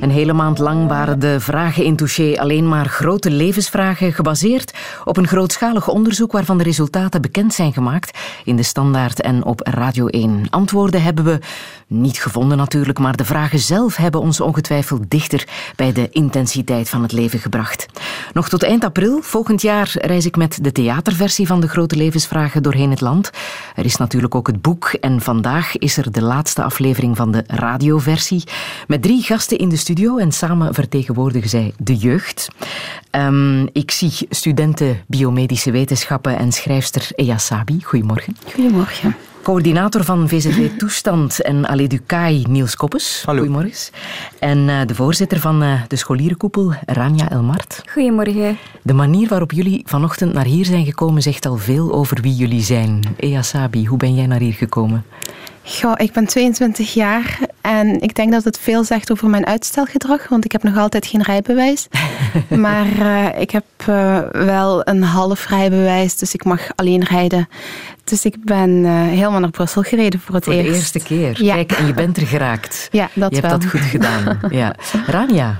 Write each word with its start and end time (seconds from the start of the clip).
Een 0.00 0.10
hele 0.10 0.32
maand 0.32 0.58
lang 0.58 0.88
waren 0.88 1.18
de 1.18 1.40
vragen 1.40 1.84
in 1.84 1.96
Touché 1.96 2.34
alleen 2.38 2.68
maar 2.68 2.86
grote 2.86 3.30
levensvragen 3.30 4.12
gebaseerd 4.12 4.74
op 5.04 5.16
een 5.16 5.26
grootschalig 5.26 5.88
onderzoek 5.88 6.32
waarvan 6.32 6.58
de 6.58 6.64
resultaten 6.64 7.22
bekend 7.22 7.54
zijn 7.54 7.72
gemaakt 7.72 8.18
in 8.44 8.56
de 8.56 8.62
Standaard 8.62 9.20
en 9.20 9.44
op 9.44 9.60
Radio 9.60 10.06
1. 10.06 10.46
Antwoorden 10.50 11.02
hebben 11.02 11.24
we 11.24 11.38
niet 11.88 12.18
gevonden 12.18 12.56
natuurlijk, 12.58 12.98
maar 12.98 13.16
de 13.16 13.24
vragen 13.24 13.58
zelf 13.58 13.96
hebben 13.96 14.20
ons 14.20 14.40
ongetwijfeld 14.40 15.10
dichter 15.10 15.48
bij 15.76 15.92
de 15.92 16.08
intensiteit 16.10 16.88
van 16.88 17.02
het 17.02 17.12
leven 17.12 17.38
gebracht. 17.38 17.86
Nog 18.32 18.48
tot 18.48 18.62
eind 18.62 18.84
april 18.84 19.22
volgend 19.22 19.62
jaar 19.62 19.92
reis 19.94 20.26
ik 20.26 20.36
met 20.36 20.64
de 20.64 20.72
theaterversie 20.72 21.46
van 21.46 21.60
de 21.60 21.68
grote 21.68 21.96
levensvragen 21.96 22.62
doorheen 22.62 22.90
het 22.90 23.00
land. 23.00 23.30
Er 23.74 23.84
is 23.84 23.96
natuurlijk 23.96 24.34
ook 24.34 24.46
het 24.46 24.62
boek 24.62 24.88
en 25.00 25.20
vandaag 25.20 25.76
is 25.76 25.96
er 25.96 26.12
de 26.12 26.22
laatste 26.22 26.62
aflevering 26.62 27.16
van 27.16 27.32
de 27.32 27.44
radioversie 27.46 28.44
met 28.86 29.02
drie 29.02 29.22
gasten 29.22 29.58
in 29.58 29.68
de 29.68 29.76
studio 29.76 30.16
en 30.16 30.32
samen 30.32 30.74
vertegenwoordigen 30.74 31.48
zij 31.48 31.74
de 31.78 31.96
jeugd. 31.96 32.48
Um, 33.10 33.68
ik 33.72 33.90
zie 33.90 34.12
studenten 34.30 35.02
biomedische 35.06 35.70
wetenschappen 35.70 36.38
en 36.38 36.52
schrijfster 36.52 37.08
Eya 37.14 37.38
Sabi. 37.38 37.80
Goedemorgen. 37.82 38.36
Goedemorgen. 38.52 39.16
Coördinator 39.46 40.04
van 40.04 40.28
VZW 40.28 40.78
Toestand 40.78 41.42
en 41.42 41.68
Aleducaai, 41.68 42.44
Niels 42.48 42.76
Koppes. 42.76 43.22
Hallo. 43.26 43.38
Goedemorgen. 43.38 43.92
En 44.38 44.58
uh, 44.58 44.80
de 44.86 44.94
voorzitter 44.94 45.40
van 45.40 45.62
uh, 45.62 45.80
de 45.88 45.96
scholierenkoepel, 45.96 46.72
Rania 46.86 47.30
Elmart. 47.30 47.82
Goedemorgen. 47.92 48.58
De 48.82 48.92
manier 48.92 49.28
waarop 49.28 49.52
jullie 49.52 49.82
vanochtend 49.84 50.32
naar 50.32 50.44
hier 50.44 50.64
zijn 50.64 50.84
gekomen 50.84 51.22
zegt 51.22 51.46
al 51.46 51.56
veel 51.56 51.92
over 51.92 52.20
wie 52.20 52.34
jullie 52.34 52.62
zijn. 52.62 53.00
Eya 53.16 53.42
Sabi, 53.42 53.86
hoe 53.86 53.98
ben 53.98 54.14
jij 54.14 54.26
naar 54.26 54.40
hier 54.40 54.52
gekomen? 54.52 55.04
Goh, 55.68 55.92
ik 55.96 56.12
ben 56.12 56.26
22 56.26 56.94
jaar 56.94 57.38
en 57.60 58.00
ik 58.00 58.14
denk 58.14 58.32
dat 58.32 58.44
het 58.44 58.58
veel 58.58 58.84
zegt 58.84 59.12
over 59.12 59.28
mijn 59.28 59.46
uitstelgedrag, 59.46 60.28
want 60.28 60.44
ik 60.44 60.52
heb 60.52 60.62
nog 60.62 60.76
altijd 60.76 61.06
geen 61.06 61.22
rijbewijs. 61.22 61.88
maar 62.48 62.86
uh, 62.86 63.40
ik 63.40 63.50
heb 63.50 63.64
uh, 63.88 64.18
wel 64.32 64.88
een 64.88 65.02
half 65.02 65.48
rijbewijs, 65.48 66.16
dus 66.16 66.34
ik 66.34 66.44
mag 66.44 66.60
alleen 66.74 67.04
rijden. 67.04 67.48
Dus 68.04 68.24
ik 68.24 68.44
ben 68.44 68.70
uh, 68.70 68.90
helemaal 68.92 69.40
naar 69.40 69.50
Brussel 69.50 69.82
gereden 69.82 70.20
voor 70.20 70.34
het 70.34 70.44
voor 70.44 70.52
eerst. 70.52 70.68
de 70.68 70.74
eerste 70.74 70.98
keer. 70.98 71.44
Ja. 71.44 71.54
Kijk, 71.54 71.72
en 71.72 71.86
je 71.86 71.94
bent 71.94 72.16
er 72.16 72.26
geraakt. 72.26 72.88
Ja, 72.90 73.08
dat 73.14 73.34
je 73.34 73.40
wel. 73.40 73.50
hebt 73.50 73.62
dat 73.62 73.70
goed 73.70 73.80
gedaan. 73.80 74.38
ja. 74.50 74.74
Rania, 75.06 75.56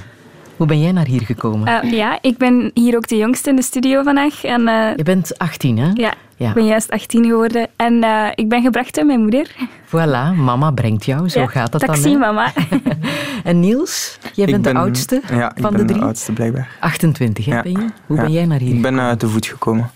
hoe 0.56 0.66
ben 0.66 0.80
jij 0.80 0.92
naar 0.92 1.06
hier 1.06 1.22
gekomen? 1.22 1.84
Uh, 1.84 1.92
ja, 1.92 2.18
ik 2.20 2.36
ben 2.36 2.70
hier 2.74 2.96
ook 2.96 3.08
de 3.08 3.16
jongste 3.16 3.50
in 3.50 3.56
de 3.56 3.62
studio 3.62 4.02
vandaag. 4.02 4.44
En, 4.44 4.60
uh, 4.60 4.96
je 4.96 5.02
bent 5.02 5.38
18, 5.38 5.78
hè? 5.78 5.90
Ja, 5.94 6.14
ja. 6.36 6.48
ik 6.48 6.54
ben 6.54 6.66
juist 6.66 6.90
18 6.90 7.24
geworden. 7.24 7.68
En 7.76 7.92
uh, 7.92 8.28
ik 8.34 8.48
ben 8.48 8.62
gebracht 8.62 8.94
door 8.94 9.06
mijn 9.06 9.20
moeder. 9.20 9.50
Voilà, 9.86 10.36
mama 10.36 10.70
brengt 10.70 11.04
jou, 11.04 11.28
zo 11.28 11.40
ja, 11.40 11.46
gaat 11.46 11.72
het 11.72 11.84
taxi, 11.84 12.02
dan. 12.02 12.12
Hè? 12.12 12.18
mama. 12.18 12.52
en 13.44 13.60
Niels, 13.60 14.18
jij 14.34 14.46
bent 14.46 14.62
ben, 14.62 14.74
de 14.74 14.78
oudste 14.78 15.22
ja, 15.30 15.52
van 15.56 15.70
ik 15.70 15.77
ben 15.77 15.77
de 15.77 15.84
drie? 15.84 15.98
de 15.98 16.04
oudste, 16.04 16.32
blijkbaar. 16.32 16.77
28, 16.80 17.44
hè, 17.44 17.54
ja. 17.54 17.62
ben 17.62 17.72
je? 17.72 17.88
Hoe 18.06 18.16
ja. 18.16 18.22
ben 18.22 18.32
jij 18.32 18.46
naar 18.46 18.58
hier 18.58 18.74
Ik 18.74 18.82
ben 18.82 18.94
uh, 18.94 19.10
te 19.10 19.28
voet 19.28 19.46
gekomen. 19.46 19.90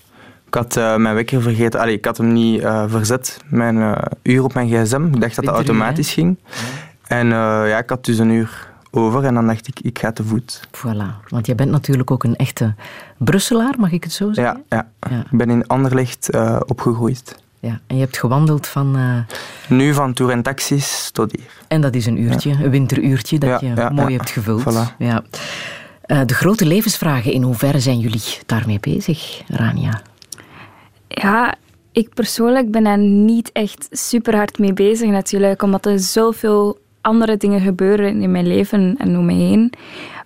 Ik 0.46 0.54
had 0.54 0.76
uh, 0.76 0.96
mijn 0.96 1.14
wekker 1.14 1.42
vergeten. 1.42 1.80
Allee, 1.80 1.94
ik 1.94 2.04
had 2.04 2.16
hem 2.16 2.32
niet 2.32 2.62
uh, 2.62 2.84
verzet, 2.88 3.38
mijn 3.48 3.76
uh, 3.76 3.96
uur 4.22 4.44
op 4.44 4.54
mijn 4.54 4.68
gsm. 4.68 5.04
Ik 5.04 5.20
dacht 5.20 5.36
dat 5.36 5.44
dat 5.44 5.54
automatisch 5.54 6.12
ging. 6.12 6.38
En 7.06 7.28
ja, 7.28 7.78
ik 7.78 7.90
had 7.90 8.04
dus 8.04 8.18
een 8.18 8.30
uur 8.30 8.69
over 8.90 9.24
en 9.24 9.34
dan 9.34 9.46
dacht 9.46 9.68
ik, 9.68 9.80
ik 9.80 9.98
ga 9.98 10.12
te 10.12 10.24
voet. 10.24 10.60
Voilà, 10.76 11.28
want 11.28 11.46
jij 11.46 11.54
bent 11.54 11.70
natuurlijk 11.70 12.10
ook 12.10 12.24
een 12.24 12.36
echte 12.36 12.74
Brusselaar, 13.18 13.74
mag 13.78 13.92
ik 13.92 14.02
het 14.04 14.12
zo 14.12 14.32
zeggen? 14.32 14.64
Ja, 14.68 14.86
ja. 15.00 15.10
ja. 15.10 15.24
ik 15.30 15.38
ben 15.38 15.50
in 15.50 15.66
Anderlecht 15.66 16.30
opgegroeid. 16.66 17.36
Ja, 17.60 17.80
en 17.86 17.96
je 17.96 18.02
hebt 18.02 18.18
gewandeld 18.18 18.66
van... 18.66 18.98
Nu 19.68 19.94
van 19.94 20.12
Tour 20.12 20.32
en 20.32 20.42
Taxis 20.42 21.10
tot 21.12 21.32
hier. 21.32 21.50
En 21.68 21.80
dat 21.80 21.94
is 21.94 22.06
een 22.06 22.20
uurtje, 22.20 22.50
ja. 22.50 22.60
een 22.60 22.70
winteruurtje 22.70 23.38
dat 23.38 23.60
je 23.60 23.88
mooi 23.92 24.16
hebt 24.16 24.30
gevuld. 24.30 24.62
Voilà. 24.62 24.96
Ja. 24.98 25.22
de 26.24 26.34
grote 26.34 26.66
levensvragen, 26.66 27.32
in 27.32 27.42
hoeverre 27.42 27.80
zijn 27.80 27.98
jullie 27.98 28.38
daarmee 28.46 28.80
bezig, 28.80 29.42
Rania? 29.46 30.02
Ja, 31.08 31.54
ik 31.92 32.14
persoonlijk 32.14 32.70
ben 32.70 32.84
daar 32.84 32.98
niet 32.98 33.52
echt 33.52 33.88
super 33.90 34.36
hard 34.36 34.58
mee 34.58 34.72
bezig 34.72 35.10
natuurlijk, 35.10 35.62
omdat 35.62 35.86
er 35.86 35.98
zoveel 35.98 36.78
andere 37.00 37.36
dingen 37.36 37.60
gebeuren 37.60 38.22
in 38.22 38.30
mijn 38.30 38.46
leven 38.46 38.94
en 38.98 39.18
om 39.18 39.24
me 39.24 39.32
heen. 39.32 39.72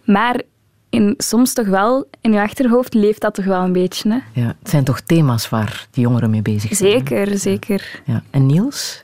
Maar 0.05 0.41
in, 0.91 1.15
soms 1.17 1.53
toch 1.53 1.67
wel, 1.67 2.07
in 2.21 2.33
je 2.33 2.41
achterhoofd 2.41 2.95
leeft 2.95 3.21
dat 3.21 3.35
toch 3.35 3.45
wel 3.45 3.63
een 3.63 3.73
beetje. 3.73 4.11
Hè? 4.11 4.41
Ja, 4.41 4.47
het 4.59 4.71
zijn 4.71 4.85
toch 4.85 5.01
thema's 5.01 5.49
waar 5.49 5.87
die 5.91 6.03
jongeren 6.03 6.31
mee 6.31 6.43
bezig 6.43 6.77
zijn? 6.77 6.91
Zeker, 6.91 7.29
hè? 7.29 7.37
zeker. 7.37 8.01
Ja. 8.05 8.23
En 8.31 8.47
Niels? 8.47 9.01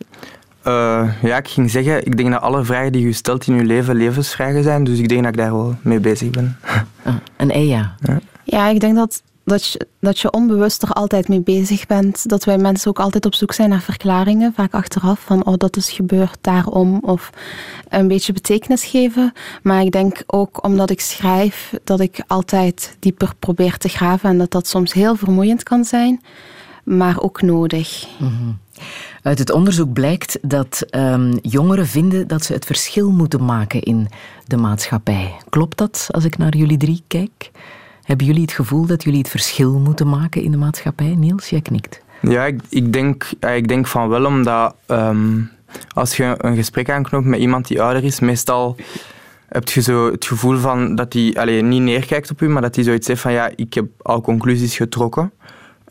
Uh, 0.67 1.09
ja, 1.23 1.37
ik 1.37 1.49
ging 1.49 1.71
zeggen, 1.71 2.07
ik 2.07 2.17
denk 2.17 2.31
dat 2.31 2.41
alle 2.41 2.65
vragen 2.65 2.93
die 2.93 3.07
je 3.07 3.13
stelt 3.13 3.47
in 3.47 3.55
je 3.55 3.65
leven 3.65 3.97
levensvragen 3.97 4.63
zijn, 4.63 4.85
dus 4.85 4.99
ik 4.99 5.09
denk 5.09 5.23
dat 5.23 5.33
ik 5.33 5.39
daar 5.39 5.53
wel 5.53 5.77
mee 5.83 6.01
bezig 6.01 6.31
ben. 6.31 6.57
Ah, 7.03 7.15
en 7.37 7.51
Eya? 7.51 7.95
Ja. 8.01 8.21
ja, 8.45 8.69
ik 8.69 8.81
denk 8.81 8.97
dat 8.97 9.23
dat 9.51 9.67
je, 9.67 9.87
dat 10.01 10.19
je 10.19 10.31
onbewust 10.31 10.83
er 10.83 10.93
altijd 10.93 11.29
mee 11.29 11.41
bezig 11.41 11.87
bent. 11.87 12.29
Dat 12.29 12.45
wij 12.45 12.59
mensen 12.59 12.89
ook 12.89 12.99
altijd 12.99 13.27
op 13.27 13.35
zoek 13.35 13.53
zijn 13.53 13.69
naar 13.69 13.81
verklaringen, 13.81 14.53
vaak 14.55 14.75
achteraf, 14.75 15.21
van 15.21 15.45
oh, 15.45 15.55
dat 15.57 15.77
is 15.77 15.91
gebeurd 15.91 16.39
daarom, 16.41 16.99
of 17.03 17.31
een 17.89 18.09
beetje 18.09 18.33
betekenis 18.33 18.85
geven. 18.85 19.33
Maar 19.63 19.83
ik 19.83 19.93
denk 19.93 20.23
ook 20.27 20.65
omdat 20.65 20.91
ik 20.91 21.01
schrijf, 21.01 21.73
dat 21.85 22.01
ik 22.01 22.23
altijd 22.27 22.97
dieper 22.99 23.33
probeer 23.39 23.79
te 23.79 23.89
graven 23.89 24.31
en 24.31 24.39
dat 24.39 24.51
dat 24.51 24.69
soms 24.69 24.93
heel 24.93 25.17
vermoeiend 25.17 25.63
kan 25.63 25.85
zijn, 25.85 26.21
maar 26.85 27.21
ook 27.21 27.43
nodig. 27.43 28.07
Mm-hmm. 28.19 28.59
Uit 29.23 29.39
het 29.39 29.51
onderzoek 29.51 29.93
blijkt 29.93 30.39
dat 30.43 30.87
um, 30.91 31.39
jongeren 31.43 31.87
vinden 31.87 32.29
dat 32.29 32.45
ze 32.45 32.53
het 32.53 32.65
verschil 32.65 33.11
moeten 33.11 33.45
maken 33.45 33.83
in 33.83 34.09
de 34.47 34.57
maatschappij. 34.57 35.35
Klopt 35.49 35.79
dat 35.79 36.09
als 36.11 36.25
ik 36.25 36.39
naar 36.39 36.57
jullie 36.57 36.77
drie 36.77 37.03
kijk? 37.07 37.51
Hebben 38.11 38.29
jullie 38.29 38.43
het 38.43 38.53
gevoel 38.53 38.87
dat 38.87 39.03
jullie 39.03 39.19
het 39.19 39.29
verschil 39.29 39.79
moeten 39.79 40.09
maken 40.09 40.43
in 40.43 40.51
de 40.51 40.57
maatschappij? 40.57 41.15
Niels, 41.15 41.51
jij 41.51 41.61
knikt. 41.61 42.03
Ja, 42.21 42.45
ik, 42.45 42.61
ik, 42.69 42.93
denk, 42.93 43.31
ik 43.41 43.69
denk 43.69 43.87
van 43.87 44.09
wel, 44.09 44.25
omdat 44.25 44.75
um, 44.87 45.51
als 45.95 46.17
je 46.17 46.35
een 46.39 46.57
gesprek 46.57 46.91
aanknoopt 46.91 47.25
met 47.25 47.41
iemand 47.41 47.69
die 47.69 47.83
ouder 47.83 48.05
is, 48.05 48.21
meestal 48.21 48.77
heb 49.49 49.69
je 49.69 49.83
zo 49.83 50.11
het 50.11 50.25
gevoel 50.25 50.57
van 50.57 50.95
dat 50.95 51.13
hij 51.13 51.63
niet 51.63 51.83
neerkijkt 51.83 52.31
op 52.31 52.41
u, 52.41 52.49
maar 52.49 52.63
dat 52.63 52.75
hij 52.75 52.85
zoiets 52.85 53.07
zegt 53.07 53.21
van 53.21 53.33
ja, 53.33 53.51
ik 53.57 53.75
heb 53.75 53.87
al 54.03 54.21
conclusies 54.21 54.77
getrokken. 54.77 55.33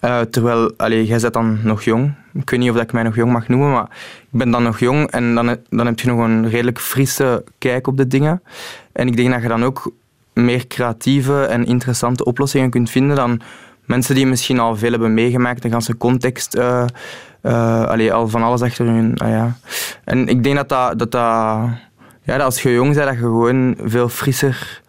Uh, 0.02 0.22
terwijl, 0.22 0.74
allee, 0.78 1.06
jij 1.06 1.20
bent 1.20 1.34
dan 1.34 1.60
nog 1.64 1.84
jong. 1.84 2.14
Ik 2.34 2.50
weet 2.50 2.60
niet 2.60 2.70
of 2.70 2.82
ik 2.82 2.92
mij 2.92 3.04
nog 3.04 3.16
jong 3.16 3.32
mag 3.32 3.48
noemen, 3.48 3.72
maar 3.72 3.88
ik 4.32 4.40
ben 4.40 4.52
dan 4.52 4.64
nog 4.64 4.80
jong 4.80 5.12
en 5.12 5.36
dan, 5.36 5.58
dan 5.70 5.86
heb 5.86 6.00
je 6.00 6.08
nog 6.08 6.20
een 6.20 6.50
redelijk 6.50 6.80
frisse 6.80 7.44
kijk 7.58 7.88
op 7.88 7.98
de 7.98 8.08
dingen. 8.08 8.42
En 8.92 9.08
ik 9.08 9.18
denk 9.18 9.32
dat 9.32 9.42
je 9.42 9.48
dan 9.48 9.64
ook 9.64 9.92
meer 10.46 10.68
creatieve 10.68 11.44
en 11.44 11.66
interessante 11.66 12.24
oplossingen 12.24 12.70
kunt 12.70 12.90
vinden 12.90 13.16
dan 13.16 13.42
mensen 13.86 14.16
die 14.16 14.26
misschien 14.26 14.60
al 14.60 14.76
veel 14.76 14.92
hebben 14.92 15.14
meegemaakt, 15.14 15.62
de 15.62 15.70
ganse 15.70 15.98
context, 15.98 16.56
uh, 16.56 16.86
uh, 17.44 17.86
allee, 17.86 18.14
al 18.14 18.28
van 18.28 18.44
alles 18.44 18.62
achter 18.62 18.86
hun. 18.86 19.18
Uh, 19.24 19.30
ja. 19.30 19.56
En 20.04 20.28
ik 20.28 20.44
denk 20.44 20.56
dat 20.56 20.70
dat, 20.70 21.00
dat, 21.00 21.12
dat, 21.12 21.22
ja, 22.24 22.38
dat 22.38 22.42
als 22.42 22.62
je 22.62 22.74
jong 22.74 22.94
bent, 22.94 23.06
dat 23.06 23.14
je 23.14 23.20
gewoon 23.20 23.76
veel 23.84 24.10
frisser 24.10 24.82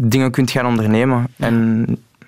dingen 0.00 0.30
kunt 0.30 0.50
gaan 0.50 0.66
ondernemen. 0.66 1.26
Ja. 1.36 1.46
En 1.46 1.86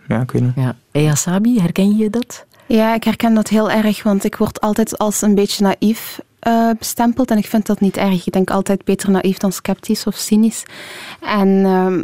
ja, 0.08 0.20
ik 0.20 0.30
weet 0.30 0.42
niet. 0.42 0.54
Ja. 0.92 1.60
Herken 1.60 1.96
je 1.96 2.10
dat? 2.10 2.46
Ja, 2.66 2.94
ik 2.94 3.04
herken 3.04 3.34
dat 3.34 3.48
heel 3.48 3.70
erg, 3.70 4.02
want 4.02 4.24
ik 4.24 4.36
word 4.36 4.60
altijd 4.60 4.98
als 4.98 5.22
een 5.22 5.34
beetje 5.34 5.62
naïef 5.62 6.20
uh, 6.46 6.70
bestempeld 6.78 7.30
en 7.30 7.38
ik 7.38 7.46
vind 7.46 7.66
dat 7.66 7.80
niet 7.80 7.96
erg. 7.96 8.26
Ik 8.26 8.32
denk 8.32 8.50
altijd 8.50 8.84
beter 8.84 9.10
naïef 9.10 9.36
dan 9.36 9.52
sceptisch 9.52 10.06
of 10.06 10.16
cynisch. 10.16 10.62
En 11.20 11.48
uh, 11.48 12.02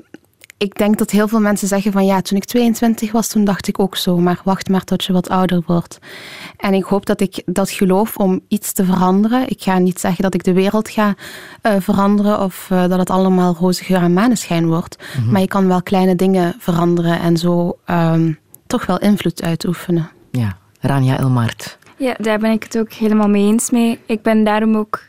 ik 0.62 0.78
denk 0.78 0.98
dat 0.98 1.10
heel 1.10 1.28
veel 1.28 1.40
mensen 1.40 1.68
zeggen 1.68 1.92
van 1.92 2.04
ja, 2.04 2.20
toen 2.20 2.36
ik 2.36 2.44
22 2.44 3.12
was, 3.12 3.28
toen 3.28 3.44
dacht 3.44 3.68
ik 3.68 3.78
ook 3.78 3.96
zo, 3.96 4.16
maar 4.16 4.40
wacht 4.44 4.68
maar 4.68 4.84
tot 4.84 5.04
je 5.04 5.12
wat 5.12 5.28
ouder 5.28 5.62
wordt. 5.66 5.98
En 6.56 6.74
ik 6.74 6.84
hoop 6.84 7.06
dat 7.06 7.20
ik 7.20 7.42
dat 7.44 7.70
geloof 7.70 8.16
om 8.16 8.40
iets 8.48 8.72
te 8.72 8.84
veranderen. 8.84 9.48
Ik 9.48 9.62
ga 9.62 9.78
niet 9.78 10.00
zeggen 10.00 10.22
dat 10.22 10.34
ik 10.34 10.44
de 10.44 10.52
wereld 10.52 10.88
ga 10.88 11.14
uh, 11.62 11.72
veranderen 11.78 12.40
of 12.40 12.68
uh, 12.72 12.88
dat 12.88 12.98
het 12.98 13.10
allemaal 13.10 13.54
roze 13.54 13.84
geur 13.84 14.02
en 14.02 14.12
maneschijn 14.12 14.66
wordt. 14.66 14.96
Mm-hmm. 15.16 15.32
Maar 15.32 15.40
je 15.40 15.48
kan 15.48 15.68
wel 15.68 15.82
kleine 15.82 16.16
dingen 16.16 16.54
veranderen 16.58 17.20
en 17.20 17.36
zo 17.36 17.78
um, 17.86 18.38
toch 18.66 18.86
wel 18.86 18.98
invloed 18.98 19.42
uitoefenen. 19.42 20.10
Ja, 20.30 20.56
Rania 20.80 21.18
Elmart. 21.18 21.78
Ja, 21.96 22.14
daar 22.18 22.38
ben 22.38 22.50
ik 22.50 22.62
het 22.62 22.78
ook 22.78 22.92
helemaal 22.92 23.28
mee 23.28 23.46
eens 23.46 23.70
mee. 23.70 23.98
Ik 24.06 24.22
ben 24.22 24.44
daarom 24.44 24.76
ook 24.76 25.00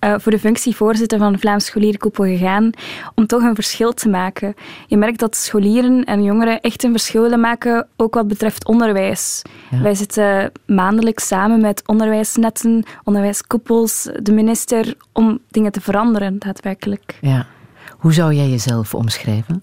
uh, 0.00 0.14
voor 0.18 0.32
de 0.32 0.38
functie 0.38 0.76
voorzitter 0.76 1.18
van 1.18 1.32
de 1.32 1.38
Vlaams 1.38 1.64
Scholierenkoepel 1.64 2.24
gegaan 2.24 2.70
om 3.14 3.26
toch 3.26 3.42
een 3.42 3.54
verschil 3.54 3.92
te 3.92 4.08
maken. 4.08 4.54
Je 4.86 4.96
merkt 4.96 5.18
dat 5.18 5.36
scholieren 5.36 6.04
en 6.04 6.22
jongeren 6.22 6.60
echt 6.60 6.84
een 6.84 6.90
verschil 6.90 7.22
willen 7.22 7.40
maken, 7.40 7.88
ook 7.96 8.14
wat 8.14 8.28
betreft 8.28 8.66
onderwijs. 8.66 9.42
Ja. 9.70 9.80
Wij 9.80 9.94
zitten 9.94 10.52
maandelijks 10.66 11.26
samen 11.26 11.60
met 11.60 11.82
onderwijsnetten, 11.86 12.84
onderwijskoepels, 13.04 14.08
de 14.22 14.32
minister, 14.32 14.94
om 15.12 15.38
dingen 15.48 15.72
te 15.72 15.80
veranderen, 15.80 16.38
daadwerkelijk. 16.38 17.18
Ja. 17.20 17.46
Hoe 17.98 18.12
zou 18.12 18.34
jij 18.34 18.48
jezelf 18.48 18.94
omschrijven? 18.94 19.62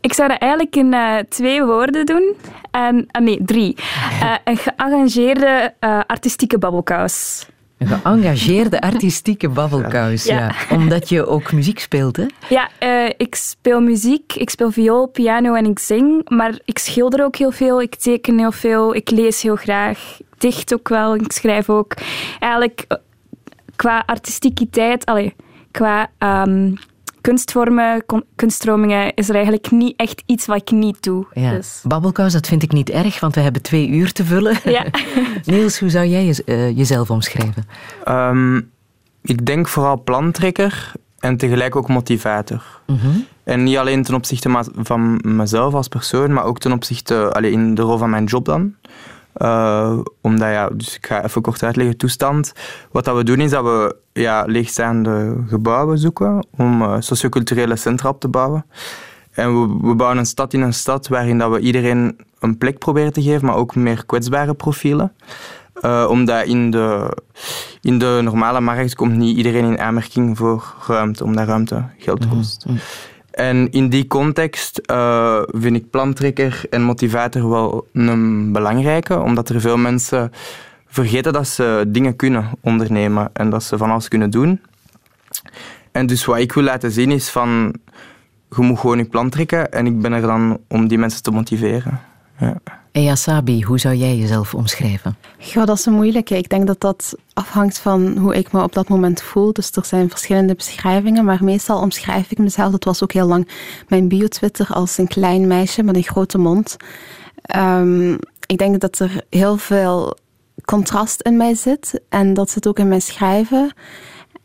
Ik 0.00 0.12
zou 0.12 0.28
dat 0.28 0.38
eigenlijk 0.38 0.76
in 0.76 0.92
uh, 0.92 1.16
twee 1.28 1.64
woorden 1.64 2.06
doen. 2.06 2.36
En, 2.70 2.96
uh, 2.96 3.22
nee, 3.22 3.38
drie. 3.44 3.76
Uh, 4.22 4.34
een 4.44 4.56
gearrangeerde 4.56 5.74
artistieke 6.06 6.58
babbelkous. 6.58 7.46
Een 7.78 7.86
geëngageerde 7.86 8.80
artistieke 8.80 9.48
babbelkous, 9.48 10.24
ja. 10.24 10.52
Omdat 10.70 11.08
je 11.08 11.26
ook 11.26 11.52
muziek 11.52 11.78
speelt, 11.78 12.16
hè? 12.16 12.26
Ja, 12.48 12.68
uh, 12.82 13.12
ik 13.16 13.34
speel 13.34 13.80
muziek, 13.80 14.32
ik 14.34 14.50
speel 14.50 14.70
viool, 14.70 15.06
piano 15.06 15.54
en 15.54 15.64
ik 15.64 15.78
zing. 15.78 16.28
Maar 16.28 16.58
ik 16.64 16.78
schilder 16.78 17.24
ook 17.24 17.36
heel 17.36 17.50
veel, 17.50 17.82
ik 17.82 17.94
teken 17.94 18.38
heel 18.38 18.52
veel, 18.52 18.94
ik 18.94 19.10
lees 19.10 19.42
heel 19.42 19.56
graag. 19.56 20.16
Ik 20.18 20.40
dicht 20.40 20.74
ook 20.74 20.88
wel, 20.88 21.14
ik 21.14 21.32
schrijf 21.32 21.70
ook. 21.70 21.94
Eigenlijk 22.38 22.84
eh, 22.88 22.98
qua 23.76 24.02
artistiekiteit, 24.06 25.04
allee, 25.04 25.34
qua 25.70 26.10
um, 26.18 26.78
kunstvormen, 27.20 28.04
kunststromingen, 28.34 29.14
is 29.14 29.28
er 29.28 29.34
eigenlijk 29.34 29.70
niet 29.70 29.96
echt 29.96 30.22
iets 30.26 30.46
wat 30.46 30.56
ik 30.56 30.70
niet 30.70 31.02
doe. 31.02 31.26
Ja. 31.32 31.50
Dus. 31.50 31.80
Babbelkous, 31.82 32.32
dat 32.32 32.46
vind 32.46 32.62
ik 32.62 32.72
niet 32.72 32.90
erg, 32.90 33.20
want 33.20 33.34
we 33.34 33.40
hebben 33.40 33.62
twee 33.62 33.88
uur 33.88 34.12
te 34.12 34.24
vullen. 34.24 34.56
Ja. 34.68 34.84
Niels, 35.44 35.78
hoe 35.78 35.88
zou 35.88 36.06
jij 36.06 36.24
je, 36.24 36.42
uh, 36.46 36.76
jezelf 36.76 37.10
omschrijven? 37.10 37.66
Um, 38.08 38.70
ik 39.22 39.46
denk 39.46 39.68
vooral 39.68 40.02
plantrekker 40.02 40.92
en 41.18 41.36
tegelijk 41.36 41.76
ook 41.76 41.88
motivator. 41.88 42.80
Mm 42.86 42.98
-hmm. 42.98 43.26
En 43.44 43.62
niet 43.62 43.76
alleen 43.76 44.02
ten 44.02 44.14
opzichte 44.14 44.64
van 44.76 45.20
mezelf 45.22 45.74
als 45.74 45.88
persoon, 45.88 46.32
maar 46.32 46.44
ook 46.44 46.58
ten 46.58 46.72
opzichte, 46.72 47.32
allee, 47.32 47.50
in 47.50 47.74
de 47.74 47.82
rol 47.82 47.98
van 47.98 48.10
mijn 48.10 48.24
job 48.24 48.44
dan. 48.44 48.74
Uh, 49.38 49.98
omdat, 50.20 50.48
ja, 50.48 50.68
dus 50.68 50.96
ik 50.96 51.06
ga 51.06 51.24
even 51.24 51.42
kort 51.42 51.62
uitleggen, 51.62 51.96
toestand. 51.96 52.52
Wat 52.90 53.04
dat 53.04 53.16
we 53.16 53.24
doen 53.24 53.40
is 53.40 53.50
dat 53.50 53.64
we 53.64 53.96
ja, 54.12 54.44
leegstaande 54.46 55.44
gebouwen 55.48 55.98
zoeken 55.98 56.46
om 56.56 56.82
uh, 56.82 56.96
socioculturele 56.98 57.76
centra 57.76 58.08
op 58.08 58.20
te 58.20 58.28
bouwen. 58.28 58.66
En 59.30 59.60
we, 59.60 59.88
we, 59.88 59.94
bouwen 59.94 60.18
een 60.18 60.26
stad 60.26 60.52
in 60.52 60.60
een 60.60 60.74
stad 60.74 61.08
waarin 61.08 61.38
dat 61.38 61.50
we 61.50 61.58
iedereen 61.58 62.16
een 62.38 62.58
plek 62.58 62.78
proberen 62.78 63.12
te 63.12 63.22
geven, 63.22 63.46
maar 63.46 63.56
ook 63.56 63.74
meer 63.74 64.06
kwetsbare 64.06 64.54
profielen. 64.54 65.12
Uh, 65.82 66.06
omdat 66.08 66.46
in 66.46 66.70
de, 66.70 67.16
in 67.80 67.98
de 67.98 68.20
normale 68.22 68.60
markt 68.60 68.94
komt 68.94 69.16
niet 69.16 69.36
iedereen 69.36 69.64
in 69.64 69.78
aanmerking 69.78 70.36
voor 70.36 70.74
ruimte, 70.86 71.24
omdat 71.24 71.46
ruimte 71.46 71.84
geld 71.98 72.24
mhm, 72.24 72.36
kost. 72.36 72.64
Mm 72.66 72.72
-hmm. 72.72 72.82
En 73.38 73.70
in 73.70 73.88
die 73.88 74.06
context 74.06 74.80
uh, 74.90 75.42
vind 75.46 75.76
ik 75.76 75.90
plantrekker 75.90 76.62
en 76.70 76.82
motivator 76.82 77.48
wel 77.48 77.86
een 77.92 78.52
belangrijke, 78.52 79.20
omdat 79.20 79.48
er 79.48 79.60
veel 79.60 79.76
mensen 79.76 80.32
vergeten 80.86 81.32
dat 81.32 81.48
ze 81.48 81.84
dingen 81.88 82.16
kunnen 82.16 82.50
ondernemen 82.60 83.30
en 83.32 83.50
dat 83.50 83.62
ze 83.62 83.76
van 83.76 83.90
alles 83.90 84.08
kunnen 84.08 84.30
doen. 84.30 84.60
En 85.92 86.06
dus 86.06 86.24
wat 86.24 86.38
ik 86.38 86.52
wil 86.52 86.62
laten 86.62 86.90
zien 86.90 87.10
is 87.10 87.28
van, 87.28 87.74
je 88.56 88.62
moet 88.62 88.78
gewoon 88.78 88.98
je 88.98 89.04
plan 89.04 89.30
trekken 89.30 89.72
en 89.72 89.86
ik 89.86 90.00
ben 90.00 90.12
er 90.12 90.20
dan 90.20 90.58
om 90.68 90.88
die 90.88 90.98
mensen 90.98 91.22
te 91.22 91.30
motiveren. 91.30 92.00
Ja. 92.38 92.56
Eya 92.92 93.14
Sabi, 93.14 93.62
hoe 93.62 93.78
zou 93.78 93.94
jij 93.94 94.16
jezelf 94.16 94.54
omschrijven? 94.54 95.16
Ja, 95.38 95.64
dat 95.64 95.78
is 95.78 95.86
een 95.86 95.92
moeilijke. 95.92 96.36
Ik 96.36 96.48
denk 96.48 96.66
dat 96.66 96.80
dat 96.80 97.14
afhangt 97.32 97.78
van 97.78 98.16
hoe 98.16 98.34
ik 98.34 98.52
me 98.52 98.62
op 98.62 98.72
dat 98.72 98.88
moment 98.88 99.22
voel. 99.22 99.52
Dus 99.52 99.70
er 99.70 99.84
zijn 99.84 100.10
verschillende 100.10 100.54
beschrijvingen, 100.54 101.24
maar 101.24 101.44
meestal 101.44 101.80
omschrijf 101.80 102.30
ik 102.30 102.38
mezelf. 102.38 102.70
Dat 102.70 102.84
was 102.84 103.02
ook 103.02 103.12
heel 103.12 103.26
lang 103.26 103.48
mijn 103.88 104.08
bio-Twitter 104.08 104.66
als 104.70 104.98
een 104.98 105.08
klein 105.08 105.46
meisje 105.46 105.82
met 105.82 105.96
een 105.96 106.02
grote 106.02 106.38
mond. 106.38 106.76
Um, 107.56 108.18
ik 108.46 108.58
denk 108.58 108.80
dat 108.80 108.98
er 108.98 109.24
heel 109.30 109.56
veel 109.56 110.16
contrast 110.64 111.20
in 111.20 111.36
mij 111.36 111.54
zit 111.54 112.00
en 112.08 112.34
dat 112.34 112.50
zit 112.50 112.66
ook 112.66 112.78
in 112.78 112.88
mijn 112.88 113.02
schrijven. 113.02 113.72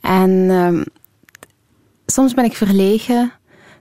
En 0.01 0.29
um, 0.29 0.83
soms 2.05 2.33
ben 2.33 2.45
ik 2.45 2.55
verlegen. 2.55 3.31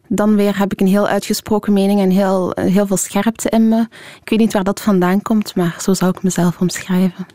Dan 0.09 0.35
weer 0.35 0.59
heb 0.59 0.73
ik 0.73 0.81
een 0.81 0.87
heel 0.87 1.09
uitgesproken 1.09 1.73
mening 1.73 2.01
en 2.01 2.11
heel, 2.11 2.57
heel 2.61 2.87
veel 2.87 2.97
scherpte 2.97 3.49
in 3.49 3.69
me. 3.69 3.81
Ik 4.23 4.29
weet 4.31 4.39
niet 4.39 4.53
waar 4.53 4.65
dat 4.65 4.81
vandaan 4.81 5.23
komt, 5.23 5.55
maar 5.55 5.77
zo 5.81 5.95
zou 5.95 6.11
ik 6.11 6.23
mezelf 6.23 6.61
omschrijven. 6.61 7.27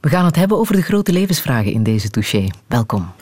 We 0.00 0.08
gaan 0.08 0.24
het 0.24 0.36
hebben 0.36 0.58
over 0.58 0.76
de 0.76 0.82
grote 0.82 1.12
levensvragen 1.12 1.72
in 1.72 1.82
deze 1.82 2.10
touché. 2.10 2.46
Welkom. 2.66 3.12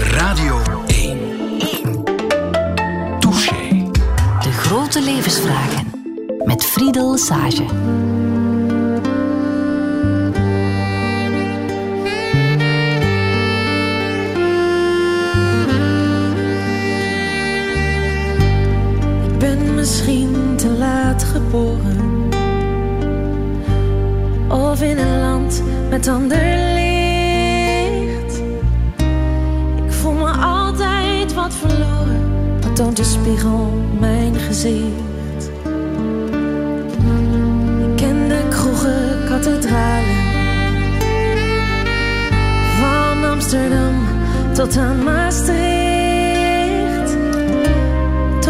Radio 0.00 0.62
1. 0.86 1.18
Touché. 3.18 3.90
De 4.40 4.52
grote 4.52 5.02
levensvragen. 5.02 5.90
Met 6.44 6.64
Friedel 6.64 7.16
Sage. 7.16 7.64
Misschien 19.80 20.56
te 20.56 20.68
laat 20.68 21.24
geboren. 21.24 22.28
Of 24.48 24.82
in 24.82 24.98
een 24.98 25.20
land 25.20 25.62
met 25.90 26.08
ander 26.08 26.56
licht. 26.74 28.38
Ik 29.84 29.92
voel 29.92 30.12
me 30.12 30.30
altijd 30.30 31.34
wat 31.34 31.54
verloren. 31.54 32.20
Wat 32.60 32.76
toont 32.76 32.96
de 32.96 33.04
spiegel 33.04 33.72
mijn 34.00 34.34
gezicht? 34.34 35.50
Ik 37.80 37.96
ken 37.96 38.28
de 38.28 38.42
kroegen, 38.48 39.24
kathedralen. 39.28 40.18
Van 42.80 43.30
Amsterdam 43.30 43.94
tot 44.52 44.76
aan 44.76 45.02
Maastricht 45.04 45.89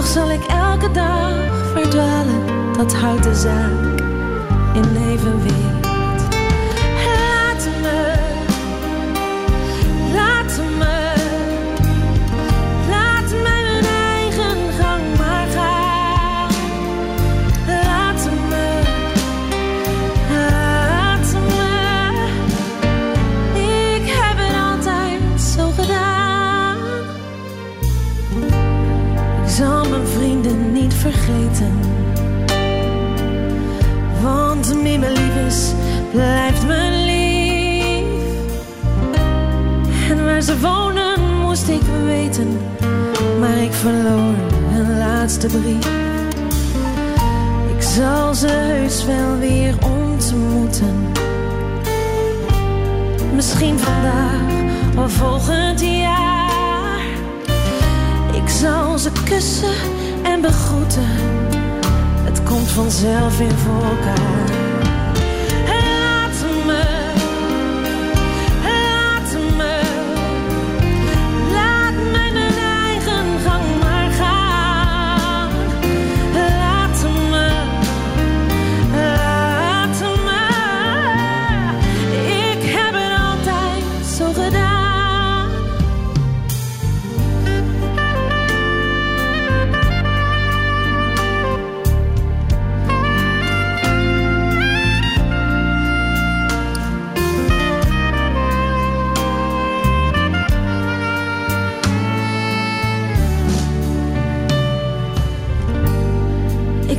toch 0.01 0.09
zal 0.09 0.31
ik 0.31 0.45
elke 0.45 0.91
dag 0.91 1.73
verdwalen, 1.73 2.47
dat 2.77 2.95
houdt 2.95 3.23
de 3.23 3.35
zaak 3.35 4.01
in 4.75 4.97
evenwicht. 4.97 5.80
Vergeten. 31.01 31.79
Want 34.23 34.67
wie 34.67 34.99
me 34.99 35.09
lief 35.11 35.47
is, 35.47 35.73
blijft 36.13 36.67
me 36.67 36.91
lief. 37.07 37.21
En 40.11 40.25
waar 40.25 40.43
ze 40.43 40.61
wonen 40.61 41.21
moest 41.41 41.69
ik 41.69 41.83
weten. 42.05 42.59
Maar 43.39 43.59
ik 43.59 43.73
verloor 43.73 44.35
een 44.75 44.99
laatste 44.99 45.47
brief. 45.47 45.89
Ik 47.77 47.83
zal 47.83 48.35
ze 48.35 48.47
heus 48.47 49.05
wel 49.05 49.39
weer 49.39 49.75
ontmoeten. 49.85 51.13
Misschien 53.35 53.79
vandaag 53.79 54.41
of 54.97 55.13
volgend 55.13 55.81
jaar. 55.81 57.01
Ik 58.33 58.49
zal 58.49 58.99
ze 58.99 59.11
kussen 59.25 59.75
en 60.23 60.41
begroeten. 60.41 61.09
Het 62.23 62.43
komt 62.43 62.71
vanzelf 62.71 63.41
in 63.41 63.51
voor 63.51 63.85
elkaar. 63.85 64.70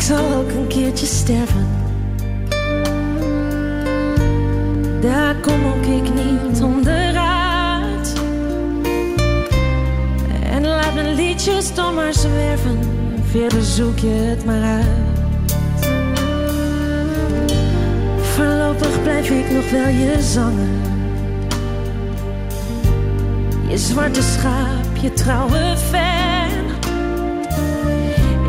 Ik 0.01 0.08
zal 0.08 0.34
ook 0.34 0.50
een 0.50 0.67
keertje 0.67 1.05
sterven. 1.05 1.67
Daar 5.01 5.36
kom 5.36 5.65
ook 5.65 5.86
ik 5.86 6.13
niet 6.13 6.62
onderuit. 6.62 8.13
En 10.43 10.65
laat 10.65 10.93
mijn 10.93 11.15
liedjes 11.15 11.74
dan 11.74 11.93
maar 11.93 12.13
zwerven. 12.13 12.79
Verder 13.24 13.63
zoek 13.63 14.00
je 14.00 14.08
het 14.08 14.46
maar 14.46 14.63
uit. 14.63 15.55
Voorlopig 18.22 19.01
blijf 19.01 19.29
ik 19.29 19.51
nog 19.51 19.70
wel 19.72 19.88
je 19.88 20.22
zanger. 20.22 20.70
Je 23.67 23.77
zwarte 23.77 24.22
schaap, 24.22 24.96
je 25.01 25.13
trouwe 25.13 25.75
fan. 25.89 26.31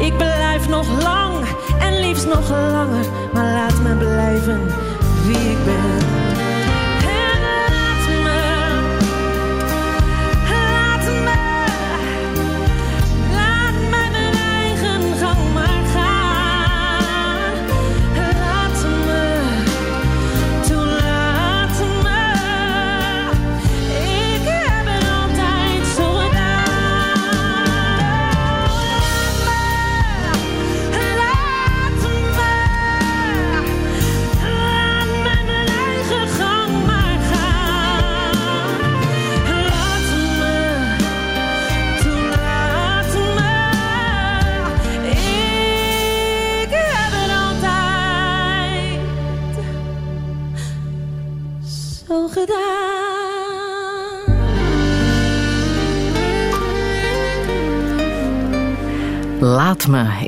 Ik 0.00 0.16
blijf 0.16 0.68
nog 0.68 1.02
lang 1.02 1.31
nog 2.20 2.50
langer, 2.50 3.06
maar 3.32 3.44
laat 3.44 3.82
me 3.82 3.96
blijven 3.96 4.60
wie 5.26 5.50
ik 5.50 5.64
ben. 5.64 6.11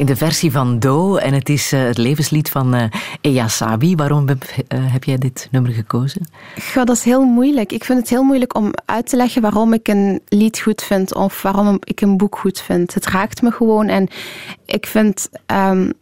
In 0.05 0.11
de 0.11 0.17
versie 0.17 0.53
van 0.53 0.79
Do. 0.79 1.17
En 1.17 1.35
het 1.35 1.49
is 1.49 1.73
uh, 1.73 1.83
het 1.83 1.99
levenslied 1.99 2.51
van 2.51 2.75
uh. 2.75 3.97
Waarom 3.97 4.29
heb, 4.29 4.45
uh, 4.45 4.93
heb, 4.93 5.05
jij 5.05 5.19
dit 5.19 5.49
nummer 5.51 5.73
gekozen? 5.73 6.27
Ja, 6.75 6.85
dat 6.85 6.97
is 6.97 7.05
heel 7.05 7.25
moeilijk. 7.25 7.73
Ik 7.73 7.85
vind 7.85 7.99
het 7.99 8.09
heel 8.09 8.23
moeilijk 8.23 8.57
om 8.57 8.73
uit 8.85 9.09
te 9.09 9.17
leggen 9.17 9.43
waarom 9.43 9.73
ik 9.73 9.89
een 9.89 10.21
lied 10.29 10.61
goed 10.61 10.83
vind 10.83 11.15
of 11.15 11.43
waarom 11.43 11.79
ik 11.81 12.01
een 12.01 12.17
boek 12.17 12.39
goed 12.39 12.61
vind. 12.61 12.95
Het 12.95 13.07
raakt 13.07 13.43
me 13.43 13.51
gewoon 13.51 13.87
en 13.87 14.09
ik 14.67 14.87
vind 14.87 15.29
um, 15.47 15.93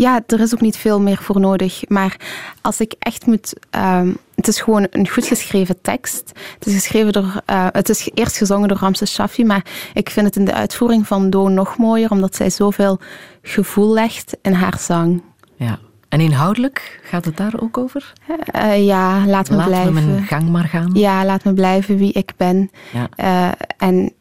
ja, 0.00 0.20
er 0.26 0.40
is 0.40 0.54
ook 0.54 0.60
niet 0.60 0.76
veel 0.76 1.00
meer 1.00 1.16
voor 1.16 1.40
nodig. 1.40 1.82
Maar 1.88 2.16
als 2.60 2.80
ik 2.80 2.94
echt 2.98 3.26
moet. 3.26 3.52
Um, 3.70 4.16
het 4.34 4.48
is 4.48 4.60
gewoon 4.60 4.86
een 4.90 5.08
goed 5.08 5.26
geschreven 5.26 5.80
tekst. 5.80 6.32
Het 6.54 6.66
is, 6.66 6.74
geschreven 6.74 7.12
door, 7.12 7.42
uh, 7.50 7.66
het 7.72 7.88
is 7.88 8.10
eerst 8.14 8.36
gezongen 8.36 8.68
door 8.68 8.78
Ramses 8.78 9.12
Shaffi, 9.12 9.44
maar 9.44 9.64
ik 9.94 10.10
vind 10.10 10.26
het 10.26 10.36
in 10.36 10.44
de 10.44 10.52
uitvoering 10.52 11.06
van 11.06 11.30
Do 11.30 11.48
nog 11.48 11.76
mooier, 11.76 12.10
omdat 12.10 12.36
zij 12.36 12.50
zoveel 12.50 13.00
gevoel 13.42 13.92
legt 13.92 14.36
in 14.42 14.52
haar 14.52 14.78
zang. 14.78 15.22
Ja. 15.56 15.78
En 16.08 16.20
inhoudelijk 16.20 17.00
gaat 17.02 17.24
het 17.24 17.36
daar 17.36 17.52
ook 17.60 17.78
over? 17.78 18.12
Uh, 18.56 18.86
ja, 18.86 19.26
laat 19.26 19.50
me 19.50 19.56
laat 19.56 19.66
blijven. 19.66 19.94
Laat 19.94 20.04
me 20.04 20.10
mijn 20.10 20.26
gang 20.26 20.48
maar 20.48 20.64
gaan. 20.64 20.90
Ja, 20.92 21.24
laat 21.24 21.44
me 21.44 21.52
blijven 21.52 21.96
wie 21.96 22.12
ik 22.12 22.32
ben. 22.36 22.70
Ja. 22.92 23.08
Uh, 23.16 23.52
en 23.78 24.12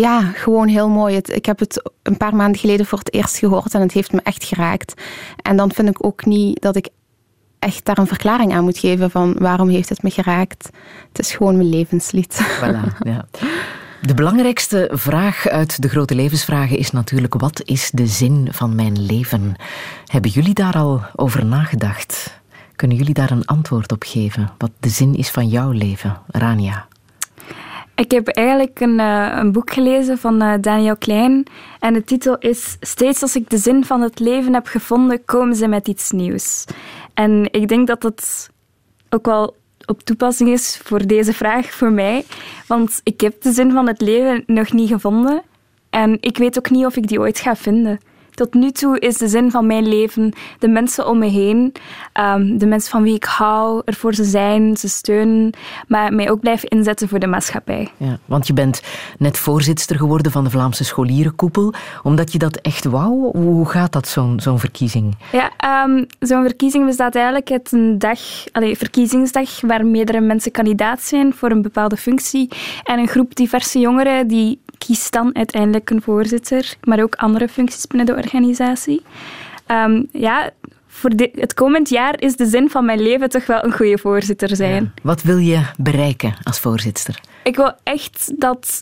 ja, 0.00 0.20
gewoon 0.34 0.68
heel 0.68 0.88
mooi. 0.88 1.14
Het, 1.14 1.30
ik 1.30 1.46
heb 1.46 1.58
het 1.58 1.90
een 2.02 2.16
paar 2.16 2.36
maanden 2.36 2.60
geleden 2.60 2.86
voor 2.86 2.98
het 2.98 3.14
eerst 3.14 3.38
gehoord 3.38 3.74
en 3.74 3.80
het 3.80 3.92
heeft 3.92 4.12
me 4.12 4.20
echt 4.22 4.44
geraakt. 4.44 4.94
En 5.42 5.56
dan 5.56 5.72
vind 5.72 5.88
ik 5.88 6.04
ook 6.04 6.24
niet 6.24 6.62
dat 6.62 6.76
ik 6.76 6.88
echt 7.58 7.84
daar 7.84 7.98
een 7.98 8.06
verklaring 8.06 8.52
aan 8.52 8.64
moet 8.64 8.78
geven 8.78 9.10
van 9.10 9.34
waarom 9.38 9.68
heeft 9.68 9.88
het 9.88 10.02
me 10.02 10.10
geraakt. 10.10 10.70
Het 11.08 11.18
is 11.18 11.32
gewoon 11.34 11.56
mijn 11.56 11.68
levenslied. 11.68 12.40
Voilà, 12.60 12.98
ja. 12.98 13.26
De 14.02 14.14
belangrijkste 14.14 14.90
vraag 14.92 15.48
uit 15.48 15.82
de 15.82 15.88
grote 15.88 16.14
levensvragen 16.14 16.78
is 16.78 16.90
natuurlijk: 16.90 17.34
wat 17.34 17.62
is 17.64 17.90
de 17.90 18.06
zin 18.06 18.48
van 18.50 18.74
mijn 18.74 19.06
leven? 19.06 19.54
Hebben 20.06 20.30
jullie 20.30 20.54
daar 20.54 20.74
al 20.74 21.02
over 21.16 21.44
nagedacht? 21.44 22.40
Kunnen 22.76 22.96
jullie 22.96 23.14
daar 23.14 23.30
een 23.30 23.46
antwoord 23.46 23.92
op 23.92 24.02
geven? 24.06 24.50
Wat 24.58 24.70
de 24.80 24.88
zin 24.88 25.14
is 25.14 25.30
van 25.30 25.48
jouw 25.48 25.70
leven, 25.70 26.20
Rania? 26.26 26.87
Ik 27.98 28.10
heb 28.10 28.28
eigenlijk 28.28 28.80
een, 28.80 28.98
uh, 28.98 29.32
een 29.34 29.52
boek 29.52 29.70
gelezen 29.70 30.18
van 30.18 30.42
uh, 30.42 30.54
Daniel 30.60 30.96
Klein. 30.96 31.46
En 31.80 31.92
de 31.92 32.04
titel 32.04 32.38
is 32.38 32.76
Steeds 32.80 33.22
als 33.22 33.36
ik 33.36 33.50
de 33.50 33.56
zin 33.56 33.84
van 33.84 34.00
het 34.00 34.18
leven 34.18 34.54
heb 34.54 34.66
gevonden, 34.66 35.24
komen 35.24 35.56
ze 35.56 35.66
met 35.66 35.88
iets 35.88 36.10
nieuws. 36.10 36.64
En 37.14 37.48
ik 37.50 37.68
denk 37.68 37.86
dat 37.86 38.00
dat 38.00 38.50
ook 39.10 39.26
wel 39.26 39.56
op 39.84 40.02
toepassing 40.02 40.50
is 40.50 40.80
voor 40.84 41.06
deze 41.06 41.32
vraag 41.32 41.70
voor 41.70 41.92
mij. 41.92 42.24
Want 42.66 43.00
ik 43.02 43.20
heb 43.20 43.42
de 43.42 43.52
zin 43.52 43.72
van 43.72 43.86
het 43.86 44.00
leven 44.00 44.42
nog 44.46 44.72
niet 44.72 44.88
gevonden. 44.88 45.42
En 45.90 46.16
ik 46.20 46.38
weet 46.38 46.58
ook 46.58 46.70
niet 46.70 46.86
of 46.86 46.96
ik 46.96 47.08
die 47.08 47.20
ooit 47.20 47.38
ga 47.38 47.56
vinden. 47.56 47.98
Tot 48.38 48.54
nu 48.54 48.70
toe 48.70 48.98
is 48.98 49.16
de 49.16 49.28
zin 49.28 49.50
van 49.50 49.66
mijn 49.66 49.88
leven 49.88 50.32
de 50.58 50.68
mensen 50.68 51.08
om 51.08 51.18
me 51.18 51.26
heen, 51.26 51.72
um, 52.20 52.58
de 52.58 52.66
mensen 52.66 52.90
van 52.90 53.02
wie 53.02 53.14
ik 53.14 53.24
hou, 53.24 53.82
er 53.84 53.94
voor 53.94 54.14
ze 54.14 54.24
zijn, 54.24 54.76
ze 54.76 54.88
steunen, 54.88 55.52
maar 55.88 56.12
mij 56.12 56.30
ook 56.30 56.40
blijven 56.40 56.68
inzetten 56.68 57.08
voor 57.08 57.18
de 57.18 57.26
maatschappij. 57.26 57.88
Ja, 57.96 58.18
want 58.24 58.46
je 58.46 58.52
bent 58.52 58.82
net 59.18 59.38
voorzitter 59.38 59.96
geworden 59.96 60.32
van 60.32 60.44
de 60.44 60.50
Vlaamse 60.50 60.84
scholierenkoepel, 60.84 61.74
omdat 62.02 62.32
je 62.32 62.38
dat 62.38 62.56
echt 62.56 62.84
wou. 62.84 63.38
Hoe 63.38 63.68
gaat 63.68 63.92
dat, 63.92 64.08
zo'n 64.08 64.40
zo'n 64.40 64.58
verkiezing? 64.58 65.16
Ja, 65.32 65.84
um, 65.84 66.06
zo'n 66.18 66.42
verkiezing 66.42 66.86
bestaat 66.86 67.14
eigenlijk 67.14 67.50
uit 67.50 67.72
een 67.72 67.98
dag, 67.98 68.18
allez, 68.52 68.78
verkiezingsdag, 68.78 69.60
waar 69.60 69.86
meerdere 69.86 70.20
mensen 70.20 70.52
kandidaat 70.52 71.02
zijn 71.02 71.34
voor 71.34 71.50
een 71.50 71.62
bepaalde 71.62 71.96
functie 71.96 72.48
en 72.84 72.98
een 72.98 73.08
groep 73.08 73.34
diverse 73.36 73.78
jongeren 73.78 74.26
die 74.26 74.60
kiest 74.78 75.12
dan 75.12 75.36
uiteindelijk 75.36 75.90
een 75.90 76.02
voorzitter, 76.02 76.76
maar 76.82 77.02
ook 77.02 77.14
andere 77.14 77.48
functies 77.48 77.86
binnen 77.86 78.06
de 78.06 78.22
organisatie. 78.22 79.02
Um, 79.66 80.08
ja, 80.12 80.50
voor 80.86 81.10
het 81.32 81.54
komend 81.54 81.88
jaar 81.88 82.20
is 82.20 82.36
de 82.36 82.46
zin 82.46 82.70
van 82.70 82.84
mijn 82.84 83.00
leven 83.00 83.28
toch 83.28 83.46
wel 83.46 83.64
een 83.64 83.72
goede 83.72 83.98
voorzitter 83.98 84.56
zijn. 84.56 84.82
Ja. 84.82 85.02
Wat 85.02 85.22
wil 85.22 85.38
je 85.38 85.62
bereiken 85.78 86.34
als 86.42 86.60
voorzitter? 86.60 87.20
Ik 87.42 87.56
wil 87.56 87.72
echt 87.82 88.32
dat 88.40 88.80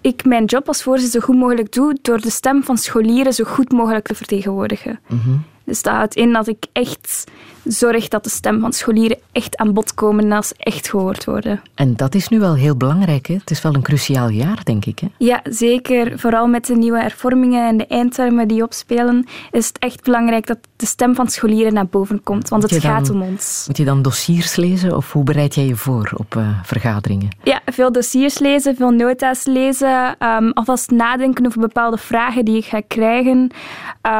ik 0.00 0.24
mijn 0.24 0.44
job 0.44 0.68
als 0.68 0.82
voorzitter 0.82 1.20
zo 1.20 1.26
goed 1.26 1.36
mogelijk 1.36 1.72
doe 1.72 1.98
door 2.02 2.20
de 2.20 2.30
stem 2.30 2.64
van 2.64 2.78
scholieren 2.78 3.32
zo 3.32 3.44
goed 3.44 3.72
mogelijk 3.72 4.06
te 4.06 4.14
vertegenwoordigen. 4.14 5.00
Mm 5.08 5.20
-hmm. 5.24 5.44
Dus 5.64 5.82
dat 5.82 5.94
houdt 5.94 6.14
in 6.14 6.32
dat 6.32 6.48
ik 6.48 6.64
echt 6.72 7.24
zorg 7.64 8.08
dat 8.08 8.24
de 8.24 8.30
stem 8.30 8.60
van 8.60 8.72
scholieren 8.72 9.18
echt 9.32 9.56
aan 9.56 9.72
bod 9.72 9.94
komen 9.94 10.32
en 10.32 10.44
ze 10.44 10.54
echt 10.58 10.88
gehoord 10.88 11.24
worden. 11.24 11.60
En 11.74 11.96
dat 11.96 12.14
is 12.14 12.28
nu 12.28 12.38
wel 12.38 12.54
heel 12.54 12.76
belangrijk. 12.76 13.26
Hè? 13.26 13.34
Het 13.34 13.50
is 13.50 13.62
wel 13.62 13.74
een 13.74 13.82
cruciaal 13.82 14.28
jaar, 14.28 14.60
denk 14.64 14.84
ik. 14.84 14.98
Hè? 14.98 15.06
Ja, 15.18 15.40
zeker. 15.44 16.18
Vooral 16.18 16.46
met 16.46 16.66
de 16.66 16.76
nieuwe 16.76 17.00
hervormingen 17.00 17.68
en 17.68 17.76
de 17.76 17.86
eindtermen 17.86 18.48
die 18.48 18.62
opspelen, 18.62 19.26
is 19.50 19.66
het 19.66 19.78
echt 19.78 20.02
belangrijk 20.02 20.46
dat 20.46 20.58
de 20.76 20.86
stem 20.86 21.14
van 21.14 21.28
scholieren 21.28 21.74
naar 21.74 21.86
boven 21.86 22.22
komt. 22.22 22.48
Want 22.48 22.62
het 22.62 22.76
gaat 22.76 23.06
dan, 23.06 23.16
om 23.16 23.22
ons. 23.22 23.64
Moet 23.66 23.76
je 23.76 23.84
dan 23.84 24.02
dossiers 24.02 24.56
lezen 24.56 24.96
of 24.96 25.12
hoe 25.12 25.24
bereid 25.24 25.54
jij 25.54 25.66
je 25.66 25.76
voor 25.76 26.10
op 26.16 26.34
uh, 26.34 26.48
vergaderingen? 26.62 27.28
Ja, 27.42 27.60
veel 27.66 27.92
dossiers 27.92 28.38
lezen, 28.38 28.76
veel 28.76 28.90
nota's 28.90 29.44
lezen, 29.44 30.16
um, 30.18 30.52
alvast 30.52 30.90
nadenken 30.90 31.46
over 31.46 31.60
bepaalde 31.60 31.98
vragen 31.98 32.44
die 32.44 32.56
ik 32.56 32.64
ga 32.64 32.82
krijgen. 32.88 33.50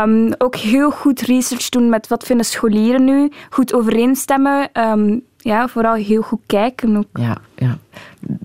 Um, 0.06 0.32
ook 0.38 0.56
heel 0.56 0.90
goed 0.90 1.20
research 1.20 1.68
doen 1.68 1.88
met 1.88 2.08
wat 2.08 2.24
vinden 2.24 2.46
scholieren 2.46 3.04
nu 3.04 3.31
goed 3.50 3.74
overeenstemmen. 3.74 4.70
Um, 4.72 5.22
ja, 5.36 5.68
vooral 5.68 5.94
heel 5.94 6.22
goed 6.22 6.40
kijken 6.46 6.96
ook. 6.96 7.06
Ja, 7.12 7.36
ja. 7.56 7.78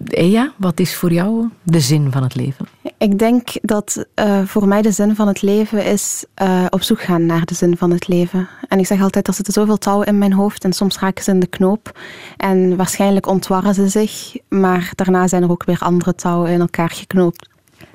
Eja, 0.08 0.53
wat 0.58 0.79
is 0.79 0.96
voor 0.96 1.12
jou 1.12 1.50
de 1.63 1.79
zin 1.79 2.12
van 2.12 2.24
het 2.24 2.36
leven? 2.36 2.65
Ik 2.98 3.20
denk 3.20 3.50
dat 3.62 4.06
uh, 4.15 4.41
voor 4.46 4.67
mij 4.67 4.82
de 4.82 4.91
zin 4.91 5.15
van 5.15 5.27
het 5.27 5.41
leven 5.41 5.86
is 5.86 6.25
uh, 6.41 6.65
op 6.70 6.82
zoek 6.82 7.01
gaan 7.01 7.25
naar 7.25 7.46
de 7.46 7.53
zin 7.53 7.77
van 7.77 7.91
het 7.91 8.08
leven. 8.08 8.50
En 8.67 8.79
ik 8.79 8.86
zeg 8.86 9.01
altijd, 9.01 9.27
er 9.27 9.34
zitten 9.34 9.53
zoveel 9.53 9.77
touwen 9.77 10.08
in 10.08 10.17
mijn 10.17 10.34
hoofd 10.34 10.63
en 10.63 10.74
soms 10.74 11.00
raken 11.00 11.24
ze 11.24 11.32
in 11.32 11.39
de 11.39 11.48
knoop. 11.48 12.00
En 12.38 12.75
waarschijnlijk 12.75 13.27
ontwarren 13.27 13.74
ze 13.74 13.88
zich, 13.88 14.36
maar 14.50 14.91
daarna 14.96 15.27
zijn 15.27 15.44
er 15.44 15.51
ook 15.51 15.65
weer 15.65 15.79
andere 15.79 16.15
touwen 16.15 16.51
in 16.51 16.60
elkaar 16.60 16.89
geknoopt. 16.89 17.50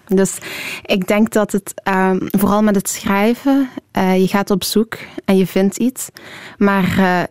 Dus 0.07 0.39
ik 0.83 1.07
denk 1.07 1.33
dat 1.33 1.53
het 1.53 1.75
um, 1.89 2.19
vooral 2.31 2.63
met 2.63 2.75
het 2.75 2.89
schrijven, 2.89 3.69
uh, 3.99 4.21
je 4.21 4.29
gaat 4.29 4.51
op 4.51 4.65
zoek 4.65 4.99
en 5.25 5.37
je 5.37 5.47
vindt 5.47 5.77
iets. 5.77 6.09
Maar 6.59 6.99
uh, 6.99 7.23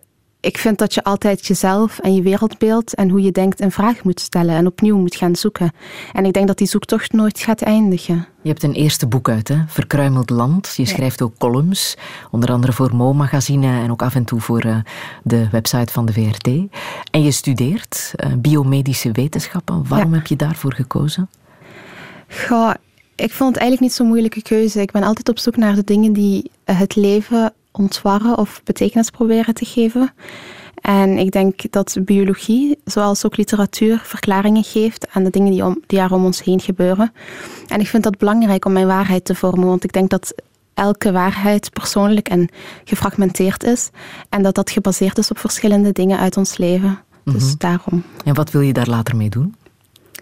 ik 0.42 0.58
vind 0.58 0.78
dat 0.78 0.94
je 0.94 1.04
altijd 1.04 1.48
jezelf 1.48 2.00
en 2.00 2.16
je 2.16 2.22
wereldbeeld 2.22 2.94
en 2.94 3.10
hoe 3.10 3.22
je 3.22 3.32
denkt 3.32 3.60
in 3.60 3.72
vraag 3.72 4.04
moet 4.04 4.20
stellen 4.20 4.56
en 4.56 4.68
opnieuw 4.68 4.98
moet 4.98 5.16
gaan 5.16 5.36
zoeken. 5.36 5.72
En 6.14 6.26
ik 6.26 6.34
denk 6.34 6.48
dat 6.48 6.58
die 6.58 6.68
zoektocht 6.68 7.12
nooit 7.12 7.40
gaat 7.40 7.62
eindigen. 7.62 8.28
Je 8.42 8.50
hebt 8.50 8.64
een 8.64 8.74
eerste 8.74 9.08
boek 9.08 9.30
uit, 9.30 9.48
hè? 9.48 9.58
Verkruimeld 9.68 10.30
Land. 10.30 10.74
Je 10.76 10.86
schrijft 10.86 11.22
ook 11.22 11.38
columns, 11.38 11.98
onder 12.32 12.52
andere 12.52 12.74
voor 12.74 12.96
Mo-magazine 12.96 13.82
en 13.82 13.92
ook 13.92 14.02
af 14.02 14.16
en 14.16 14.24
toe 14.24 14.40
voor 14.40 14.66
uh, 14.66 14.78
de 15.24 15.50
website 15.50 15.94
van 15.94 16.06
de 16.06 16.14
VRT. 16.14 16.48
En 17.12 17.24
je 17.24 17.32
studeert 17.32 18.14
uh, 18.16 18.34
biomedische 18.38 19.12
wetenschappen. 19.12 19.88
Waarom 19.88 20.12
ja. 20.12 20.18
heb 20.18 20.28
je 20.28 20.36
daarvoor 20.36 20.74
gekozen? 20.74 21.30
Goh, 22.28 22.74
ik 23.16 23.32
vond 23.32 23.50
het 23.54 23.62
eigenlijk 23.62 23.82
niet 23.82 23.94
zo'n 23.94 24.08
moeilijke 24.08 24.42
keuze. 24.42 24.82
Ik 24.82 24.92
ben 24.92 25.04
altijd 25.04 25.30
op 25.30 25.40
zoek 25.40 25.56
naar 25.58 25.76
de 25.76 25.84
dingen 25.84 26.14
die 26.14 26.52
het 26.64 26.96
leven 26.96 27.54
ontwarren 27.72 28.38
of 28.38 28.62
betekenis 28.64 29.10
proberen 29.10 29.54
te 29.54 29.66
geven. 29.66 30.14
En 30.82 31.18
ik 31.18 31.32
denk 31.32 31.72
dat 31.72 31.98
biologie, 32.02 32.78
zoals 32.86 33.26
ook 33.26 33.38
literatuur, 33.38 34.02
verklaringen 34.04 34.64
geeft 34.64 35.08
aan 35.12 35.24
de 35.24 35.30
dingen 35.30 35.52
die, 35.52 35.66
om, 35.66 35.82
die 35.88 36.00
er 36.00 36.14
om 36.14 36.26
ons 36.26 36.44
heen 36.44 36.60
gebeuren. 36.60 37.14
En 37.68 37.80
ik 37.80 37.88
vind 37.88 38.04
dat 38.04 38.18
belangrijk 38.18 38.66
om 38.66 38.72
mijn 38.72 38.88
waarheid 38.88 39.26
te 39.26 39.36
vormen, 39.36 39.68
want 39.68 39.84
ik 39.84 39.92
denk 39.94 40.10
dat 40.10 40.34
elke 40.74 41.12
waarheid 41.12 41.70
persoonlijk 41.70 42.30
en 42.30 42.50
gefragmenteerd 42.84 43.64
is. 43.64 43.90
En 44.30 44.44
dat 44.44 44.56
dat 44.56 44.70
gebaseerd 44.72 45.18
is 45.18 45.32
op 45.32 45.38
verschillende 45.38 45.92
dingen 45.92 46.20
uit 46.20 46.38
ons 46.38 46.58
leven. 46.58 47.00
Dus 47.24 47.44
Mhm. 47.44 47.54
daarom. 47.58 48.04
En 48.26 48.34
wat 48.34 48.52
wil 48.52 48.62
je 48.62 48.74
daar 48.74 48.88
later 48.90 49.16
mee 49.16 49.30
doen? 49.30 49.56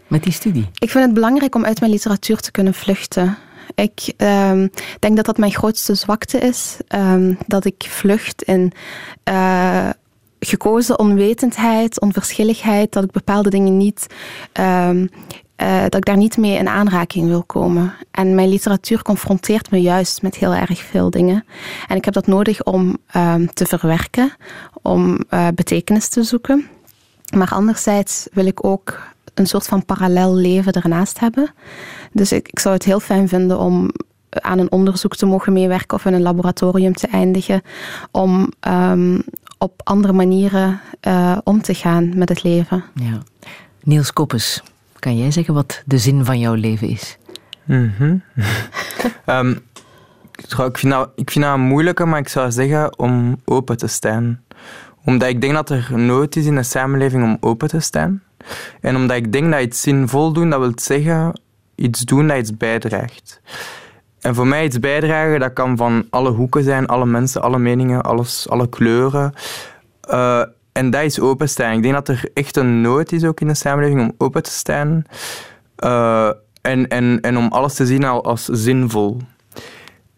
Met 0.10 0.24
die 0.24 0.34
studie? 0.34 0.70
Ik 0.80 0.90
vind 0.90 1.06
het 1.06 1.14
belangrijk 1.14 1.56
om 1.56 1.66
uit 1.66 1.80
mijn 1.80 1.92
literatuur 1.92 2.38
te 2.40 2.52
kunnen 2.52 2.74
vluchten. 2.74 3.38
Ik 3.76 4.14
ehm, 4.18 4.68
denk 5.00 5.16
dat 5.16 5.26
dat 5.26 5.38
mijn 5.38 5.52
grootste 5.52 5.96
zwakte 5.96 6.38
is. 6.38 6.78
ehm, 6.88 7.34
dat 7.48 7.66
ik 7.66 7.86
vlucht 7.90 8.42
in 8.44 8.72
eh, 9.24 9.90
gekozen 10.40 11.00
onwetendheid, 11.00 12.00
onverschilligheid. 12.00 12.92
Dat 12.94 13.04
ik 13.04 13.12
bepaalde 13.12 13.50
dingen 13.50 13.78
niet. 13.78 14.08
ehm, 14.52 15.08
eh, 15.56 15.82
dat 15.82 15.96
ik 15.96 16.06
daar 16.06 16.18
niet 16.18 16.38
mee 16.38 16.58
in 16.58 16.68
aanraking 16.68 17.28
wil 17.28 17.44
komen. 17.44 17.94
En 18.12 18.36
mijn 18.36 18.50
literatuur 18.50 19.02
confronteert 19.02 19.72
me 19.72 19.82
juist 19.82 20.22
met 20.22 20.36
heel 20.36 20.54
erg 20.54 20.80
veel 20.80 21.10
dingen. 21.10 21.46
En 21.88 21.98
ik 21.98 22.06
heb 22.06 22.14
dat 22.14 22.28
nodig 22.28 22.64
om 22.64 22.98
te 23.54 23.66
verwerken, 23.66 24.32
om 24.82 25.20
eh, 25.30 25.48
betekenis 25.56 26.10
te 26.10 26.24
zoeken. 26.24 26.68
Maar 27.36 27.50
anderzijds 27.52 28.28
wil 28.34 28.46
ik 28.46 28.64
ook 28.66 29.00
een 29.40 29.48
soort 29.48 29.68
van 29.68 29.86
parallel 29.86 30.36
leven 30.36 30.74
ernaast 30.74 31.20
hebben. 31.20 31.54
Dus 32.12 32.32
ik, 32.32 32.48
ik 32.48 32.60
zou 32.60 32.76
het 32.76 32.84
heel 32.84 33.00
fijn 33.00 33.28
vinden 33.28 33.60
om 33.60 33.92
aan 34.30 34.60
een 34.60 34.72
onderzoek 34.72 35.16
te 35.16 35.26
mogen 35.26 35.54
meewerken 35.54 35.98
of 35.98 36.06
in 36.06 36.14
een 36.14 36.22
laboratorium 36.22 36.94
te 36.94 37.08
eindigen. 37.08 37.62
Om 38.12 38.52
ehm, 38.60 39.20
op 39.58 39.82
andere 39.84 40.14
manieren 40.14 40.80
eh, 41.00 41.38
om 41.44 41.62
te 41.62 41.74
gaan 41.74 42.18
met 42.18 42.30
het 42.30 42.44
leven. 42.44 42.84
Ja. 42.94 43.22
Niels 43.84 44.14
Koppes, 44.14 44.64
kan 45.00 45.18
jij 45.18 45.32
zeggen 45.32 45.54
wat 45.54 45.82
de 45.86 45.98
zin 45.98 46.26
van 46.26 46.40
jouw 46.40 46.54
leven 46.54 46.88
is? 46.88 47.18
Mhm. 47.64 48.18
Ehm, 49.26 49.56
trouw, 50.32 50.68
ik, 50.68 50.78
vind 50.78 50.94
dat, 50.94 51.10
ik 51.16 51.32
vind 51.32 51.46
dat 51.46 51.54
een 51.54 51.62
moeilijke, 51.62 52.06
maar 52.06 52.20
ik 52.20 52.28
zou 52.28 52.52
zeggen 52.52 53.00
om 53.00 53.42
open 53.46 53.78
te 53.78 53.88
staan. 53.88 54.42
Omdat 55.10 55.30
ik 55.30 55.42
denk 55.42 55.54
dat 55.54 55.70
er 55.70 55.88
nood 55.96 56.36
is 56.36 56.46
in 56.46 56.56
de 56.56 56.64
samenleving 56.64 57.24
om 57.24 57.38
open 57.40 57.68
te 57.68 57.80
staan. 57.80 58.24
En 58.82 58.96
omdat 58.96 59.18
ik 59.18 59.32
denk 59.32 59.52
dat 59.52 59.62
iets 59.62 59.82
zinvol 59.82 60.34
doen, 60.34 60.50
dat 60.50 60.60
wil 60.60 60.72
zeggen 60.76 61.42
iets 61.76 62.02
doen 62.02 62.28
dat 62.28 62.38
iets 62.38 62.58
bijdraagt. 62.58 63.42
En 64.22 64.36
voor 64.36 64.48
mij 64.48 64.66
iets 64.66 64.80
bijdragen, 64.80 65.40
dat 65.40 65.54
kan 65.54 65.78
van 65.78 66.08
alle 66.10 66.32
hoeken 66.32 66.64
zijn, 66.64 66.88
alle 66.88 67.06
mensen, 67.06 67.42
alle 67.42 67.60
meningen, 67.60 68.02
alles, 68.02 68.50
alle 68.50 68.70
kleuren. 68.70 69.34
Eh, 70.02 70.44
en 70.72 70.90
dat 70.90 71.04
is 71.04 71.20
openstaan. 71.20 71.74
Ik 71.74 71.82
denk 71.82 71.94
dat 71.94 72.08
er 72.08 72.30
echt 72.34 72.58
een 72.58 72.82
nood 72.82 73.12
is 73.12 73.24
ook 73.24 73.42
in 73.42 73.48
de 73.48 73.54
samenleving 73.54 74.02
om 74.02 74.14
open 74.18 74.44
te 74.44 74.52
staan. 74.52 75.04
Eh, 75.76 76.30
en, 76.62 76.88
en, 76.88 77.22
en 77.22 77.38
om 77.38 77.48
alles 77.48 77.74
te 77.74 77.86
zien 77.86 78.04
al 78.04 78.24
als 78.24 78.46
zinvol. 78.46 79.18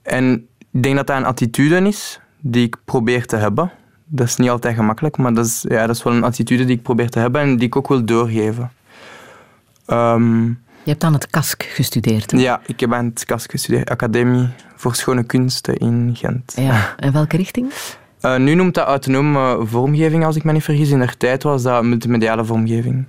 En 0.01 0.47
ik 0.71 0.83
denk 0.83 0.95
dat 0.95 1.07
dat 1.07 1.17
een 1.17 1.25
attitude 1.25 1.87
is 1.87 2.19
die 2.39 2.65
ik 2.65 2.77
probeer 2.85 3.25
te 3.25 3.35
hebben. 3.35 3.71
Dat 4.13 4.27
is 4.27 4.35
niet 4.35 4.49
altijd 4.49 4.75
gemakkelijk, 4.75 5.17
maar 5.17 5.33
dat 5.33 5.45
is, 5.45 5.65
ja, 5.67 5.85
dat 5.87 5.95
is 5.95 6.03
wel 6.03 6.13
een 6.13 6.23
attitude 6.23 6.65
die 6.65 6.75
ik 6.75 6.81
probeer 6.83 7.09
te 7.09 7.19
hebben 7.19 7.41
en 7.41 7.55
die 7.57 7.67
ik 7.67 7.75
ook 7.75 7.87
wil 7.87 8.05
doorgeven. 8.05 8.71
Ehm, 9.85 10.43
Je 10.83 10.89
hebt 10.89 11.03
aan 11.03 11.13
het 11.13 11.27
KASK 11.29 11.63
gestudeerd. 11.63 12.31
hè? 12.31 12.37
ja, 12.37 12.61
ik 12.65 12.79
heb 12.79 12.93
aan 12.93 13.05
het 13.05 13.25
KAS 13.25 13.45
gestudeerd, 13.49 13.89
Academie 13.89 14.47
voor 14.75 14.95
Schone 14.95 15.23
Kunsten 15.23 15.77
in 15.77 16.11
Gent. 16.13 16.53
Ja. 16.55 16.95
En 16.97 17.11
welke 17.13 17.37
richting? 17.37 17.71
Eh, 18.21 18.37
nu 18.37 18.53
noemt 18.55 18.73
dat 18.73 18.87
autonome 18.87 19.65
vormgeving, 19.65 20.25
als 20.25 20.35
ik 20.35 20.43
me 20.43 20.51
niet 20.51 20.63
vergis. 20.63 20.89
In 20.89 20.99
der 20.99 21.17
tijd 21.17 21.43
was 21.43 21.63
dat 21.63 21.83
multimediale 21.83 22.45
vormgeving. 22.45 23.07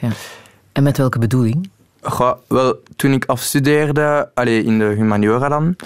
En 0.73 0.83
met 0.83 0.97
welke 0.97 1.19
bedoeling? 1.19 1.71
Goh, 2.03 2.33
wel, 2.49 2.83
toen 2.97 3.13
ik 3.13 3.25
afstudeerde, 3.25 4.31
allee, 4.35 4.65
in 4.65 4.79
de 4.79 4.85
humaniora 4.85 5.49
dan, 5.49 5.77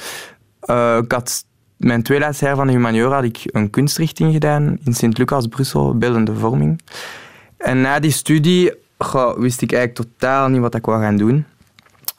eh, 0.60 0.98
ik 1.02 1.12
had 1.12 1.44
mijn 1.76 2.02
twee 2.02 2.18
laatste 2.18 2.44
jaar 2.44 2.56
van 2.56 2.66
de 2.66 2.72
humaniora 2.72 3.14
had 3.14 3.24
ik 3.24 3.40
een 3.44 3.70
kunstrichting 3.70 4.32
gedaan 4.32 4.78
in 4.84 4.94
Sint-Lucas, 4.94 5.46
Brussel, 5.46 5.98
beeldende 5.98 6.34
vorming. 6.34 6.80
En 7.56 7.80
na 7.80 7.98
die 7.98 8.10
studie 8.10 8.72
wist 9.36 9.62
ik 9.62 9.72
eigenlijk 9.72 10.10
totaal 10.10 10.48
niet 10.48 10.60
wat 10.60 10.74
ik 10.74 10.86
wou 10.86 11.00
gaan 11.00 11.16
doen. 11.16 11.44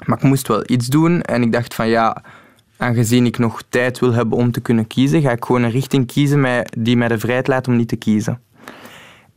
Maar 0.05 0.17
ik 0.17 0.23
moest 0.23 0.47
wel 0.47 0.63
iets 0.65 0.87
doen 0.87 1.21
en 1.21 1.41
ik 1.41 1.51
dacht 1.51 1.73
van 1.73 1.87
ja, 1.87 2.23
aangezien 2.77 3.25
ik 3.25 3.37
nog 3.37 3.63
tijd 3.69 3.99
wil 3.99 4.13
hebben 4.13 4.37
om 4.37 4.51
te 4.51 4.59
kunnen 4.59 4.87
kiezen, 4.87 5.21
ga 5.21 5.31
ik 5.31 5.45
gewoon 5.45 5.63
een 5.63 5.71
richting 5.71 6.07
kiezen 6.07 6.65
die 6.77 6.97
mij 6.97 7.07
de 7.07 7.19
vrijheid 7.19 7.47
laat 7.47 7.67
om 7.67 7.75
niet 7.75 7.87
te 7.87 7.95
kiezen. 7.95 8.41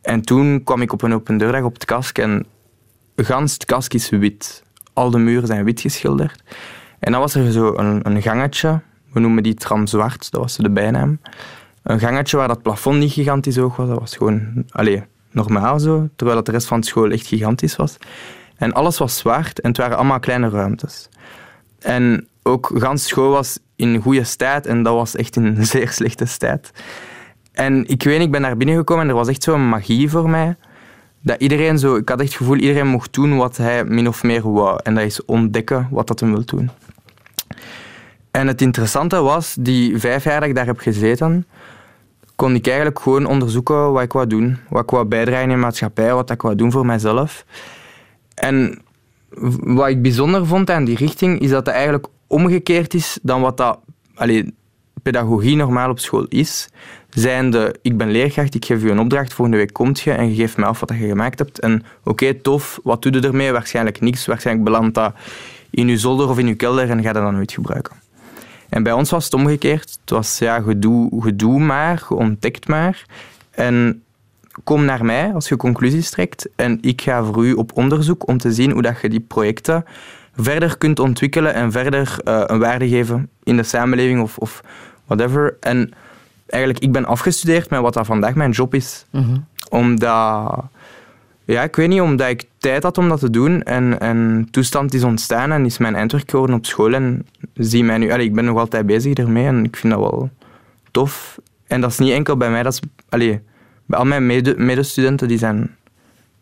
En 0.02 0.20
toen 0.20 0.62
kwam 0.64 0.82
ik 0.82 0.92
op 0.92 1.02
een 1.02 1.14
open 1.14 1.38
deurdag 1.38 1.62
op 1.62 1.74
het 1.74 1.84
kask 1.84 2.18
en 2.18 2.46
gans 3.16 3.52
het 3.52 3.64
kask 3.64 3.94
is 3.94 4.08
wit. 4.08 4.64
Al 4.92 5.10
de 5.10 5.18
muren 5.18 5.46
zijn 5.46 5.64
wit 5.64 5.80
geschilderd. 5.80 6.42
En 6.98 7.12
dan 7.12 7.20
was 7.20 7.34
er 7.34 7.52
zo 7.52 7.74
een, 7.76 8.00
een 8.06 8.22
gangetje, 8.22 8.80
we 9.12 9.20
noemen 9.20 9.42
die 9.42 9.54
tram 9.54 9.86
zwart, 9.86 10.30
dat 10.30 10.40
was 10.40 10.56
de 10.56 10.70
bijnaam. 10.70 11.20
Een 11.82 11.98
gangetje 11.98 12.36
waar 12.36 12.48
dat 12.48 12.62
plafond 12.62 12.98
niet 12.98 13.12
gigantisch 13.12 13.56
hoog 13.56 13.76
was, 13.76 13.88
dat 13.88 13.98
was 13.98 14.16
gewoon 14.16 14.64
allee, 14.70 15.02
normaal 15.30 15.78
zo, 15.78 16.08
terwijl 16.16 16.42
de 16.42 16.50
rest 16.50 16.66
van 16.66 16.80
de 16.80 16.86
school 16.86 17.10
echt 17.10 17.26
gigantisch 17.26 17.76
was. 17.76 17.96
En 18.56 18.72
alles 18.72 18.98
was 18.98 19.16
zwart 19.16 19.60
en 19.60 19.68
het 19.68 19.78
waren 19.78 19.96
allemaal 19.96 20.20
kleine 20.20 20.48
ruimtes. 20.48 21.08
En 21.78 22.28
ook 22.42 22.70
gans 22.74 23.06
school 23.06 23.30
was 23.30 23.58
in 23.76 24.02
goede 24.02 24.24
staat 24.24 24.66
en 24.66 24.82
dat 24.82 24.94
was 24.94 25.16
echt 25.16 25.36
in 25.36 25.44
een 25.44 25.66
zeer 25.72 25.88
slechte 25.88 26.24
staat. 26.24 26.70
En 27.52 27.88
ik 27.88 28.02
weet, 28.02 28.20
ik 28.20 28.30
ben 28.30 28.42
daar 28.42 28.56
binnengekomen 28.56 29.02
en 29.02 29.08
er 29.08 29.14
was 29.14 29.28
echt 29.28 29.42
zo'n 29.42 29.68
magie 29.68 30.10
voor 30.10 30.30
mij. 30.30 30.56
Dat 31.22 31.40
iedereen 31.40 31.78
zo, 31.78 31.96
ik 31.96 32.08
had 32.08 32.20
echt 32.20 32.28
het 32.28 32.38
gevoel, 32.38 32.56
iedereen 32.56 32.86
mocht 32.86 33.14
doen 33.14 33.36
wat 33.36 33.56
hij 33.56 33.84
min 33.84 34.08
of 34.08 34.22
meer 34.22 34.52
wou. 34.52 34.80
En 34.82 34.94
dat 34.94 35.04
is 35.04 35.24
ontdekken 35.24 35.88
wat 35.90 36.06
dat 36.06 36.20
hem 36.20 36.30
wil 36.30 36.44
doen. 36.44 36.70
En 38.30 38.46
het 38.46 38.62
interessante 38.62 39.20
was, 39.20 39.56
die 39.60 39.98
vijf 39.98 40.24
jaar 40.24 40.40
dat 40.40 40.48
ik 40.48 40.54
daar 40.54 40.66
heb 40.66 40.78
gezeten, 40.78 41.46
kon 42.36 42.54
ik 42.54 42.66
eigenlijk 42.66 42.98
gewoon 42.98 43.26
onderzoeken 43.26 43.92
wat 43.92 44.02
ik 44.02 44.12
wou 44.12 44.26
doen. 44.26 44.58
Wat 44.68 44.82
ik 44.82 44.90
wou 44.90 45.04
bijdragen 45.04 45.42
in 45.42 45.48
de 45.48 45.56
maatschappij, 45.56 46.14
wat 46.14 46.30
ik 46.30 46.42
wou 46.42 46.54
doen 46.54 46.72
voor 46.72 46.86
mijzelf. 46.86 47.44
En 48.34 48.78
wat 49.60 49.88
ik 49.88 50.02
bijzonder 50.02 50.46
vond 50.46 50.70
aan 50.70 50.84
die 50.84 50.96
richting, 50.96 51.40
is 51.40 51.50
dat 51.50 51.66
het 51.66 51.74
eigenlijk 51.74 52.06
omgekeerd 52.26 52.94
is 52.94 53.18
dan 53.22 53.40
wat 53.40 53.56
dat, 53.56 53.78
allee, 54.14 54.54
pedagogie 55.02 55.56
normaal 55.56 55.90
op 55.90 55.98
school 55.98 56.24
is. 56.28 56.68
Zijnde, 57.08 57.74
ik 57.82 57.96
ben 57.96 58.10
leerkracht, 58.10 58.54
ik 58.54 58.64
geef 58.64 58.82
je 58.82 58.90
een 58.90 58.98
opdracht, 58.98 59.34
volgende 59.34 59.60
week 59.60 59.72
komt 59.72 60.00
je 60.00 60.12
en 60.12 60.28
je 60.28 60.34
geeft 60.34 60.56
mij 60.56 60.68
af 60.68 60.80
wat 60.80 60.88
je 60.88 61.08
gemaakt 61.08 61.38
hebt. 61.38 61.58
En 61.58 61.82
oké, 62.04 62.34
tof, 62.34 62.80
wat 62.82 63.02
doe 63.02 63.12
je 63.12 63.20
ermee? 63.20 63.52
Waarschijnlijk 63.52 64.00
niks. 64.00 64.26
Waarschijnlijk 64.26 64.66
belandt 64.66 64.94
dat 64.94 65.14
in 65.70 65.88
je 65.88 65.98
zolder 65.98 66.28
of 66.28 66.38
in 66.38 66.46
je 66.46 66.54
kelder 66.54 66.90
en 66.90 67.02
ga 67.02 67.12
dat 67.12 67.22
dan 67.22 67.34
nooit 67.34 67.52
gebruiken. 67.52 67.96
En 68.70 68.82
bij 68.82 68.92
ons 68.92 69.10
was 69.10 69.24
het 69.24 69.34
omgekeerd. 69.34 69.98
Het 70.00 70.10
was, 70.10 70.38
ja, 70.38 70.60
gedoe, 70.60 71.22
gedoe 71.22 71.60
maar, 71.60 72.02
ontdekt 72.08 72.68
maar. 72.68 73.04
En 73.50 74.02
kom 74.64 74.84
naar 74.84 75.04
mij 75.04 75.32
als 75.34 75.48
je 75.48 75.56
conclusies 75.56 76.10
trekt 76.10 76.48
en 76.56 76.78
ik 76.80 77.00
ga 77.00 77.24
voor 77.24 77.46
u 77.46 77.52
op 77.52 77.76
onderzoek 77.76 78.28
om 78.28 78.38
te 78.38 78.52
zien 78.52 78.70
hoe 78.70 78.82
dat 78.82 79.00
je 79.00 79.08
die 79.08 79.20
projecten 79.20 79.84
verder 80.36 80.78
kunt 80.78 80.98
ontwikkelen 80.98 81.54
en 81.54 81.72
verder 81.72 82.18
eh, 82.24 82.42
een 82.46 82.58
waarde 82.58 82.88
geven 82.88 83.28
in 83.42 83.56
de 83.56 83.62
samenleving 83.62 84.22
of, 84.22 84.38
of 84.38 84.60
whatever. 85.06 85.56
En 85.60 85.92
eigenlijk, 86.46 86.84
ik 86.84 86.92
ben 86.92 87.04
afgestudeerd 87.04 87.70
met 87.70 87.80
wat 87.80 87.94
dat 87.94 88.06
vandaag 88.06 88.34
mijn 88.34 88.50
job 88.50 88.74
is. 88.74 89.06
Mhm. 89.10 89.36
Omdat, 89.68 90.64
ja, 91.44 91.62
ik 91.62 91.76
weet 91.76 91.88
niet, 91.88 92.00
omdat 92.00 92.28
ik 92.28 92.46
tijd 92.60 92.82
had 92.82 92.98
om 92.98 93.08
dat 93.08 93.20
te 93.20 93.30
doen 93.30 93.62
en, 93.62 94.00
en 94.00 94.48
toestand 94.50 94.94
is 94.94 95.02
ontstaan 95.04 95.52
en 95.52 95.64
is 95.64 95.78
mijn 95.78 95.94
eindwerk 95.94 96.30
geworden 96.30 96.56
op 96.56 96.66
school 96.66 96.94
en 96.94 97.26
zie 97.54 97.84
mij 97.84 97.98
nu, 97.98 98.12
allee, 98.12 98.26
ik 98.26 98.34
ben 98.34 98.44
nog 98.44 98.58
altijd 98.58 98.86
bezig 98.86 99.14
ermee 99.14 99.46
en 99.46 99.64
ik 99.64 99.76
vind 99.76 99.92
dat 99.92 100.02
wel 100.02 100.30
tof. 100.90 101.38
En 101.66 101.80
dat 101.80 101.90
is 101.90 101.98
niet 101.98 102.12
enkel 102.12 102.36
bij 102.36 102.50
mij, 102.50 102.62
dat 102.62 102.72
is, 102.72 102.80
allee, 103.08 103.40
bij 103.86 103.98
al 103.98 104.04
mijn 104.04 104.26
mede- 104.26 104.54
medestudenten, 104.58 105.28
die 105.28 105.38
zijn 105.38 105.74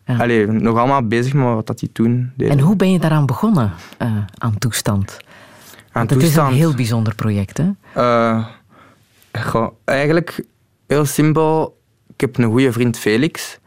Ja. 0.05 0.17
allee, 0.17 0.47
nog 0.47 0.77
allemaal 0.77 1.07
bezig 1.07 1.33
met 1.33 1.43
wat 1.45 1.67
dat 1.67 1.79
die 1.79 1.91
toen 1.91 2.31
deden. 2.35 2.57
En 2.57 2.63
hoe 2.63 2.75
ben 2.75 2.91
je 2.91 2.99
daaraan 2.99 3.25
begonnen, 3.25 3.71
eh, 3.97 4.17
aan 4.37 4.57
toestand? 4.57 5.17
Aan 5.91 6.07
het 6.07 6.23
is 6.23 6.35
een 6.35 6.51
heel 6.53 6.73
bijzonder 6.75 7.15
project, 7.15 7.57
hè? 7.57 7.69
Eh, 7.93 8.45
goh, 9.41 9.71
eigenlijk 9.85 10.43
heel 10.87 11.05
simpel. 11.05 11.77
Ik 12.13 12.21
heb 12.21 12.37
een 12.37 12.49
goede 12.49 12.71
vriend 12.71 12.97
Felix. 12.97 13.58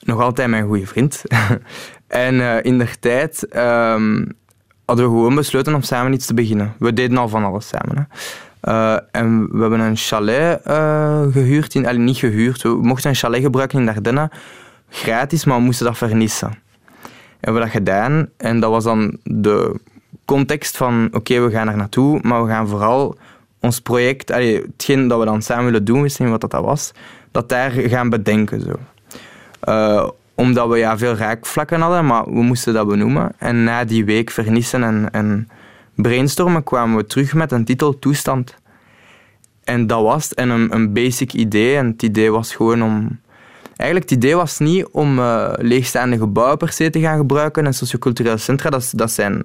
Nog 0.00 0.20
altijd 0.20 0.48
mijn 0.48 0.66
goede 0.66 0.86
vriend. 0.86 1.22
en 2.06 2.40
eh, 2.40 2.64
in 2.64 2.78
der 2.78 2.98
tijd 2.98 3.48
ehm, 3.48 4.24
hadden 4.84 5.04
we 5.04 5.10
gewoon 5.10 5.34
besloten 5.34 5.74
om 5.74 5.82
samen 5.82 6.12
iets 6.12 6.26
te 6.26 6.34
beginnen. 6.34 6.74
We 6.78 6.92
deden 6.92 7.16
al 7.16 7.28
van 7.28 7.44
alles 7.44 7.68
samen. 7.68 7.96
Hè. 7.96 8.02
Eh, 8.60 8.98
en 9.10 9.48
we 9.52 9.60
hebben 9.60 9.80
een 9.80 9.96
chalet 9.96 10.62
eh, 10.62 11.22
gehuurd. 11.32 11.74
In, 11.74 11.86
allee, 11.86 11.98
niet 11.98 12.16
gehuurd. 12.16 12.62
We 12.62 12.68
mochten 12.68 13.10
een 13.10 13.16
chalet 13.16 13.42
gebruiken 13.42 13.78
in 13.78 13.86
Dardenne. 13.86 14.30
Gratis, 14.88 15.44
maar 15.44 15.56
we 15.56 15.62
moesten 15.62 15.86
dat 15.86 15.96
vernissen. 15.96 16.48
En 16.48 16.56
we 17.40 17.60
hebben 17.60 17.62
dat 17.62 17.70
gedaan. 17.70 18.28
En 18.36 18.60
dat 18.60 18.70
was 18.70 18.84
dan 18.84 19.18
de 19.24 19.80
context 20.24 20.76
van... 20.76 21.08
Oké, 21.12 21.40
we 21.40 21.50
gaan 21.50 21.68
er 21.68 21.76
naartoe, 21.76 22.18
maar 22.22 22.44
we 22.44 22.50
gaan 22.50 22.68
vooral 22.68 23.16
ons 23.60 23.80
project, 23.80 24.30
allee, 24.30 24.62
hetgeen 24.62 25.08
dat 25.08 25.18
we 25.18 25.24
dan 25.24 25.42
samen 25.42 25.64
willen 25.64 25.84
doen, 25.84 26.02
wisten 26.02 26.24
niet 26.24 26.40
wat 26.40 26.50
dat 26.50 26.64
was, 26.64 26.92
dat 27.30 27.48
daar 27.48 27.70
gaan 27.70 28.08
bedenken. 28.08 28.60
Zo. 28.60 28.72
Uh, 29.68 30.08
omdat 30.34 30.68
we 30.68 30.76
ja, 30.76 30.98
veel 30.98 31.14
raakvlakken 31.14 31.80
hadden, 31.80 32.06
maar 32.06 32.24
we 32.24 32.42
moesten 32.42 32.74
dat 32.74 32.88
benoemen. 32.88 33.32
En 33.38 33.64
na 33.64 33.84
die 33.84 34.04
week 34.04 34.30
vernissen 34.30 34.82
en, 34.82 35.08
en 35.12 35.48
brainstormen 35.94 36.64
kwamen 36.64 36.96
we 36.96 37.06
terug 37.06 37.34
met 37.34 37.52
een 37.52 37.64
titel 37.64 37.98
Toestand. 37.98 38.54
En 39.64 39.86
dat 39.86 40.02
was. 40.02 40.34
En 40.34 40.48
een, 40.48 40.74
een 40.74 40.92
basic 40.92 41.32
idee. 41.32 41.76
En 41.76 41.86
het 41.86 42.02
idee 42.02 42.30
was 42.30 42.54
gewoon 42.54 42.82
om... 42.82 43.20
Eigenlijk, 43.76 44.10
het 44.10 44.18
idee 44.18 44.36
was 44.36 44.58
niet 44.58 44.86
om 44.86 45.18
uh, 45.18 45.52
leegstaande 45.56 46.18
gebouwen 46.18 46.56
per 46.56 46.72
se 46.72 46.90
te 46.90 47.00
gaan 47.00 47.18
gebruiken 47.18 47.66
en 47.66 47.74
socioculturele 47.74 48.36
centra. 48.36 48.70
Dat, 48.70 48.92
dat 48.94 49.10
zijn 49.10 49.42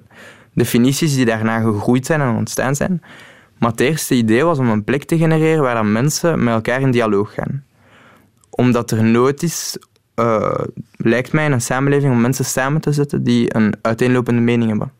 definities 0.52 1.14
die 1.14 1.24
daarna 1.24 1.60
gegroeid 1.60 2.06
zijn 2.06 2.20
en 2.20 2.36
ontstaan 2.36 2.74
zijn. 2.74 3.02
Maar 3.58 3.70
het 3.70 3.80
eerste 3.80 4.14
idee 4.14 4.44
was 4.44 4.58
om 4.58 4.68
een 4.68 4.84
plek 4.84 5.04
te 5.04 5.18
genereren 5.18 5.62
waar 5.62 5.74
dan 5.74 5.92
mensen 5.92 6.44
met 6.44 6.54
elkaar 6.54 6.80
in 6.80 6.90
dialoog 6.90 7.34
gaan. 7.34 7.64
Omdat 8.50 8.90
er 8.90 9.04
nood 9.04 9.42
is, 9.42 9.78
uh, 10.16 10.54
lijkt 10.96 11.32
mij, 11.32 11.44
in 11.44 11.52
een 11.52 11.60
samenleving 11.60 12.12
om 12.12 12.20
mensen 12.20 12.44
samen 12.44 12.80
te 12.80 12.92
zetten 12.92 13.22
die 13.22 13.56
een 13.56 13.74
uiteenlopende 13.82 14.40
mening 14.40 14.68
hebben. 14.68 14.92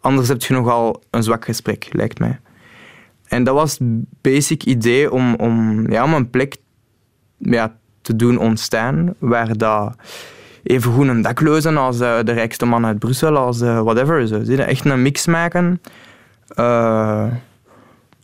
Anders 0.00 0.28
heb 0.28 0.42
je 0.42 0.54
nogal 0.54 1.02
een 1.10 1.22
zwak 1.22 1.44
gesprek, 1.44 1.88
lijkt 1.92 2.18
mij. 2.18 2.40
En 3.26 3.44
dat 3.44 3.54
was 3.54 3.78
het 3.78 3.88
basic 4.20 4.64
idee 4.64 5.12
om, 5.12 5.34
om, 5.34 5.86
ja, 5.90 6.04
om 6.04 6.14
een 6.14 6.30
plek 6.30 6.56
ja, 7.38 7.76
te 8.02 8.16
doen 8.16 8.38
ontstaan 8.38 9.14
waar 9.18 9.56
dat 9.56 9.96
even 10.62 10.92
goed 10.92 11.08
een 11.08 11.22
dakloze 11.22 11.70
als 11.70 12.00
uh, 12.00 12.18
de 12.22 12.32
rijkste 12.32 12.66
man 12.66 12.86
uit 12.86 12.98
Brussel, 12.98 13.36
als 13.36 13.60
uh, 13.60 13.80
whatever. 13.80 14.26
Zo. 14.26 14.44
Zie 14.44 14.56
je? 14.56 14.62
Echt 14.62 14.84
een 14.84 15.02
mix 15.02 15.26
maken 15.26 15.80
uh, 16.58 17.26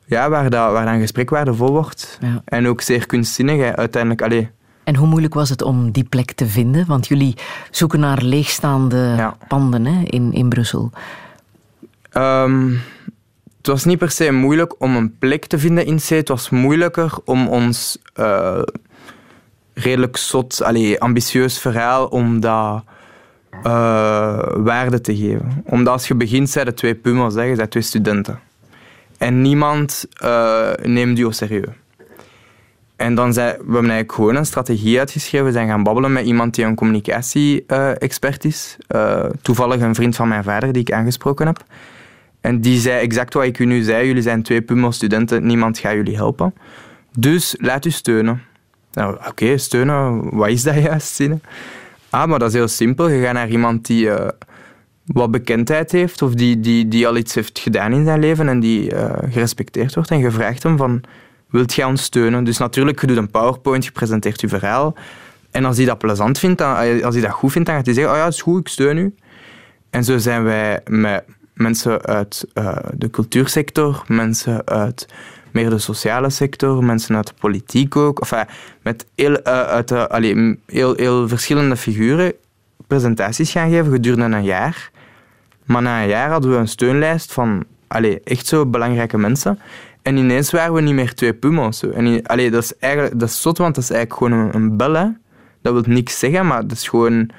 ja, 0.04 0.28
waar, 0.28 0.50
dat, 0.50 0.72
waar 0.72 0.84
dat 0.84 0.94
een 0.94 1.00
gesprek 1.00 1.30
vol 1.46 1.70
wordt. 1.70 2.18
Ja. 2.20 2.42
En 2.44 2.66
ook 2.66 2.80
zeer 2.80 3.06
kunstzinnig 3.06 3.74
uiteindelijk. 3.74 4.22
Allee. 4.22 4.50
En 4.86 4.96
hoe 4.96 5.06
moeilijk 5.06 5.34
was 5.34 5.48
het 5.48 5.62
om 5.62 5.90
die 5.90 6.04
plek 6.04 6.32
te 6.32 6.46
vinden? 6.46 6.86
Want 6.86 7.06
jullie 7.08 7.34
zoeken 7.70 8.00
naar 8.00 8.22
leegstaande 8.22 9.14
ja. 9.16 9.36
panden 9.48 9.84
hè, 9.86 10.02
in, 10.04 10.32
in 10.32 10.48
Brussel. 10.48 10.90
Um, 12.12 12.80
het 13.56 13.66
was 13.66 13.84
niet 13.84 13.98
per 13.98 14.10
se 14.10 14.30
moeilijk 14.30 14.74
om 14.80 14.96
een 14.96 15.18
plek 15.18 15.46
te 15.46 15.58
vinden 15.58 15.86
in 15.86 15.96
C. 15.96 16.08
Het 16.08 16.28
was 16.28 16.50
moeilijker 16.50 17.12
om 17.24 17.48
ons 17.48 17.98
uh, 18.16 18.62
redelijk 19.74 20.16
zot, 20.16 20.62
allee, 20.62 21.00
ambitieus 21.00 21.58
verhaal, 21.58 22.06
om 22.06 22.40
dat 22.40 22.84
uh, 23.52 23.62
waarde 24.56 25.00
te 25.00 25.16
geven. 25.16 25.62
Omdat 25.64 25.92
als 25.92 26.08
je 26.08 26.14
begint, 26.14 26.50
zijn 26.50 26.66
er 26.66 26.74
twee 26.74 26.94
pummels, 26.94 27.34
je 27.34 27.54
zijn 27.54 27.68
twee 27.68 27.82
studenten. 27.82 28.40
En 29.18 29.42
niemand 29.42 30.06
uh, 30.22 30.70
neemt 30.82 31.18
je 31.18 31.32
serieus. 31.32 31.74
En 32.96 33.14
dan 33.14 33.32
zijn 33.32 33.48
we 33.48 33.62
hebben 33.62 33.76
eigenlijk 33.76 34.12
gewoon 34.12 34.36
een 34.36 34.46
strategie 34.46 34.98
uitgeschreven. 34.98 35.46
We 35.46 35.52
zijn 35.52 35.68
gaan 35.68 35.82
babbelen 35.82 36.12
met 36.12 36.26
iemand 36.26 36.54
die 36.54 36.64
een 36.64 36.74
communicatie-expert 36.74 38.44
is. 38.44 38.76
toevallig 39.42 39.80
een 39.80 39.94
vriend 39.94 40.16
van 40.16 40.28
mijn 40.28 40.44
vader 40.44 40.72
die 40.72 40.82
ik 40.82 40.92
aangesproken 40.92 41.46
heb. 41.46 41.64
En 42.40 42.60
die 42.60 42.78
zei 42.78 43.00
exact 43.00 43.34
wat 43.34 43.44
ik 43.44 43.58
u 43.58 43.64
nu 43.64 43.82
zei. 43.82 44.06
Jullie 44.06 44.22
zijn 44.22 44.42
twee 44.42 44.62
Pummel-studenten, 44.62 45.46
niemand 45.46 45.78
gaat 45.78 45.92
jullie 45.92 46.16
helpen. 46.16 46.54
Dus 47.18 47.56
laat 47.58 47.84
u 47.84 47.90
steunen. 47.90 48.42
Nou, 48.92 49.16
oké, 49.28 49.58
steunen, 49.58 50.34
wat 50.36 50.48
is 50.48 50.62
dat 50.62 50.74
juist? 50.74 51.14
Zin? 51.14 51.40
Ah, 52.10 52.28
maar 52.28 52.38
dat 52.38 52.48
is 52.48 52.54
heel 52.54 52.68
simpel. 52.68 53.08
Je 53.08 53.22
gaat 53.22 53.32
naar 53.32 53.48
iemand 53.48 53.86
die 53.86 54.04
uh, 54.06 54.28
wat 55.06 55.30
bekendheid 55.30 55.92
heeft 55.92 56.22
of 56.22 56.34
die, 56.34 56.60
die, 56.60 56.88
die 56.88 57.06
al 57.06 57.16
iets 57.16 57.34
heeft 57.34 57.58
gedaan 57.58 57.92
in 57.92 58.04
zijn 58.04 58.20
leven 58.20 58.48
en 58.48 58.60
die 58.60 58.92
uh, 58.92 59.10
gerespecteerd 59.30 59.94
wordt. 59.94 60.10
En 60.10 60.18
je 60.18 60.30
vraagt 60.30 60.62
hem 60.62 60.76
van, 60.76 61.00
wilt 61.56 61.74
jij 61.74 61.84
ons 61.84 62.02
steunen? 62.02 62.44
Dus 62.44 62.58
natuurlijk, 62.58 63.00
je 63.00 63.06
doet 63.06 63.16
een 63.16 63.30
PowerPoint, 63.30 63.84
je 63.84 63.90
presenteert 63.90 64.40
je 64.40 64.48
verhaal. 64.48 64.94
En 65.50 65.64
als 65.64 65.76
hij 65.76 65.86
dat 65.86 65.98
plezant 65.98 66.38
vindt, 66.38 66.58
dan, 66.58 67.02
als 67.02 67.14
hij 67.14 67.24
dat 67.24 67.32
goed 67.32 67.52
vindt, 67.52 67.66
dan 67.68 67.76
gaat 67.76 67.86
hij 67.86 67.94
zeggen, 67.94 68.12
oh 68.12 68.18
ja, 68.18 68.26
is 68.26 68.42
goed, 68.42 68.60
ik 68.60 68.68
steun 68.68 68.96
u. 68.96 69.14
En 69.90 70.04
zo 70.04 70.18
zijn 70.18 70.44
wij 70.44 70.80
met 70.88 71.24
mensen 71.54 72.02
uit 72.02 72.46
uh, 72.54 72.76
de 72.94 73.10
cultuursector, 73.10 74.04
mensen 74.06 74.66
uit 74.66 75.06
meer 75.50 75.70
de 75.70 75.78
sociale 75.78 76.30
sector, 76.30 76.84
mensen 76.84 77.16
uit 77.16 77.26
de 77.26 77.34
politiek 77.40 77.96
ook. 77.96 78.20
Enfin, 78.20 78.44
met 78.82 79.06
heel, 79.14 79.30
uh, 79.30 79.38
uit 79.44 79.88
de, 79.88 80.56
heel, 80.66 80.94
heel 80.94 81.28
verschillende 81.28 81.76
figuren 81.76 82.32
presentaties 82.86 83.50
gaan 83.50 83.70
geven 83.70 83.92
gedurende 83.92 84.36
een 84.36 84.44
jaar. 84.44 84.90
Maar 85.64 85.82
na 85.82 86.02
een 86.02 86.08
jaar 86.08 86.30
hadden 86.30 86.50
we 86.50 86.56
een 86.56 86.68
steunlijst 86.68 87.32
van 87.32 87.64
allee, 87.86 88.20
echt 88.24 88.46
zo 88.46 88.66
belangrijke 88.66 89.18
mensen. 89.18 89.58
En 90.06 90.16
ineens 90.16 90.50
waren 90.50 90.72
we 90.74 90.80
niet 90.80 90.94
meer 90.94 91.14
twee 91.14 91.34
pummels. 91.34 91.82
En 91.82 92.26
allee, 92.26 92.50
dat 92.50 92.62
is 92.62 92.78
eigenlijk 92.78 93.20
dat 93.20 93.28
is 93.28 93.40
zot, 93.40 93.58
want 93.58 93.74
dat 93.74 93.84
is 93.84 93.90
eigenlijk 93.90 94.22
gewoon 94.22 94.46
een, 94.46 94.54
een 94.54 94.76
bel. 94.76 94.92
Hè. 94.92 95.06
Dat 95.62 95.72
wil 95.72 95.82
niks 95.86 96.18
zeggen, 96.18 96.46
maar 96.46 96.62
dat 96.66 96.76
is 96.76 96.88
gewoon 96.88 97.30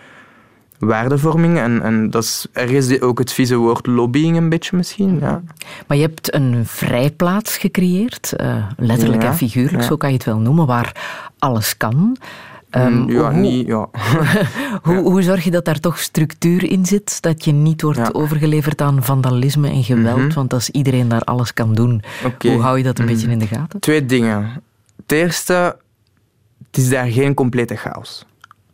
waardevorming. 0.80 1.58
En, 1.58 1.82
en 1.82 2.10
dat 2.10 2.24
is 2.24 2.48
ergens 2.54 3.02
ook 3.02 3.20
het 3.20 3.34
vieze 3.34 3.56
woord 3.56 3.86
lobbying 3.86 4.38
een 4.38 4.50
beetje 4.50 4.78
misschien. 4.78 5.20
Ja. 5.20 5.42
Maar 5.88 5.98
je 5.98 6.04
hebt 6.04 6.34
een 6.34 6.66
vrijplaats 6.66 7.58
gecreëerd, 7.58 8.34
uh, 8.38 8.68
letterlijk 8.78 9.24
en 9.24 9.36
figuurlijk, 9.36 9.84
zo 9.84 9.98
kan 9.98 10.10
je 10.10 10.16
het 10.16 10.26
wel 10.26 10.40
noemen, 10.40 10.66
waar 10.66 10.96
alles 11.40 11.78
kan. 11.78 12.18
Um, 12.86 13.10
ja, 13.10 13.32
hoe, 13.32 13.40
niet, 13.40 13.68
ja. 13.68 13.90
hoe, 14.88 14.96
hoe, 14.96 15.22
zorg 15.22 15.44
je 15.44 15.52
dat 15.52 15.66
daar 15.66 15.80
toch 15.80 16.00
structuur 16.00 16.64
in 16.72 16.86
zit? 16.86 17.22
Dat 17.22 17.46
je 17.46 17.52
niet 17.52 17.82
wordt 17.82 18.14
overgeleverd 18.14 18.82
aan 18.82 19.04
vandalisme 19.04 19.70
en 19.70 19.84
geweld, 19.84 20.18
mm 20.18 20.34
want 20.34 20.54
als 20.54 20.70
iedereen 20.70 21.08
daar 21.08 21.22
alles 21.22 21.54
kan 21.54 21.74
doen, 21.74 22.02
okay. 22.26 22.52
hoe 22.52 22.62
hou 22.62 22.78
je 22.78 22.84
dat 22.84 23.00
een 23.00 23.06
mm 23.06 23.12
beetje 23.12 23.30
in 23.30 23.40
de 23.40 23.48
gaten? 23.48 23.80
Twee 23.80 24.06
dingen. 24.06 24.62
Het 24.96 25.12
eerste, 25.12 25.76
het 26.68 26.78
is 26.78 26.90
daar 26.90 27.08
geen 27.08 27.34
complete 27.34 27.76
chaos. 27.76 28.26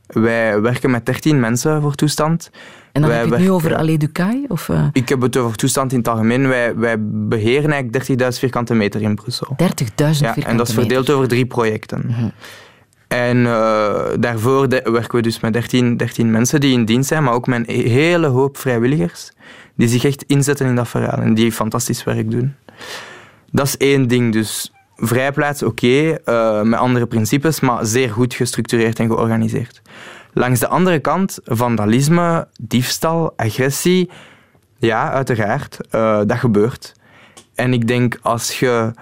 Wij 0.07 0.61
werken 0.61 0.91
met 0.91 1.05
13 1.05 1.39
mensen 1.39 1.81
voor 1.81 1.95
toestand. 1.95 2.49
En 2.91 3.01
dan 3.01 3.09
wij 3.09 3.19
heb 3.19 3.27
je 3.27 3.33
het 3.33 3.43
nu 3.43 3.51
over 3.51 3.75
Allee 3.75 3.97
Ducaille? 3.97 4.45
Of, 4.47 4.67
uh... 4.67 4.85
Ik 4.91 5.09
heb 5.09 5.21
het 5.21 5.37
over 5.37 5.57
toestand 5.57 5.91
in 5.91 5.97
het 5.97 6.07
algemeen. 6.07 6.47
Wij, 6.47 6.75
wij 6.75 6.95
beheren 6.99 7.71
eigenlijk 7.71 8.21
30.000 8.33 8.39
vierkante 8.39 8.73
meter 8.73 9.01
in 9.01 9.15
Brussel. 9.15 9.47
30.000 9.49 9.57
vierkante 9.57 10.23
meter? 10.25 10.45
En 10.45 10.57
dat 10.57 10.67
is 10.67 10.73
verdeeld 10.73 11.09
over 11.09 11.27
drie 11.27 11.45
projecten. 11.45 12.01
Mm 12.05 12.13
-hmm. 12.13 12.31
En 13.13 13.37
uh, 13.37 14.05
daarvoor 14.19 14.67
werken 14.67 15.15
we 15.15 15.21
dus 15.21 15.39
met 15.39 15.53
13, 15.53 15.97
13 15.97 16.31
mensen 16.31 16.59
die 16.59 16.73
in 16.73 16.85
dienst 16.85 17.07
zijn, 17.07 17.23
maar 17.23 17.33
ook 17.33 17.47
met 17.47 17.69
een 17.69 17.89
hele 17.89 18.27
hoop 18.27 18.57
vrijwilligers 18.57 19.31
die 19.75 19.87
zich 19.87 20.03
echt 20.03 20.23
inzetten 20.23 20.65
in 20.65 20.75
dat 20.75 20.87
verhaal 20.87 21.21
en 21.21 21.33
die 21.33 21.51
fantastisch 21.51 22.03
werk 22.03 22.31
doen. 22.31 22.55
Dat 23.51 23.65
is 23.65 23.77
één 23.77 24.07
ding. 24.07 24.33
Dus 24.33 24.73
vrijplaats, 24.95 25.63
oké, 25.63 26.17
uh, 26.25 26.61
met 26.61 26.79
andere 26.79 27.05
principes, 27.05 27.59
maar 27.59 27.85
zeer 27.85 28.09
goed 28.09 28.33
gestructureerd 28.33 28.99
en 28.99 29.07
georganiseerd. 29.07 29.81
Langs 30.31 30.59
de 30.59 30.67
andere 30.67 30.99
kant, 30.99 31.39
vandalisme, 31.43 32.47
diefstal, 32.61 33.33
agressie, 33.35 34.09
ja, 34.77 35.11
uiteraard, 35.11 35.77
uh, 35.91 36.19
dat 36.25 36.37
gebeurt. 36.37 36.93
En 37.55 37.73
ik 37.73 37.87
denk, 37.87 38.19
als 38.21 38.59
je 38.59 38.93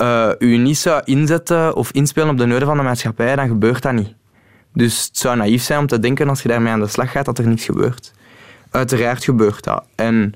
uh, 0.00 0.30
je 0.38 0.56
niet 0.56 0.78
zou 0.78 1.02
inzetten 1.04 1.76
of 1.76 1.90
inspelen 1.90 2.28
op 2.28 2.38
de 2.38 2.46
noden 2.46 2.66
van 2.66 2.76
de 2.76 2.82
maatschappij, 2.82 3.36
dan 3.36 3.48
gebeurt 3.48 3.82
dat 3.82 3.92
niet. 3.92 4.14
Dus 4.72 5.04
het 5.04 5.18
zou 5.18 5.36
naïef 5.36 5.62
zijn 5.62 5.78
om 5.78 5.86
te 5.86 5.98
denken, 5.98 6.28
als 6.28 6.42
je 6.42 6.48
daarmee 6.48 6.72
aan 6.72 6.80
de 6.80 6.86
slag 6.86 7.10
gaat, 7.10 7.24
dat 7.24 7.38
er 7.38 7.46
niets 7.46 7.64
gebeurt. 7.64 8.12
Uiteraard 8.70 9.24
gebeurt 9.24 9.64
dat. 9.64 9.84
En 9.94 10.34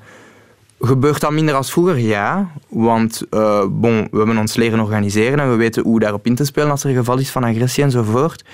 Gebeurt 0.80 1.20
dat 1.20 1.32
minder 1.32 1.54
als 1.54 1.72
vroeger? 1.72 1.98
Ja. 1.98 2.50
Want 2.68 3.22
bon, 3.70 4.08
we 4.10 4.16
hebben 4.16 4.38
ons 4.38 4.56
leren 4.56 4.80
organiseren 4.80 5.40
en 5.40 5.50
we 5.50 5.56
weten 5.56 5.82
hoe 5.82 6.00
daarop 6.00 6.26
in 6.26 6.34
te 6.34 6.44
spelen 6.44 6.70
als 6.70 6.84
er 6.84 6.90
een 6.90 6.96
geval 6.96 7.18
is 7.18 7.30
van 7.30 7.44
agressie 7.44 7.84
enzovoort. 7.84 8.44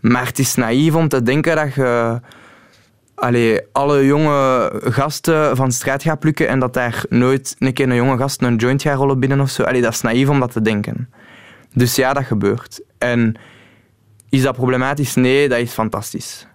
Maar 0.00 0.26
het 0.26 0.38
is 0.38 0.54
naïef 0.54 0.94
om 0.94 1.08
te 1.08 1.22
denken 1.22 1.56
dat 1.56 1.74
je 1.74 2.20
allee, 3.20 3.60
alle 3.72 4.06
jonge 4.06 4.70
gasten 4.84 5.56
van 5.56 5.72
straat 5.72 6.02
gaat 6.02 6.18
plukken 6.18 6.48
en 6.48 6.58
dat 6.58 6.74
daar 6.74 7.04
nooit 7.08 7.56
een 7.58 7.72
keer 7.72 7.88
een 7.88 7.94
jonge 7.94 8.16
gast 8.16 8.42
een 8.42 8.56
joint 8.56 8.82
gaat 8.82 8.96
rollen 8.96 9.20
binnen 9.20 9.40
of 9.40 9.50
zo. 9.50 9.62
Allee, 9.62 9.82
dat 9.82 9.92
is 9.92 10.00
naïef 10.00 10.28
om 10.28 10.40
dat 10.40 10.52
te 10.52 10.62
denken. 10.62 11.08
Dus 11.72 11.96
ja, 11.96 12.12
dat 12.12 12.24
gebeurt. 12.24 12.80
En 12.98 13.34
is 14.28 14.42
dat 14.42 14.54
problematisch? 14.54 15.14
Nee, 15.14 15.48
dat 15.48 15.58
is 15.58 15.72
fantastisch. 15.72 16.46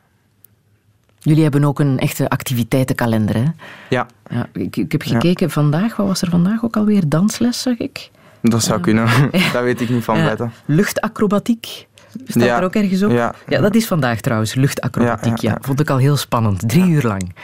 Jullie 1.19 1.43
hebben 1.43 1.63
ook 1.63 1.79
een 1.79 1.99
echte 1.99 2.29
activiteitenkalender, 2.29 3.35
hè? 3.35 3.45
Ja. 3.89 4.07
ja 4.29 4.47
ik, 4.53 4.75
ik 4.75 4.91
heb 4.91 5.01
gekeken 5.01 5.49
vandaag, 5.49 5.95
wat 5.95 6.07
was 6.07 6.21
er 6.21 6.29
vandaag 6.29 6.63
ook 6.63 6.77
alweer? 6.77 7.09
Dansles, 7.09 7.61
zag 7.61 7.77
ik. 7.77 8.09
Dat 8.41 8.63
zou 8.63 8.79
kunnen, 8.79 9.07
daar 9.53 9.63
weet 9.63 9.81
ik 9.81 9.89
niet 9.89 10.03
van 10.03 10.15
buiten. 10.15 10.51
Luchtacrobatiek. 10.65 11.87
Staat 12.25 12.59
er 12.59 12.63
ook 12.63 12.75
ergens 12.75 13.03
op? 13.03 13.11
Ja. 13.11 13.35
ja, 13.47 13.61
dat 13.61 13.75
is 13.75 13.87
vandaag 13.87 14.21
trouwens, 14.21 14.53
luchtacrobatiek. 14.53 15.37
Ja, 15.37 15.57
Vond 15.61 15.79
ik 15.79 15.89
al 15.89 15.97
heel 15.97 16.17
spannend. 16.17 16.69
Drie 16.69 16.87
uur 16.87 17.03
lang. 17.03 17.35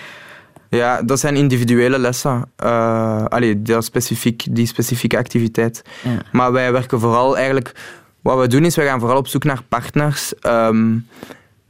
Ja, 0.70 1.02
dat 1.02 1.20
zijn 1.20 1.36
individuele 1.36 2.00
lessen. 2.00 2.46
Uh, 2.64 3.26
allee, 3.26 3.62
die, 3.62 3.82
specifiek, 3.82 4.46
die 4.50 4.66
specifieke 4.66 5.18
activiteit. 5.18 5.82
Maar 6.32 6.52
wij 6.52 6.72
werken 6.72 7.00
vooral 7.00 7.38
eigenlijk... 7.38 7.72
Wat 8.22 8.40
we 8.40 8.48
doen 8.48 8.66
is, 8.66 8.76
we 8.76 8.84
gaan 8.84 9.00
vooral 9.00 9.18
op 9.18 9.28
zoek 9.28 9.44
naar 9.44 9.62
partners 9.70 10.34
um, 10.42 11.08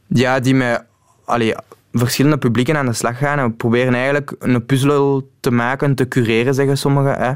ja, 0.08 0.40
die 0.40 0.56
met 0.56 0.84
allee, 1.26 1.54
verschillende 1.92 2.38
publieken 2.38 2.78
aan 2.78 2.86
de 2.86 2.94
slag 2.94 3.18
gaan. 3.18 3.40
En 3.40 3.46
we 3.46 3.52
proberen 3.52 3.94
eigenlijk 3.94 4.36
een 4.40 4.66
puzzel 4.66 5.30
te 5.40 5.52
maken, 5.52 5.96
te 5.96 6.08
cureren, 6.08 6.54
zeggen 6.54 6.78
sommigen. 6.78 7.18
Hè. 7.18 7.32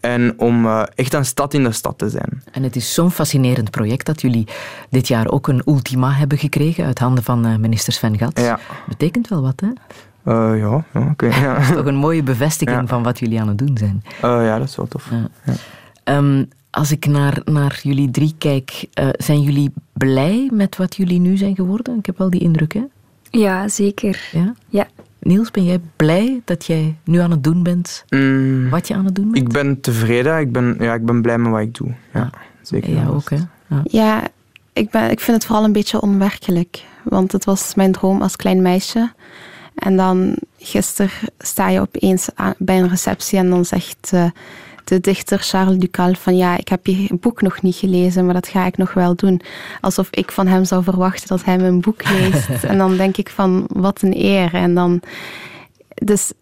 En 0.00 0.34
om 0.38 0.64
uh, 0.64 0.82
echt 0.94 1.14
een 1.14 1.24
stad 1.24 1.54
in 1.54 1.64
de 1.64 1.72
stad 1.72 1.98
te 1.98 2.08
zijn. 2.08 2.42
En 2.52 2.62
het 2.62 2.76
is 2.76 2.94
zo'n 2.94 3.10
fascinerend 3.10 3.70
project 3.70 4.06
dat 4.06 4.20
jullie 4.20 4.46
dit 4.90 5.08
jaar 5.08 5.28
ook 5.28 5.48
een 5.48 5.62
ultima 5.66 6.12
hebben 6.12 6.38
gekregen 6.38 6.84
uit 6.84 6.98
handen 6.98 7.24
van 7.24 7.46
uh, 7.46 7.56
minister 7.56 7.92
Sven 7.92 8.18
Gats. 8.18 8.42
Ja. 8.42 8.58
Betekent 8.88 9.28
wel 9.28 9.42
wat, 9.42 9.60
hè? 9.60 9.66
Uh, 9.66 10.58
ja, 10.60 10.84
ja 10.92 11.00
oké. 11.00 11.10
Okay, 11.10 11.40
ja. 11.42 11.54
dat 11.54 11.62
is 11.62 11.72
toch 11.72 11.86
een 11.86 11.96
mooie 11.96 12.22
bevestiging 12.22 12.80
ja. 12.80 12.86
van 12.86 13.02
wat 13.02 13.18
jullie 13.18 13.40
aan 13.40 13.48
het 13.48 13.58
doen 13.58 13.78
zijn. 13.78 14.02
ja, 14.20 14.58
dat 14.58 14.68
is 14.68 14.76
wel 14.76 14.88
tof. 14.88 15.10
Um, 16.04 16.48
als 16.70 16.90
ik 16.90 17.06
naar, 17.06 17.40
naar 17.44 17.80
jullie 17.82 18.10
drie 18.10 18.34
kijk, 18.38 18.86
zijn 19.12 19.42
jullie 19.42 19.72
blij 19.92 20.50
met 20.52 20.76
wat 20.76 20.96
jullie 20.96 21.20
nu 21.20 21.36
zijn 21.36 21.54
geworden? 21.54 21.98
Ik 21.98 22.06
heb 22.06 22.18
wel 22.18 22.30
die 22.30 22.40
indruk, 22.40 22.72
hè? 22.72 22.84
Ja, 23.30 23.68
zeker. 23.68 24.28
Ja? 24.32 24.54
ja. 24.68 24.86
Niels, 25.28 25.50
ben 25.50 25.64
jij 25.64 25.80
blij 25.96 26.40
dat 26.44 26.66
jij 26.66 26.96
nu 27.04 27.18
aan 27.18 27.30
het 27.30 27.44
doen 27.44 27.62
bent 27.62 28.04
mm, 28.08 28.68
wat 28.68 28.88
je 28.88 28.94
aan 28.94 29.04
het 29.04 29.14
doen 29.14 29.30
bent? 29.30 29.46
Ik 29.46 29.52
ben 29.52 29.80
tevreden. 29.80 30.38
Ik 30.38 30.52
ben, 30.52 30.76
ja, 30.80 30.94
ik 30.94 31.04
ben 31.04 31.22
blij 31.22 31.38
met 31.38 31.52
wat 31.52 31.60
ik 31.60 31.74
doe. 31.74 31.88
Ja, 31.88 32.20
ja. 32.20 32.30
zeker. 32.62 32.90
Ja, 32.90 33.06
ook 33.06 33.30
hè? 33.30 33.36
Ja, 33.66 33.82
ja 33.84 34.28
ik, 34.72 34.90
ben, 34.90 35.10
ik 35.10 35.20
vind 35.20 35.36
het 35.36 35.46
vooral 35.46 35.64
een 35.64 35.72
beetje 35.72 36.00
onwerkelijk. 36.00 36.84
Want 37.02 37.32
het 37.32 37.44
was 37.44 37.74
mijn 37.74 37.92
droom 37.92 38.22
als 38.22 38.36
klein 38.36 38.62
meisje. 38.62 39.12
En 39.74 39.96
dan 39.96 40.36
gisteren 40.58 41.10
sta 41.38 41.68
je 41.68 41.80
opeens 41.80 42.28
aan, 42.34 42.54
bij 42.58 42.80
een 42.80 42.88
receptie 42.88 43.38
en 43.38 43.50
dan 43.50 43.64
zegt... 43.64 44.10
Uh, 44.14 44.24
de 44.88 45.00
dichter 45.00 45.38
Charles 45.38 45.78
Ducal 45.78 46.14
van 46.14 46.36
ja, 46.36 46.58
ik 46.58 46.68
heb 46.68 46.86
je 46.86 47.16
boek 47.20 47.42
nog 47.42 47.62
niet 47.62 47.76
gelezen, 47.76 48.24
maar 48.24 48.34
dat 48.34 48.48
ga 48.48 48.66
ik 48.66 48.76
nog 48.76 48.92
wel 48.92 49.14
doen. 49.14 49.40
Alsof 49.80 50.08
ik 50.10 50.32
van 50.32 50.46
hem 50.46 50.64
zou 50.64 50.82
verwachten 50.82 51.28
dat 51.28 51.44
hij 51.44 51.58
mijn 51.58 51.80
boek 51.80 52.10
leest. 52.10 52.48
en 52.70 52.78
dan 52.78 52.96
denk 52.96 53.16
ik 53.16 53.28
van 53.28 53.64
wat 53.72 54.02
een 54.02 54.16
eer. 54.16 54.54
En 54.54 54.74
dan, 54.74 55.00
dus 55.94 56.32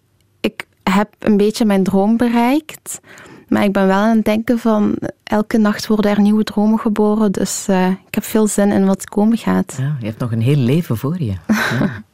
ik 0.41 0.67
heb 0.83 1.09
een 1.19 1.37
beetje 1.37 1.65
mijn 1.65 1.85
droom 1.85 2.17
bereikt. 2.17 3.01
Maar 3.49 3.65
ik 3.65 3.73
ben 3.73 3.87
wel 3.87 3.97
aan 3.97 4.17
het 4.17 4.25
denken 4.25 4.59
van 4.59 4.97
elke 5.25 5.59
nacht 5.59 5.87
worden 5.87 6.11
er 6.11 6.21
nieuwe 6.21 6.45
dromen 6.45 6.79
geboren. 6.79 7.33
Dus 7.33 7.67
uh, 7.71 7.89
ik 7.89 8.15
heb 8.15 8.25
veel 8.25 8.47
zin 8.47 8.73
in 8.73 8.87
wat 8.87 9.09
komen 9.09 9.39
gaat. 9.39 9.75
Ja, 9.79 9.97
je 10.01 10.07
hebt 10.07 10.19
nog 10.19 10.33
een 10.33 10.43
heel 10.43 10.57
leven 10.57 10.97
voor 10.97 11.23
je. 11.23 11.35
Ja. 11.79 12.05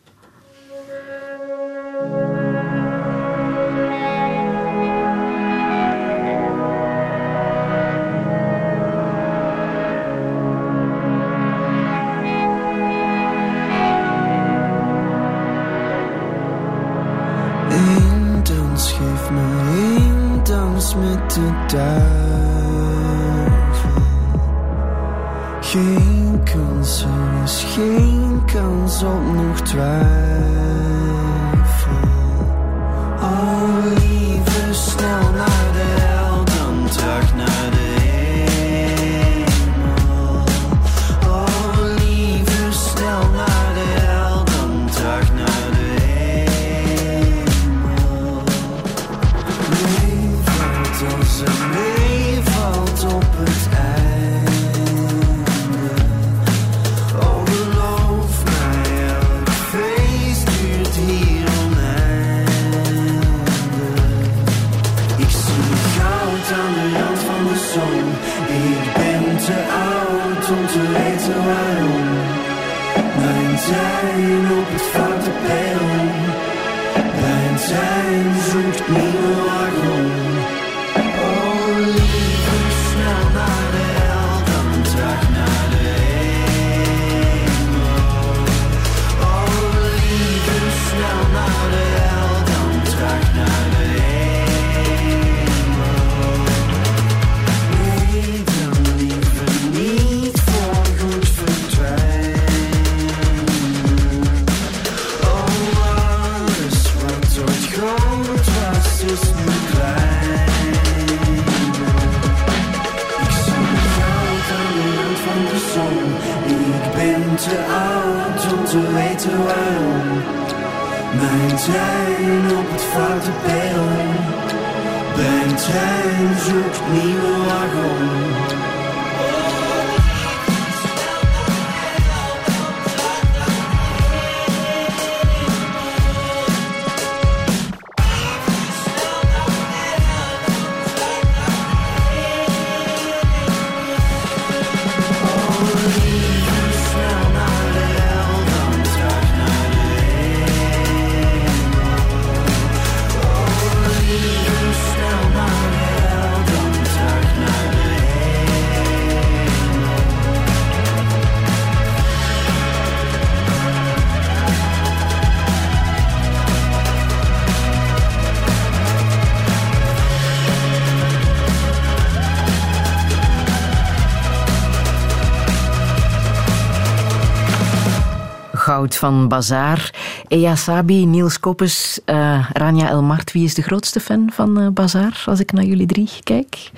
Van 179.12 179.28
Bazaar. 179.28 179.90
Ea 180.28 180.56
Sabi, 180.56 181.04
Niels 181.06 181.40
Koppes, 181.40 182.00
uh, 182.06 182.50
Rania 182.52 182.88
Elmart. 182.88 183.32
Wie 183.32 183.44
is 183.44 183.54
de 183.54 183.62
grootste 183.62 184.00
fan 184.00 184.30
van 184.32 184.60
uh, 184.60 184.68
Bazaar, 184.68 185.22
als 185.26 185.40
ik 185.40 185.52
naar 185.52 185.64
jullie 185.64 185.86
drie 185.86 186.08
kijk? 186.22 186.70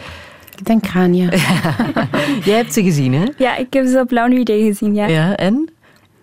Ik 0.57 0.65
denk 0.65 0.87
Rania. 0.87 1.29
Jij 2.49 2.57
hebt 2.57 2.73
ze 2.73 2.83
gezien, 2.83 3.13
hè? 3.15 3.25
Ja, 3.39 3.57
ik 3.57 3.73
heb 3.73 3.87
ze 3.87 3.99
op 4.01 4.11
Lauw 4.11 4.43
Day 4.43 4.61
gezien, 4.61 4.95
ja. 4.95 5.07
Ja, 5.07 5.37
en? 5.37 5.69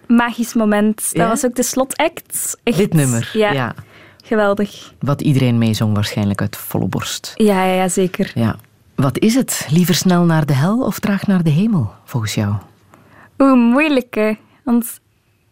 Magisch 0.08 0.54
moment. 0.54 0.96
Dat 0.98 1.12
Ja? 1.12 1.28
was 1.28 1.46
ook 1.46 1.56
de 1.56 1.64
slotact. 1.64 2.58
Echt. 2.64 2.78
Dit 2.78 2.94
nummer. 2.94 3.30
Ja, 3.34 3.52
ja. 3.52 3.76
geweldig. 4.24 4.94
Wat 5.00 5.22
iedereen 5.22 5.58
meezong 5.58 5.94
waarschijnlijk 5.94 6.42
uit 6.42 6.58
volle 6.58 6.88
borst. 6.88 7.32
Ja, 7.36 7.64
ja, 7.66 7.74
ja, 7.74 7.88
zeker. 7.88 8.32
Ja. 8.36 8.56
Wat 8.96 9.20
is 9.20 9.36
het? 9.36 9.68
Liever 9.70 9.96
snel 9.96 10.24
naar 10.24 10.46
de 10.46 10.54
hel 10.54 10.80
of 10.86 11.00
traag 11.00 11.28
naar 11.28 11.44
de 11.44 11.50
hemel, 11.50 11.92
volgens 12.06 12.34
jou? 12.34 12.54
Oeh, 13.40 13.54
moeilijke. 13.72 14.38
Want 14.64 15.00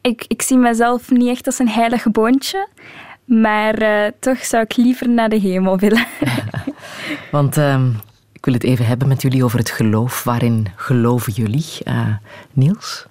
ik, 0.01 0.25
ik 0.27 0.41
zie 0.41 0.57
mezelf 0.57 1.11
niet 1.11 1.29
echt 1.29 1.45
als 1.45 1.59
een 1.59 1.69
heilig 1.69 2.11
boontje. 2.11 2.67
Maar 3.25 3.73
eh, 3.73 4.11
toch 4.19 4.45
zou 4.45 4.63
ik 4.63 4.75
liever 4.75 5.09
naar 5.09 5.29
de 5.29 5.39
hemel 5.39 5.77
willen. 5.77 6.05
Want 7.31 7.57
ehm, 7.57 7.89
ik 8.33 8.45
wil 8.45 8.53
het 8.53 8.63
even 8.63 8.85
hebben 8.85 9.07
met 9.07 9.21
jullie 9.21 9.43
over 9.43 9.59
het 9.59 9.69
geloof. 9.69 10.23
Waarin 10.23 10.67
geloven 10.75 11.33
jullie? 11.33 11.65
Eh, 11.83 12.07
Niels? 12.53 13.05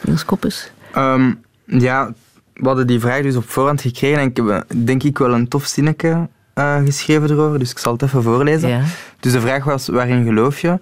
Niels 0.00 0.24
Koppes? 0.24 0.72
Ehm, 0.92 1.32
ja, 1.64 2.12
we 2.54 2.66
hadden 2.66 2.86
die 2.86 3.00
vraag 3.00 3.22
dus 3.22 3.36
op 3.36 3.50
voorhand 3.50 3.80
gekregen 3.80 4.20
en 4.20 4.28
ik 4.28 4.36
heb 4.36 4.48
eh, 4.48 4.60
denk 4.84 5.02
ik 5.02 5.18
wel 5.18 5.34
een 5.34 5.48
tof 5.48 5.66
zinnetje 5.66 6.28
eh, 6.54 6.82
geschreven 6.84 7.30
erover, 7.30 7.58
dus 7.58 7.70
ik 7.70 7.78
zal 7.78 7.92
het 7.92 8.02
even 8.02 8.22
voorlezen. 8.22 8.68
Ja. 8.68 8.82
Dus 9.20 9.32
de 9.32 9.40
vraag 9.40 9.64
was, 9.64 9.88
waarin 9.88 10.24
geloof 10.24 10.60
je? 10.60 10.80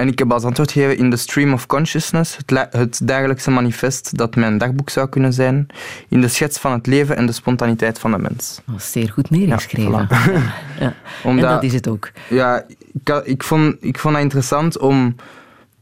En 0.00 0.08
ik 0.08 0.18
heb 0.18 0.32
als 0.32 0.44
antwoord 0.44 0.72
gegeven 0.72 0.96
in 0.96 1.10
the 1.10 1.16
stream 1.16 1.52
of 1.52 1.66
consciousness, 1.66 2.36
het, 2.36 2.72
het 2.72 3.00
dagelijkse 3.04 3.50
manifest 3.50 4.16
dat 4.16 4.36
mijn 4.36 4.58
dagboek 4.58 4.90
zou 4.90 5.08
kunnen 5.08 5.32
zijn, 5.32 5.66
in 6.08 6.20
de 6.20 6.28
schets 6.28 6.58
van 6.58 6.72
het 6.72 6.86
leven 6.86 7.16
en 7.16 7.26
de 7.26 7.32
spontaniteit 7.32 7.98
van 7.98 8.10
de 8.10 8.18
mens. 8.18 8.60
Dat 8.66 8.76
is 8.76 8.92
zeer 8.92 9.10
goed 9.10 9.30
neergeschreven. 9.30 9.92
Ja, 9.92 10.06
Ja, 10.10 10.54
ja. 10.84 10.94
En 11.24 11.36
dat 11.36 11.62
is 11.62 11.72
het 11.72 11.88
ook. 11.88 12.10
ja, 12.28 12.64
ik, 12.92 13.22
ik, 13.24 13.42
vond, 13.42 13.76
ik 13.80 13.98
vond 13.98 14.14
het 14.14 14.22
interessant 14.22 14.78
om 14.78 15.16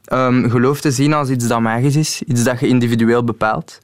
ehm, 0.05 0.49
geloof 0.51 0.81
te 0.81 0.91
zien 0.91 1.13
als 1.13 1.29
iets 1.29 1.47
dat 1.47 1.61
magisch 1.61 1.97
is, 1.97 2.23
iets 2.23 2.43
dat 2.43 2.61
je 2.61 2.69
individueel 2.69 3.25
bepaalt. 3.25 3.81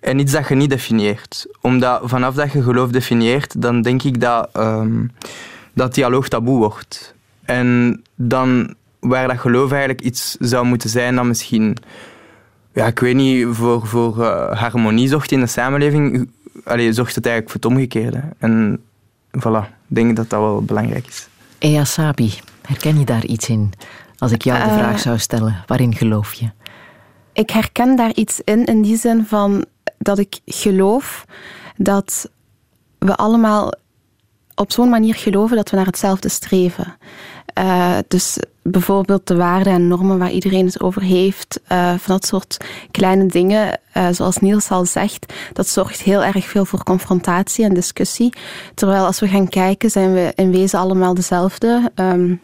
En 0.00 0.18
iets 0.18 0.32
dat 0.32 0.48
je 0.48 0.54
niet 0.54 0.70
definieert. 0.70 1.46
Omdat 1.60 2.00
vanaf 2.04 2.34
dat 2.34 2.52
je 2.52 2.62
geloof 2.62 2.90
definieert, 2.90 3.62
dan 3.62 3.82
denk 3.82 4.02
ik 4.02 4.20
dat, 4.20 4.48
ehm, 4.52 5.06
dat 5.72 5.94
dialoog 5.94 6.28
taboe 6.28 6.58
wordt. 6.58 7.14
En 7.44 8.02
dan, 8.14 8.74
waar 9.08 9.28
dat 9.28 9.38
geloof 9.38 9.70
eigenlijk 9.70 10.00
iets 10.00 10.36
zou 10.38 10.66
moeten 10.66 10.90
zijn 10.90 11.14
dat 11.14 11.24
misschien, 11.24 11.76
ja, 12.72 12.86
ik 12.86 12.98
weet 12.98 13.14
niet, 13.14 13.46
voor, 13.50 13.86
voor 13.86 14.24
eh, 14.24 14.60
harmonie 14.60 15.08
zorgt 15.08 15.32
in 15.32 15.40
de 15.40 15.46
samenleving, 15.46 16.30
allee, 16.64 16.92
zorgt 16.92 17.14
het 17.14 17.26
eigenlijk 17.26 17.54
voor 17.56 17.70
het 17.70 17.78
omgekeerde. 17.78 18.22
En 18.38 18.80
voilà, 19.38 19.64
ik 19.88 19.94
denk 19.94 20.16
dat 20.16 20.30
dat 20.30 20.40
wel 20.40 20.62
belangrijk 20.62 21.06
is. 21.06 21.28
Ea 21.58 21.84
Sabi, 21.84 22.32
herken 22.62 22.98
je 22.98 23.04
daar 23.04 23.24
iets 23.24 23.48
in? 23.48 23.72
Als 24.18 24.32
ik 24.32 24.42
jou 24.42 24.58
de 24.58 24.64
Eh. 24.70 24.78
vraag 24.78 24.98
zou 24.98 25.18
stellen, 25.18 25.64
waarin 25.66 25.94
geloof 25.94 26.32
je? 26.34 26.50
Ik 27.32 27.50
herken 27.50 27.96
daar 27.96 28.14
iets 28.14 28.40
in, 28.44 28.64
in 28.64 28.82
die 28.82 28.96
zin 28.96 29.24
van 29.26 29.64
dat 29.98 30.18
ik 30.18 30.38
geloof 30.44 31.24
dat 31.76 32.30
we 32.98 33.14
allemaal 33.16 33.72
op 34.54 34.72
zo'n 34.72 34.88
manier 34.88 35.14
geloven 35.14 35.56
dat 35.56 35.70
we 35.70 35.76
naar 35.76 35.86
hetzelfde 35.86 36.28
streven. 36.28 36.96
Eh, 37.56 37.98
dus 38.08 38.38
bijvoorbeeld 38.62 39.26
de 39.26 39.36
waarden 39.36 39.72
en 39.72 39.88
normen 39.88 40.18
waar 40.18 40.30
iedereen 40.30 40.66
het 40.66 40.80
over 40.80 41.02
heeft, 41.02 41.60
eh, 41.66 41.88
van 41.88 42.14
dat 42.14 42.26
soort 42.26 42.56
kleine 42.90 43.26
dingen, 43.26 43.80
eh, 43.92 44.08
zoals 44.10 44.36
Niels 44.36 44.70
al 44.70 44.84
zegt, 44.84 45.32
dat 45.52 45.68
zorgt 45.68 46.00
heel 46.00 46.24
erg 46.24 46.46
veel 46.46 46.64
voor 46.64 46.82
confrontatie 46.82 47.64
en 47.64 47.74
discussie. 47.74 48.32
Terwijl 48.74 49.04
als 49.04 49.20
we 49.20 49.28
gaan 49.28 49.48
kijken, 49.48 49.90
zijn 49.90 50.12
we 50.12 50.32
in 50.34 50.50
wezen 50.50 50.78
allemaal 50.78 51.14
dezelfde. 51.14 51.90
Ehm, 51.94 52.34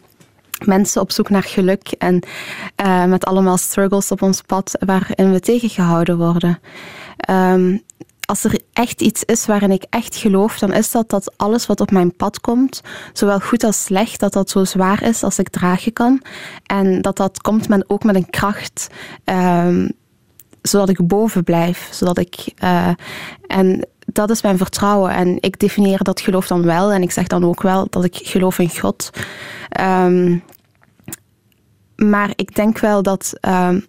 mensen 0.65 1.01
op 1.01 1.11
zoek 1.11 1.29
naar 1.29 1.43
geluk 1.43 1.91
en 1.97 2.19
met 3.09 3.25
allemaal 3.25 3.57
struggles 3.57 4.11
op 4.11 4.21
ons 4.21 4.41
pad 4.41 4.75
waarin 4.85 5.31
we 5.31 5.39
tegengehouden 5.39 6.17
worden. 6.17 6.59
Ehm, 7.17 7.77
als 8.25 8.43
er 8.43 8.59
echt 8.73 9.01
iets 9.01 9.23
is 9.23 9.45
waarin 9.45 9.71
ik 9.71 9.85
echt 9.89 10.15
geloof, 10.15 10.59
dan 10.59 10.73
is 10.73 10.91
dat 10.91 11.09
dat 11.09 11.37
alles 11.37 11.65
wat 11.65 11.81
op 11.81 11.91
mijn 11.91 12.15
pad 12.15 12.41
komt, 12.41 12.81
zowel 13.13 13.39
goed 13.39 13.63
als 13.63 13.83
slecht, 13.83 14.19
dat 14.19 14.33
dat 14.33 14.49
zo 14.49 14.63
zwaar 14.63 15.03
is 15.03 15.23
als 15.23 15.39
ik 15.39 15.49
dragen 15.49 15.93
kan. 15.93 16.21
En 16.65 17.01
dat 17.01 17.17
dat 17.17 17.41
komt 17.41 17.67
met, 17.67 17.89
ook 17.89 18.03
met 18.03 18.15
een 18.15 18.29
kracht, 18.29 18.87
ehm, 19.23 19.89
zodat 20.61 20.89
ik 20.89 21.07
boven 21.07 21.43
blijf. 21.43 21.89
Zodat 21.91 22.17
ik, 22.17 22.51
eh, 22.55 22.89
en 23.47 23.87
dat 24.05 24.29
is 24.29 24.41
mijn 24.41 24.57
vertrouwen. 24.57 25.11
En 25.11 25.37
ik 25.39 25.59
definieer 25.59 26.03
dat 26.03 26.21
geloof 26.21 26.47
dan 26.47 26.63
wel. 26.63 26.91
En 26.91 27.01
ik 27.01 27.11
zeg 27.11 27.27
dan 27.27 27.45
ook 27.45 27.61
wel 27.61 27.87
dat 27.89 28.03
ik 28.03 28.15
geloof 28.15 28.59
in 28.59 28.79
God. 28.79 29.09
Ehm, 29.69 30.37
maar 31.95 32.31
ik 32.35 32.55
denk 32.55 32.79
wel 32.79 33.03
dat, 33.03 33.33
ehm, 33.39 33.79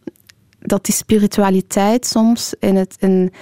dat 0.61 0.85
die 0.85 0.95
spiritualiteit 0.95 2.07
soms 2.07 2.55
in 2.59 2.77
het, 2.77 2.97
in, 2.99 3.33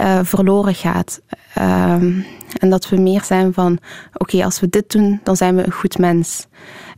eh, 0.00 0.18
verloren 0.22 0.74
gaat. 0.74 1.20
Ehm, 1.54 2.20
en 2.58 2.70
dat 2.70 2.88
we 2.88 2.96
meer 2.96 3.24
zijn 3.24 3.52
van, 3.52 3.78
oké, 4.14 4.44
als 4.44 4.60
we 4.60 4.68
dit 4.68 4.92
doen, 4.92 5.20
dan 5.22 5.36
zijn 5.36 5.56
we 5.56 5.64
een 5.64 5.72
goed 5.72 5.98
mens. 5.98 6.46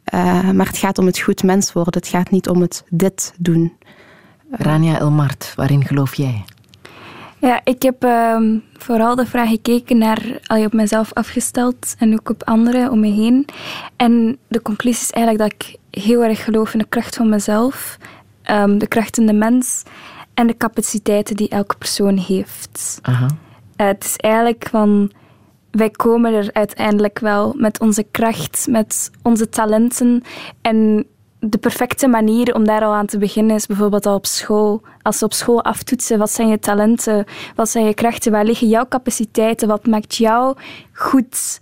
Eh, 0.04 0.50
maar 0.50 0.66
het 0.66 0.78
gaat 0.78 0.98
om 0.98 1.06
het 1.06 1.20
goed 1.20 1.42
mens 1.42 1.72
worden. 1.72 1.94
Het 1.94 2.08
gaat 2.08 2.30
niet 2.30 2.48
om 2.48 2.60
het 2.60 2.84
dit 2.88 3.34
doen. 3.38 3.76
Rania 4.50 4.98
Elmart, 4.98 5.52
waarin 5.56 5.84
geloof 5.84 6.14
jij? 6.14 6.44
Ja, 7.38 7.60
ik 7.64 7.82
heb 7.82 8.04
ehm, 8.04 8.58
vooral 8.78 9.14
de 9.14 9.26
vraag 9.26 9.48
gekeken 9.48 9.98
naar, 9.98 10.38
allee, 10.46 10.66
op 10.66 10.72
mezelf 10.72 11.12
afgesteld 11.12 11.94
en 11.98 12.12
ook 12.12 12.30
op 12.30 12.42
anderen 12.44 12.90
om 12.90 13.00
me 13.00 13.10
heen. 13.10 13.46
En 13.96 14.38
de 14.48 14.62
conclusie 14.62 15.02
is 15.02 15.10
eigenlijk 15.10 15.50
dat 15.50 15.66
ik 15.66 16.00
heel 16.00 16.24
erg 16.24 16.44
geloof 16.44 16.72
in 16.72 16.78
de 16.78 16.88
kracht 16.88 17.16
van 17.16 17.28
mezelf, 17.28 17.98
ehm, 18.42 18.78
de 18.78 18.86
kracht 18.86 19.18
in 19.18 19.26
de 19.26 19.32
mens 19.32 19.82
en 20.34 20.46
de 20.46 20.56
capaciteiten 20.56 21.36
die 21.36 21.48
elke 21.48 21.76
persoon 21.76 22.16
heeft. 22.16 22.98
Aha. 23.02 23.26
Eh, 23.76 23.86
het 23.86 24.04
is 24.04 24.16
eigenlijk 24.16 24.66
van, 24.70 25.10
wij 25.70 25.90
komen 25.90 26.34
er 26.34 26.50
uiteindelijk 26.52 27.18
wel 27.18 27.54
met 27.56 27.80
onze 27.80 28.06
kracht, 28.10 28.66
met 28.70 29.10
onze 29.22 29.48
talenten. 29.48 30.22
En 30.60 31.06
de 31.38 31.58
perfecte 31.58 32.08
manier 32.08 32.54
om 32.54 32.64
daar 32.64 32.84
al 32.84 32.94
aan 32.94 33.06
te 33.06 33.18
beginnen 33.18 33.56
is 33.56 33.66
bijvoorbeeld 33.66 34.06
al 34.06 34.14
op 34.14 34.26
school. 34.26 34.82
Als 35.02 35.18
ze 35.18 35.24
op 35.24 35.32
school 35.32 35.64
aftoetsen, 35.64 36.18
wat 36.18 36.30
zijn 36.30 36.48
je 36.48 36.58
talenten, 36.58 37.24
wat 37.54 37.68
zijn 37.68 37.84
je 37.84 37.94
krachten, 37.94 38.32
waar 38.32 38.44
liggen 38.44 38.68
jouw 38.68 38.86
capaciteiten, 38.88 39.68
wat 39.68 39.86
maakt 39.86 40.16
jou 40.16 40.56
goed, 40.92 41.60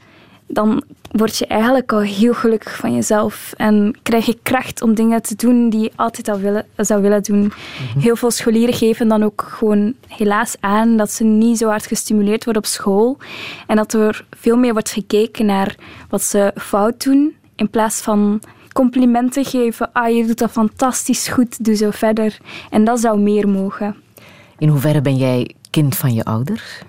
dan 0.50 0.82
word 1.10 1.36
je 1.36 1.46
eigenlijk 1.46 1.92
al 1.92 2.00
heel 2.00 2.34
gelukkig 2.34 2.76
van 2.76 2.94
jezelf 2.94 3.52
en 3.56 3.94
krijg 4.02 4.26
je 4.26 4.38
kracht 4.42 4.82
om 4.82 4.94
dingen 4.94 5.22
te 5.22 5.34
doen 5.34 5.70
die 5.70 5.80
je 5.80 5.92
altijd 5.96 6.28
al 6.28 6.38
willen, 6.38 6.66
zou 6.76 7.02
willen 7.02 7.22
doen. 7.22 7.52
Heel 7.98 8.16
veel 8.16 8.30
scholieren 8.30 8.74
geven 8.74 9.08
dan 9.08 9.22
ook 9.22 9.42
gewoon 9.48 9.94
helaas 10.08 10.56
aan 10.60 10.96
dat 10.96 11.10
ze 11.10 11.24
niet 11.24 11.58
zo 11.58 11.68
hard 11.68 11.86
gestimuleerd 11.86 12.44
worden 12.44 12.62
op 12.62 12.68
school 12.68 13.18
en 13.66 13.76
dat 13.76 13.92
er 13.92 14.24
veel 14.30 14.56
meer 14.56 14.72
wordt 14.72 14.90
gekeken 14.90 15.46
naar 15.46 15.74
wat 16.08 16.22
ze 16.22 16.52
fout 16.56 17.04
doen 17.04 17.34
in 17.56 17.70
plaats 17.70 18.00
van 18.00 18.40
complimenten 18.72 19.44
geven. 19.44 19.92
Ah, 19.92 20.16
je 20.16 20.26
doet 20.26 20.38
dat 20.38 20.50
fantastisch 20.50 21.28
goed, 21.28 21.64
doe 21.64 21.74
zo 21.74 21.90
verder. 21.90 22.38
En 22.70 22.84
dat 22.84 23.00
zou 23.00 23.20
meer 23.20 23.48
mogen. 23.48 23.96
In 24.58 24.68
hoeverre 24.68 25.00
ben 25.00 25.16
jij 25.16 25.54
kind 25.70 25.96
van 25.96 26.14
je 26.14 26.24
ouders? 26.24 26.82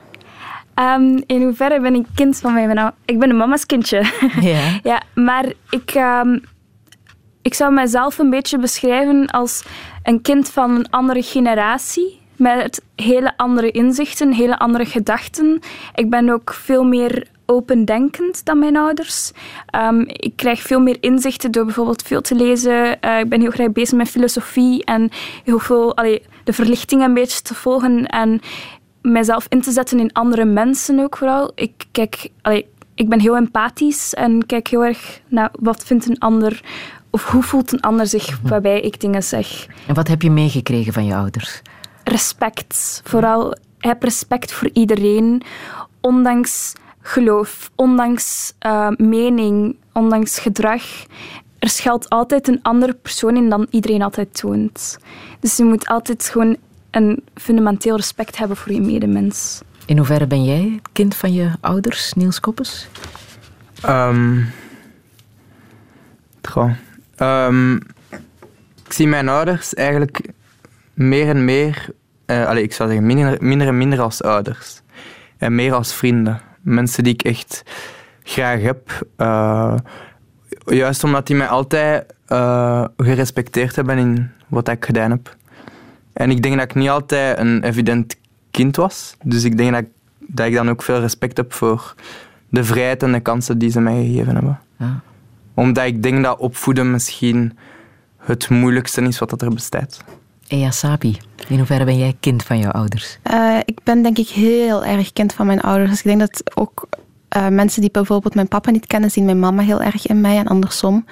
Ehm, 0.74 1.22
in 1.26 1.42
hoeverre 1.42 1.82
ben 1.82 1.96
ik 1.96 2.06
kind 2.16 2.40
van 2.40 2.54
mijn 2.54 2.76
nou, 2.76 2.92
Ik 3.06 3.20
ben 3.20 3.30
een 3.30 3.38
mama's 3.38 3.66
kindje. 3.66 4.04
Ja. 4.42 4.80
ja, 4.84 5.02
maar 5.14 5.46
ik, 5.70 5.92
ehm, 5.92 6.38
ik 7.42 7.54
zou 7.54 7.74
mezelf 7.74 8.18
een 8.18 8.30
beetje 8.30 8.58
beschrijven 8.58 9.28
als 9.28 9.64
een 10.04 10.22
kind 10.22 10.50
van 10.50 10.72
een 10.72 10.90
andere 10.90 11.22
generatie. 11.22 12.20
Met 12.36 12.82
hele 12.96 13.38
andere 13.38 13.72
inzichten, 13.72 14.34
hele 14.34 14.60
andere 14.60 14.86
gedachten. 14.86 15.60
Ik 15.96 16.10
ben 16.10 16.30
ook 16.30 16.54
veel 16.54 16.84
meer 16.84 17.28
opendenkend 17.46 18.46
dan 18.46 18.60
mijn 18.60 18.78
ouders. 18.78 19.32
Ehm, 19.66 20.02
ik 20.06 20.34
krijg 20.36 20.62
veel 20.62 20.80
meer 20.80 20.98
inzichten 21.00 21.52
door 21.52 21.66
bijvoorbeeld 21.66 22.02
veel 22.02 22.22
te 22.22 22.36
lezen. 22.36 23.02
Eh, 23.02 23.20
ik 23.20 23.30
ben 23.30 23.42
heel 23.42 23.52
graag 23.52 23.72
bezig 23.72 23.98
met 23.98 24.10
filosofie 24.10 24.84
en 24.86 25.10
heel 25.44 25.60
veel 25.60 25.98
allee, 25.98 26.22
de 26.44 26.54
verlichting 26.54 27.02
een 27.02 27.14
beetje 27.14 27.42
te 27.42 27.56
volgen. 27.56 28.06
En 28.06 28.42
mijzelf 29.02 29.46
in 29.50 29.62
te 29.62 29.72
zetten 29.72 30.00
in 30.00 30.14
andere 30.14 30.46
mensen 30.46 31.00
ook 31.00 31.18
vooral. 31.18 31.52
Ik, 31.56 31.86
kijk, 31.92 32.30
allee, 32.42 32.68
ik 32.96 33.10
ben 33.10 33.20
heel 33.20 33.36
empathisch 33.36 34.14
en 34.14 34.46
kijk 34.46 34.68
heel 34.68 34.86
erg 34.86 35.22
naar 35.28 35.50
wat 35.60 35.84
vindt 35.84 36.10
een 36.10 36.20
ander 36.20 36.62
of 37.10 37.26
hoe 37.26 37.44
voelt 37.44 37.72
een 37.72 37.82
ander 37.82 38.08
zich 38.08 38.40
waarbij 38.44 38.82
ik 38.82 39.00
dingen 39.00 39.24
zeg. 39.24 39.68
En 39.88 39.96
wat 39.96 40.08
heb 40.08 40.22
je 40.22 40.32
meegekregen 40.32 40.94
van 40.94 41.06
je 41.06 41.16
ouders? 41.16 41.62
Respect. 42.04 43.02
Vooral 43.04 43.56
heb 43.78 44.04
respect 44.04 44.52
voor 44.52 44.70
iedereen, 44.74 45.42
ondanks 46.02 46.74
geloof, 47.02 47.72
ondanks 47.76 48.54
eh, 48.60 48.90
mening, 48.98 49.76
ondanks 49.94 50.40
gedrag. 50.40 50.84
Er 51.60 51.70
schuilt 51.70 52.10
altijd 52.10 52.48
een 52.48 52.60
andere 52.62 52.94
persoon 52.94 53.36
in 53.36 53.50
dan 53.50 53.68
iedereen 53.70 54.02
altijd 54.02 54.38
toont. 54.38 54.98
Dus 55.40 55.58
je 55.58 55.64
moet 55.64 55.88
altijd 55.88 56.30
gewoon 56.32 56.58
een 56.92 57.24
fundamenteel 57.36 57.96
respect 57.96 58.38
hebben 58.38 58.58
voor 58.58 58.72
je 58.72 58.82
medemens. 58.82 59.62
In 59.86 59.98
hoeverre 59.98 60.28
ben 60.28 60.44
jij 60.44 60.72
het 60.76 60.90
kind 60.92 61.16
van 61.16 61.34
je 61.34 61.52
ouders, 61.62 62.14
Niels 62.14 62.40
Koppes? 62.40 62.88
Ehm 63.82 64.40
goh. 66.52 66.72
Ehm, 67.16 67.76
ik 68.86 68.94
zie 68.94 69.08
mijn 69.08 69.30
ouders 69.30 69.74
eigenlijk 69.74 70.22
meer 70.94 71.30
en 71.30 71.46
meer, 71.46 71.90
eh, 72.26 72.48
allee, 72.48 72.64
ik 72.64 72.74
zou 72.74 72.90
zeggen 72.90 73.08
minder, 73.08 73.38
minder 73.40 73.68
en 73.68 73.78
minder 73.78 74.02
als 74.02 74.24
ouders. 74.24 74.82
En 75.38 75.56
meer 75.56 75.74
als 75.74 75.94
vrienden. 75.94 76.42
Mensen 76.62 77.04
die 77.04 77.14
ik 77.14 77.24
echt 77.24 77.64
graag 78.24 78.62
heb. 78.62 79.08
Eh, 79.16 79.76
juist 80.66 81.04
omdat 81.04 81.28
die 81.28 81.36
mij 81.36 81.48
altijd 81.48 82.14
eh, 82.28 82.86
gerespecteerd 82.98 83.76
hebben 83.76 83.98
in 83.98 84.32
wat 84.48 84.68
ik 84.68 84.86
gedaan 84.86 85.12
heb. 85.12 85.36
En 86.14 86.32
ik 86.32 86.42
denk 86.42 86.56
dat 86.56 86.64
ik 86.64 86.76
niet 86.76 86.90
altijd 86.90 87.38
een 87.38 87.64
evident 87.64 88.16
kind 88.52 88.76
was. 88.76 89.16
Dus 89.24 89.44
ik 89.44 89.58
denk 89.58 89.72
dat 89.72 89.82
ik, 89.82 89.88
dat 90.20 90.48
ik 90.48 90.54
dan 90.54 90.70
ook 90.70 90.84
veel 90.84 91.00
respect 91.00 91.38
heb 91.38 91.54
voor 91.54 91.96
de 92.50 92.64
vrijheid 92.64 93.04
en 93.04 93.12
de 93.12 93.20
kansen 93.20 93.58
die 93.58 93.70
ze 93.70 93.80
mij 93.80 94.06
gegeven 94.06 94.34
hebben. 94.34 94.60
Ja. 94.78 95.02
Omdat 95.54 95.86
ik 95.86 96.04
denk 96.04 96.24
dat 96.24 96.40
opvoeden 96.40 96.92
misschien 96.92 97.58
het 98.18 98.50
moeilijkste 98.50 99.02
is 99.02 99.20
wat 99.20 99.30
dat 99.30 99.42
er 99.42 99.54
bestaat. 99.54 100.04
Ea 100.48 100.72
Sabi, 100.72 101.18
in 101.48 101.58
hoeverre 101.58 101.86
ben 101.86 101.98
jij 101.98 102.16
kind 102.20 102.44
van 102.44 102.58
je 102.58 102.72
ouders? 102.72 103.18
Eh, 103.22 103.58
ik 103.66 103.80
ben 103.84 104.04
denk 104.04 104.18
ik 104.18 104.28
heel 104.28 104.86
erg 104.86 105.14
kind 105.14 105.34
van 105.34 105.46
mijn 105.46 105.62
ouders. 105.62 105.90
Dus 105.90 106.00
ik 106.00 106.06
denk 106.06 106.20
dat 106.20 106.58
ook 106.58 106.88
eh, 107.28 107.48
mensen 107.48 107.82
die 107.82 107.92
bijvoorbeeld 107.92 108.36
mijn 108.36 108.48
papa 108.48 108.72
niet 108.72 108.88
kennen, 108.88 109.12
zien 109.12 109.26
mijn 109.26 109.40
mama 109.40 109.62
heel 109.62 109.82
erg 109.82 110.08
in 110.08 110.22
mij 110.22 110.38
en 110.38 110.48
andersom. 110.48 111.06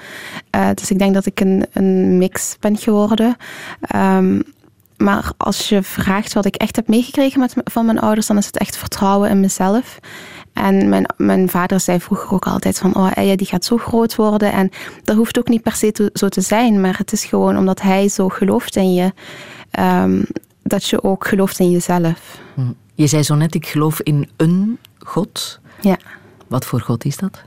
Eh, 0.49 0.69
dus 0.73 0.91
ik 0.91 0.99
denk 0.99 1.13
dat 1.13 1.25
ik 1.25 1.39
een, 1.39 1.65
een 1.73 2.17
mix 2.17 2.57
ben 2.59 2.77
geworden. 2.77 3.35
Ehm, 3.81 4.39
maar 4.99 5.31
als 5.37 5.69
je 5.69 5.83
vraagt 5.83 6.33
wat 6.33 6.45
ik 6.45 6.55
echt 6.55 6.75
heb 6.75 6.87
meegekregen 6.87 7.39
met, 7.39 7.53
van 7.63 7.85
mijn 7.85 7.99
ouders, 7.99 8.27
dan 8.27 8.37
is 8.37 8.45
het 8.45 8.57
echt 8.57 8.77
vertrouwen 8.77 9.29
in 9.29 9.39
mezelf. 9.39 9.99
En 10.53 10.89
mijn, 10.89 11.13
mijn 11.17 11.49
vader 11.49 11.79
zei 11.79 11.99
vroeger 11.99 12.31
ook 12.31 12.47
altijd 12.47 12.77
van, 12.77 12.95
oh 12.95 13.11
Eja, 13.13 13.35
die 13.35 13.47
gaat 13.47 13.65
zo 13.65 13.77
groot 13.77 14.15
worden. 14.15 14.51
En 14.51 14.69
dat 15.03 15.15
hoeft 15.15 15.37
ook 15.37 15.47
niet 15.47 15.63
per 15.63 15.75
se 15.75 16.11
zo 16.13 16.27
te 16.27 16.41
zijn, 16.41 16.81
maar 16.81 16.97
het 16.97 17.11
is 17.11 17.25
gewoon 17.25 17.57
omdat 17.57 17.81
hij 17.81 18.09
zo 18.09 18.29
gelooft 18.29 18.75
in 18.75 18.93
je, 18.93 19.13
ehm, 19.71 20.23
dat 20.63 20.85
je 20.85 21.03
ook 21.03 21.27
gelooft 21.27 21.59
in 21.59 21.71
jezelf. 21.71 22.39
Hm. 22.53 22.61
Je 22.93 23.07
zei 23.07 23.23
zo 23.23 23.35
net, 23.35 23.55
ik 23.55 23.67
geloof 23.67 24.01
in 24.01 24.29
een 24.37 24.79
God. 24.97 25.59
Ja. 25.81 25.97
Wat 26.47 26.65
voor 26.65 26.81
God 26.81 27.05
is 27.05 27.17
dat? 27.17 27.43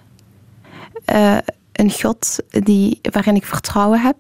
Uh, 1.13 1.39
een 1.73 1.91
God 1.91 2.39
die, 2.49 2.99
waarin 3.11 3.35
ik 3.35 3.45
vertrouwen 3.45 4.01
heb. 4.01 4.17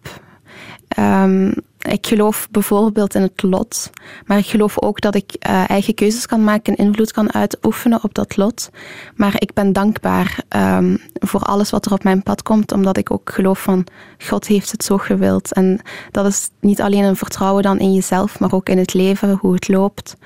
Um, 0.99 1.55
ik 1.91 2.07
geloof 2.07 2.49
bijvoorbeeld 2.51 3.15
in 3.15 3.23
het 3.23 3.43
lot, 3.43 3.91
maar 4.27 4.39
ik 4.39 4.47
geloof 4.47 4.81
ook 4.81 5.01
dat 5.01 5.15
ik 5.15 5.37
uh, 5.49 5.71
eigen 5.71 5.95
keuzes 5.95 6.27
kan 6.27 6.45
maken 6.45 6.77
en 6.77 6.85
invloed 6.85 7.13
kan 7.13 7.33
uitoefenen 7.33 8.03
op 8.03 8.15
dat 8.15 8.37
lot. 8.37 8.71
Maar 9.15 9.35
ik 9.39 9.53
ben 9.53 9.73
dankbaar 9.73 10.39
um, 10.49 10.99
voor 11.13 11.41
alles 11.41 11.71
wat 11.71 11.87
er 11.87 11.93
op 11.93 12.05
mijn 12.05 12.23
pad 12.23 12.43
komt, 12.43 12.73
omdat 12.73 12.97
ik 12.97 13.11
ook 13.11 13.31
geloof 13.35 13.63
van 13.63 13.85
God 14.19 14.47
heeft 14.47 14.71
het 14.71 14.85
zo 14.85 14.99
gewild. 14.99 15.53
En 15.53 15.81
dat 16.11 16.27
is 16.27 16.49
niet 16.61 16.81
alleen 16.81 17.05
een 17.05 17.17
vertrouwen 17.17 17.63
dan 17.63 17.79
in 17.79 17.95
jezelf, 17.95 18.39
maar 18.39 18.53
ook 18.53 18.69
in 18.69 18.79
het 18.79 18.95
leven, 18.95 19.39
hoe 19.41 19.55
het 19.55 19.69
loopt. 19.69 20.17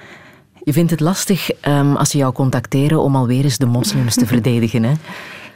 Je 0.64 0.72
vindt 0.72 0.90
het 0.90 1.00
lastig 1.00 1.50
um, 1.68 1.96
als 1.96 2.11
ze 2.11 2.18
jou 2.18 2.32
contacteren 2.32 3.00
om 3.00 3.16
alweer 3.16 3.44
eens 3.44 3.59
de 3.59 3.66
moslims 3.66 4.14
te 4.14 4.26
verdedigen, 4.34 4.82
hè? 4.82 4.92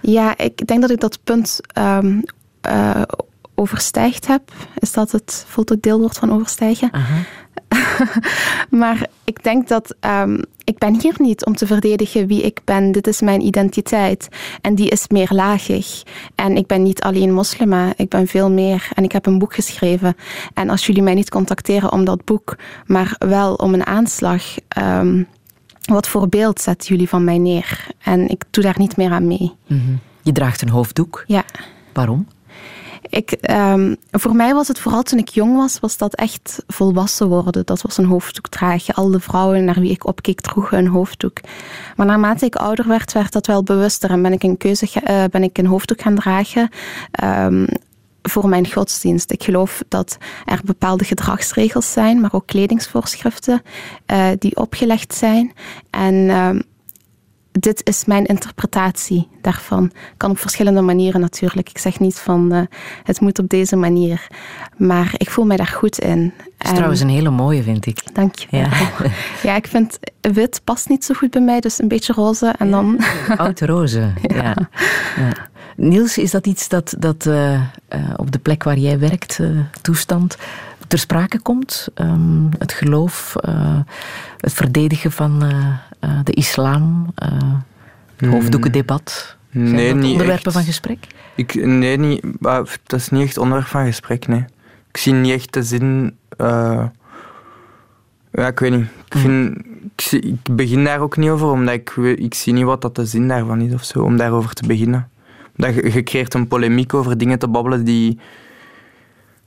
Ja, 0.02 0.38
ik 0.38 0.66
denk 0.66 0.80
dat 0.80 0.90
ik 0.90 1.00
dat 1.00 1.18
punt 1.24 1.60
um, 1.78 2.24
uh, 2.68 3.02
overstijgd 3.60 4.26
heb. 4.26 4.52
Is 4.78 4.92
dat 4.92 5.12
het 5.12 5.44
voltooid 5.48 5.82
deelwoord 5.82 6.18
van 6.18 6.32
overstijgen? 6.32 6.90
maar 8.70 9.08
ik 9.24 9.42
denk 9.42 9.68
dat 9.68 9.94
um, 10.00 10.42
ik 10.64 10.78
ben 10.78 11.00
hier 11.00 11.14
niet 11.18 11.44
om 11.44 11.54
te 11.54 11.66
verdedigen 11.66 12.26
wie 12.26 12.42
ik 12.42 12.60
ben. 12.64 12.92
Dit 12.92 13.06
is 13.06 13.20
mijn 13.20 13.40
identiteit. 13.40 14.28
En 14.60 14.74
die 14.74 14.88
is 14.88 15.08
meerlagig. 15.08 16.02
En 16.34 16.56
ik 16.56 16.66
ben 16.66 16.82
niet 16.82 17.02
alleen 17.02 17.32
moslima, 17.32 17.92
ik 17.96 18.08
ben 18.08 18.26
veel 18.26 18.50
meer. 18.50 18.88
En 18.94 19.04
ik 19.04 19.12
heb 19.12 19.26
een 19.26 19.38
boek 19.38 19.54
geschreven. 19.54 20.16
En 20.54 20.70
als 20.70 20.86
jullie 20.86 21.02
mij 21.02 21.14
niet 21.14 21.30
contacteren 21.30 21.92
om 21.92 22.04
dat 22.04 22.24
boek, 22.24 22.56
maar 22.86 23.14
wel 23.18 23.54
om 23.54 23.74
een 23.74 23.86
aanslag. 23.86 24.42
Um, 24.78 25.26
wat 25.84 26.08
voor 26.08 26.28
beeld 26.28 26.60
zetten 26.60 26.88
jullie 26.88 27.08
van 27.08 27.24
mij 27.24 27.38
neer? 27.38 27.86
En 28.02 28.28
ik 28.28 28.44
doe 28.50 28.64
daar 28.64 28.78
niet 28.78 28.96
meer 28.96 29.10
aan 29.10 29.26
mee. 29.26 29.52
Mm 29.66 29.80
-hmm. 29.80 29.98
Je 30.22 30.32
draagt 30.32 30.62
een 30.62 30.68
hoofddoek. 30.68 31.24
Ja. 31.26 31.44
Waarom? 31.92 32.26
Ik, 33.08 33.36
um, 33.50 33.96
voor 34.10 34.36
mij 34.36 34.54
was 34.54 34.68
het 34.68 34.78
vooral 34.78 35.02
toen 35.02 35.18
ik 35.18 35.28
jong 35.28 35.56
was, 35.56 35.80
was 35.80 35.96
dat 35.96 36.14
echt 36.14 36.62
volwassen 36.66 37.28
worden. 37.28 37.66
Dat 37.66 37.82
was 37.82 37.98
een 37.98 38.04
hoofddoek 38.04 38.48
dragen. 38.48 38.94
Al 38.94 39.10
de 39.10 39.20
vrouwen 39.20 39.64
naar 39.64 39.80
wie 39.80 39.90
ik 39.90 40.06
opkeek 40.06 40.40
droegen 40.40 40.78
een 40.78 40.86
hoofddoek. 40.86 41.38
Maar 41.96 42.06
naarmate 42.06 42.44
ik 42.44 42.56
ouder 42.56 42.88
werd, 42.88 43.12
werd 43.12 43.32
dat 43.32 43.46
wel 43.46 43.62
bewuster 43.62 44.10
en 44.10 44.22
ben 44.22 44.32
ik 44.32 44.42
een 44.42 44.56
keuze, 44.56 44.86
uh, 44.86 45.24
ben 45.30 45.42
ik 45.42 45.58
een 45.58 45.66
hoofddoek 45.66 46.02
gaan 46.02 46.14
dragen. 46.14 46.68
Um, 47.24 47.66
voor 48.22 48.48
mijn 48.48 48.72
godsdienst. 48.72 49.30
Ik 49.30 49.42
geloof 49.42 49.82
dat 49.88 50.18
er 50.44 50.60
bepaalde 50.64 51.04
gedragsregels 51.04 51.92
zijn, 51.92 52.20
maar 52.20 52.32
ook 52.32 52.46
kledingsvoorschriften 52.46 53.62
uh, 54.06 54.28
die 54.38 54.56
opgelegd 54.56 55.14
zijn. 55.14 55.52
En 55.90 56.14
uh, 56.14 56.50
dit 57.52 57.86
is 57.86 58.04
mijn 58.04 58.26
interpretatie 58.26 59.28
daarvan. 59.40 59.92
Kan 60.16 60.30
op 60.30 60.38
verschillende 60.38 60.80
manieren 60.80 61.20
natuurlijk. 61.20 61.70
Ik 61.70 61.78
zeg 61.78 62.00
niet 62.00 62.18
van 62.18 62.54
uh, 62.54 62.60
het 63.02 63.20
moet 63.20 63.38
op 63.38 63.48
deze 63.48 63.76
manier. 63.76 64.26
Maar 64.76 65.14
ik 65.16 65.30
voel 65.30 65.44
mij 65.44 65.56
daar 65.56 65.66
goed 65.66 65.98
in. 65.98 66.32
Het 66.58 66.68
is 66.68 66.74
trouwens 66.74 67.00
een 67.00 67.08
hele 67.08 67.30
mooie, 67.30 67.62
vind 67.62 67.86
ik. 67.86 68.14
Dank 68.14 68.34
je 68.34 68.46
ja. 68.56 68.68
ja, 69.48 69.56
ik 69.56 69.66
vind 69.66 69.98
wit 70.20 70.60
past 70.64 70.88
niet 70.88 71.04
zo 71.04 71.14
goed 71.14 71.30
bij 71.30 71.42
mij, 71.42 71.60
dus 71.60 71.78
een 71.78 71.88
beetje 71.88 72.12
roze 72.12 72.54
en 72.58 72.70
dan... 72.70 73.00
Oud 73.36 73.60
roze, 73.60 74.12
ja. 74.22 74.56
Niels, 75.76 76.18
is 76.18 76.30
dat 76.30 76.46
iets 76.46 76.68
dat, 76.68 76.94
dat 76.98 77.26
uh, 77.26 77.52
uh, 77.52 77.60
op 78.16 78.30
de 78.32 78.38
plek 78.38 78.62
waar 78.62 78.78
jij 78.78 78.98
werkt, 78.98 79.40
toestand, 79.80 80.36
ter 80.90 80.98
sprake 80.98 81.40
komt? 81.40 81.88
Um, 81.94 82.48
het 82.58 82.72
geloof, 82.72 83.34
het 84.36 84.52
verdedigen 84.52 85.12
van 85.12 85.38
de 86.24 86.32
islam, 86.32 87.12
het 88.16 88.28
hoofddoekendebat? 88.28 89.36
Zijn 89.52 89.70
nee, 89.70 89.88
dat 89.92 90.02
niet 90.02 90.12
onderwerpen 90.12 90.44
echt. 90.44 90.54
van 90.54 90.64
gesprek? 90.64 91.06
Ik, 91.34 91.54
nee, 91.54 91.96
niet, 91.96 92.22
dat 92.40 93.00
is 93.00 93.08
niet 93.08 93.22
echt 93.22 93.38
onderwerp 93.38 93.68
van 93.68 93.84
gesprek, 93.84 94.26
nee. 94.26 94.44
Ik 94.88 94.96
zie 94.96 95.12
niet 95.12 95.32
echt 95.32 95.52
de 95.52 95.62
zin... 95.62 96.16
ja, 98.32 98.46
ik 98.46 98.58
weet 98.58 98.70
niet. 98.70 98.86
Ik, 99.08 99.18
vind, 99.18 99.56
ik, 99.94 100.00
zie, 100.00 100.20
ik, 100.20 100.56
begin 100.56 100.84
daar 100.84 101.00
ook 101.00 101.16
niet 101.16 101.30
over, 101.30 101.48
omdat 101.48 101.74
ik, 101.74 101.90
ik 101.96 102.34
zie 102.34 102.52
niet 102.52 102.64
wat 102.64 102.82
dat 102.82 102.94
de 102.94 103.06
zin 103.06 103.28
daarvan 103.28 103.60
is 103.60 103.74
of 103.74 103.84
zo, 103.84 104.02
om 104.02 104.16
daarover 104.16 104.54
te 104.54 104.66
beginnen. 104.66 105.08
Dat 105.56 105.74
je, 105.74 105.92
je 105.92 106.02
creëert 106.02 106.34
een 106.34 106.48
polemiek 106.48 106.94
over 106.94 107.18
dingen 107.18 107.38
te 107.38 107.48
babbelen 107.48 107.84
die 107.84 108.18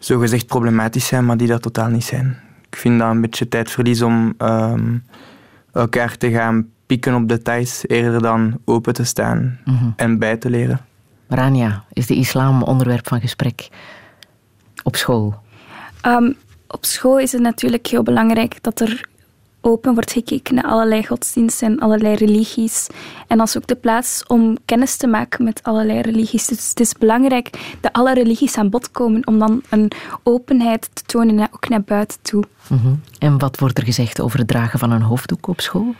zogezegd 0.05 0.47
problematisch 0.47 1.07
zijn, 1.07 1.25
maar 1.25 1.37
die 1.37 1.47
dat 1.47 1.61
totaal 1.61 1.89
niet 1.89 2.03
zijn. 2.03 2.39
Ik 2.69 2.75
vind 2.75 2.99
dat 2.99 3.09
een 3.09 3.21
beetje 3.21 3.47
tijdverlies 3.47 4.01
om 4.01 4.33
um, 4.37 5.03
elkaar 5.71 6.17
te 6.17 6.31
gaan 6.31 6.69
pieken 6.85 7.15
op 7.15 7.29
details, 7.29 7.83
eerder 7.87 8.21
dan 8.21 8.59
open 8.65 8.93
te 8.93 9.03
staan 9.03 9.59
mm 9.65 9.77
-hmm. 9.77 9.93
en 9.95 10.19
bij 10.19 10.37
te 10.37 10.49
leren. 10.49 10.79
Rania, 11.27 11.83
is 11.93 12.07
de 12.07 12.15
islam 12.15 12.63
onderwerp 12.63 13.07
van 13.07 13.21
gesprek 13.21 13.69
op 14.83 14.95
school? 14.95 15.35
Um, 16.05 16.35
op 16.67 16.85
school 16.85 17.19
is 17.19 17.31
het 17.31 17.41
natuurlijk 17.41 17.87
heel 17.87 18.03
belangrijk 18.03 18.63
dat 18.63 18.79
er 18.79 19.07
open 19.63 19.93
wordt 19.93 20.11
gekeken 20.11 20.55
naar 20.55 20.63
allerlei 20.63 21.05
godsdiensten 21.05 21.67
en 21.67 21.79
allerlei 21.79 22.15
religies. 22.15 22.87
En 23.27 23.39
als 23.39 23.57
ook 23.57 23.67
de 23.67 23.75
plaats 23.75 24.23
om 24.27 24.57
kennis 24.65 24.95
te 24.95 25.07
maken 25.07 25.43
met 25.43 25.63
allerlei 25.63 26.01
religies. 26.01 26.45
Dus 26.45 26.69
het 26.69 26.79
is 26.79 26.93
belangrijk 26.93 27.75
dat 27.81 27.93
alle 27.93 28.13
religies 28.13 28.57
aan 28.57 28.69
bod 28.69 28.91
komen 28.91 29.27
om 29.27 29.39
dan 29.39 29.61
een 29.69 29.91
openheid 30.23 30.89
te 30.93 31.03
tonen, 31.03 31.47
ook 31.51 31.69
naar 31.69 31.81
buiten 31.81 32.17
toe. 32.21 32.43
Mm 32.67 32.77
-hmm. 32.77 33.01
En 33.19 33.37
wat 33.37 33.59
wordt 33.59 33.77
er 33.77 33.83
gezegd 33.83 34.21
over 34.21 34.39
het 34.39 34.47
dragen 34.47 34.79
van 34.79 34.91
een 34.91 35.01
hoofddoek 35.01 35.47
op 35.47 35.61
school? 35.61 35.95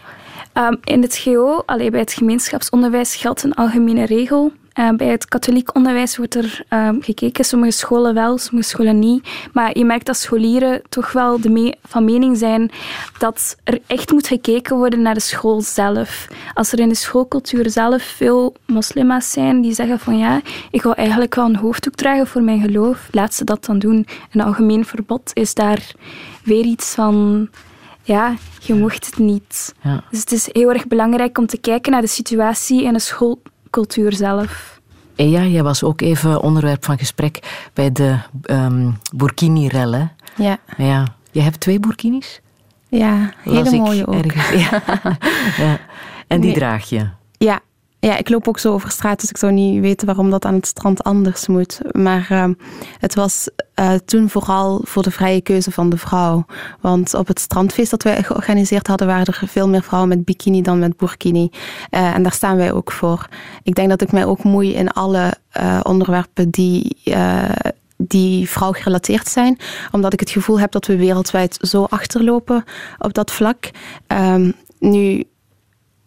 Um, 0.53 0.77
in 0.83 1.01
het 1.01 1.17
GO, 1.17 1.63
allee, 1.65 1.91
bij 1.91 1.99
het 1.99 2.13
gemeenschapsonderwijs, 2.13 3.15
geldt 3.15 3.43
een 3.43 3.53
algemene 3.53 4.05
regel. 4.05 4.51
Uh, 4.79 4.89
bij 4.89 5.07
het 5.07 5.25
katholiek 5.25 5.75
onderwijs 5.75 6.17
wordt 6.17 6.35
er 6.35 6.63
um, 6.69 7.01
gekeken, 7.01 7.45
sommige 7.45 7.71
scholen 7.71 8.13
wel, 8.13 8.37
sommige 8.37 8.69
scholen 8.69 8.99
niet. 8.99 9.27
Maar 9.51 9.77
je 9.77 9.85
merkt 9.85 10.05
dat 10.05 10.17
scholieren 10.17 10.81
toch 10.89 11.11
wel 11.11 11.41
de 11.41 11.49
me 11.49 11.75
van 11.83 12.05
mening 12.05 12.37
zijn 12.37 12.71
dat 13.17 13.57
er 13.63 13.79
echt 13.87 14.11
moet 14.11 14.27
gekeken 14.27 14.77
worden 14.77 15.01
naar 15.01 15.13
de 15.13 15.19
school 15.19 15.61
zelf. 15.61 16.27
Als 16.53 16.71
er 16.71 16.79
in 16.79 16.89
de 16.89 16.95
schoolcultuur 16.95 17.69
zelf 17.69 18.03
veel 18.03 18.55
moslima's 18.65 19.31
zijn 19.31 19.61
die 19.61 19.73
zeggen 19.73 19.99
van 19.99 20.17
ja, 20.17 20.41
ik 20.71 20.81
wil 20.81 20.93
eigenlijk 20.93 21.35
wel 21.35 21.45
een 21.45 21.55
hoofddoek 21.55 21.95
dragen 21.95 22.27
voor 22.27 22.41
mijn 22.41 22.61
geloof, 22.61 23.07
laat 23.11 23.33
ze 23.33 23.43
dat 23.43 23.65
dan 23.65 23.79
doen. 23.79 24.07
Een 24.31 24.41
algemeen 24.41 24.85
verbod 24.85 25.31
is 25.33 25.53
daar 25.53 25.91
weer 26.43 26.65
iets 26.65 26.93
van 26.93 27.49
ja, 28.03 28.35
je 28.59 28.73
mocht 28.73 29.05
het 29.05 29.17
niet. 29.17 29.73
Ja. 29.81 30.03
Dus 30.09 30.19
het 30.19 30.31
is 30.31 30.49
heel 30.51 30.69
erg 30.73 30.87
belangrijk 30.87 31.37
om 31.37 31.45
te 31.45 31.57
kijken 31.57 31.91
naar 31.91 32.01
de 32.01 32.07
situatie 32.07 32.83
in 32.83 32.93
de 32.93 32.99
schoolcultuur 33.73 34.13
zelf. 34.13 34.81
En 35.15 35.29
ja, 35.29 35.43
jij 35.45 35.63
was 35.63 35.83
ook 35.83 36.01
even 36.01 36.41
onderwerp 36.41 36.85
van 36.85 36.97
gesprek 36.97 37.67
bij 37.73 37.91
de 37.91 38.17
um, 38.45 38.97
Burkini-rellen. 39.15 40.11
Ja. 40.35 40.57
ja. 40.77 41.15
Je 41.31 41.41
hebt 41.41 41.59
twee 41.59 41.79
Burkinis? 41.79 42.41
Ja, 42.89 43.33
hele 43.43 43.77
mooie 43.77 44.07
ook. 44.07 44.31
Ja. 44.63 44.81
ja. 45.57 45.79
En 46.27 46.41
die 46.41 46.49
Nee. 46.49 46.53
draag 46.59 46.89
je? 46.89 47.07
Ja. 47.37 47.59
Ja, 48.07 48.17
ik 48.17 48.29
loop 48.29 48.47
ook 48.47 48.59
zo 48.59 48.73
over 48.73 48.91
straat, 48.91 49.19
dus 49.19 49.29
ik 49.29 49.37
zou 49.37 49.51
niet 49.51 49.81
weten 49.81 50.05
waarom 50.05 50.29
dat 50.29 50.45
aan 50.45 50.53
het 50.53 50.67
strand 50.67 51.03
anders 51.03 51.47
moet. 51.47 51.79
Maar 51.91 52.27
uh, 52.31 52.45
het 52.99 53.15
was 53.15 53.49
uh, 53.79 53.93
toen 54.05 54.29
vooral 54.29 54.81
voor 54.83 55.03
de 55.03 55.11
vrije 55.11 55.41
keuze 55.41 55.71
van 55.71 55.89
de 55.89 55.97
vrouw. 55.97 56.45
Want 56.81 57.13
op 57.13 57.27
het 57.27 57.39
strandfeest 57.39 57.91
dat 57.91 58.03
wij 58.03 58.23
georganiseerd 58.23 58.87
hadden, 58.87 59.07
waren 59.07 59.25
er 59.25 59.41
veel 59.47 59.69
meer 59.69 59.83
vrouwen 59.83 60.09
met 60.09 60.25
bikini 60.25 60.61
dan 60.61 60.79
met 60.79 60.97
burkini. 60.97 61.49
Uh, 61.51 62.15
en 62.15 62.23
daar 62.23 62.31
staan 62.31 62.57
wij 62.57 62.71
ook 62.71 62.91
voor. 62.91 63.27
Ik 63.63 63.75
denk 63.75 63.89
dat 63.89 64.01
ik 64.01 64.11
mij 64.11 64.25
ook 64.25 64.43
moei 64.43 64.73
in 64.73 64.91
alle 64.91 65.33
onderwerpen 65.83 66.49
die 66.49 66.97
die 67.97 68.49
vrouw 68.49 68.71
gerelateerd 68.71 69.27
zijn, 69.27 69.57
omdat 69.91 70.13
ik 70.13 70.19
het 70.19 70.29
gevoel 70.29 70.59
heb 70.59 70.71
dat 70.71 70.85
we 70.85 70.97
wereldwijd 70.97 71.57
zo 71.61 71.83
achterlopen 71.83 72.63
op 72.97 73.13
dat 73.13 73.31
vlak. 73.31 73.69
Um, 74.07 74.53
nu, 74.79 75.23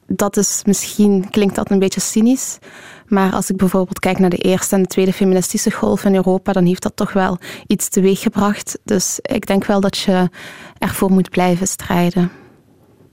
dat 0.07 0.36
is 0.36 0.62
misschien, 0.64 1.30
klinkt 1.30 1.54
dat 1.54 1.70
een 1.70 1.78
beetje 1.78 2.00
cynisch, 2.00 2.59
maar 3.07 3.32
als 3.32 3.50
ik 3.50 3.57
bijvoorbeeld 3.57 3.98
kijk 3.98 4.18
naar 4.18 4.30
de 4.30 4.36
eerste 4.36 4.74
en 4.74 4.82
de 4.82 4.88
tweede 4.88 5.12
feministische 5.12 5.70
golf 5.70 6.04
in 6.04 6.14
Europa, 6.14 6.52
dan 6.52 6.64
heeft 6.64 6.82
dat 6.82 6.96
toch 6.96 7.12
wel 7.12 7.38
iets 7.66 7.88
teweeggebracht. 7.88 8.78
Dus 8.84 9.18
ik 9.22 9.46
denk 9.46 9.64
wel 9.64 9.80
dat 9.80 9.98
je 9.98 10.30
ervoor 10.78 11.11
moet 11.11 11.30
blijven 11.30 11.66
strijden. 11.66 12.30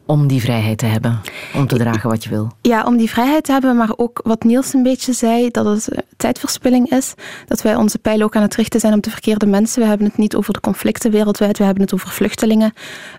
Om 0.05 0.27
die 0.27 0.41
vrijheid 0.41 0.77
te 0.77 0.85
hebben, 0.85 1.21
om 1.55 1.67
te 1.67 1.77
dragen 1.77 2.09
wat 2.09 2.23
je 2.23 2.29
wil. 2.29 2.51
Ja, 2.61 2.83
om 2.85 2.97
die 2.97 3.09
vrijheid 3.09 3.43
te 3.43 3.51
hebben, 3.51 3.77
maar 3.77 3.93
ook 3.95 4.19
wat 4.23 4.43
Niels 4.43 4.73
een 4.73 4.83
beetje 4.83 5.13
zei, 5.13 5.49
dat 5.49 5.65
het 5.65 5.87
eh, 5.87 5.97
tijdverspilling 6.17 6.89
is. 6.91 7.13
Dat 7.47 7.61
wij 7.61 7.75
onze 7.75 7.99
pijl 7.99 8.21
ook 8.21 8.35
aan 8.35 8.41
het 8.41 8.55
richten 8.55 8.79
zijn 8.79 8.93
op 8.93 9.03
de 9.03 9.09
verkeerde 9.09 9.45
mensen. 9.45 9.81
We 9.81 9.87
hebben 9.87 10.07
het 10.07 10.17
niet 10.17 10.35
over 10.35 10.53
de 10.53 10.59
conflicten 10.59 11.11
wereldwijd, 11.11 11.57
we 11.57 11.63
hebben 11.63 11.83
het 11.83 11.93
over 11.93 12.09
vluchtelingen. 12.09 12.73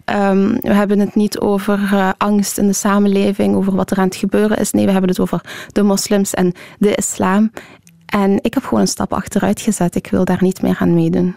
Ehm, 0.05 0.57
we 0.61 0.75
hebben 0.75 0.99
het 0.99 1.15
niet 1.15 1.39
over 1.39 1.79
uh, 1.93 2.11
angst 2.19 2.59
in 2.59 2.67
de 2.67 2.73
samenleving, 2.73 3.57
over 3.57 3.75
wat 3.75 3.91
er 3.91 3.99
aan 3.99 4.05
het 4.05 4.17
gebeuren 4.17 4.59
is. 4.59 4.71
Nee, 4.71 4.85
we 4.85 4.93
hebben 4.93 5.11
het 5.11 5.21
over 5.21 5.41
de 5.73 5.83
moslims 5.83 6.35
en 6.35 6.53
de 6.79 6.95
islam. 6.95 7.51
En 8.07 8.39
ik 8.43 8.55
heb 8.55 8.63
gewoon 8.63 8.81
een 8.81 8.89
stap 8.89 9.13
achteruit 9.13 9.61
gezet. 9.61 9.95
Ik 9.95 10.07
wil 10.11 10.25
daar 10.25 10.43
niet 10.43 10.63
meer 10.63 10.77
aan 10.79 10.95
meedoen. 10.95 11.35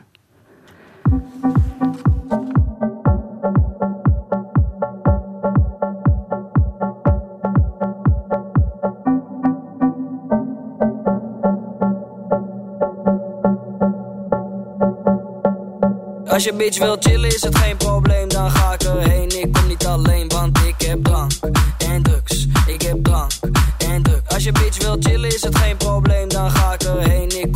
Als 16.37 16.45
je 16.45 16.53
bitch 16.53 16.79
wil 16.79 16.97
chillen 16.99 17.29
is 17.29 17.41
het 17.41 17.57
geen 17.57 17.77
probleem, 17.77 18.27
dan 18.27 18.51
ga 18.51 18.73
ik 18.73 18.83
erheen. 18.83 19.41
Ik 19.41 19.53
kom 19.53 19.67
niet 19.67 19.85
alleen, 19.85 20.27
want 20.27 20.57
ik 20.57 20.87
heb 20.87 21.03
drank 21.03 21.31
en 21.77 22.03
drugs. 22.03 22.47
Ik 22.67 22.81
heb 22.81 23.03
drank 23.03 23.31
en 23.77 24.03
drugs. 24.03 24.33
Als 24.33 24.43
je 24.43 24.51
bitch 24.51 24.77
wil 24.77 24.95
chillen 24.99 25.29
is 25.29 25.43
het 25.43 25.57
geen 25.57 25.77
probleem, 25.77 26.27
dan 26.27 26.51
ga 26.51 26.73
ik 26.73 26.83
erheen. 26.83 27.41
Ik 27.41 27.46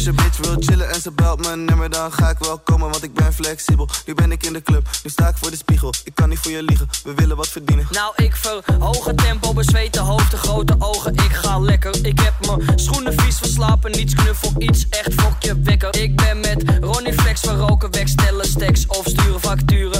Als 0.00 0.08
je 0.08 0.14
bitch 0.14 0.38
wil 0.38 0.56
chillen 0.60 0.90
en 0.90 1.00
ze 1.00 1.10
belt 1.10 1.44
mijn 1.44 1.64
nummer, 1.64 1.90
dan 1.90 2.12
ga 2.12 2.30
ik 2.30 2.38
wel 2.38 2.58
komen, 2.58 2.90
want 2.90 3.02
ik 3.02 3.14
ben 3.14 3.32
flexibel. 3.32 3.88
Nu 4.06 4.14
ben 4.14 4.32
ik 4.32 4.42
in 4.46 4.52
de 4.52 4.62
club, 4.62 4.88
nu 5.02 5.10
sta 5.10 5.28
ik 5.28 5.36
voor 5.36 5.50
de 5.50 5.56
spiegel. 5.56 5.92
Ik 6.04 6.14
kan 6.14 6.28
niet 6.28 6.38
voor 6.38 6.50
je 6.50 6.62
liegen, 6.62 6.88
we 7.04 7.14
willen 7.14 7.36
wat 7.36 7.48
verdienen. 7.48 7.86
Nou, 7.90 8.12
ik 8.16 8.36
verhoog 8.36 9.04
het 9.04 9.16
tempo, 9.16 9.52
bezweten 9.52 10.02
hoofd, 10.02 10.30
de 10.30 10.36
grote 10.36 10.74
ogen. 10.78 11.14
Ik 11.14 11.32
ga 11.32 11.58
lekker. 11.58 12.06
Ik 12.06 12.20
heb 12.20 12.34
mijn 12.46 12.78
schoenen 12.78 13.20
vies 13.20 13.38
verslapen, 13.38 13.90
niets 13.90 14.14
knuffel, 14.14 14.52
iets 14.58 14.88
echt 14.88 15.14
fokje 15.14 15.60
wekker. 15.60 15.96
Ik 15.96 16.16
ben 16.16 16.40
met 16.40 16.64
Ronnie 16.80 17.12
Flex, 17.12 17.40
we 17.40 17.54
roken 17.54 17.90
weg, 17.90 18.08
stellen 18.08 18.46
stacks 18.46 18.86
of 18.86 19.06
sturen 19.06 19.40
facturen. 19.40 19.99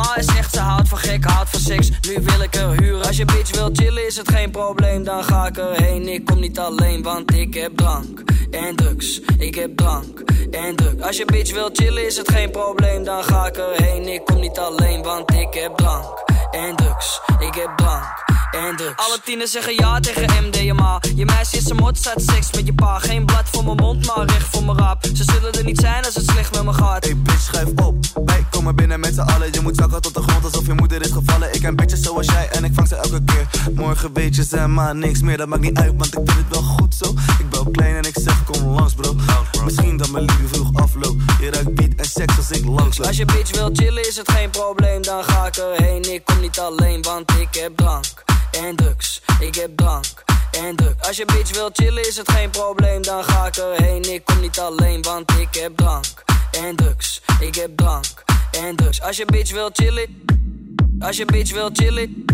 Ma 0.00 0.16
is 0.16 0.26
echt, 0.26 0.52
ze 0.52 0.60
houdt 0.60 0.88
van 0.88 0.98
gek, 0.98 1.24
houdt 1.24 1.50
van 1.50 1.60
seks. 1.60 1.90
Nu 1.90 2.22
wil 2.22 2.42
ik 2.42 2.54
er 2.54 2.70
huren. 2.80 3.06
Als 3.06 3.16
je 3.16 3.24
bitch 3.24 3.54
wil 3.54 3.70
chillen, 3.72 4.06
is 4.06 4.16
het 4.16 4.30
geen 4.30 4.50
probleem, 4.50 5.04
dan 5.04 5.24
ga 5.24 5.46
ik 5.46 5.56
erheen. 5.56 6.08
Ik 6.08 6.24
kom 6.24 6.40
niet 6.40 6.58
alleen, 6.58 7.02
want 7.02 7.34
ik 7.34 7.54
heb 7.54 7.76
drank 7.76 8.22
en 8.50 8.76
drugs. 8.76 9.20
Ik 9.38 9.54
heb 9.54 9.76
drank 9.76 10.20
en 10.50 10.76
drugs. 10.76 11.02
Als 11.02 11.16
je 11.16 11.24
bitch 11.24 11.52
wil 11.52 11.70
chillen, 11.72 12.06
is 12.06 12.16
het 12.16 12.30
geen 12.30 12.50
probleem, 12.50 13.04
dan 13.04 13.24
ga 13.24 13.46
ik 13.46 13.56
erheen. 13.56 14.08
Ik 14.08 14.24
kom 14.24 14.40
niet 14.40 14.58
alleen, 14.58 15.02
want 15.02 15.32
ik 15.32 15.54
heb 15.54 15.76
drank 15.76 16.24
en 16.50 16.76
drugs. 16.76 17.20
Ik 17.38 17.54
heb 17.54 17.76
drank 17.76 18.39
en 18.50 18.76
drugs. 18.76 18.92
Alle 18.96 19.20
tieners 19.24 19.50
zeggen 19.50 19.74
ja 19.74 20.00
tegen 20.00 20.44
MDMA. 20.44 21.00
Je 21.14 21.24
meisje 21.24 21.56
is 21.56 21.68
een 21.68 21.76
mot, 21.76 21.96
staat 21.96 22.22
seks 22.22 22.52
met 22.52 22.66
je 22.66 22.74
pa. 22.74 22.98
Geen 22.98 23.26
blad 23.26 23.48
voor 23.50 23.64
mijn 23.64 23.76
mond, 23.76 24.06
maar 24.06 24.26
recht 24.26 24.46
voor 24.50 24.64
mijn 24.64 24.78
rap. 24.78 25.04
Ze 25.14 25.24
zullen 25.24 25.52
er 25.52 25.64
niet 25.64 25.80
zijn 25.80 26.04
als 26.04 26.14
het 26.14 26.30
slecht 26.30 26.54
met 26.54 26.64
me 26.64 26.72
gaat. 26.72 27.04
Hey 27.04 27.16
bitch, 27.16 27.40
schuif 27.40 27.68
op. 27.74 27.96
Wij 28.24 28.46
komen 28.50 28.76
binnen 28.76 29.00
met 29.00 29.14
z'n 29.14 29.20
allen. 29.20 29.52
Je 29.52 29.60
moet 29.60 29.76
zakken 29.76 30.02
tot 30.02 30.14
de 30.14 30.22
grond 30.22 30.44
alsof 30.44 30.66
je 30.66 30.72
moeder 30.72 31.00
is 31.00 31.10
gevallen. 31.12 31.54
Ik 31.54 31.60
ken 31.60 31.76
bitches 31.76 32.00
zoals 32.00 32.26
jij 32.26 32.48
en 32.48 32.64
ik 32.64 32.74
vang 32.74 32.88
ze 32.88 32.96
elke 32.96 33.22
keer. 33.24 33.46
Morgen 33.74 34.12
weet 34.12 34.36
je 34.36 34.44
ze 34.44 34.66
maar 34.66 34.96
niks 34.96 35.20
meer. 35.20 35.36
Dat 35.36 35.48
maakt 35.48 35.62
niet 35.62 35.78
uit, 35.78 35.92
want 35.96 36.06
ik 36.06 36.12
vind 36.12 36.38
het 36.38 36.48
wel 36.50 36.62
goed 36.62 36.94
zo. 36.94 37.14
Ik 37.38 37.50
bel 37.50 37.68
klein 37.72 37.96
en 37.96 38.02
ik 38.02 38.16
zeg 38.18 38.44
kom 38.44 38.68
langs 38.68 38.94
bro. 38.94 39.16
Misschien 39.64 39.96
dat 39.96 40.10
mijn 40.10 40.24
liefde 40.24 40.48
vroeg 40.48 40.70
afloopt. 40.74 41.22
Je 41.40 41.50
ruikt 41.50 41.74
beat 41.74 41.92
en 41.96 42.04
seks 42.04 42.36
als 42.36 42.50
ik 42.50 42.64
langs 42.64 43.00
Als 43.00 43.16
je 43.16 43.24
bitch 43.24 43.50
wil 43.56 43.70
chillen 43.72 44.08
is 44.08 44.16
het 44.16 44.30
geen 44.32 44.50
probleem, 44.50 45.02
dan 45.02 45.24
ga 45.24 45.46
ik 45.46 45.56
erheen. 45.56 46.12
Ik 46.12 46.24
kom 46.24 46.40
niet 46.40 46.58
alleen, 46.58 47.02
want 47.02 47.30
ik 47.30 47.48
heb 47.54 47.76
drank 47.76 48.28
en 48.50 48.76
drugs. 48.76 49.20
Ik 49.40 49.54
heb 49.54 49.76
drank 49.76 50.24
en 50.50 50.76
drugs. 50.76 51.06
Als 51.06 51.16
je 51.16 51.24
bitch 51.24 51.54
wil 51.54 51.70
chillen 51.72 52.08
is 52.08 52.16
het 52.16 52.30
geen 52.30 52.50
probleem, 52.50 53.02
dan 53.02 53.24
ga 53.24 53.46
ik 53.46 53.56
erheen. 53.56 54.12
Ik 54.12 54.24
kom 54.24 54.40
niet 54.40 54.58
alleen, 54.58 55.02
want 55.02 55.30
ik 55.30 55.54
heb 55.54 55.76
drank 55.76 56.24
en 56.50 56.76
drugs. 56.76 57.20
Ik 57.40 57.54
heb 57.54 57.76
drank 57.76 58.24
en 58.50 58.76
drugs. 58.76 59.02
Als 59.02 59.16
je 59.16 59.24
bitch 59.24 59.52
wil 59.52 59.70
chillen, 59.72 60.24
als 60.98 61.16
je 61.16 61.24
bitch 61.24 61.52
wil 61.52 61.70
chillen, 61.72 62.24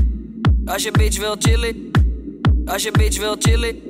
als 0.65 0.83
je 0.83 0.91
bitch 0.91 1.19
wil 1.19 1.37
chillen, 1.39 1.91
als 2.67 2.83
je 2.83 2.91
bitch 2.91 3.19
wil 3.19 3.37
chillen, 3.39 3.83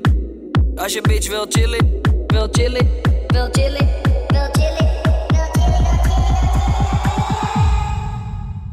als 0.77 0.93
je 0.93 1.01
bitch 1.01 1.29
wil 1.29 1.47
chillen, 1.49 2.01
wil 2.27 2.49
chillen, 2.51 3.01
wil 3.27 3.49
chillen, 3.53 3.89
wil 4.29 4.49
chillen. 4.53 4.95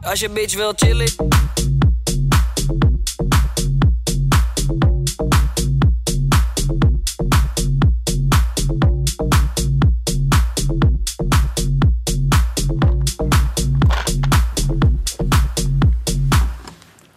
Als 0.02 0.20
je 0.20 0.30
bitch 0.30 0.56
wil 0.56 0.74
chillen. 0.76 1.43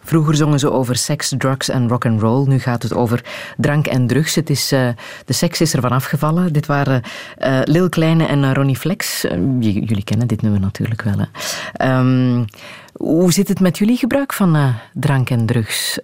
Vroeger 0.07 0.35
zongen 0.35 0.59
ze 0.59 0.71
over 0.71 0.95
seks, 0.95 1.33
drugs 1.37 1.69
en 1.69 1.87
rock 1.87 2.05
and 2.05 2.21
roll. 2.21 2.47
Nu 2.47 2.59
gaat 2.59 2.83
het 2.83 2.93
over 2.93 3.23
drank 3.57 3.87
en 3.87 4.07
drugs. 4.07 4.35
Het 4.35 4.49
is, 4.49 4.73
uh, 4.73 4.89
de 5.25 5.33
seks 5.33 5.61
is 5.61 5.73
er 5.73 5.81
van 5.81 5.91
afgevallen. 5.91 6.53
Dit 6.53 6.65
waren 6.65 7.01
uh, 7.39 7.59
Lil 7.63 7.89
Kleine 7.89 8.25
en 8.25 8.53
Ronnie 8.53 8.77
Flex. 8.77 9.25
Uh, 9.25 9.31
jullie 9.59 10.03
kennen 10.03 10.27
dit 10.27 10.41
nummer 10.41 10.59
natuurlijk 10.59 11.01
wel. 11.01 11.15
Hè? 11.17 11.97
Um, 11.97 12.45
hoe 12.93 13.31
zit 13.33 13.47
het 13.47 13.59
met 13.59 13.77
jullie 13.77 13.97
gebruik 13.97 14.33
van 14.33 14.73
drank 14.93 15.29
en 15.29 15.45
drugs? 15.45 15.99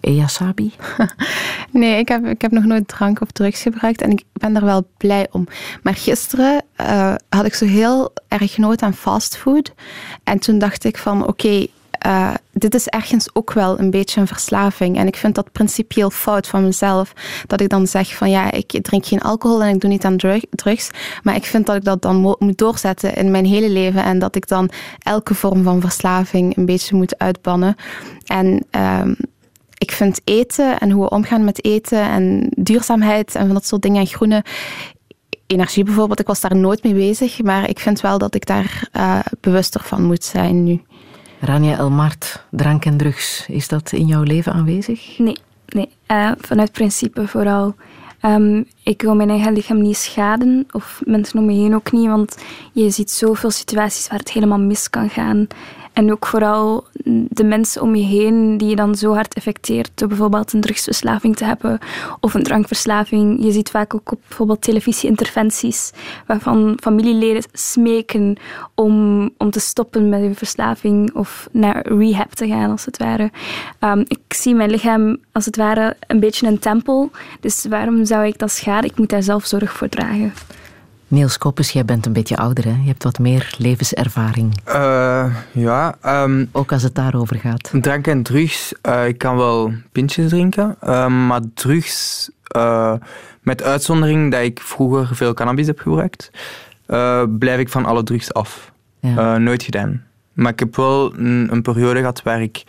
Eya 0.00 0.26
Sabi? 0.26 0.72
nee, 1.72 1.98
ik 1.98 2.08
heb, 2.08 2.26
ik 2.26 2.42
heb 2.42 2.50
nog 2.50 2.64
nooit 2.64 2.88
drank 2.88 3.20
of 3.20 3.30
drugs 3.30 3.62
gebruikt 3.62 4.02
en 4.02 4.10
ik 4.10 4.22
ben 4.32 4.52
daar 4.52 4.64
wel 4.64 4.88
blij 4.96 5.26
om. 5.30 5.46
Maar 5.82 5.94
gisteren 5.94 6.64
had 7.28 7.44
ik 7.46 7.54
zo 7.54 7.66
heel 7.66 8.12
erg 8.28 8.58
nood 8.58 8.82
aan 8.82 8.94
fastfood. 8.94 9.72
En 10.24 10.38
toen 10.38 10.58
dacht 10.58 10.84
ik 10.84 10.98
van 10.98 11.26
oké, 11.26 11.66
uh, 12.06 12.34
dit 12.52 12.74
is 12.74 12.86
ergens 12.86 13.28
ook 13.32 13.52
wel 13.52 13.78
een 13.78 13.90
beetje 13.90 14.20
een 14.20 14.26
verslaving. 14.26 14.96
En 14.96 15.06
ik 15.06 15.16
vind 15.16 15.34
dat 15.34 15.52
principieel 15.52 16.10
fout 16.10 16.46
van 16.46 16.64
mezelf. 16.64 17.12
Dat 17.46 17.60
ik 17.60 17.68
dan 17.68 17.86
zeg 17.86 18.14
van 18.14 18.30
ja, 18.30 18.52
ik 18.52 18.78
drink 18.82 19.06
geen 19.06 19.20
alcohol 19.20 19.62
en 19.62 19.74
ik 19.74 19.80
doe 19.80 19.90
niet 19.90 20.04
aan 20.04 20.16
drugs. 20.50 20.90
Maar 21.22 21.34
ik 21.34 21.44
vind 21.44 21.66
dat 21.66 21.76
ik 21.76 21.84
dat 21.84 22.02
dan 22.02 22.36
moet 22.38 22.58
doorzetten 22.58 23.14
in 23.14 23.30
mijn 23.30 23.44
hele 23.44 23.68
leven. 23.68 24.04
En 24.04 24.18
dat 24.18 24.36
ik 24.36 24.48
dan 24.48 24.70
elke 24.98 25.34
vorm 25.34 25.62
van 25.62 25.80
verslaving 25.80 26.56
een 26.56 26.66
beetje 26.66 26.96
moet 26.96 27.18
uitbannen. 27.18 27.76
En 28.24 28.66
uh, 28.76 29.02
ik 29.78 29.90
vind 29.90 30.20
eten 30.24 30.78
en 30.78 30.90
hoe 30.90 31.04
we 31.04 31.10
omgaan 31.10 31.44
met 31.44 31.64
eten 31.64 32.00
en 32.00 32.52
duurzaamheid 32.56 33.34
en 33.34 33.44
van 33.44 33.54
dat 33.54 33.66
soort 33.66 33.82
dingen 33.82 34.00
en 34.00 34.06
groene 34.06 34.44
energie 35.46 35.84
bijvoorbeeld, 35.84 36.20
ik 36.20 36.26
was 36.26 36.40
daar 36.40 36.56
nooit 36.56 36.82
mee 36.82 36.94
bezig, 36.94 37.42
maar 37.42 37.68
ik 37.68 37.78
vind 37.78 38.00
wel 38.00 38.18
dat 38.18 38.34
ik 38.34 38.46
daar 38.46 38.88
uh, 38.92 39.18
bewuster 39.40 39.80
van 39.80 40.02
moet 40.02 40.24
zijn 40.24 40.64
nu. 40.64 40.82
Rania 41.40 41.78
Elmart, 41.78 42.44
drank 42.50 42.84
en 42.84 42.96
drugs, 42.96 43.46
is 43.48 43.68
dat 43.68 43.92
in 43.92 44.06
jouw 44.06 44.22
leven 44.22 44.52
aanwezig? 44.52 45.18
Nee, 45.18 45.36
nee. 45.66 45.88
Uh, 46.08 46.30
vanuit 46.38 46.72
principe 46.72 47.28
vooral. 47.28 47.74
Um, 48.22 48.64
ik 48.82 49.02
wil 49.02 49.14
mijn 49.14 49.30
eigen 49.30 49.52
lichaam 49.52 49.82
niet 49.82 49.96
schaden, 49.96 50.66
of 50.70 51.00
mensen 51.04 51.38
om 51.38 51.44
me 51.46 51.52
heen 51.52 51.74
ook 51.74 51.92
niet, 51.92 52.06
want 52.06 52.36
je 52.72 52.90
ziet 52.90 53.10
zoveel 53.10 53.50
situaties 53.50 54.08
waar 54.08 54.18
het 54.18 54.30
helemaal 54.30 54.58
mis 54.58 54.90
kan 54.90 55.10
gaan. 55.10 55.46
En 55.96 56.12
ook 56.12 56.26
vooral 56.26 56.84
de 57.28 57.44
mensen 57.44 57.82
om 57.82 57.94
je 57.94 58.04
heen 58.04 58.56
die 58.58 58.68
je 58.68 58.76
dan 58.76 58.94
zo 58.94 59.14
hard 59.14 59.34
effecteert 59.34 59.90
door 59.94 60.08
bijvoorbeeld 60.08 60.52
een 60.52 60.60
drugsverslaving 60.60 61.36
te 61.36 61.44
hebben 61.44 61.78
of 62.20 62.34
een 62.34 62.42
drankverslaving. 62.42 63.44
Je 63.44 63.52
ziet 63.52 63.70
vaak 63.70 63.94
ook 63.94 64.12
op 64.12 64.20
bijvoorbeeld 64.28 64.62
televisieinterventies 64.62 65.92
waarvan 66.26 66.78
familieleden 66.80 67.42
smeken 67.52 68.36
om, 68.74 69.24
om 69.38 69.50
te 69.50 69.60
stoppen 69.60 70.08
met 70.08 70.20
hun 70.20 70.34
verslaving 70.34 71.14
of 71.14 71.48
naar 71.52 71.88
rehab 71.88 72.32
te 72.32 72.46
gaan 72.46 72.70
als 72.70 72.84
het 72.84 72.96
ware. 72.96 73.30
Um, 73.80 74.00
ik 74.00 74.34
zie 74.34 74.54
mijn 74.54 74.70
lichaam 74.70 75.16
als 75.32 75.44
het 75.44 75.56
ware 75.56 75.96
een 76.06 76.20
beetje 76.20 76.46
een 76.46 76.58
tempel, 76.58 77.10
dus 77.40 77.66
waarom 77.68 78.04
zou 78.04 78.26
ik 78.26 78.38
dat 78.38 78.50
schaden? 78.50 78.90
Ik 78.90 78.98
moet 78.98 79.10
daar 79.10 79.22
zelf 79.22 79.46
zorg 79.46 79.72
voor 79.72 79.88
dragen. 79.88 80.32
Niels 81.08 81.38
Koppes, 81.38 81.70
jij 81.70 81.84
bent 81.84 82.06
een 82.06 82.12
beetje 82.12 82.36
ouder, 82.36 82.64
hè? 82.64 82.70
Je 82.70 82.86
hebt 82.86 83.02
wat 83.02 83.18
meer 83.18 83.54
levenservaring. 83.58 84.60
Uh, 84.68 85.36
ja. 85.52 85.94
Um, 86.04 86.48
Ook 86.52 86.72
als 86.72 86.82
het 86.82 86.94
daarover 86.94 87.36
gaat. 87.36 87.70
Drank 87.80 88.06
en 88.06 88.22
drugs. 88.22 88.72
Uh, 88.88 89.06
ik 89.06 89.18
kan 89.18 89.36
wel 89.36 89.72
pintjes 89.92 90.28
drinken, 90.28 90.76
uh, 90.82 91.26
maar 91.26 91.40
drugs, 91.54 92.30
met 93.40 93.62
uitzondering 93.62 94.32
dat 94.32 94.40
ik 94.40 94.60
vroeger 94.60 95.16
veel 95.16 95.34
cannabis 95.34 95.66
heb 95.66 95.78
gebruikt, 95.78 96.30
blijf 97.38 97.58
ik 97.58 97.68
van 97.68 97.84
alle 97.84 98.02
drugs 98.02 98.32
af. 98.32 98.72
Ja. 99.00 99.38
nooit 99.38 99.62
gedaan. 99.62 100.04
Maar 100.32 100.52
ik 100.52 100.58
heb 100.58 100.76
wel 100.76 101.14
een, 101.14 101.48
een, 101.50 101.62
periode 101.62 101.98
gehad 101.98 102.22
waar 102.22 102.42
ik 102.42 102.62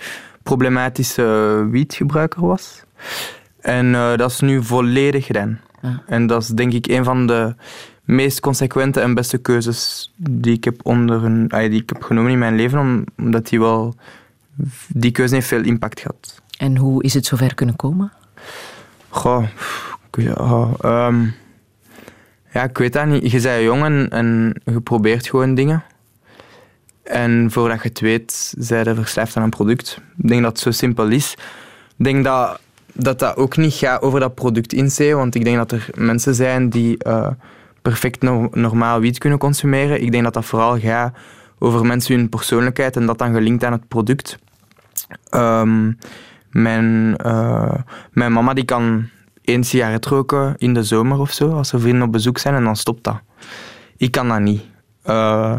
problematische 0.44 1.68
wietgebruiker 1.72 2.46
was. 2.46 2.84
En 3.62 3.92
dat 3.92 4.32
is 4.32 4.40
nu 4.40 4.64
volledig 4.64 5.26
gedaan. 5.26 5.60
Ja. 5.82 6.04
En 6.08 6.28
dat 6.28 6.42
is 6.42 6.48
denk 6.48 6.74
ik 6.74 6.88
een 6.88 7.04
van 7.04 7.28
de 7.28 7.56
meest 8.08 8.40
consequente 8.40 9.00
en 9.02 9.14
beste 9.14 9.38
keuzes 9.38 10.12
die 10.16 10.54
ik 10.56 10.64
heb, 10.64 10.80
onder 10.84 11.24
een, 11.24 11.48
die 11.48 11.82
ik 11.82 11.90
heb 11.90 12.04
genomen 12.04 12.32
in 12.32 12.38
mijn 12.40 12.56
leven, 12.56 12.80
om- 12.80 13.04
omdat 13.18 13.48
die 13.48 13.60
wel... 13.60 13.96
Die 14.88 15.12
keuze 15.12 15.34
heeft 15.34 15.48
veel 15.48 15.64
impact 15.64 16.00
gehad. 16.00 16.42
En 16.58 16.78
hoe 16.78 17.04
is 17.04 17.14
het 17.14 17.26
zover 17.26 17.54
kunnen 17.56 17.76
komen? 17.76 18.12
Goh, 19.10 19.44
ik- 20.12 20.24
ja, 20.24 20.68
ehm, 20.82 21.24
ja, 22.54 22.64
ik 22.64 22.78
weet 22.78 22.94
dat 22.94 23.06
niet. 23.06 23.32
Je 23.32 23.42
bent 23.42 23.64
jong 23.64 23.84
en, 23.84 24.08
en 24.10 24.54
je 24.66 24.82
probeert 24.82 25.28
gewoon 25.28 25.56
dingen. 25.56 25.84
En 27.04 27.52
voordat 27.52 27.82
je 27.82 27.88
het 27.88 28.00
weet, 28.00 28.54
zij 28.58 28.84
je 28.84 28.96
verslaafd 28.96 29.38
aan 29.38 29.44
een 29.44 29.50
product. 29.50 30.02
Ik 30.18 30.28
denk 30.28 30.42
dat 30.42 30.52
het 30.52 30.60
zo 30.62 30.72
simpel 30.72 31.08
is. 31.08 31.34
Ik 31.98 32.04
denk 32.06 32.24
dat 32.24 32.60
dat, 32.94 33.20
dat 33.20 33.36
ook 33.36 33.58
niet 33.58 33.74
gaat 33.74 34.02
over 34.02 34.20
dat 34.20 34.36
product 34.36 34.74
in 34.74 34.90
want 35.16 35.36
ik 35.36 35.44
denk 35.44 35.58
dat 35.58 35.72
er 35.72 35.90
mensen 35.96 36.36
zijn 36.36 36.70
die 36.70 36.98
eh, 36.98 37.30
perfect 37.88 38.22
no- 38.22 38.50
normaal 38.52 39.00
wiet 39.00 39.18
kunnen 39.18 39.40
consumeren. 39.40 40.02
Ik 40.02 40.12
denk 40.12 40.24
dat 40.24 40.34
dat 40.34 40.46
vooral 40.46 40.80
gaat 40.80 41.18
over 41.60 41.86
mensen 41.86 42.16
hun 42.16 42.30
persoonlijkheid 42.30 42.96
en 42.96 43.06
dat 43.06 43.18
dan 43.18 43.34
gelinkt 43.34 43.64
aan 43.64 43.72
het 43.72 43.88
product. 43.88 44.38
Ehm, 45.30 45.92
mijn, 46.50 47.18
eh, 47.18 47.74
mijn 48.12 48.32
mama 48.32 48.54
die 48.54 48.64
kan 48.66 49.10
één 49.42 49.64
sigaret 49.64 50.06
roken 50.06 50.54
in 50.58 50.74
de 50.74 50.84
zomer 50.84 51.20
of 51.20 51.32
zo, 51.32 51.52
als 51.52 51.72
er 51.72 51.80
vrienden 51.80 52.04
op 52.04 52.12
bezoek 52.12 52.38
zijn, 52.38 52.56
en 52.56 52.64
dan 52.64 52.76
stopt 52.76 53.04
dat. 53.04 53.20
Ik 53.98 54.12
kan 54.12 54.28
dat 54.28 54.40
niet. 54.40 54.62
Eh, 55.04 55.56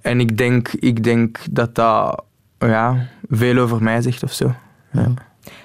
en 0.00 0.20
ik 0.20 0.36
denk, 0.36 0.68
ik 0.68 1.04
denk 1.04 1.38
dat 1.50 1.74
dat 1.74 2.24
ja, 2.58 3.08
veel 3.28 3.58
over 3.58 3.82
mij 3.82 4.02
zegt 4.02 4.22
of 4.22 4.32
zo. 4.32 4.54
Ja. 4.92 5.08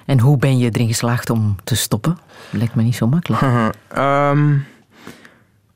En 0.06 0.20
hoe 0.20 0.36
ben 0.36 0.58
je 0.58 0.70
erin 0.70 0.88
geslaagd 0.88 1.30
om 1.30 1.56
te 1.64 1.76
stoppen? 1.76 2.18
Lijkt 2.50 2.74
me 2.74 2.82
niet 2.82 2.96
zo 2.96 3.06
makkelijk. 3.06 3.42
Ehm, 3.88 4.56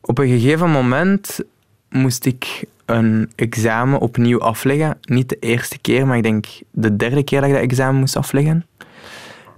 op 0.09 0.19
een 0.19 0.29
gegeven 0.29 0.71
moment 0.71 1.41
moest 1.89 2.25
ik 2.25 2.65
een 2.85 3.31
examen 3.35 3.99
opnieuw 3.99 4.41
afleggen. 4.41 4.99
Niet 5.03 5.29
de 5.29 5.37
eerste 5.41 5.79
keer, 5.79 6.07
maar 6.07 6.17
ik 6.17 6.23
denk 6.23 6.47
de 6.71 6.97
derde 6.97 7.23
keer 7.23 7.41
dat 7.41 7.49
ik 7.49 7.55
dat 7.55 7.65
examen 7.65 8.01
moest 8.01 8.17
afleggen. 8.17 8.67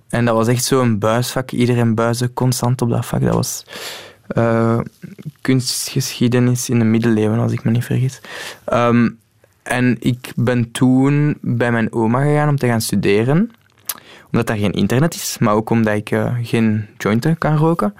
En 0.09 0.25
dat 0.25 0.35
was 0.35 0.49
echt 0.49 0.65
zo'n 0.65 0.99
buisvak. 0.99 1.51
Iedereen 1.51 1.95
buizen 1.95 2.33
constant 2.33 2.83
op 2.83 2.91
dat 2.91 3.07
vak. 3.07 3.21
Dat 3.21 3.35
was 3.35 3.65
eh, 4.27 4.79
kunstgeschiedenis 5.41 6.69
in 6.69 6.79
de 6.79 6.85
middeleeuwen, 6.85 7.39
als 7.39 7.53
ik 7.53 7.65
me 7.65 7.71
niet 7.71 7.85
vergis. 7.85 8.21
Ehm, 8.65 9.09
en 9.63 9.97
ik 10.01 10.33
ben 10.37 10.71
toen 10.71 11.39
bij 11.41 11.73
mijn 11.73 11.93
oma 11.93 12.23
gegaan 12.23 12.49
om 12.49 12.57
te 12.57 12.67
gaan 12.67 12.81
studeren. 12.81 13.51
Omdat 14.27 14.47
daar 14.47 14.57
geen 14.57 14.73
internet 14.73 15.15
is, 15.15 15.37
maar 15.39 15.55
ook 15.55 15.71
omdat 15.71 15.97
ik 15.97 16.11
eh, 16.11 16.35
geen 16.43 16.87
jointen 16.99 17.39
kan 17.39 17.57
roken. 17.57 17.95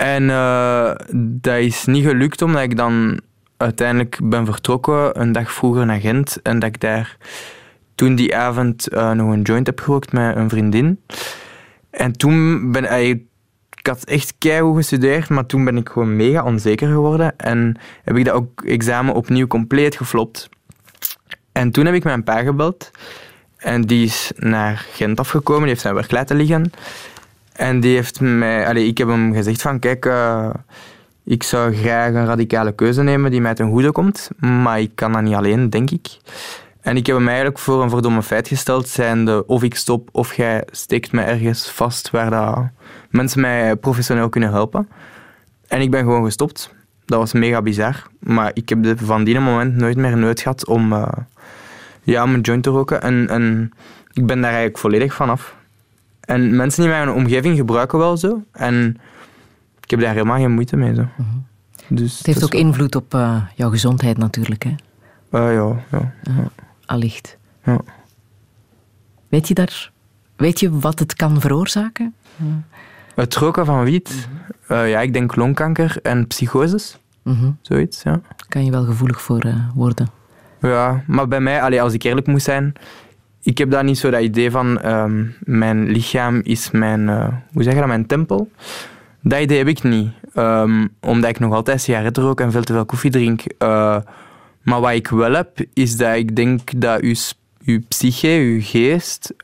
En 0.00 0.30
eh, 0.30 0.90
dat 1.16 1.56
is 1.56 1.84
niet 1.84 2.04
gelukt 2.04 2.42
omdat 2.42 2.62
ik 2.62 2.76
dan 2.76 3.20
uiteindelijk 3.56 4.18
ben 4.22 4.46
vertrokken 4.46 5.20
een 5.20 5.32
dag 5.32 5.52
vroeger 5.52 5.86
naar 5.86 6.00
Gent. 6.00 6.42
En 6.42 6.58
dat 6.58 6.68
ik 6.68 6.80
daar 6.80 7.16
toen 7.94 8.14
die 8.14 8.36
avond 8.36 8.88
eh, 8.88 9.10
nog 9.10 9.32
een 9.32 9.42
joint 9.42 9.66
heb 9.66 9.80
gerookt 9.80 10.12
met 10.12 10.36
een 10.36 10.48
vriendin. 10.48 11.00
En 11.90 12.12
toen 12.12 12.72
ben 12.72 12.84
ik... 12.84 13.22
Ik 13.78 13.86
had 13.86 14.04
echt 14.04 14.34
keihard 14.38 14.76
gestudeerd, 14.76 15.28
maar 15.28 15.46
toen 15.46 15.64
ben 15.64 15.76
ik 15.76 15.88
gewoon 15.88 16.16
mega 16.16 16.44
onzeker 16.44 16.88
geworden. 16.88 17.38
En 17.38 17.76
heb 18.04 18.16
ik 18.16 18.24
dat 18.24 18.34
ook 18.34 18.62
examen 18.64 19.14
opnieuw 19.14 19.46
compleet 19.46 19.96
geflopt. 19.96 20.48
En 21.52 21.70
toen 21.70 21.86
heb 21.86 21.94
ik 21.94 22.04
mijn 22.04 22.24
pa 22.24 22.42
gebeld. 22.42 22.90
En 23.56 23.82
die 23.82 24.04
is 24.04 24.32
naar 24.36 24.86
Gent 24.92 25.18
afgekomen, 25.18 25.60
die 25.60 25.70
heeft 25.70 25.80
zijn 25.80 25.94
werk 25.94 26.10
laten 26.10 26.36
liggen. 26.36 26.72
En 27.60 27.80
die 27.80 27.94
heeft 27.94 28.20
mij... 28.20 28.66
Allee, 28.66 28.86
ik 28.86 28.98
heb 28.98 29.08
hem 29.08 29.32
gezegd 29.32 29.62
van, 29.62 29.78
kijk, 29.78 30.06
eh, 30.06 30.50
ik 31.24 31.42
zou 31.42 31.74
graag 31.74 32.14
een 32.14 32.26
radicale 32.26 32.72
keuze 32.72 33.02
nemen 33.02 33.30
die 33.30 33.40
mij 33.40 33.54
ten 33.54 33.70
goede 33.70 33.92
komt, 33.92 34.30
maar 34.38 34.80
ik 34.80 34.90
kan 34.94 35.12
dat 35.12 35.22
niet 35.22 35.34
alleen, 35.34 35.70
denk 35.70 35.90
ik. 35.90 36.08
En 36.80 36.96
ik 36.96 37.06
heb 37.06 37.16
hem 37.16 37.26
eigenlijk 37.26 37.58
voor 37.58 37.82
een 37.82 37.90
verdomme 37.90 38.22
feit 38.22 38.48
gesteld, 38.48 38.88
zijnde 38.88 39.46
of 39.46 39.62
ik 39.62 39.74
stop 39.74 40.08
of 40.12 40.34
jij 40.34 40.62
steekt 40.70 41.12
me 41.12 41.22
ergens 41.22 41.70
vast 41.70 42.10
waar 42.10 42.30
dat 42.30 42.68
mensen 43.10 43.40
mij 43.40 43.76
professioneel 43.76 44.28
kunnen 44.28 44.50
helpen. 44.50 44.88
En 45.68 45.80
ik 45.80 45.90
ben 45.90 46.00
gewoon 46.00 46.24
gestopt. 46.24 46.74
Dat 47.04 47.18
was 47.18 47.32
mega 47.32 47.62
bizar. 47.62 48.06
Maar 48.18 48.50
ik 48.54 48.68
heb 48.68 48.78
van 48.96 49.24
die 49.24 49.40
moment 49.40 49.76
nooit 49.76 49.96
meer 49.96 50.16
nood 50.16 50.40
gehad 50.40 50.66
om, 50.66 50.92
eh, 50.92 51.08
ja, 52.02 52.22
een 52.22 52.40
joint 52.40 52.62
te 52.62 52.70
roken. 52.70 53.02
En, 53.02 53.28
en 53.28 53.70
ik 54.12 54.26
ben 54.26 54.40
daar 54.40 54.50
eigenlijk 54.50 54.78
volledig 54.78 55.14
van 55.14 55.30
af. 55.30 55.58
En 56.30 56.56
mensen 56.56 56.82
in 56.84 56.90
mijn 56.90 57.10
omgeving 57.10 57.56
gebruiken 57.56 57.98
wel 57.98 58.16
zo. 58.16 58.42
En 58.52 58.96
ik 59.80 59.90
heb 59.90 60.00
daar 60.00 60.12
helemaal 60.12 60.36
geen 60.38 60.50
moeite 60.52 60.76
mee. 60.76 60.94
Zo. 60.94 61.06
Dus 61.88 62.16
Het 62.18 62.26
heeft 62.26 62.44
ook 62.44 62.52
wel- 62.52 62.60
invloed 62.60 62.94
op 62.96 63.14
eh, 63.14 63.42
jouw 63.54 63.70
gezondheid 63.70 64.16
natuurlijk, 64.18 64.62
hè? 64.62 64.70
Eh, 65.30 65.54
ja, 65.54 65.76
ja. 65.90 66.12
Allicht. 66.86 67.36
Ja. 67.64 67.80
Weet 69.28 69.48
je 69.48 69.54
daar... 69.54 69.90
Weet 70.36 70.60
je 70.60 70.78
wat 70.78 70.98
het 70.98 71.14
kan 71.14 71.40
veroorzaken? 71.40 72.14
Het 73.14 73.34
roken 73.34 73.66
van 73.66 73.84
wiet, 73.84 74.28
eh, 74.68 74.90
ja, 74.90 75.00
ik 75.00 75.12
denk 75.12 75.36
longkanker 75.36 75.96
en 76.02 76.26
psychoses, 76.26 76.98
Mhm. 77.22 77.50
zoiets. 77.60 78.02
Ja. 78.02 78.20
Kan 78.48 78.64
je 78.64 78.70
wel 78.70 78.84
gevoelig 78.84 79.20
voor 79.20 79.40
eh, 79.40 79.54
worden. 79.74 80.08
Ja, 80.60 81.02
maar 81.06 81.28
bij 81.28 81.40
mij, 81.40 81.62
allee, 81.62 81.82
als 81.82 81.92
ik 81.92 82.02
eerlijk 82.02 82.26
moet 82.26 82.42
zijn, 82.42 82.72
ik 83.42 83.58
heb 83.58 83.70
daar 83.70 83.84
niet 83.84 83.98
zo 83.98 84.10
dat 84.10 84.20
idee 84.20 84.50
van 84.50 84.80
ehm, 84.80 85.24
mijn 85.44 85.90
lichaam 85.90 86.40
is 86.42 86.70
mijn, 86.70 87.08
eh, 87.08 87.28
hoe 87.52 87.62
zeg 87.62 87.72
je 87.72 87.78
dat, 87.78 87.88
mijn 87.88 88.06
tempel. 88.06 88.50
Dat 89.20 89.40
idee 89.40 89.58
heb 89.58 89.68
ik 89.68 89.82
niet. 89.82 90.10
Ehm, 90.34 90.86
omdat 91.00 91.30
ik 91.30 91.38
nog 91.38 91.54
altijd 91.54 91.80
sigaretten 91.80 92.22
rook 92.22 92.40
en 92.40 92.52
veel 92.52 92.62
te 92.62 92.72
veel 92.72 92.84
koffie 92.84 93.10
drink. 93.10 93.42
Eh, 93.58 93.98
maar 94.62 94.80
wat 94.80 94.92
ik 94.92 95.08
wel 95.08 95.32
heb, 95.32 95.58
is 95.72 95.96
dat 95.96 96.16
ik 96.16 96.36
denk 96.36 96.80
dat 96.80 97.00
uw, 97.00 97.14
uw 97.64 97.80
psyche, 97.88 98.28
uw 98.28 98.60
geest... 98.62 99.34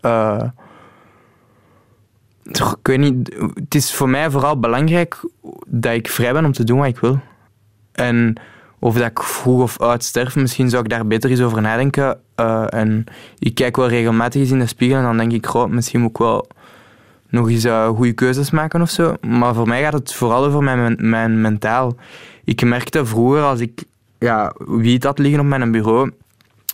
toch, 2.53 2.77
ik 2.81 2.87
weet 2.87 2.99
niet, 2.99 3.37
het 3.55 3.75
is 3.75 3.95
voor 3.95 4.09
mij 4.09 4.31
vooral 4.31 4.59
belangrijk 4.59 5.21
dat 5.67 5.95
ik 5.95 6.09
vrij 6.09 6.33
ben 6.33 6.45
om 6.45 6.53
te 6.53 6.65
doen 6.65 6.79
wat 6.79 6.87
ik 6.87 6.99
wil. 6.99 7.21
En 7.93 8.37
of 8.79 8.95
dat 8.95 9.11
ik 9.11 9.23
vroeg 9.23 9.63
of 9.63 9.81
oud 9.81 10.05
sterf, 10.05 10.37
misschien 10.37 10.71
zou 10.71 10.83
ik 10.83 10.89
daar 10.89 11.07
beter 11.07 11.31
eens 11.31 11.41
over 11.41 11.63
nadenken. 11.63 12.19
Eh, 12.35 12.65
en 12.69 13.05
ik 13.39 13.55
kijk 13.55 13.77
wel 13.77 13.89
regelmatig 13.89 14.41
eens 14.41 14.51
in 14.51 14.59
de 14.59 14.67
spiegel 14.67 14.99
en 14.99 15.03
dan 15.03 15.17
denk 15.17 15.33
ik, 15.33 15.69
misschien 15.69 16.01
moet 16.01 16.11
ik 16.11 16.19
wel 16.19 16.47
nog 17.29 17.51
eens 17.51 17.65
eh, 17.65 17.89
goede 17.89 18.13
keuzes 18.13 18.51
maken 18.51 18.83
of 18.83 18.91
zo. 18.91 19.15
Maar 19.21 19.55
voor 19.55 19.69
mij 19.69 19.83
gaat 19.83 19.93
het 19.93 20.13
vooral 20.13 20.45
over 20.45 20.63
mijn, 20.63 20.97
mijn 20.99 21.41
mentaal. 21.41 21.97
Ik 22.45 22.65
merkte 22.65 23.07
vroeger 23.07 23.43
als 23.43 23.61
ik 23.61 23.85
ja, 24.19 24.53
wiet 24.59 25.05
had 25.05 25.19
liggen 25.19 25.41
op 25.41 25.47
mijn 25.47 25.71
bureau 25.71 26.13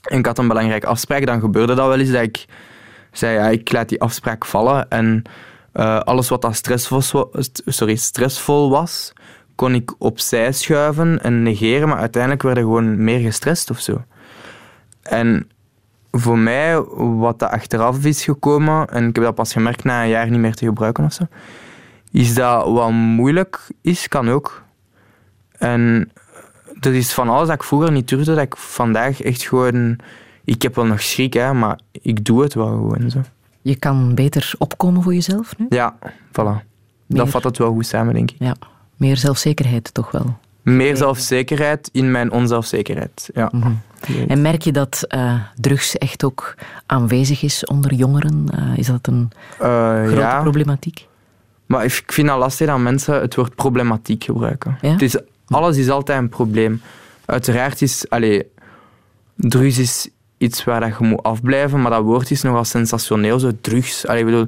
en 0.03 0.19
ik 0.19 0.27
had 0.27 0.39
een 0.39 0.49
belangrijke 0.49 0.87
afspraak, 0.87 1.27
dan 1.27 1.41
gebeurde 1.41 1.75
dat 1.75 1.87
wel 1.87 1.99
eens 1.99 2.11
dat 2.11 2.23
ik 2.23 2.47
zei, 3.13 3.35
ja, 3.35 3.49
ik 3.49 3.73
laat 3.73 3.89
die 3.89 4.01
afspraak 4.01 4.45
vallen 4.45 4.89
en 4.91 5.23
eh, 5.73 5.99
alles 5.99 6.29
wat 6.29 6.43
dat 6.43 6.55
stressvol, 6.55 7.01
sorry, 7.65 7.97
stressvol 7.97 8.71
was, 8.71 9.13
kon 9.63 9.75
ik 9.75 9.95
opzij 9.99 10.53
schuiven 10.53 11.23
en 11.23 11.43
negeren, 11.43 11.89
maar 11.89 11.99
uiteindelijk 11.99 12.43
werd 12.43 12.57
ik 12.57 12.63
gewoon 12.63 13.05
meer 13.05 13.19
gestrest 13.19 13.71
of 13.71 13.81
zo. 13.81 14.05
En 15.03 15.49
voor 16.11 16.39
mij, 16.39 16.81
wat 16.97 17.39
dat 17.39 17.51
achteraf 17.51 18.05
is 18.05 18.25
gekomen, 18.25 18.89
en 18.89 19.09
ik 19.09 19.15
heb 19.15 19.25
dat 19.25 19.35
pas 19.35 19.53
gemerkt 19.53 19.85
na 19.85 20.03
een 20.03 20.09
jaar 20.09 20.31
niet 20.31 20.41
meer 20.41 20.55
te 20.55 20.65
gebruiken 20.65 21.05
of 21.05 21.13
zo, 21.13 21.25
is 22.11 22.35
dat 22.35 22.69
wat 22.69 22.91
moeilijk 22.91 23.69
is, 23.81 24.09
kan 24.09 24.29
ook. 24.29 24.63
En 25.59 26.11
er 26.81 26.95
is 26.95 27.13
van 27.13 27.29
alles 27.29 27.47
dat 27.47 27.57
ik 27.57 27.63
vroeger 27.63 27.93
niet 27.93 28.09
durfde, 28.09 28.35
dat 28.35 28.45
ik 28.45 28.57
vandaag 28.57 29.23
echt 29.23 29.43
gewoon... 29.43 29.99
Ik 30.45 30.63
heb 30.63 30.75
wel 30.75 30.87
nog 30.87 31.03
schrik, 31.03 31.33
hè, 31.33 31.53
maar 31.53 31.81
ik 31.93 32.25
doe 32.25 32.43
het 32.43 32.55
wel 32.55 32.67
gewoon 32.67 33.11
zo. 33.11 33.21
Je 33.61 33.77
kan 33.77 34.15
beter 34.15 34.53
opkomen 34.59 35.03
voor 35.03 35.15
jezelf 35.15 35.59
nu? 35.59 35.67
Ja, 35.69 35.97
voilà. 36.09 36.65
Meer. 37.07 37.19
Dat 37.19 37.29
vat 37.29 37.45
het 37.45 37.59
wel 37.59 37.73
goed 37.73 37.87
samen, 37.87 38.15
denk 38.15 38.31
ik. 38.31 38.37
Ja. 38.39 38.57
Meer 39.03 39.17
zelfzekerheid 39.17 39.95
toch 39.95 40.11
wel. 40.11 40.39
Meer 40.63 40.97
zelfzekerheid 40.97 41.89
in 41.93 42.11
mijn 42.11 42.33
onzelfzekerheid. 42.33 43.31
Ja. 43.35 43.49
Mhm. 43.53 43.73
En 44.29 44.43
merk 44.43 44.63
je 44.63 44.73
dat 44.73 45.05
eh, 45.09 45.35
drugs 45.55 45.99
echt 45.99 46.25
ook 46.25 46.55
aanwezig 46.87 47.43
is 47.43 47.65
onder 47.65 47.95
jongeren? 47.95 48.45
Eh, 48.51 48.79
is 48.79 48.87
dat 48.87 49.07
een 49.07 49.31
Eh, 49.59 50.03
grote 50.05 50.21
ja. 50.21 50.41
problematiek? 50.41 51.07
Maar 51.67 51.85
ik 51.85 52.03
vind 52.07 52.29
het 52.29 52.39
lastig 52.39 52.67
dat 52.67 52.79
mensen 52.79 53.21
het 53.21 53.35
woord 53.35 53.55
problematiek 53.55 54.25
gebruiken. 54.25 54.79
Ja? 54.81 54.91
Het 54.93 55.03
is, 55.03 55.17
alles 55.47 55.77
is 55.77 55.89
altijd 55.89 56.19
een 56.19 56.29
probleem. 56.29 56.81
Uiteraard 57.25 57.83
is... 57.83 58.09
Allee, 58.09 58.47
drugs 59.37 59.79
is 59.79 60.09
iets 60.39 60.65
waar 60.65 60.81
dat 60.81 60.99
je 60.99 61.05
moet 61.05 61.23
afblijven, 61.23 61.81
maar 61.83 61.91
dat 61.91 62.03
woord 62.03 62.31
is 62.31 62.43
nogal 62.43 62.65
sensationeel, 62.65 63.39
zo 63.39 63.51
drugs. 63.61 64.07
Allee, 64.07 64.21
ik 64.21 64.27
bedoel, 64.27 64.47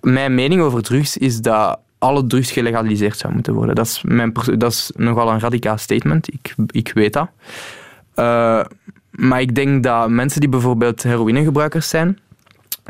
mijn 0.00 0.34
mening 0.34 0.60
over 0.60 0.82
drugs 0.82 1.16
is 1.16 1.40
dat 1.40 1.78
alle 2.00 2.26
drugs 2.26 2.50
gelegaliseerd 2.50 3.18
zou 3.18 3.32
moeten 3.32 3.54
worden. 3.54 3.74
Dat 3.74 3.86
is, 3.86 4.02
mijn, 4.02 4.32
dat 4.56 4.72
is 4.72 4.90
nogal 4.96 5.30
een 5.30 5.40
radicaal 5.40 5.78
statement, 5.78 6.32
ik, 6.32 6.54
ik 6.66 6.92
weet 6.94 7.12
dat. 7.12 7.28
Eh, 8.14 8.64
maar 9.10 9.40
ik 9.40 9.54
denk 9.54 9.82
dat 9.82 10.08
mensen 10.08 10.40
die 10.40 10.48
bijvoorbeeld 10.48 11.02
heroïnegebruikers 11.02 11.88
zijn, 11.88 12.18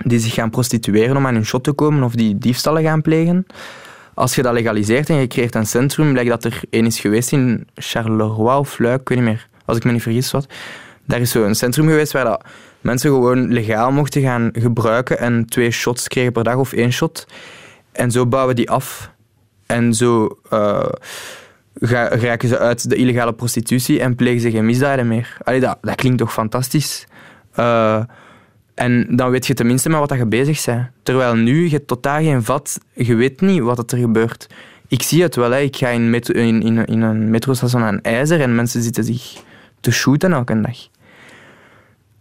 die 0.03 0.19
zich 0.19 0.35
gaan 0.35 0.51
prostitueren 0.51 1.17
om 1.17 1.27
aan 1.27 1.35
hun 1.35 1.47
shot 1.47 1.65
te 1.65 1.73
komen 1.73 2.03
of 2.03 2.15
die 2.15 2.39
diefstallen 2.39 2.83
gaan 2.83 3.03
plegen, 3.03 3.47
als 4.15 4.35
je 4.35 4.43
dat 4.43 4.53
legaliseert 4.53 5.09
en 5.09 5.17
je 5.17 5.27
creëert 5.27 5.55
een 5.55 5.67
centrum, 5.67 6.13
blijkt 6.13 6.31
dat 6.31 6.45
er 6.45 6.61
één 6.71 6.87
is 6.87 7.01
geweest 7.01 7.33
in 7.33 7.67
Charleroi 7.75 8.59
of 8.59 8.79
Luik, 8.79 9.01
ik 9.01 9.09
weet 9.09 9.19
niet 9.19 9.27
meer, 9.27 9.49
als 9.65 9.77
ik 9.77 9.85
me 9.85 9.93
niet 9.93 10.03
vergis 10.03 10.31
wat. 10.31 10.47
Daar 11.05 11.21
is 11.21 11.31
zo 11.31 11.45
een 11.45 11.55
centrum 11.55 11.87
geweest 11.87 12.13
waar 12.13 12.25
dat 12.25 12.45
mensen 12.81 13.11
gewoon 13.11 13.53
legaal 13.53 13.93
mochten 13.93 14.23
gaan 14.23 14.51
gebruiken 14.53 15.19
en 15.19 15.47
twee 15.47 15.71
shots 15.71 16.09
kregen 16.09 16.33
per 16.33 16.45
dag 16.45 16.57
of 16.57 16.73
één 16.73 16.93
shot. 16.93 17.27
En 17.93 18.11
zo 18.11 18.27
bouwen 18.27 18.57
die 18.57 18.71
af. 18.71 19.11
En 19.67 19.95
zo 19.95 20.39
uh, 20.53 20.87
raken 21.81 22.49
ze 22.49 22.59
uit 22.59 22.91
de 22.91 22.97
illegale 22.97 23.33
prostitutie 23.33 24.01
en 24.01 24.15
plegen 24.15 24.41
ze 24.41 24.51
geen 24.51 24.67
misdaden 24.67 25.09
meer. 25.09 25.37
Allee, 25.43 25.61
dat, 25.61 25.79
dat 25.81 25.95
klinkt 25.95 26.19
toch 26.19 26.33
fantastisch? 26.33 27.07
Uh, 27.57 28.03
en 28.75 29.17
dan 29.17 29.31
weet 29.31 29.47
je 29.47 29.55
tenminste 29.55 29.89
maar 29.89 30.01
wat 30.01 30.19
je 30.19 30.27
bezig 30.27 30.65
bent. 30.65 30.89
Terwijl 31.03 31.35
nu, 31.35 31.71
je 31.71 31.85
totaal 31.85 32.23
geen 32.23 32.45
vat, 32.45 32.81
je 32.93 33.15
weet 33.15 33.41
niet 33.41 33.61
wat 33.61 33.93
er 33.93 33.99
gebeurt. 33.99 34.47
Ik 34.89 35.03
zie 35.03 35.23
het 35.23 35.37
wel, 35.37 35.55
ik 35.55 35.77
ga 35.77 35.89
in, 35.89 36.15
in, 36.15 36.63
in, 36.63 36.85
in 36.85 37.03
een 37.03 37.31
metrostation 37.31 37.83
aan 37.83 38.01
IJzer 38.01 38.41
en 38.41 38.55
mensen 38.55 38.83
zitten 38.83 39.05
zich 39.05 39.43
te 39.81 39.91
shooten 39.91 40.33
elke 40.33 40.61
dag. 40.61 40.89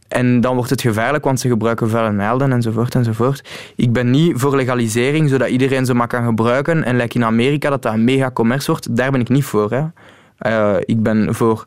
En 0.09 0.41
dan 0.41 0.55
wordt 0.55 0.69
het 0.69 0.81
gevaarlijk, 0.81 1.23
want 1.23 1.39
ze 1.39 1.47
gebruiken 1.47 1.89
vuile 1.89 2.11
naalden 2.11 2.51
enzovoort 2.51 2.95
enzovoort. 2.95 3.49
Ik 3.75 3.93
ben 3.93 4.09
niet 4.11 4.33
voor 4.35 4.55
legalisering, 4.55 5.29
zodat 5.29 5.49
iedereen 5.49 5.85
ze 5.85 5.93
maar 5.93 6.07
kan 6.07 6.25
gebruiken. 6.25 6.83
En 6.83 6.95
lijkt 6.95 7.15
in 7.15 7.23
Amerika 7.23 7.69
dat 7.69 7.81
dat 7.81 7.93
een 7.93 8.03
mega 8.03 8.31
wordt, 8.65 8.95
daar 8.95 9.11
ben 9.11 9.21
ik 9.21 9.29
niet 9.29 9.43
voor. 9.43 9.71
Hè. 9.71 9.83
Uh, 10.41 10.81
ik 10.85 11.03
ben 11.03 11.35
voor 11.35 11.65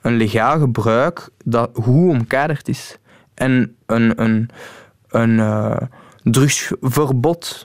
een 0.00 0.16
legaal 0.16 0.58
gebruik 0.58 1.28
dat 1.44 1.70
hoe 1.72 2.10
omkaderd 2.10 2.68
is. 2.68 2.98
En 3.34 3.76
een, 3.86 4.22
een, 4.22 4.48
een 5.08 5.30
uh, 5.30 5.76
drugsverbod, 6.22 7.64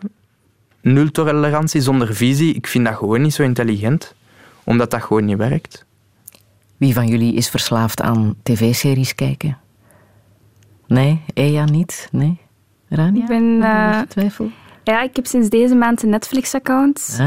nul 0.81 1.11
tolerantie 1.11 1.81
zonder 1.81 2.15
visie, 2.15 2.53
ik 2.53 2.67
vind 2.67 2.85
dat 2.85 2.95
gewoon 2.95 3.21
niet 3.21 3.33
zo 3.33 3.43
intelligent, 3.43 4.15
omdat 4.63 4.91
dat 4.91 5.03
gewoon 5.03 5.25
niet 5.25 5.37
werkt. 5.37 5.85
Wie 6.77 6.93
van 6.93 7.07
jullie 7.07 7.33
is 7.33 7.49
verslaafd 7.49 8.01
aan 8.01 8.35
tv-series 8.43 9.15
kijken? 9.15 9.57
Nee, 10.87 11.23
Eja 11.33 11.65
niet? 11.65 12.09
Nee? 12.11 12.39
Rania? 12.89 13.21
Ik 13.21 13.27
ben... 13.27 13.43
Uh, 13.43 13.99
twijfel? 13.99 14.51
Ja, 14.83 15.01
ik 15.01 15.15
heb 15.15 15.25
sinds 15.25 15.49
deze 15.49 15.75
maand 15.75 16.03
een 16.03 16.09
Netflix-account. 16.09 17.19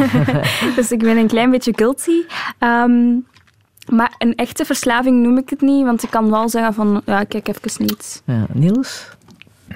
dus 0.76 0.92
ik 0.92 0.98
ben 0.98 1.16
een 1.16 1.26
klein 1.26 1.50
beetje 1.50 1.72
guilty. 1.76 2.22
Um, 2.58 3.26
maar 3.90 4.14
een 4.18 4.34
echte 4.34 4.64
verslaving 4.64 5.22
noem 5.22 5.38
ik 5.38 5.50
het 5.50 5.60
niet, 5.60 5.84
want 5.84 6.02
ik 6.02 6.10
kan 6.10 6.30
wel 6.30 6.48
zeggen 6.48 6.74
van, 6.74 7.02
ja, 7.04 7.24
kijk 7.24 7.48
even 7.48 7.84
niet. 7.86 8.22
Ja, 8.24 8.46
Niels? 8.52 9.08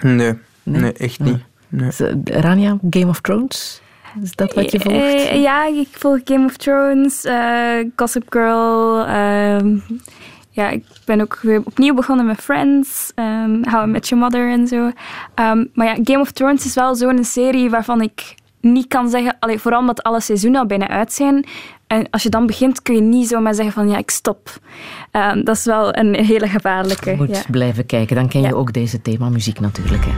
Nee, 0.01 0.39
nee, 0.63 0.93
echt 0.93 1.21
niet. 1.21 1.39
Nee. 1.69 1.91
Rania, 2.25 2.79
Game 2.91 3.09
of 3.09 3.21
Thrones? 3.21 3.83
Is 4.23 4.35
dat 4.35 4.55
wat 4.55 4.71
je 4.71 4.81
volgt? 4.81 4.99
Uh, 4.99 5.43
ja, 5.43 5.67
ik 5.67 5.89
volg 5.91 6.21
Game 6.25 6.45
of 6.45 6.57
Thrones, 6.57 7.25
uh, 7.25 7.91
Gossip 7.97 8.25
Girl. 8.29 8.99
Uh, 9.09 9.81
ja, 10.55 10.71
ik 10.71 10.85
ben 11.05 11.21
ook 11.21 11.39
weer 11.43 11.61
opnieuw 11.65 11.95
begonnen 11.95 12.27
met 12.27 12.41
Friends, 12.41 13.13
um, 13.15 13.65
How 13.71 13.87
I 13.87 13.91
Met 13.91 14.09
Your 14.09 14.25
Mother 14.25 14.51
en 14.51 14.67
zo. 14.67 14.77
Um, 14.85 15.71
maar 15.75 15.87
ja, 15.87 15.97
Game 16.03 16.21
of 16.21 16.31
Thrones 16.31 16.65
is 16.65 16.75
wel 16.75 16.95
zo'n 16.95 17.25
serie 17.25 17.71
waarvan 17.71 18.01
ik 18.01 18.35
niet 18.61 18.89
kan 18.89 19.09
zeggen, 19.09 19.37
allee, 19.39 19.59
vooral 19.59 19.81
omdat 19.81 20.03
alle 20.03 20.21
seizoenen 20.21 20.61
al 20.61 20.67
bijna 20.67 20.89
uit 20.89 21.13
zijn. 21.13 21.45
En 21.87 22.11
als 22.11 22.23
je 22.23 22.29
dan 22.29 22.47
begint, 22.47 22.83
kun 22.83 22.95
je 22.95 23.01
niet 23.01 23.29
zomaar 23.29 23.55
zeggen 23.55 23.75
van 23.75 23.89
ja, 23.89 23.97
ik 23.97 24.11
stop. 24.11 24.59
Um, 25.13 25.45
dat 25.45 25.57
is 25.57 25.65
wel 25.65 25.97
een 25.97 26.15
hele 26.15 26.49
gevaarlijke. 26.49 27.11
Je 27.11 27.17
moet 27.17 27.37
ja. 27.37 27.43
blijven 27.51 27.87
kijken. 27.87 28.17
Dan 28.17 28.29
ken 28.29 28.41
je 28.41 28.47
ja. 28.47 28.55
ook 28.55 28.73
deze 28.73 29.03
thema 29.03 29.29
muziek 29.29 29.61
natuurlijk. 29.61 30.05
Hè. 30.05 30.13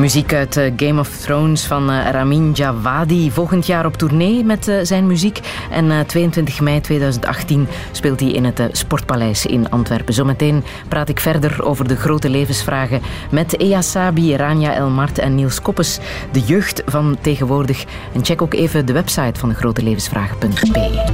Muziek 0.00 0.34
uit 0.34 0.56
uh, 0.56 0.72
Game 0.76 1.00
of 1.00 1.16
Thrones 1.16 1.64
van 1.64 1.90
uh, 1.90 2.10
Ramin 2.10 2.52
Djawadi. 2.52 3.30
Volgend 3.30 3.66
jaar 3.66 3.86
op 3.86 3.96
tournee 3.96 4.44
met 4.44 4.68
uh, 4.68 4.78
zijn 4.82 5.06
muziek. 5.06 5.40
En 5.70 6.06
22 6.06 6.60
mei 6.60 6.80
2018 6.80 7.68
speelt 7.92 8.20
hij 8.20 8.28
in 8.30 8.44
het 8.44 8.68
Sportpaleis 8.72 9.46
in 9.46 9.70
Antwerpen. 9.70 10.14
Zometeen 10.14 10.64
praat 10.88 11.08
ik 11.08 11.20
verder 11.20 11.64
over 11.64 11.88
de 11.88 11.96
grote 11.96 12.28
levensvragen 12.28 13.00
met 13.30 13.58
Ea 13.58 13.80
Sabi, 13.80 14.36
Rania 14.36 14.74
Elmart 14.74 15.18
en 15.18 15.34
Niels 15.34 15.62
Koppes. 15.62 15.98
De 16.32 16.40
jeugd 16.40 16.82
van 16.86 17.16
tegenwoordig. 17.20 17.84
En 18.12 18.24
check 18.24 18.42
ook 18.42 18.54
even 18.54 18.86
de 18.86 18.92
website 18.92 19.40
van 19.40 19.48
de 19.48 19.54
grotelevensvragen.be. 19.54 21.04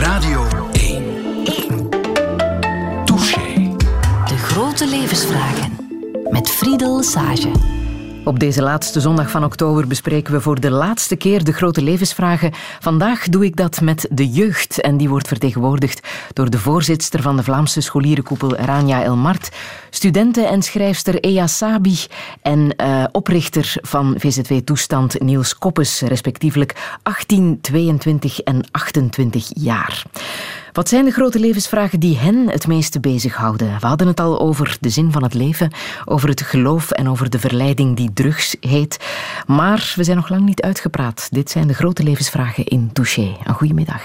Radio 0.00 0.46
1. 0.72 1.04
1. 1.44 1.88
Touché. 3.04 3.74
De 4.26 4.36
grote 4.36 4.88
levensvragen. 4.88 5.76
Met 6.30 6.50
Friedel 6.50 7.02
Sage. 7.02 7.75
Op 8.26 8.38
deze 8.38 8.62
laatste 8.62 9.00
zondag 9.00 9.30
van 9.30 9.44
oktober 9.44 9.86
bespreken 9.86 10.32
we 10.32 10.40
voor 10.40 10.60
de 10.60 10.70
laatste 10.70 11.16
keer 11.16 11.44
de 11.44 11.52
grote 11.52 11.82
levensvragen. 11.82 12.52
Vandaag 12.80 13.28
doe 13.28 13.44
ik 13.44 13.56
dat 13.56 13.80
met 13.80 14.08
de 14.10 14.28
jeugd 14.28 14.80
en 14.80 14.96
die 14.96 15.08
wordt 15.08 15.28
vertegenwoordigd 15.28 16.08
door 16.32 16.50
de 16.50 16.58
voorzitter 16.58 17.22
van 17.22 17.36
de 17.36 17.42
Vlaamse 17.42 17.80
scholierenkoepel 17.80 18.56
Rania 18.56 19.02
Elmart, 19.02 19.50
studenten- 19.96 20.48
en 20.48 20.62
schrijfster 20.62 21.20
Ea 21.20 21.46
Sabi 21.46 21.96
en 22.42 22.74
uh, 22.76 23.04
oprichter 23.12 23.74
van 23.80 24.14
VZW 24.18 24.54
Toestand 24.54 25.20
Niels 25.20 25.58
Koppes, 25.58 26.00
respectievelijk 26.00 26.98
18, 27.02 27.58
22 27.60 28.40
en 28.40 28.64
28 28.70 29.50
jaar. 29.54 30.02
Wat 30.72 30.88
zijn 30.88 31.04
de 31.04 31.10
grote 31.10 31.38
levensvragen 31.38 32.00
die 32.00 32.16
hen 32.16 32.48
het 32.48 32.66
meeste 32.66 33.00
bezighouden? 33.00 33.80
We 33.80 33.86
hadden 33.86 34.06
het 34.06 34.20
al 34.20 34.40
over 34.40 34.76
de 34.80 34.88
zin 34.88 35.12
van 35.12 35.22
het 35.22 35.34
leven, 35.34 35.72
over 36.04 36.28
het 36.28 36.40
geloof 36.40 36.90
en 36.90 37.08
over 37.08 37.30
de 37.30 37.38
verleiding 37.38 37.96
die 37.96 38.12
drugs 38.12 38.56
heet. 38.60 39.04
Maar 39.46 39.92
we 39.96 40.04
zijn 40.04 40.16
nog 40.16 40.28
lang 40.28 40.44
niet 40.44 40.62
uitgepraat. 40.62 41.28
Dit 41.30 41.50
zijn 41.50 41.66
de 41.66 41.74
grote 41.74 42.02
levensvragen 42.02 42.64
in 42.64 42.90
Touché. 42.92 43.36
Een 43.44 43.54
goedemiddag. 43.54 44.02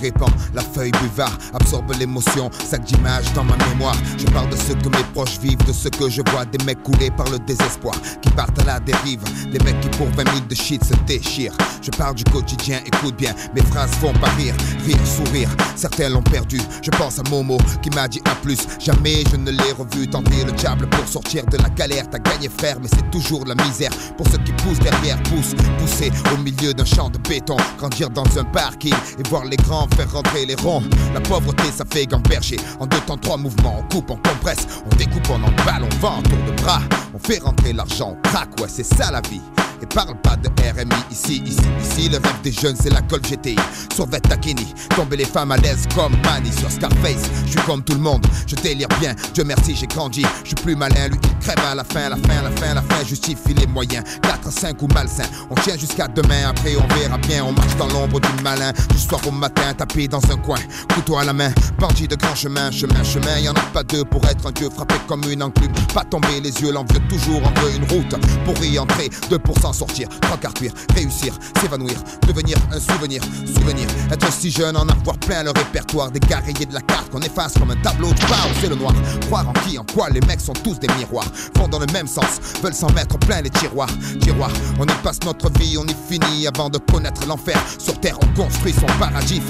Répand, 0.00 0.30
la 0.54 0.62
feuille 0.62 0.92
buvard 1.02 1.36
absorbe 1.54 1.92
l'émotion, 1.98 2.50
sac 2.64 2.84
d'images 2.84 3.32
dans 3.34 3.44
ma 3.44 3.56
mémoire. 3.68 3.96
Je 4.18 4.26
parle 4.26 4.50
de 4.50 4.56
ce 4.56 4.72
que 4.72 4.88
mes 4.88 5.04
proches 5.12 5.38
vivent, 5.40 5.64
de 5.66 5.72
ce 5.72 5.88
que 5.88 6.08
je 6.08 6.22
vois, 6.30 6.44
des 6.44 6.62
mecs 6.64 6.82
coulés 6.82 7.10
par 7.10 7.28
le 7.30 7.38
désespoir, 7.40 7.94
qui 8.22 8.30
partent 8.30 8.58
à 8.60 8.64
la 8.64 8.80
dérive, 8.80 9.22
des 9.50 9.58
mecs 9.60 9.80
qui 9.80 9.88
pour 9.90 10.08
20 10.08 10.24
000 10.24 10.46
de 10.48 10.54
shit 10.54 10.84
se 10.84 10.94
déchirent. 11.06 11.56
Je 11.82 11.90
parle 11.90 12.14
du 12.14 12.24
quotidien, 12.24 12.80
écoute 12.84 13.16
bien, 13.16 13.34
mes 13.54 13.62
phrases 13.62 13.92
font 13.96 14.12
pas 14.14 14.30
rire, 14.30 14.54
rire, 14.84 15.06
sourire. 15.06 15.48
Certains 15.76 16.08
l'ont 16.08 16.22
perdu, 16.22 16.60
je 16.82 16.90
pense 16.90 17.18
à 17.18 17.22
Momo 17.30 17.58
qui 17.82 17.90
m'a 17.90 18.08
dit 18.08 18.20
à 18.24 18.34
plus. 18.36 18.58
Jamais 18.80 19.24
je 19.30 19.36
ne 19.36 19.50
l'ai 19.50 19.72
revu. 19.72 20.08
Tenter 20.08 20.44
le 20.44 20.52
diable 20.52 20.88
pour 20.88 21.06
sortir 21.06 21.44
de 21.46 21.56
la 21.56 21.68
galère. 21.70 22.08
T'as 22.10 22.18
gagné 22.18 22.48
frère, 22.48 22.78
mais 22.80 22.88
c'est 22.88 23.10
toujours 23.10 23.44
la 23.44 23.54
misère. 23.54 23.90
Pour 24.16 24.26
ceux 24.28 24.38
qui 24.38 24.52
poussent 24.52 24.78
derrière, 24.78 25.20
poussent, 25.24 25.54
pousser 25.78 26.10
au 26.32 26.38
milieu 26.38 26.72
d'un 26.72 26.84
champ 26.84 27.10
de 27.10 27.18
béton, 27.18 27.56
grandir 27.78 28.10
dans 28.10 28.26
un 28.38 28.44
parking 28.44 28.94
et 29.18 29.28
voir 29.28 29.44
les 29.44 29.56
grands 29.56 29.75
faire 29.96 30.10
rentrer 30.12 30.46
les 30.46 30.54
ronds. 30.54 30.82
La 31.14 31.20
pauvreté, 31.20 31.64
ça 31.76 31.84
fait 31.88 32.06
gamberger. 32.06 32.56
En 32.80 32.86
deux 32.86 33.00
temps, 33.00 33.18
trois 33.18 33.36
mouvements, 33.36 33.78
on 33.78 33.94
coupe, 33.94 34.10
on 34.10 34.16
compresse, 34.16 34.66
on 34.90 34.96
découpe, 34.96 35.28
on 35.30 35.42
emballe, 35.42 35.84
on 35.84 35.96
vend, 36.00 36.22
tour 36.22 36.38
de 36.46 36.62
bras. 36.62 36.80
On 37.14 37.18
fait 37.18 37.42
rentrer 37.42 37.72
l'argent, 37.72 38.16
on 38.16 38.28
craque, 38.28 38.60
ouais, 38.60 38.68
c'est 38.68 38.84
ça 38.84 39.10
la 39.10 39.20
vie. 39.22 39.40
Et 39.82 39.86
parle 39.86 40.16
pas 40.22 40.36
de 40.36 40.48
RMI 40.48 40.94
ici, 41.10 41.42
ici, 41.44 41.60
ici. 41.80 42.08
Le 42.08 42.16
rêve 42.16 42.40
des 42.42 42.52
jeunes, 42.52 42.76
c'est 42.80 42.92
la 42.92 43.02
Golf 43.02 43.22
GTI. 43.28 43.56
Sur 43.94 44.08
Takini, 44.08 44.66
tomber 44.94 45.16
les 45.16 45.24
femmes 45.24 45.52
à 45.52 45.56
l'aise 45.56 45.86
comme 45.94 46.16
Manny 46.24 46.52
sur 46.52 46.70
Scarface. 46.70 47.30
Je 47.44 47.50
suis 47.52 47.60
comme 47.66 47.82
tout 47.82 47.94
le 47.94 48.00
monde, 48.00 48.26
je 48.46 48.56
délire 48.56 48.88
bien. 49.00 49.14
Dieu 49.34 49.44
merci, 49.44 49.76
j'ai 49.76 49.86
grandi. 49.86 50.24
Je 50.42 50.48
suis 50.48 50.54
plus 50.56 50.76
malin, 50.76 51.08
lui 51.08 51.18
il 51.22 51.38
crève 51.38 51.64
à 51.64 51.74
la 51.74 51.84
fin, 51.84 52.08
la 52.08 52.16
fin, 52.16 52.42
la 52.42 52.50
fin, 52.52 52.74
la 52.74 52.82
fin. 52.82 53.04
Justifie 53.04 53.54
les 53.54 53.66
moyens. 53.66 54.04
4, 54.22 54.50
5 54.50 54.82
ou 54.82 54.88
malsain. 54.88 55.24
On 55.50 55.54
tient 55.56 55.76
jusqu'à 55.76 56.08
demain, 56.08 56.48
après 56.48 56.74
on 56.76 56.94
verra 56.94 57.18
bien. 57.18 57.44
On 57.44 57.52
marche 57.52 57.76
dans 57.76 57.88
l'ombre 57.88 58.20
du 58.20 58.42
malin. 58.42 58.72
Du 58.90 58.98
soir 58.98 59.20
au 59.26 59.30
matin, 59.30 59.65
tapé 59.74 60.08
dans 60.08 60.22
un 60.30 60.36
coin. 60.36 60.58
Couteau 60.94 61.16
à 61.16 61.24
la 61.24 61.32
main, 61.32 61.50
bandit 61.78 62.08
de 62.08 62.16
grand 62.16 62.34
chemin, 62.34 62.70
chemin, 62.70 63.02
chemin. 63.02 63.38
Y 63.38 63.48
en 63.48 63.54
a 63.54 63.60
pas 63.72 63.82
deux 63.82 64.04
pour 64.04 64.24
être 64.26 64.46
un 64.46 64.52
dieu 64.52 64.68
frappé 64.70 64.94
comme 65.06 65.22
une 65.30 65.42
enclume. 65.42 65.72
Pas 65.94 66.04
tomber 66.04 66.40
les 66.40 66.52
yeux, 66.60 66.72
l'envieux 66.72 67.00
toujours 67.08 67.42
en 67.46 67.60
veut 67.60 67.76
une 67.76 67.84
route. 67.84 68.14
Pour 68.44 68.64
y 68.64 68.78
entrer, 68.78 69.08
2% 69.30 69.72
sortir, 69.72 70.08
trois 70.20 70.36
quarts 70.36 70.54
cuire, 70.54 70.72
réussir, 70.94 71.34
s'évanouir, 71.60 71.96
devenir 72.26 72.56
un 72.72 72.80
souvenir, 72.80 73.22
souvenir. 73.46 73.88
Être 74.10 74.32
si 74.32 74.50
jeune, 74.50 74.76
en 74.76 74.88
avoir 74.88 75.18
plein 75.18 75.42
le 75.42 75.50
répertoire 75.50 76.10
des 76.10 76.20
de 76.20 76.74
la 76.74 76.80
carte 76.80 77.10
qu'on 77.10 77.20
efface 77.20 77.54
comme 77.58 77.70
un 77.70 77.76
tableau 77.76 78.12
de 78.12 78.20
bord, 78.20 78.50
c'est 78.60 78.68
le 78.68 78.76
noir. 78.76 78.92
Croire 79.26 79.48
en 79.48 79.52
qui, 79.52 79.78
en 79.78 79.84
quoi, 79.94 80.08
les 80.10 80.20
mecs 80.20 80.40
sont 80.40 80.52
tous 80.52 80.78
des 80.78 80.88
miroirs. 80.98 81.26
Vont 81.56 81.68
dans 81.68 81.78
le 81.78 81.86
même 81.92 82.06
sens, 82.06 82.40
veulent 82.62 82.74
s'en 82.74 82.90
mettre 82.92 83.18
plein 83.18 83.42
les 83.42 83.50
tiroirs. 83.50 83.90
Tiroirs, 84.20 84.52
on 84.78 84.84
y 84.84 84.94
passe 85.02 85.18
notre 85.24 85.50
vie, 85.58 85.76
on 85.78 85.84
y 85.84 85.96
finit 86.08 86.46
avant 86.46 86.68
de 86.68 86.78
connaître 86.78 87.26
l'enfer. 87.26 87.58
Sur 87.78 87.98
terre, 88.00 88.18
on 88.22 88.42
construit 88.42 88.72
son 88.72 88.86
paradis 88.98 89.40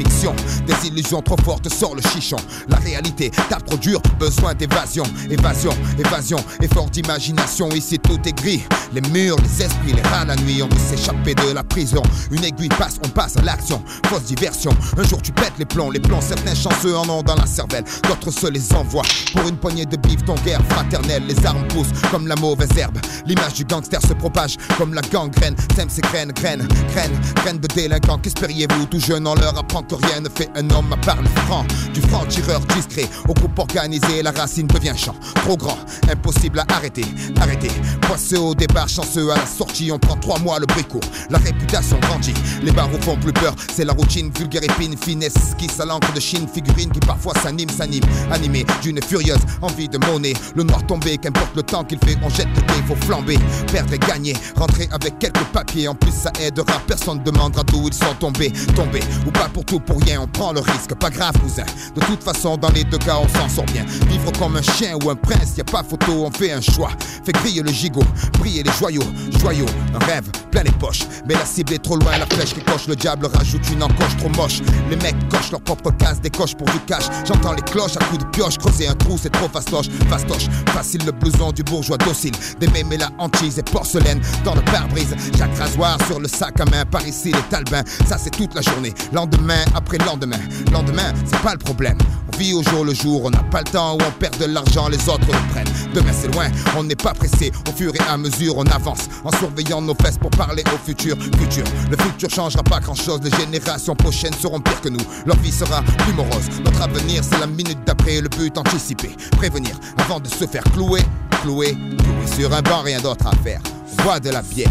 Des 0.67 0.89
illusions 0.89 1.23
trop 1.23 1.37
fortes 1.45 1.69
sort 1.73 1.95
le 1.95 2.03
chichon. 2.03 2.37
La 2.69 2.79
réalité 2.79 3.31
tape 3.49 3.65
trop 3.67 3.77
dur, 3.77 4.01
besoin 4.19 4.55
d'évasion. 4.55 5.05
Évasion, 5.31 5.73
évasion, 5.99 6.39
effort 6.61 6.91
d'imagination. 6.91 7.69
Ici 7.71 7.99
tout 7.99 8.19
est 8.27 8.33
gris. 8.33 8.63
Les 8.93 9.01
murs, 9.11 9.37
les 9.37 9.65
esprits, 9.65 9.93
les 9.93 10.03
rats 10.03 10.25
la 10.25 10.37
nuit, 10.37 10.63
on 10.63 10.69
veut 10.69 10.97
s'échapper 10.97 11.35
de 11.35 11.53
la 11.53 11.63
prison. 11.63 12.03
Une 12.31 12.45
aiguille 12.45 12.69
passe, 12.69 12.99
on 13.05 13.09
passe 13.09 13.37
à 13.37 13.43
l'action. 13.43 13.83
Fausse 14.07 14.25
diversion. 14.25 14.73
Un 14.97 15.03
jour 15.05 15.21
tu 15.23 15.33
pètes 15.33 15.53
les 15.59 15.65
plombs, 15.65 15.91
les 15.91 16.01
plombs, 16.01 16.21
certains 16.21 16.55
chanceux 16.55 16.97
en 16.97 17.09
ont 17.09 17.23
dans 17.23 17.37
la 17.37 17.47
cervelle, 17.47 17.85
d'autres 18.09 18.31
se 18.31 18.47
les 18.47 18.73
envoient. 18.73 19.03
Pour 19.33 19.49
une 19.49 19.57
poignée 19.57 19.87
de 19.87 19.97
bif, 19.97 20.25
ton 20.25 20.35
guerre 20.37 20.63
fraternelle, 20.71 21.25
les 21.27 21.47
armes 21.47 21.67
poussent 21.69 21.93
comme 22.11 22.27
la 22.27 22.37
mauvaise 22.37 22.77
herbe. 22.77 22.99
L'image 23.27 23.55
du 23.55 23.65
gangster 23.65 24.01
se 24.01 24.15
propage 24.15 24.57
comme 24.79 24.95
la 24.95 25.03
gangrène. 25.03 25.55
Sème 25.75 25.91
ses 25.91 26.01
graines, 26.01 26.33
graines, 26.33 26.67
graines, 26.93 27.21
graines 27.37 27.59
de 27.59 27.69
délinquants. 27.69 28.19
Qu'espériez-vous? 28.19 28.87
Tout 28.87 29.01
jeune, 29.01 29.27
on 29.27 29.35
leur 29.35 29.59
apprend 29.59 29.83
que 29.83 29.95
rien 29.97 30.21
ne 30.21 30.29
fait 30.29 30.49
un 30.55 30.69
homme 30.71 30.93
à 30.93 30.97
part 30.97 31.21
le 31.21 31.29
franc. 31.47 31.65
Du 31.93 32.01
franc 32.03 32.25
tireur 32.27 32.61
discret 32.75 33.09
au 33.29 33.35
groupe 33.35 33.59
organisé, 33.59 34.23
la 34.23 34.31
racine 34.31 34.67
devient 34.67 34.95
champ. 34.97 35.15
Trop 35.37 35.57
grand, 35.57 35.79
impossible 36.11 36.61
à 36.61 36.67
arrêter, 36.75 37.05
arrêter. 37.41 37.71
Poisseux 38.03 38.41
au 38.41 38.55
départ, 38.55 38.89
chanceux 38.89 39.31
à 39.31 39.37
la 39.37 39.47
sortie, 39.47 39.91
on 39.93 39.99
prend 39.99 40.17
trois 40.17 40.39
mois 40.39 40.59
le 40.59 40.67
bricot. 40.67 41.01
La 41.31 41.39
réputation 41.39 41.99
grandit, 42.01 42.35
les 42.63 42.73
barreaux 42.73 43.01
font 43.01 43.17
plus 43.17 43.33
peur. 43.33 43.55
C'est 43.75 43.85
la 43.85 43.93
routine, 43.93 44.31
vulgaire 44.37 44.63
épine, 44.63 44.97
finesse, 44.97 45.55
qui 45.59 45.69
à 45.79 45.85
l'encre 45.85 46.13
de 46.13 46.21
Chine, 46.21 46.47
figurine 46.53 46.91
qui 46.91 47.01
parfois 47.01 47.35
s'anime, 47.43 47.69
s'anime, 47.69 48.05
animé 48.31 48.65
d'une 48.83 49.01
furieuse 49.03 49.39
envie 49.63 49.89
de 49.89 49.99
monnaie. 49.99 50.33
Le 50.55 50.63
noir 50.63 50.85
tombé, 50.87 51.19
qu'importe 51.19 51.55
le 51.55 51.63
temps 51.63 51.85
qu'il 51.85 51.99
fait, 51.99 52.17
on 52.23 52.31
jette 52.31 52.49
le 52.55 52.63
dé, 52.63 52.75
faut 52.87 52.97
flamber, 53.07 53.39
perdre 53.71 53.93
et 53.93 53.99
gagner, 53.99 54.35
rentrer 54.57 54.89
avec 54.93 55.19
quelques 55.19 55.45
papiers. 55.53 55.89
En 55.89 55.95
plus, 55.95 56.13
ça 56.13 56.33
aidera, 56.41 56.81
personne 56.87 57.23
demandera 57.23 57.63
d'où 57.65 57.87
ils 57.87 57.95
sont 57.95 58.15
tombés, 58.19 58.53
tombés 58.75 59.03
ou 59.27 59.31
pas 59.31 59.49
pour 59.49 59.65
tout 59.65 59.81
pour 59.87 60.01
rien. 60.01 60.21
On 60.21 60.27
prend 60.27 60.53
le 60.53 60.61
risque, 60.61 60.95
pas 60.95 61.11
grave, 61.11 61.33
cousin. 61.41 61.65
De 61.95 62.01
toute 62.01 62.23
façon, 62.23 62.57
dans 62.57 62.71
les 62.71 62.85
deux 62.85 62.99
cas, 62.99 63.19
on 63.19 63.29
s'en 63.29 63.49
sort 63.49 63.67
bien. 63.67 63.85
Vivre 64.09 64.33
comme 64.39 64.57
un 64.57 64.63
chien 64.63 64.97
ou 65.03 65.11
un 65.11 65.17
prince, 65.17 65.57
y 65.57 65.61
a 65.61 65.65
pas 65.65 65.83
photo, 65.83 66.27
on 66.27 66.31
fait 66.31 66.53
un 66.53 66.61
choix. 66.61 66.91
Fait 67.25 67.33
griller 67.33 67.63
le 67.63 67.71
gigot, 67.71 68.05
briller 68.39 68.63
les 68.63 68.73
joyaux, 68.73 69.03
joyaux, 69.41 69.67
un 69.95 70.05
rêve 70.05 70.31
plein 70.51 70.63
les 70.63 70.71
poches. 70.73 71.03
Mais 71.29 71.35
la 71.35 71.45
cible 71.45 71.75
est 71.75 71.83
trop 71.83 71.97
loin, 71.97 72.19
la 72.19 72.27
flèche 72.27 72.55
qui 72.55 72.61
coche, 72.61 72.87
le 72.89 72.97
diable 72.97 73.27
rajoute 73.27 73.69
une 73.71 73.83
encoche 73.83 74.17
trop 74.19 74.29
moche. 74.31 74.61
Les 74.91 74.97
mecs 74.97 75.29
cochent 75.29 75.51
leur 75.51 75.61
propre 75.61 75.91
case, 75.93 76.21
décochent 76.21 76.55
pour 76.55 76.67
du 76.69 76.81
cash. 76.81 77.05
J'entends 77.27 77.53
les 77.53 77.63
cloches 77.63 77.97
à 77.97 78.05
coups 78.05 78.25
de 78.25 78.31
pioche, 78.31 78.59
creuser 78.59 78.89
un 78.89 78.95
trou, 78.95 79.19
c'est 79.21 79.31
trop 79.31 79.49
fastoche, 79.49 79.89
fastoche. 80.09 80.47
Facile 80.73 81.05
le 81.05 81.13
blouson 81.13 81.53
du 81.53 81.63
bourgeois 81.63 81.99
docile, 81.99 82.33
des 82.61 82.69
mémés 82.69 82.97
la 82.97 83.11
hantise 83.19 83.59
et 83.59 83.63
porcelaine 83.63 84.21
dans 84.45 84.55
le 84.55 84.63
pare-brise. 84.63 85.15
Jacques 85.37 85.57
Rasoir 85.59 85.99
sur 86.07 86.21
le 86.21 86.29
sac 86.29 86.61
à 86.61 86.65
main, 86.67 86.85
par 86.85 87.07
ici 87.07 87.33
les 87.33 87.43
talbins. 87.51 87.85
Ça 88.07 88.19
c'est 88.19 88.31
toute 88.31 88.55
la 88.55 88.63
journée, 88.63 88.95
lendemain 89.13 89.65
après 89.77 89.99
lendemain. 89.99 90.41
Lendemain, 90.73 91.13
c'est 91.25 91.41
pas 91.43 91.53
le 91.53 91.59
problème. 91.59 91.99
On 92.33 92.37
vit 92.37 92.55
au 92.55 92.63
jour 92.63 92.85
le 92.85 92.95
jour, 92.95 93.25
on 93.25 93.31
n'a 93.31 93.43
pas 93.45 93.61
le 93.61 93.71
temps 93.71 93.95
où 93.95 93.99
on 94.07 94.11
perd 94.19 94.37
de 94.39 94.47
l'argent, 94.47 94.89
les 94.89 95.09
autres 95.09 95.27
le 95.27 95.53
prennent. 95.53 95.93
Demain 95.95 96.13
c'est 96.13 96.33
loin, 96.35 96.47
on 96.77 96.85
n'est 96.85 96.97
pas 96.97 97.13
pressé. 97.13 97.53
Au 97.69 97.73
fur 97.73 97.95
et 97.95 98.01
à 98.09 98.17
mesure, 98.17 98.57
on 98.57 98.65
avance 98.67 99.09
en 99.25 99.31
surveillant 99.33 99.81
nos 99.81 99.95
fesses 99.95 100.19
pour 100.19 100.31
parler 100.31 100.65
au 100.75 100.79
futur. 100.79 101.17
Futur, 101.39 101.65
le 101.91 101.97
futur 101.97 102.31
changera 102.31 102.63
pas 102.63 102.81
grand 102.81 102.95
chose. 102.95 103.21
Les 103.23 103.31
générations 103.31 103.95
prochaines 103.95 104.35
seront 104.35 104.61
pires 104.61 104.81
que 104.81 104.89
nous. 104.89 105.05
Leur 105.25 105.37
vie 105.37 105.53
sera 105.53 105.83
plus 105.83 106.13
morose. 106.13 106.49
Notre 106.65 106.83
avenir, 106.83 107.23
c'est 107.23 107.39
la 107.39 107.47
minute 107.47 107.79
d'après. 107.87 108.21
Le 108.21 108.29
but 108.29 108.57
anticipé, 108.59 109.11
prévenir 109.37 109.77
avant 109.99 110.21
de 110.21 110.29
se 110.29 110.47
faire 110.47 110.65
clouer, 110.65 111.03
clouer, 111.43 111.77
clouer 111.99 112.37
sur 112.37 112.53
un 112.53 112.63
banc, 112.63 112.83
rien 112.83 113.01
d'autre 113.01 113.27
à 113.27 113.37
faire. 113.43 113.61
Bois 114.03 114.21
de 114.21 114.31
la 114.31 114.43
bière 114.43 114.71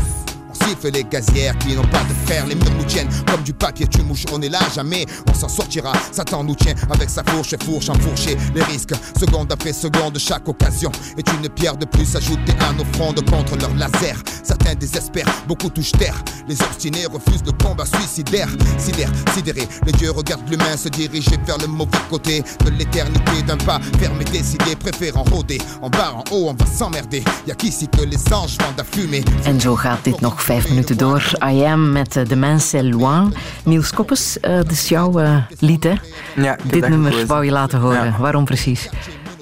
siffle 0.55 0.91
les 0.91 1.03
gazières 1.03 1.57
qui 1.59 1.75
n'ont 1.75 1.87
pas 1.87 2.03
de 2.03 2.13
fer. 2.25 2.45
Les 2.47 2.55
murs 2.55 2.73
nous 2.77 2.85
tiennent 2.85 3.09
comme 3.31 3.43
du 3.43 3.53
papier, 3.53 3.87
tu 3.87 4.01
mouches, 4.01 4.25
on 4.31 4.41
est 4.41 4.49
là 4.49 4.59
jamais. 4.73 5.05
On 5.29 5.33
s'en 5.33 5.47
sortira, 5.49 5.93
Satan 6.11 6.43
nous 6.43 6.55
tient 6.55 6.73
avec 6.91 7.09
sa 7.09 7.23
fourche 7.23 7.53
et 7.53 7.63
fourche 7.63 7.89
enfourchée. 7.89 8.37
Les 8.53 8.63
risques, 8.63 8.93
seconde 9.19 9.51
après 9.51 9.73
seconde, 9.73 10.17
chaque 10.17 10.47
occasion 10.47 10.91
est 11.17 11.27
une 11.33 11.49
pierre 11.49 11.77
de 11.77 11.85
plus 11.85 12.15
ajoutée 12.15 12.53
à 12.67 12.73
nos 12.73 12.85
frondes 12.93 13.23
contre 13.29 13.57
leur 13.57 13.73
laser. 13.75 14.17
Certains 14.43 14.75
désespèrent, 14.75 15.29
beaucoup 15.47 15.69
touchent 15.69 15.91
terre. 15.93 16.21
Les 16.47 16.61
obstinés 16.61 17.05
refusent 17.05 17.43
le 17.45 17.51
combat 17.63 17.85
suicidaire. 17.85 18.49
Sidère, 18.77 19.09
sidéré, 19.33 19.67
les 19.85 19.91
dieux 19.93 20.11
regardent 20.11 20.49
l'humain 20.49 20.77
se 20.77 20.89
diriger 20.89 21.37
vers 21.45 21.57
le 21.57 21.67
mauvais 21.67 21.97
côté 22.09 22.43
de 22.63 22.69
l'éternité 22.71 23.41
d'un 23.47 23.57
pas 23.57 23.79
fermé, 23.99 24.23
décidé, 24.25 24.75
préférant 24.75 25.23
rôder. 25.23 25.59
En 25.81 25.89
bas, 25.89 26.13
en 26.13 26.23
haut, 26.31 26.49
on 26.49 26.53
va 26.53 26.65
s'emmerder. 26.65 27.23
Y'a 27.47 27.55
qu'ici 27.55 27.87
que 27.87 28.03
les 28.03 28.17
anges 28.33 28.57
vendent 28.59 28.79
à 28.79 28.83
fumer. 28.83 29.23
En 30.23 30.31
vijf 30.45 30.69
minuten 30.69 30.97
door. 30.97 31.31
I 31.43 31.63
Am 31.63 31.91
met 31.91 32.15
uh, 32.15 32.25
De 32.25 32.35
Main 32.35 32.59
Loin. 32.71 33.33
Niels 33.63 33.93
Koppes, 33.93 34.37
uh, 34.41 34.55
dat 34.55 34.71
is 34.71 34.89
jouw 34.89 35.21
uh, 35.21 35.37
lied, 35.59 35.83
hè? 35.83 35.93
Ja, 36.35 36.57
Dit 36.63 36.89
nummer 36.89 37.25
wou 37.25 37.45
je 37.45 37.51
laten 37.51 37.79
horen. 37.79 38.05
Ja. 38.05 38.17
Waarom 38.19 38.45
precies? 38.45 38.89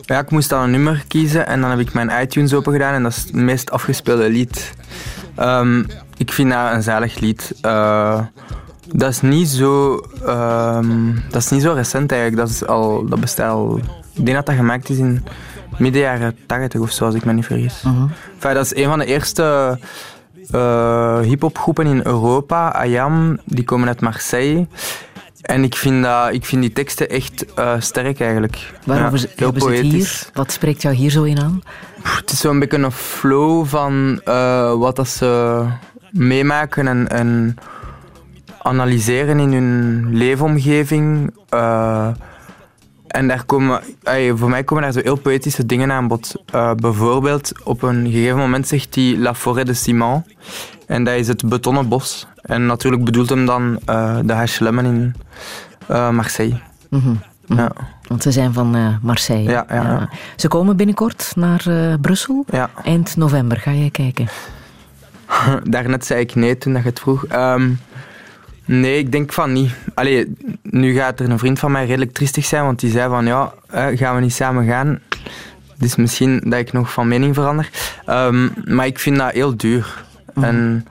Ja, 0.01 0.20
ik 0.20 0.32
moest 0.32 0.49
dan 0.49 0.64
een 0.64 0.72
nummer 0.72 1.04
kiezen 1.08 1.47
en 1.47 1.62
dan 1.62 1.70
heb 1.70 1.80
ik 1.80 1.93
mijn 1.93 2.22
iTunes 2.22 2.54
open 2.54 2.72
gedaan 2.72 2.93
en 2.93 3.04
dat 3.04 3.12
is 3.12 3.18
het 3.18 3.34
meest 3.34 3.72
afgespeelde 3.72 4.30
lied. 4.30 4.74
Um, 5.39 5.86
ik 6.18 6.32
vind 6.32 6.51
dat 6.51 6.72
een 6.72 6.84
zalig 6.84 7.20
lied. 7.20 7.56
Dat 8.91 9.10
is 9.10 9.22
niet 9.22 9.49
zo, 9.49 10.01
um, 10.28 11.24
dat 11.30 11.41
is 11.41 11.49
niet 11.49 11.62
zo 11.62 11.74
recent 11.74 12.12
eigenlijk. 12.12 12.41
Dat, 12.41 12.49
is 12.49 12.66
al, 12.66 13.06
dat 13.06 13.20
bestaat 13.20 13.51
al. 13.51 13.78
Ik 14.14 14.26
denk 14.26 14.38
dat 14.38 14.45
dat 14.45 14.56
gemaakt 14.56 14.89
is 14.89 14.97
in 14.97 15.24
midden 15.78 16.01
jaren 16.01 16.38
80 16.45 16.82
of 16.82 16.91
zo, 16.91 17.06
als 17.06 17.16
ik 17.16 17.26
me 17.26 17.34
niet 17.34 17.45
vergis. 17.45 17.84
Uh 17.86 17.91
-huh. 17.91 18.12
enfin, 18.36 18.54
dat 18.54 18.66
is 18.66 18.76
een 18.76 18.89
van 18.89 18.99
de 18.99 19.06
eerste 19.06 19.78
uh, 20.52 21.20
hip-hopgroepen 21.20 21.86
in 21.86 22.02
Europa. 22.04 22.72
Ayam, 22.72 23.39
die 23.46 23.64
komen 23.64 23.88
uit 23.88 24.02
Marseille. 24.02 24.68
En 25.41 25.64
ik 25.64 25.76
vind, 25.76 26.04
dat, 26.04 26.34
ik 26.34 26.46
vind 26.46 26.62
die 26.62 26.74
teksten 26.74 27.10
echt 27.10 27.46
uh, 27.60 27.74
sterk 27.80 28.20
eigenlijk. 28.20 28.74
Waarom 28.86 29.16
ja, 29.16 29.26
heel 29.36 29.52
poëtisch. 29.52 29.91
hier? 29.91 30.30
Wat 30.34 30.52
spreekt 30.52 30.82
jou 30.82 30.96
hier 30.96 31.10
zo 31.10 31.24
in 31.24 31.39
aan? 31.39 31.62
Het 32.04 32.32
is 32.32 32.39
zo'n 32.39 32.60
beetje 32.60 32.78
een 32.78 32.91
flow 32.91 33.66
van 33.66 34.22
uh, 34.26 34.74
wat 34.74 34.96
dat 34.96 35.08
ze 35.08 35.64
meemaken 36.12 36.88
en, 36.88 37.08
en, 37.10 37.58
analyseren 38.62 39.39
in 39.39 39.54
hun 39.54 40.08
leefomgeving. 40.12 41.34
Uh, 41.54 42.08
en 43.14 43.28
daar 43.28 43.45
komen, 43.45 43.82
voor 44.36 44.49
mij 44.49 44.64
komen 44.64 44.84
daar 44.84 44.91
zo 44.91 44.99
heel 44.99 45.16
poëtische 45.16 45.66
dingen 45.66 45.91
aan 45.91 46.07
bod. 46.07 46.36
Uh, 46.55 46.74
bijvoorbeeld, 46.74 47.51
op 47.64 47.82
een 47.82 48.05
gegeven 48.11 48.38
moment 48.38 48.68
zegt 48.68 48.95
hij 48.95 49.18
La 49.18 49.36
forêt 49.36 49.64
de 49.64 49.74
ciment. 49.74 50.26
En 50.88 51.03
dat 51.03 51.14
is 51.14 51.28
het 51.28 51.49
betonnen 51.49 51.88
bos. 51.88 52.28
En 52.41 52.66
natuurlijk 52.66 53.03
bedoelt 53.03 53.30
hem 53.30 53.45
dan 53.45 53.80
uh, 53.89 54.18
de 54.24 54.34
HLM'en 54.34 54.86
in 54.86 55.16
uh, 55.91 56.09
Marseille. 56.09 56.59
Mm 56.89 56.99
-hmm. 56.99 57.22
Ja. 57.57 57.72
Want 58.07 58.24
ze 58.24 58.32
zijn 58.32 58.53
van 58.53 58.99
Marseille. 59.01 59.49
Ja, 59.49 59.66
ja, 59.70 60.09
Ze 60.36 60.47
komen 60.47 60.78
binnenkort 60.78 61.32
naar 61.36 61.66
Brussel. 62.01 62.45
Ja. 62.49 62.70
Eind 62.84 63.16
november. 63.16 63.57
Ga 63.57 63.72
jij 63.72 63.89
kijken? 63.89 64.28
Daarnet 65.64 66.05
zei 66.05 66.20
ik 66.20 66.36
nee 66.36 66.57
toen 66.57 66.74
dat 66.74 66.84
je 66.84 66.89
het 66.89 66.99
vroeg. 66.99 67.26
Um, 67.32 67.80
Nee, 68.66 68.97
ik 68.97 69.11
denk 69.11 69.34
van 69.34 69.53
niet. 69.53 69.72
Allee, 69.93 70.34
nu 70.61 70.93
gaat 70.93 71.20
er 71.20 71.30
een 71.30 71.39
vriend 71.39 71.59
van 71.59 71.72
mij 71.72 71.86
redelijk 71.86 72.14
tristig 72.14 72.45
zijn, 72.45 72.64
want 72.64 72.80
die 72.80 72.91
zei 72.91 73.09
van 73.09 73.26
ja, 73.26 73.53
gaan 73.72 74.16
we 74.16 74.22
niet 74.22 74.34
samen 74.34 74.68
gaan. 74.68 74.99
Dus 75.78 75.95
misschien 75.95 76.41
dat 76.45 76.59
ik 76.59 76.74
nog 76.74 76.93
van 76.93 77.07
mening 77.07 77.34
verander. 77.34 77.70
Um, 78.09 78.53
maar 78.66 78.86
ik 78.86 78.99
vind 78.99 79.18
dat 79.18 79.32
heel 79.32 79.57
duur. 79.57 80.03
Mm. 80.34 80.43
En 80.43 80.88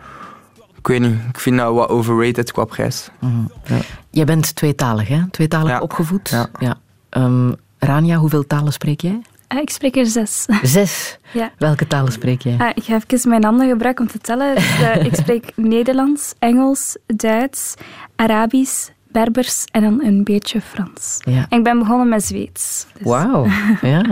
ik 0.78 0.86
weet 0.86 1.00
niet, 1.00 1.16
ik 1.28 1.40
vind 1.40 1.58
dat 1.58 1.74
wat 1.74 1.88
overrated 1.88 2.52
qua 2.52 2.64
prijs. 2.64 3.08
Mm. 3.18 3.50
Ja. 3.64 3.76
Jij 4.10 4.24
bent 4.24 4.54
tweetalig, 4.54 5.08
hè? 5.08 5.20
Tweetalig 5.30 5.68
ja. 5.68 5.80
opgevoed. 5.80 6.28
Ja. 6.28 6.48
ja. 6.58 6.78
Um, 7.10 7.54
Rania, 7.78 8.16
hoeveel 8.16 8.46
talen 8.46 8.72
spreek 8.72 9.00
jij? 9.00 9.20
Ah, 9.53 9.59
ik 9.61 9.70
spreek 9.70 9.96
er 9.96 10.07
zes. 10.07 10.46
Zes? 10.62 11.18
Ja. 11.32 11.50
Welke 11.59 11.86
talen 11.86 12.12
spreek 12.12 12.42
jij? 12.42 12.57
Ah, 12.59 12.70
ik 12.74 12.82
ga 12.84 12.98
even 13.07 13.28
mijn 13.30 13.44
handen 13.44 13.68
gebruiken 13.68 14.05
om 14.05 14.11
te 14.11 14.18
tellen. 14.18 14.55
Dus, 14.55 14.80
eh, 14.82 15.05
ik 15.09 15.14
spreek 15.14 15.53
Nederlands, 15.57 16.34
Engels, 16.38 16.96
Duits, 17.07 17.74
Arabisch, 18.16 18.88
Berbers 19.09 19.64
en 19.70 19.82
dan 19.82 20.03
een 20.05 20.24
beetje 20.24 20.61
Frans. 20.61 21.18
Ja. 21.24 21.46
En 21.48 21.59
ik 21.59 21.64
ben 21.64 21.78
begonnen 21.78 22.09
met 22.09 22.24
Zweeds. 22.24 22.86
Dus- 22.92 23.03
Wauw, 23.07 23.46
ja. 23.82 24.03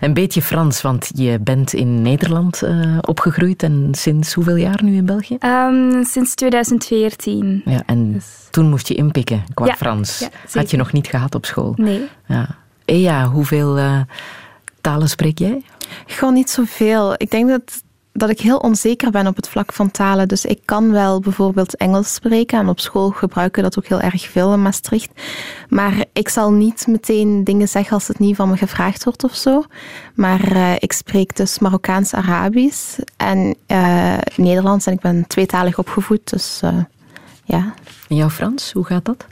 Een 0.00 0.14
beetje 0.14 0.42
Frans, 0.42 0.82
want 0.82 1.10
je 1.14 1.38
bent 1.40 1.72
in 1.72 2.02
Nederland 2.02 2.62
eh, 2.62 2.98
opgegroeid 3.00 3.62
en 3.62 3.88
sinds 3.92 4.34
hoeveel 4.34 4.56
jaar 4.56 4.82
nu 4.82 4.96
in 4.96 5.06
België? 5.06 5.36
Ehm, 5.38 6.02
sinds 6.04 6.34
2014. 6.34 7.62
Ja, 7.64 7.82
en 7.86 8.22
toen 8.50 8.68
moest 8.68 8.88
je 8.88 8.94
inpikken 8.94 9.44
qua 9.54 9.64
Dus- 9.64 9.72
Ja, 9.74 9.78
Frans. 9.80 10.18
ja, 10.18 10.28
Had 10.52 10.70
je 10.70 10.76
nog 10.76 10.92
niet 10.92 11.06
gehad 11.06 11.34
op 11.34 11.44
school? 11.46 11.72
Nee. 11.76 12.02
Ja. 12.26 12.46
Ea, 12.84 13.24
hoeveel 13.28 13.76
eh, 13.78 14.00
talen 14.86 15.08
spreek 15.08 15.38
jij? 15.38 15.62
Gewoon 16.06 16.34
niet 16.34 16.50
zoveel. 16.50 17.14
Ik 17.16 17.30
denk 17.30 17.48
dat, 17.48 17.82
dat 18.12 18.30
ik 18.30 18.40
heel 18.40 18.58
onzeker 18.58 19.10
ben 19.10 19.26
op 19.26 19.36
het 19.36 19.48
vlak 19.48 19.72
van 19.72 19.90
talen. 19.90 20.28
Dus 20.28 20.44
ik 20.44 20.60
kan 20.64 20.90
wel 20.90 21.20
bijvoorbeeld 21.20 21.76
Engels 21.76 22.14
spreken. 22.14 22.58
En 22.58 22.68
op 22.68 22.80
school 22.80 23.10
gebruiken 23.10 23.62
we 23.62 23.68
dat 23.68 23.78
ook 23.78 23.88
heel 23.88 24.00
erg 24.00 24.28
veel 24.28 24.52
in 24.52 24.62
Maastricht. 24.62 25.10
Maar 25.68 26.04
ik 26.12 26.28
zal 26.28 26.52
niet 26.52 26.86
meteen 26.86 27.44
dingen 27.44 27.68
zeggen 27.68 27.92
als 27.94 28.08
het 28.08 28.18
niet 28.18 28.36
van 28.36 28.48
me 28.48 28.56
gevraagd 28.56 29.04
wordt 29.04 29.24
of 29.24 29.34
zo. 29.34 29.62
Maar 30.14 30.52
eh, 30.52 30.74
ik 30.78 30.92
spreek 30.92 31.36
dus 31.36 31.58
Marokkaans-Arabisch 31.58 32.98
en 33.16 33.56
eh, 33.66 34.18
Nederlands. 34.36 34.86
En 34.86 34.92
ik 34.92 35.00
ben 35.00 35.26
tweetalig 35.26 35.78
opgevoed. 35.78 36.30
Dus 36.30 36.60
eh, 36.62 36.78
ja. 37.44 37.74
En 38.08 38.16
jouw 38.16 38.30
Frans, 38.30 38.72
hoe 38.72 38.84
gaat 38.84 39.04
dat? 39.04 39.26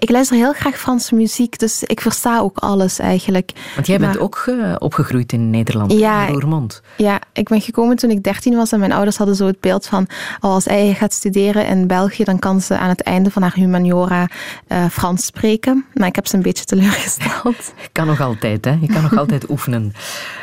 Ik 0.00 0.10
luister 0.10 0.36
heel 0.36 0.52
graag 0.52 0.78
Franse 0.78 1.14
muziek, 1.14 1.58
dus 1.58 1.82
ik 1.82 2.00
versta 2.00 2.38
ook 2.38 2.58
alles 2.58 2.98
eigenlijk. 2.98 3.52
Want 3.74 3.86
jij 3.86 3.98
bent 3.98 4.12
Maar- 4.14 4.22
ook 4.22 4.44
eh, 4.46 4.74
opgegroeid 4.78 5.32
in 5.32 5.50
Nederland, 5.50 5.92
Ja, 5.92 6.26
in 6.26 6.32
Roermond. 6.32 6.82
Ja, 6.96 7.20
ik 7.32 7.48
ben 7.48 7.60
gekomen 7.60 7.96
toen 7.96 8.10
ik 8.10 8.22
13 8.22 8.56
was 8.56 8.72
en 8.72 8.78
mijn 8.78 8.92
ouders 8.92 9.16
hadden 9.16 9.36
zo 9.36 9.46
het 9.46 9.60
beeld 9.60 9.86
van 9.86 10.06
oh, 10.40 10.50
als 10.50 10.64
hij 10.64 10.94
gaat 10.94 11.12
studeren 11.12 11.66
in 11.66 11.86
België, 11.86 12.24
dan 12.24 12.38
kan 12.38 12.60
ze 12.60 12.78
aan 12.78 12.88
het 12.88 13.00
einde 13.02 13.30
van 13.30 13.42
haar 13.42 13.54
humaniora 13.54 14.28
eh, 14.66 14.84
Frans 14.90 15.24
spreken. 15.24 15.84
Maar 15.94 16.08
ik 16.08 16.14
heb 16.14 16.26
ze 16.26 16.36
een 16.36 16.42
beetje 16.42 16.64
teleurgesteld. 16.64 17.72
Kan 17.92 18.06
nog 18.06 18.20
altijd, 18.20 18.64
hè? 18.64 18.76
Je 18.80 18.86
kan 18.86 19.02
nog 19.02 19.16
altijd 19.16 19.48
oefenen. 19.50 19.92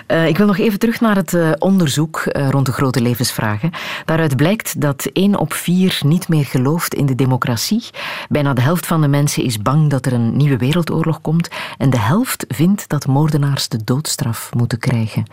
Eh, 0.07 0.27
ik 0.27 0.37
wil 0.37 0.47
nog 0.47 0.57
even 0.57 0.79
terug 0.79 0.99
naar 1.01 1.15
het 1.15 1.37
onderzoek 1.59 2.23
rond 2.49 2.65
de 2.65 2.71
grote 2.71 3.01
levensvragen. 3.01 3.71
Daaruit 4.05 4.35
blijkt 4.35 4.81
dat 4.81 5.09
één 5.13 5.35
op 5.39 5.53
vier 5.53 5.99
niet 6.05 6.27
meer 6.27 6.45
gelooft 6.45 6.93
in 6.93 7.05
de 7.05 7.15
democratie. 7.15 7.83
Bijna 8.29 8.53
de 8.53 8.61
helft 8.61 8.85
van 8.85 9.01
de 9.01 9.07
mensen 9.07 9.43
is 9.47 9.59
bang 9.61 9.89
dat 9.89 10.05
er 10.05 10.13
een 10.13 10.37
nieuwe 10.37 10.57
wereldoorlog 10.57 11.21
komt. 11.21 11.47
En 11.77 11.89
de 11.89 11.99
helft 11.99 12.45
vindt 12.47 12.89
dat 12.89 13.07
moordenaars 13.07 13.67
de 13.67 13.83
doodstraf 13.83 14.49
moeten 14.53 14.79
krijgen. 14.79 15.25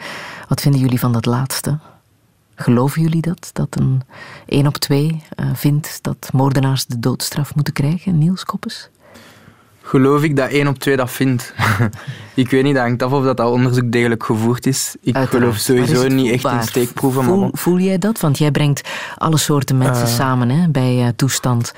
Wat 0.49 0.61
vinden 0.61 0.81
jullie 0.81 0.99
van 0.99 1.13
dat 1.13 1.27
laatste? 1.27 1.79
Geloven 2.55 3.03
jullie 3.03 3.21
dat? 3.23 3.51
Dat 3.53 3.77
een 3.79 4.03
één 4.47 4.67
op 4.67 4.77
twee 4.77 5.23
eh, 5.35 5.47
vindt 5.55 5.99
dat 6.03 6.29
moordenaars 6.33 6.87
de 6.87 6.99
doodstraf 7.01 7.55
moeten 7.55 7.73
krijgen? 7.75 8.19
Niels 8.19 8.45
Koppes? 8.45 8.89
Geloof 9.87 10.23
ik 10.23 10.37
dat 10.37 10.51
één 10.51 10.67
op 10.69 10.79
twee 10.79 10.97
dat 10.97 11.11
vindt? 11.11 11.55
ik 12.35 12.51
weet 12.51 12.63
niet, 12.63 12.75
dat 12.75 12.83
hangt 12.83 13.03
af 13.03 13.13
of 13.13 13.25
dat, 13.25 13.37
dat 13.37 13.51
onderzoek 13.51 13.93
degelijk 13.93 14.25
gevoerd 14.25 14.67
is. 14.67 14.95
Ik 15.01 15.17
Uiteraard. 15.17 15.43
geloof 15.43 15.57
sowieso 15.57 16.09
niet 16.09 16.31
echt 16.31 16.45
in 16.55 16.63
steekproeven. 16.63 17.25
Voel, 17.25 17.39
maar 17.41 17.49
voel 17.53 17.79
jij 17.79 17.99
dat? 17.99 18.21
Want 18.21 18.39
jij 18.39 18.51
brengt 18.51 18.89
alle 19.17 19.37
soorten 19.39 19.79
mensen 19.79 20.07
Eh. 20.07 20.13
samen 20.15 20.49
hè, 20.51 20.69
bij 20.69 21.03
eh, 21.03 21.09
toestand. 21.17 21.75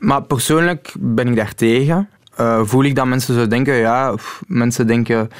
Maar 0.00 0.22
persoonlijk 0.22 0.92
ben 0.98 1.28
ik 1.28 1.36
daar 1.36 1.54
tegen. 1.54 2.08
Eh, 2.36 2.60
voel 2.64 2.84
ik 2.84 2.94
dat 2.94 3.06
mensen 3.06 3.34
zo 3.34 3.46
denken? 3.46 3.74
Ja, 3.74 4.14
mensen 4.46 4.86
denken 4.86 5.30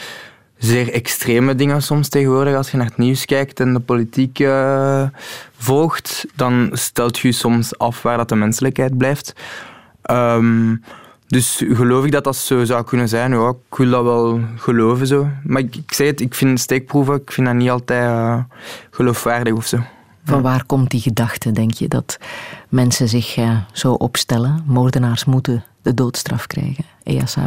zeer 0.59 0.93
extreme 0.93 1.55
dingen 1.55 1.83
soms 1.83 2.09
tegenwoordig. 2.09 2.55
Als 2.55 2.71
je 2.71 2.77
naar 2.77 2.87
het 2.87 2.97
nieuws 2.97 3.25
kijkt 3.25 3.61
en 3.61 3.73
de 3.73 3.81
politiek 3.81 4.39
eh, 4.39 5.03
volgt, 5.57 6.27
dan 6.35 6.71
stelt 6.73 7.19
je 7.19 7.33
soms 7.33 7.79
af 7.79 8.03
waar 8.03 8.17
dat 8.17 8.29
de 8.29 8.37
menselijkheid 8.37 8.99
blijft. 8.99 9.35
Ehm, 10.03 10.77
dus 11.27 11.65
geloof 11.69 12.05
ik 12.05 12.13
dat 12.13 12.25
dat 12.25 12.37
zo 12.37 12.65
zou 12.65 12.85
kunnen 12.85 13.09
zijn? 13.09 13.33
Ja, 13.33 13.49
ik 13.49 13.77
wil 13.77 13.91
dat 13.91 14.03
wel 14.03 14.41
geloven 14.57 15.07
zo. 15.07 15.29
Maar 15.45 15.63
ik, 15.63 15.97
het, 15.97 16.21
ik 16.21 16.35
vind 16.35 16.61
steekproeven 16.61 17.15
ik 17.15 17.33
vind 17.33 17.47
dat 17.47 17.57
niet 17.57 17.71
altijd 17.71 18.09
eh, 18.09 18.39
geloofwaardig 18.91 19.55
of 19.55 19.67
zo. 19.67 19.79
Van 20.31 20.43
waar 20.43 20.65
komt 20.65 20.91
die 20.91 21.01
gedachte, 21.01 21.53
denk 21.53 21.73
je, 21.73 21.89
dat 21.89 22.19
mensen 22.69 23.09
zich 23.09 23.37
eh, 23.37 23.57
zo 23.73 23.93
opstellen? 23.93 24.65
Moordenaars 24.67 25.25
moeten 25.25 25.65
de 25.83 25.95
doodstraf 25.95 26.47
krijgen. 26.47 26.85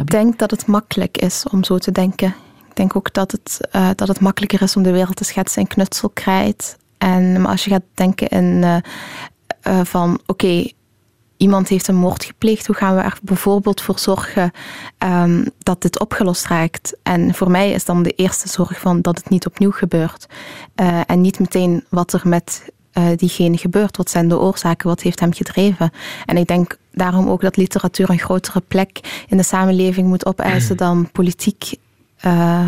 Ik 0.00 0.10
denk 0.10 0.38
dat 0.38 0.50
het 0.50 0.66
makkelijk 0.66 1.18
is 1.18 1.44
om 1.50 1.64
zo 1.64 1.78
te 1.78 1.92
denken. 1.92 2.28
Ik 2.68 2.76
denk 2.76 2.96
ook 2.96 3.12
dat 3.12 3.32
het, 3.32 3.68
eh, 3.70 3.90
dat 3.94 4.08
het 4.08 4.20
makkelijker 4.20 4.62
is 4.62 4.76
om 4.76 4.82
de 4.82 4.92
wereld 4.92 5.16
te 5.16 5.24
schetsen 5.24 5.62
in 5.62 5.68
knutselkrijt. 5.68 6.76
En 6.98 7.40
maar 7.40 7.50
als 7.50 7.64
je 7.64 7.70
gaat 7.70 7.82
denken 7.94 8.28
in 8.28 8.62
eh, 9.60 9.80
van 9.82 10.20
oké, 10.26 10.70
iemand 11.36 11.68
heeft 11.68 11.88
een 11.88 11.94
moord 11.94 12.24
gepleegd, 12.24 12.66
hoe 12.66 12.76
gaan 12.76 12.96
we 12.96 13.02
er 13.02 13.18
bijvoorbeeld 13.22 13.80
voor 13.80 13.98
zorgen 13.98 14.50
ehm, 14.98 15.44
dat 15.58 15.82
dit 15.82 16.00
opgelost 16.00 16.46
raakt? 16.46 16.96
En 17.02 17.34
voor 17.34 17.50
mij 17.50 17.70
is 17.70 17.84
dan 17.84 18.02
de 18.02 18.10
eerste 18.10 18.48
zorg 18.48 18.80
van 18.80 19.00
dat 19.00 19.16
het 19.16 19.28
niet 19.28 19.46
opnieuw 19.46 19.70
gebeurt. 19.70 20.26
En 21.06 21.20
niet 21.20 21.38
meteen 21.38 21.84
wat 21.88 22.12
er 22.12 22.22
met 22.24 22.72
eh, 22.94 23.06
diegene 23.16 23.56
gebeurt. 23.56 23.96
Wat 23.96 24.10
zijn 24.10 24.28
de 24.28 24.38
oorzaken? 24.38 24.88
Wat 24.88 25.00
heeft 25.00 25.20
hem 25.20 25.32
gedreven? 25.32 25.90
En 26.26 26.36
ik 26.36 26.46
denk 26.46 26.78
daarom 26.92 27.28
ook 27.28 27.40
dat 27.40 27.56
literatuur 27.56 28.10
een 28.10 28.18
grotere 28.18 28.60
plek 28.68 29.24
in 29.28 29.36
de 29.36 29.42
samenleving 29.42 30.08
moet 30.08 30.26
opeisen 30.26 30.76
dan 30.76 31.10
politiek. 31.12 31.74
eh, 32.16 32.66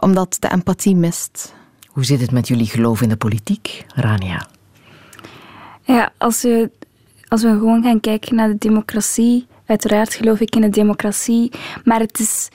omdat 0.00 0.36
de 0.40 0.50
empathie 0.50 0.96
mist. 0.96 1.54
Hoe 1.86 2.04
zit 2.04 2.20
het 2.20 2.30
met 2.30 2.48
jullie 2.48 2.66
geloof 2.66 3.02
in 3.02 3.08
de 3.08 3.16
politiek, 3.16 3.84
Rania? 3.94 4.46
Ja, 5.82 6.12
als 6.18 6.42
we, 6.42 6.70
als 7.28 7.42
we 7.42 7.48
gewoon 7.48 7.82
gaan 7.82 8.00
kijken 8.00 8.34
naar 8.34 8.48
de 8.48 8.58
democratie, 8.58 9.46
uiteraard 9.66 10.14
geloof 10.14 10.40
ik 10.40 10.54
in 10.54 10.60
de 10.60 10.68
democratie, 10.70 11.52
maar 11.84 12.00
het 12.00 12.18
is 12.18 12.48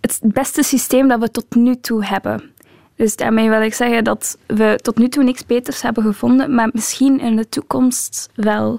het 0.00 0.20
beste 0.22 0.62
systeem 0.62 1.08
dat 1.08 1.20
we 1.20 1.30
tot 1.30 1.54
nu 1.54 1.80
toe 1.80 2.04
hebben. 2.04 2.53
Dus 2.96 3.16
daarmee 3.16 3.48
wil 3.48 3.62
ik 3.62 3.74
zeggen 3.74 4.04
dat 4.04 4.38
we 4.46 4.78
tot 4.82 4.98
nu 4.98 5.08
toe 5.08 5.24
niks 5.24 5.46
beters 5.46 5.82
hebben 5.82 6.02
gevonden, 6.02 6.54
maar 6.54 6.68
misschien 6.72 7.20
in 7.20 7.36
de 7.36 7.48
toekomst 7.48 8.30
wel. 8.34 8.78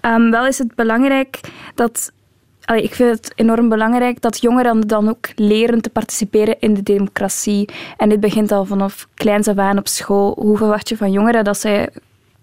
Ehm, 0.00 0.30
wel 0.30 0.46
is 0.46 0.58
het 0.58 0.74
belangrijk 0.74 1.40
dat. 1.74 2.12
allee, 2.64 2.82
ik 2.82 2.94
vind 2.94 3.10
het 3.10 3.32
enorm 3.34 3.68
belangrijk 3.68 4.20
dat 4.20 4.40
jongeren 4.40 4.80
dan 4.80 5.08
ook 5.08 5.28
leren 5.34 5.82
te 5.82 5.90
participeren 5.90 6.56
in 6.60 6.74
de 6.74 6.82
democratie. 6.82 7.68
En 7.96 8.08
dit 8.08 8.20
begint 8.20 8.52
al 8.52 8.64
vanaf 8.64 9.08
kleins 9.14 9.48
af 9.48 9.56
aan 9.56 9.78
op 9.78 9.88
school. 9.88 10.36
Hoe 10.38 10.56
verwacht 10.56 10.88
je 10.88 10.96
van 10.96 11.12
jongeren 11.12 11.44
dat 11.44 11.58
zij 11.58 11.88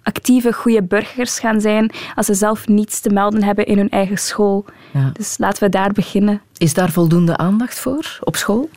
actieve, 0.03 0.53
goede 0.53 0.83
burgers 0.83 1.39
gaan 1.39 1.61
zijn 1.61 1.91
als 2.15 2.25
ze 2.25 2.33
zelf 2.33 2.67
niets 2.67 2.99
te 2.99 3.09
melden 3.09 3.43
hebben 3.43 3.65
in 3.65 3.77
hun 3.77 3.89
eigen 3.89 4.17
school? 4.17 4.65
Ja. 4.93 5.09
Dus 5.13 5.37
laten 5.37 5.63
we 5.63 5.69
daar 5.69 5.91
beginnen. 5.91 6.41
Is 6.57 6.73
daar 6.73 6.91
voldoende 6.91 7.37
aandacht 7.37 7.79
voor 7.79 8.19
op 8.21 8.35
school? 8.35 8.69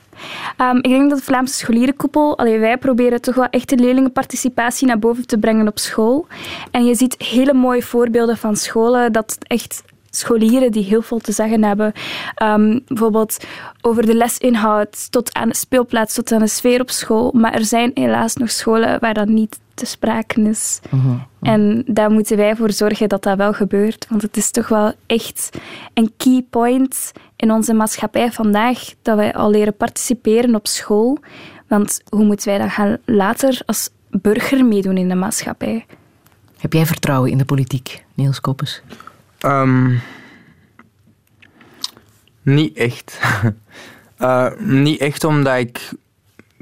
Um, 0.60 0.76
ik 0.76 0.90
denk 0.90 1.10
dat 1.10 1.18
de 1.18 1.24
Vlaamse 1.24 1.54
scholierenkoepel, 1.54 2.38
allee, 2.38 2.58
wij 2.58 2.76
proberen 2.76 3.20
toch 3.20 3.34
wel 3.34 3.48
echt 3.50 3.68
de 3.68 3.76
leerlingenparticipatie 3.76 4.86
naar 4.86 4.98
boven 4.98 5.26
te 5.26 5.38
brengen 5.38 5.68
op 5.68 5.78
school. 5.78 6.26
En 6.70 6.84
je 6.84 6.94
ziet 6.94 7.14
hele 7.18 7.52
mooie 7.52 7.82
voorbeelden 7.82 8.36
van 8.36 8.56
scholen 8.56 9.12
dat 9.12 9.38
echt 9.40 9.82
scholieren 10.10 10.72
die 10.72 10.84
heel 10.84 11.02
veel 11.02 11.18
te 11.18 11.32
zeggen 11.32 11.64
hebben. 11.64 11.92
Um, 12.42 12.82
bijvoorbeeld 12.86 13.44
over 13.80 14.06
de 14.06 14.14
lesinhoud 14.14 15.10
tot 15.12 15.34
aan 15.34 15.48
de 15.48 15.56
speelplaats, 15.56 16.14
tot 16.14 16.32
aan 16.32 16.40
de 16.40 16.48
sfeer 16.48 16.80
op 16.80 16.90
school. 16.90 17.32
Maar 17.34 17.54
er 17.54 17.64
zijn 17.64 17.90
helaas 17.94 18.36
nog 18.36 18.50
scholen 18.50 19.00
waar 19.00 19.14
dat 19.14 19.28
niet 19.28 19.58
te 19.76 19.86
sprake 19.86 20.40
is. 20.40 20.80
En 21.40 21.82
daar 21.86 22.10
moeten 22.10 22.36
wij 22.36 22.56
voor 22.56 22.72
zorgen 22.72 23.08
dat 23.08 23.22
dat 23.22 23.36
wel 23.36 23.52
gebeurt. 23.52 24.06
Want 24.08 24.22
het 24.22 24.36
is 24.36 24.50
toch 24.50 24.68
wel 24.68 24.92
echt 25.06 25.50
een 25.94 26.12
key 26.16 26.46
point 26.50 27.12
in 27.36 27.50
onze 27.50 27.72
maatschappij 27.72 28.32
vandaag 28.32 28.78
dat 29.02 29.16
wij 29.16 29.34
al 29.34 29.50
leren 29.50 29.76
participeren 29.76 30.54
op 30.54 30.66
school. 30.66 31.18
Want 31.68 32.00
hoe 32.08 32.24
moeten 32.24 32.48
wij 32.48 32.58
dan 32.58 32.70
gaan 32.70 32.98
later 33.04 33.60
als 33.66 33.90
burger 34.10 34.64
meedoen 34.64 34.96
in 34.96 35.08
de 35.08 35.14
maatschappij? 35.14 35.86
Heb 36.58 36.72
jij 36.72 36.86
vertrouwen 36.86 37.30
in 37.30 37.38
de 37.38 37.44
politiek, 37.44 38.04
Niels 38.14 38.40
Koppes? 38.40 38.82
Ehm, 39.38 39.94
niet 42.42 42.76
echt. 42.76 43.18
Eh, 44.16 44.50
niet 44.58 45.00
echt 45.00 45.24
omdat 45.24 45.58
ik... 45.58 45.90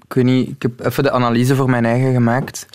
Ik 0.05 0.13
weet 0.13 0.25
niet, 0.25 0.49
ik 0.49 0.63
heb 0.63 0.81
even 0.81 1.03
de 1.03 1.11
analyse 1.11 1.57
voor 1.57 1.71
mijn 1.71 1.85
eigen 1.85 2.13
gemaakt. 2.13 2.67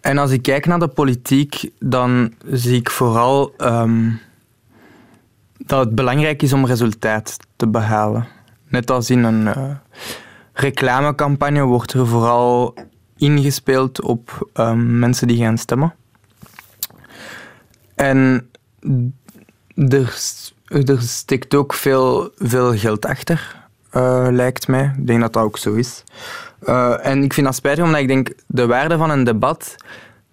En 0.00 0.18
als 0.18 0.30
ik 0.30 0.42
kijk 0.42 0.66
naar 0.66 0.78
de 0.78 0.88
politiek, 0.88 1.70
dan 1.78 2.34
zie 2.50 2.78
ik 2.78 2.90
vooral 2.90 3.54
ehm, 3.56 4.10
dat 5.58 5.84
het 5.84 5.94
belangrijk 5.94 6.42
is 6.42 6.52
om 6.52 6.66
resultaat 6.66 7.36
te 7.56 7.68
behalen. 7.68 8.26
Net 8.68 8.90
als 8.90 9.10
in 9.10 9.24
een 9.24 9.48
eh, 9.48 9.70
reclamecampagne 10.52 11.62
wordt 11.64 11.92
er 11.92 12.06
vooral 12.06 12.74
ingespeeld 13.16 14.02
op 14.02 14.48
ehm, 14.52 14.98
mensen 14.98 15.26
die 15.28 15.42
gaan 15.42 15.58
stemmen. 15.58 15.94
En 17.94 18.50
er, 19.74 20.18
er 20.68 21.00
steekt 21.00 21.54
ook 21.54 21.72
veel, 21.72 22.30
veel 22.36 22.76
geld 22.76 23.06
achter. 23.06 23.61
Uh, 23.96 24.26
lijkt 24.30 24.68
mij. 24.68 24.92
Ik 24.98 25.06
denk 25.06 25.20
dat 25.20 25.32
dat 25.32 25.42
ook 25.42 25.58
zo 25.58 25.74
is. 25.74 26.04
Uh, 26.62 27.06
en 27.06 27.22
ik 27.22 27.32
vind 27.32 27.46
dat 27.46 27.54
spijtig, 27.54 27.84
omdat 27.84 28.00
ik 28.00 28.08
denk, 28.08 28.32
de 28.46 28.66
waarde 28.66 28.96
van 28.96 29.10
een 29.10 29.24
debat, 29.24 29.76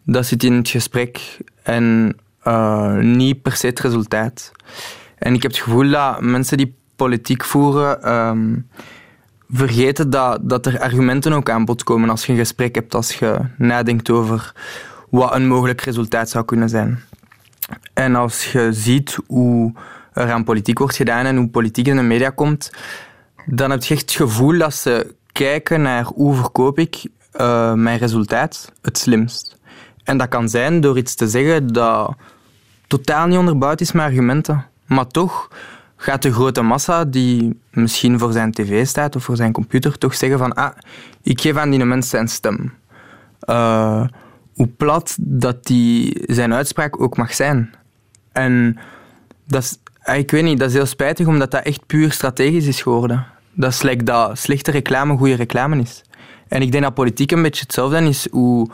dat 0.03 0.25
zit 0.25 0.43
in 0.43 0.53
het 0.53 0.69
gesprek 0.69 1.37
en 1.63 2.17
uh, 2.47 2.95
niet 2.95 3.41
per 3.41 3.55
se 3.55 3.67
het 3.67 3.79
resultaat. 3.79 4.51
En 5.17 5.33
ik 5.33 5.41
heb 5.41 5.51
het 5.51 5.61
gevoel 5.61 5.89
dat 5.89 6.21
mensen 6.21 6.57
die 6.57 6.75
politiek 6.95 7.43
voeren, 7.43 8.13
um, 8.13 8.67
vergeten 9.49 10.09
dat, 10.09 10.49
dat 10.49 10.65
er 10.65 10.79
argumenten 10.79 11.33
ook 11.33 11.49
aan 11.49 11.65
bod 11.65 11.83
komen 11.83 12.09
als 12.09 12.25
je 12.25 12.31
een 12.31 12.37
gesprek 12.37 12.75
hebt, 12.75 12.95
als 12.95 13.19
je 13.19 13.39
nadenkt 13.57 14.09
over 14.09 14.53
wat 15.09 15.35
een 15.35 15.47
mogelijk 15.47 15.81
resultaat 15.81 16.29
zou 16.29 16.45
kunnen 16.45 16.69
zijn. 16.69 16.99
En 17.93 18.15
als 18.15 18.51
je 18.51 18.73
ziet 18.73 19.17
hoe 19.27 19.73
er 20.13 20.31
aan 20.31 20.43
politiek 20.43 20.79
wordt 20.79 20.95
gedaan 20.95 21.25
en 21.25 21.37
hoe 21.37 21.47
politiek 21.47 21.87
in 21.87 21.95
de 21.95 22.01
media 22.01 22.29
komt, 22.29 22.71
dan 23.51 23.71
heb 23.71 23.83
je 23.83 23.93
echt 23.93 24.01
het 24.01 24.11
gevoel 24.11 24.57
dat 24.57 24.73
ze 24.73 25.15
kijken 25.31 25.81
naar 25.81 26.05
hoe 26.05 26.35
verkoop 26.35 26.79
ik 26.79 27.05
uh, 27.35 27.73
mijn 27.73 27.97
resultaat 27.97 28.71
het 28.81 28.97
slimst. 28.97 29.57
En 30.03 30.17
dat 30.17 30.27
kan 30.27 30.49
zijn 30.49 30.81
door 30.81 30.97
iets 30.97 31.15
te 31.15 31.27
zeggen 31.27 31.67
dat 31.67 32.15
totaal 32.87 33.27
niet 33.27 33.37
onderbouwd 33.37 33.81
is 33.81 33.91
met 33.91 34.05
argumenten. 34.05 34.65
Maar 34.85 35.07
toch 35.07 35.49
gaat 35.95 36.21
de 36.21 36.33
grote 36.33 36.61
massa 36.61 37.05
die 37.05 37.59
misschien 37.71 38.19
voor 38.19 38.31
zijn 38.31 38.51
tv 38.51 38.85
staat 38.87 39.15
of 39.15 39.23
voor 39.23 39.35
zijn 39.35 39.51
computer 39.51 39.97
toch 39.97 40.15
zeggen 40.15 40.39
van 40.39 40.53
ah, 40.53 40.75
ik 41.21 41.41
geef 41.41 41.55
aan 41.55 41.69
die 41.69 41.85
mensen 41.85 42.09
zijn 42.09 42.27
stem. 42.27 42.73
Uh, 43.49 44.03
hoe 44.53 44.67
plat 44.67 45.15
dat 45.19 45.65
die 45.65 46.23
zijn 46.25 46.53
uitspraak 46.53 47.01
ook 47.01 47.17
mag 47.17 47.33
zijn. 47.33 47.73
En 48.31 48.77
dat 49.47 49.63
is, 49.63 49.77
ah, 50.01 50.17
ik 50.17 50.31
weet 50.31 50.43
niet, 50.43 50.59
dat 50.59 50.67
is 50.67 50.73
heel 50.73 50.85
spijtig 50.85 51.27
omdat 51.27 51.51
dat 51.51 51.63
echt 51.63 51.85
puur 51.85 52.11
strategisch 52.11 52.67
is 52.67 52.81
geworden. 52.81 53.27
Dat 53.53 53.83
is 53.83 53.97
dat 54.03 54.37
slechte 54.37 54.71
reclame 54.71 55.17
goede 55.17 55.35
reclame 55.35 55.81
is. 55.81 56.03
En 56.47 56.61
ik 56.61 56.71
denk 56.71 56.83
dat 56.83 56.93
politiek 56.93 57.31
een 57.31 57.41
beetje 57.41 57.61
hetzelfde 57.61 58.03
is. 58.03 58.27
Hoe 58.31 58.69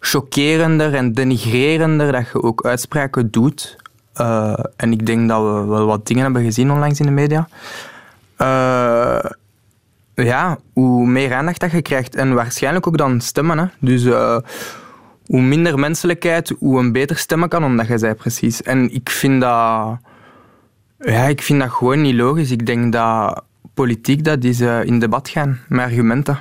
chockerender 0.00 0.94
en 0.94 1.12
denigrerender 1.12 2.12
dat 2.12 2.26
je 2.32 2.42
ook 2.42 2.64
uitspraken 2.64 3.30
doet. 3.30 3.76
Uh, 4.16 4.58
en 4.76 4.92
ik 4.92 5.06
denk 5.06 5.28
dat 5.28 5.42
we 5.42 5.64
wel 5.66 5.86
wat 5.86 6.06
dingen 6.06 6.22
hebben 6.22 6.44
gezien 6.44 6.70
onlangs 6.70 7.00
in 7.00 7.06
de 7.06 7.12
media. 7.12 7.48
Uh, 8.38 9.30
ja, 10.14 10.58
hoe 10.72 11.06
meer 11.06 11.34
aandacht 11.34 11.60
dat 11.60 11.70
je 11.70 11.82
krijgt. 11.82 12.14
En 12.14 12.34
waarschijnlijk 12.34 12.86
ook 12.86 12.98
dan 12.98 13.20
stemmen. 13.20 13.58
Hè. 13.58 13.64
Dus 13.78 14.04
uh, 14.04 14.38
hoe 15.26 15.40
minder 15.40 15.78
menselijkheid, 15.78 16.54
hoe 16.58 16.78
een 16.78 16.92
beter 16.92 17.16
stemmen 17.16 17.48
kan, 17.48 17.64
omdat 17.64 17.86
je 17.86 17.98
zei 17.98 18.14
precies. 18.14 18.62
En 18.62 18.94
ik 18.94 19.10
vind 19.10 19.40
dat... 19.40 19.98
Ja, 20.98 21.24
ik 21.24 21.42
vind 21.42 21.60
dat 21.60 21.70
gewoon 21.70 22.00
niet 22.00 22.14
logisch. 22.14 22.50
Ik 22.50 22.66
denk 22.66 22.92
dat 22.92 23.44
politiek 23.80 24.24
dat 24.24 24.44
is 24.44 24.60
in 24.60 24.98
debat 24.98 25.28
gaan 25.28 25.60
met 25.68 25.84
argumenten. 25.84 26.38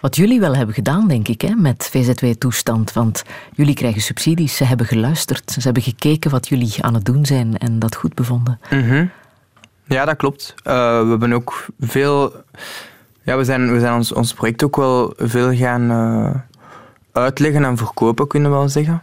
Wat 0.00 0.16
jullie 0.16 0.40
wel 0.40 0.54
hebben 0.54 0.74
gedaan, 0.74 1.08
denk 1.08 1.28
ik, 1.28 1.40
hè, 1.40 1.54
met 1.54 1.88
VZW-toestand. 1.92 2.92
Want 2.92 3.22
jullie 3.52 3.74
krijgen 3.74 4.00
subsidies, 4.00 4.56
ze 4.56 4.64
hebben 4.64 4.86
geluisterd, 4.86 5.50
ze 5.50 5.60
hebben 5.60 5.82
gekeken 5.82 6.30
wat 6.30 6.48
jullie 6.48 6.82
aan 6.82 6.94
het 6.94 7.04
doen 7.04 7.26
zijn 7.26 7.58
en 7.58 7.78
dat 7.78 7.94
goed 7.94 8.14
bevonden. 8.14 8.60
Mm 8.70 8.88
-hmm. 8.88 9.10
Ja, 9.84 10.04
dat 10.04 10.16
klopt. 10.16 10.54
Uh, 10.66 10.72
we 11.02 11.08
hebben 11.08 11.32
ook 11.32 11.66
veel. 11.80 12.32
Ja, 13.22 13.36
we 13.36 13.44
zijn, 13.44 13.72
we 13.72 13.80
zijn 13.80 13.94
ons, 13.94 14.12
ons 14.12 14.34
project 14.34 14.64
ook 14.64 14.76
wel 14.76 15.14
veel 15.16 15.54
gaan 15.54 15.90
uh, 15.90 16.34
uitleggen 17.12 17.64
en 17.64 17.76
verkopen, 17.76 18.26
kunnen 18.26 18.50
we 18.50 18.56
wel 18.56 18.68
zeggen. 18.68 19.02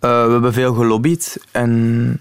Uh, 0.00 0.24
we 0.24 0.32
hebben 0.32 0.52
veel 0.52 0.74
gelobbyd 0.74 1.44
en 1.52 2.20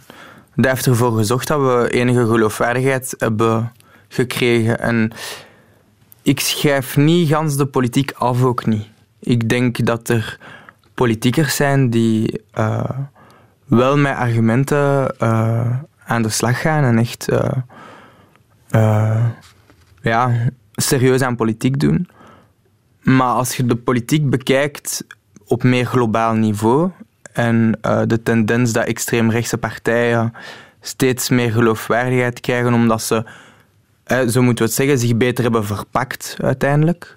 dat 0.55 0.65
heeft 0.65 0.86
ervoor 0.86 1.11
gezorgd 1.17 1.47
dat 1.47 1.59
we 1.59 1.89
enige 1.91 2.25
geloofwaardigheid 2.25 3.15
hebben 3.17 3.71
gekregen. 4.16 4.80
En 4.80 5.11
ik 6.22 6.39
schrijf 6.39 6.97
niet 6.97 7.30
gans 7.30 7.57
de 7.57 7.66
politiek 7.66 8.11
af, 8.11 8.43
ook 8.43 8.66
niet. 8.66 8.88
Ik 9.20 9.49
denk 9.49 9.86
dat 9.86 10.09
er 10.09 10.39
politiekers 10.93 11.55
zijn 11.55 11.89
die 11.89 12.41
uh, 12.57 12.89
wel 13.66 13.97
met 13.97 14.16
argumenten 14.16 15.16
uh, 15.20 15.78
aan 16.05 16.22
de 16.22 16.30
slag 16.30 16.61
gaan 16.61 16.84
en 16.84 16.97
echt 16.97 17.28
uh, 18.72 19.26
ja, 20.01 20.32
serieus 20.74 21.22
aan 21.22 21.36
politiek 21.36 21.80
doen. 21.80 22.09
Maar 23.01 23.34
als 23.34 23.57
je 23.57 23.66
de 23.66 23.76
politiek 23.76 24.30
bekijkt 24.30 25.05
op 25.45 25.63
meer 25.63 25.86
globaal 25.86 26.34
niveau 26.34 26.91
en 27.34 27.80
de 27.82 28.20
tendens 28.24 28.72
dat 28.72 28.86
extreemrechtse 28.86 29.57
partijen 29.57 30.34
steeds 30.82 31.30
meer 31.30 31.51
geloofwaardigheid 31.51 32.39
krijgen 32.39 32.74
omdat 32.74 33.01
ze 33.01 33.26
zo 34.06 34.41
moeten 34.41 34.66
we 34.66 34.72
het 34.72 34.74
zeggen, 34.74 34.99
zich 34.99 35.18
beter 35.18 35.43
hebben 35.43 35.66
verpakt 35.66 36.38
uiteindelijk. 36.41 37.16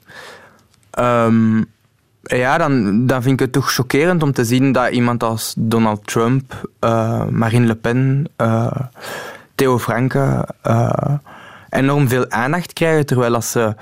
Um, 0.99 1.67
ja, 2.23 2.59
dan, 2.59 3.07
dan 3.07 3.23
vind 3.23 3.35
ik 3.35 3.41
het 3.41 3.53
toch 3.53 3.73
chockerend 3.73 4.23
om 4.23 4.33
te 4.33 4.45
zien 4.45 4.73
dat 4.73 4.91
iemand 4.91 5.23
als 5.23 5.55
Donald 5.57 6.07
Trump, 6.07 6.71
uh, 6.81 7.27
Marine 7.27 7.67
Le 7.67 7.75
Pen, 7.75 8.27
uh, 8.37 8.71
Theo 9.55 9.79
Franke 9.79 10.49
enorm 11.71 12.09
veel 12.09 12.31
aandacht 12.31 12.73
krijgen, 12.73 13.07
terwijl 13.07 13.35
als 13.35 13.51
ze 13.51 13.75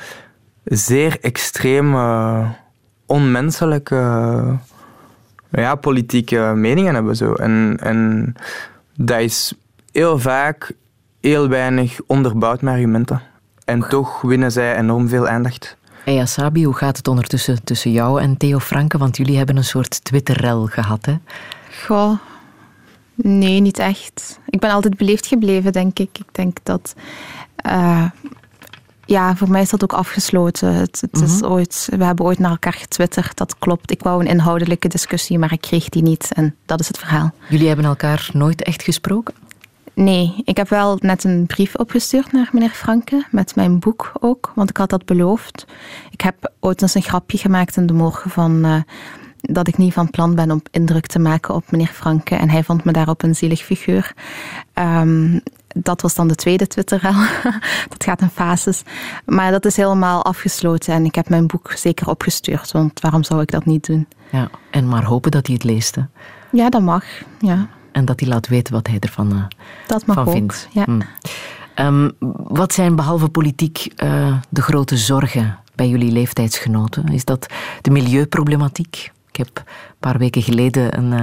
zeer 0.64 1.18
extreme, 1.20 2.44
onmenselijke 3.06 4.58
ja, 5.50 5.74
politieke 5.74 6.52
meningen 6.56 6.94
hebben. 6.94 7.16
Zo. 7.16 7.32
En, 7.32 7.76
en 7.80 8.34
dat 8.94 9.20
is 9.20 9.54
heel 9.92 10.18
vaak 10.18 10.72
heel 11.26 11.48
weinig 11.48 12.00
onderbouwd 12.06 12.62
met 12.62 12.74
argumenten. 12.74 13.22
En 13.64 13.88
toch 13.88 14.20
winnen 14.20 14.52
zij 14.52 14.76
enorm 14.76 15.08
veel 15.08 15.28
aandacht. 15.28 15.76
Hey 16.04 16.26
Sabi, 16.26 16.64
hoe 16.64 16.74
gaat 16.74 16.96
het 16.96 17.08
ondertussen 17.08 17.64
tussen 17.64 17.92
jou 17.92 18.20
en 18.20 18.36
Theo 18.36 18.58
Franke? 18.58 18.98
Want 18.98 19.16
jullie 19.16 19.36
hebben 19.36 19.56
een 19.56 19.64
soort 19.64 20.04
Twitterrel 20.04 20.66
gehad, 20.66 21.06
hè? 21.06 21.14
Goh, 21.86 22.12
nee, 23.14 23.60
niet 23.60 23.78
echt. 23.78 24.38
Ik 24.46 24.60
ben 24.60 24.70
altijd 24.70 24.96
beleefd 24.96 25.26
gebleven, 25.26 25.72
denk 25.72 25.98
ik. 25.98 26.18
Ik 26.18 26.28
denk 26.32 26.56
dat... 26.62 26.94
Uh, 27.66 28.04
ja, 29.04 29.36
voor 29.36 29.50
mij 29.50 29.62
is 29.62 29.70
dat 29.70 29.82
ook 29.82 29.92
afgesloten. 29.92 30.74
Het, 30.74 31.00
het 31.00 31.20
is 31.20 31.40
mhm. 31.40 31.50
ooit, 31.50 31.88
we 31.96 32.04
hebben 32.04 32.24
ooit 32.24 32.38
naar 32.38 32.50
elkaar 32.50 32.72
getwitterd, 32.72 33.36
dat 33.36 33.58
klopt. 33.58 33.90
Ik 33.90 34.02
wou 34.02 34.20
een 34.20 34.30
inhoudelijke 34.30 34.88
discussie, 34.88 35.38
maar 35.38 35.52
ik 35.52 35.60
kreeg 35.60 35.88
die 35.88 36.02
niet. 36.02 36.30
En 36.32 36.56
dat 36.66 36.80
is 36.80 36.86
het 36.86 36.98
verhaal. 36.98 37.32
Jullie 37.48 37.66
hebben 37.66 37.84
elkaar 37.84 38.30
nooit 38.32 38.62
echt 38.62 38.82
gesproken? 38.82 39.34
Nee, 39.96 40.34
ik 40.44 40.56
heb 40.56 40.68
wel 40.68 40.96
net 41.00 41.24
een 41.24 41.46
brief 41.46 41.74
opgestuurd 41.74 42.32
naar 42.32 42.48
meneer 42.52 42.70
Franke, 42.70 43.26
met 43.30 43.54
mijn 43.54 43.78
boek 43.78 44.12
ook, 44.20 44.52
want 44.54 44.70
ik 44.70 44.76
had 44.76 44.90
dat 44.90 45.04
beloofd. 45.04 45.66
Ik 46.10 46.20
heb 46.20 46.52
ooit 46.60 46.82
eens 46.82 46.94
een 46.94 47.02
grapje 47.02 47.38
gemaakt 47.38 47.76
in 47.76 47.86
de 47.86 47.92
morgen 47.92 48.30
van... 48.30 48.66
Uh, 48.66 48.76
dat 49.40 49.68
ik 49.68 49.78
niet 49.78 49.92
van 49.92 50.10
plan 50.10 50.34
ben 50.34 50.50
om 50.50 50.62
indruk 50.70 51.06
te 51.06 51.18
maken 51.18 51.54
op 51.54 51.70
meneer 51.70 51.86
Franke. 51.86 52.34
En 52.34 52.50
hij 52.50 52.64
vond 52.64 52.84
me 52.84 52.92
daarop 52.92 53.22
een 53.22 53.34
zielig 53.34 53.60
figuur. 53.60 54.14
Um, 54.74 55.40
dat 55.68 56.02
was 56.02 56.14
dan 56.14 56.28
de 56.28 56.34
tweede 56.34 56.66
Twitterrel. 56.66 57.12
dat 57.88 58.04
gaat 58.04 58.20
in 58.20 58.28
fases. 58.28 58.82
Maar 59.24 59.50
dat 59.50 59.64
is 59.64 59.76
helemaal 59.76 60.24
afgesloten 60.24 60.94
en 60.94 61.04
ik 61.04 61.14
heb 61.14 61.28
mijn 61.28 61.46
boek 61.46 61.72
zeker 61.72 62.08
opgestuurd, 62.08 62.72
want 62.72 63.00
waarom 63.00 63.24
zou 63.24 63.40
ik 63.40 63.50
dat 63.50 63.64
niet 63.64 63.86
doen? 63.86 64.06
Ja, 64.30 64.50
en 64.70 64.88
maar 64.88 65.04
hopen 65.04 65.30
dat 65.30 65.46
hij 65.46 65.54
het 65.54 65.64
leest. 65.64 65.94
Hè? 65.94 66.02
Ja, 66.52 66.68
dat 66.68 66.82
mag. 66.82 67.04
Ja 67.38 67.68
en 67.96 68.04
dat 68.04 68.20
hij 68.20 68.28
laat 68.28 68.48
weten 68.48 68.72
wat 68.72 68.86
hij 68.86 68.98
ervan 68.98 69.32
uh, 69.32 69.44
dat 69.86 70.06
mag 70.06 70.16
van 70.16 70.26
ook, 70.26 70.32
vindt. 70.32 70.68
Ja. 70.72 70.84
Mm. 70.86 71.02
Um, 71.74 72.12
wat 72.46 72.72
zijn 72.72 72.96
behalve 72.96 73.28
politiek 73.28 73.92
uh, 74.04 74.36
de 74.48 74.62
grote 74.62 74.96
zorgen 74.96 75.58
bij 75.74 75.88
jullie 75.88 76.12
leeftijdsgenoten? 76.12 77.08
Is 77.08 77.24
dat 77.24 77.46
de 77.82 77.90
milieuproblematiek? 77.90 79.12
Ik 79.28 79.36
heb 79.36 79.48
een 79.54 79.64
paar 80.00 80.18
weken 80.18 80.42
geleden 80.42 80.98
een 80.98 81.12
uh, 81.12 81.20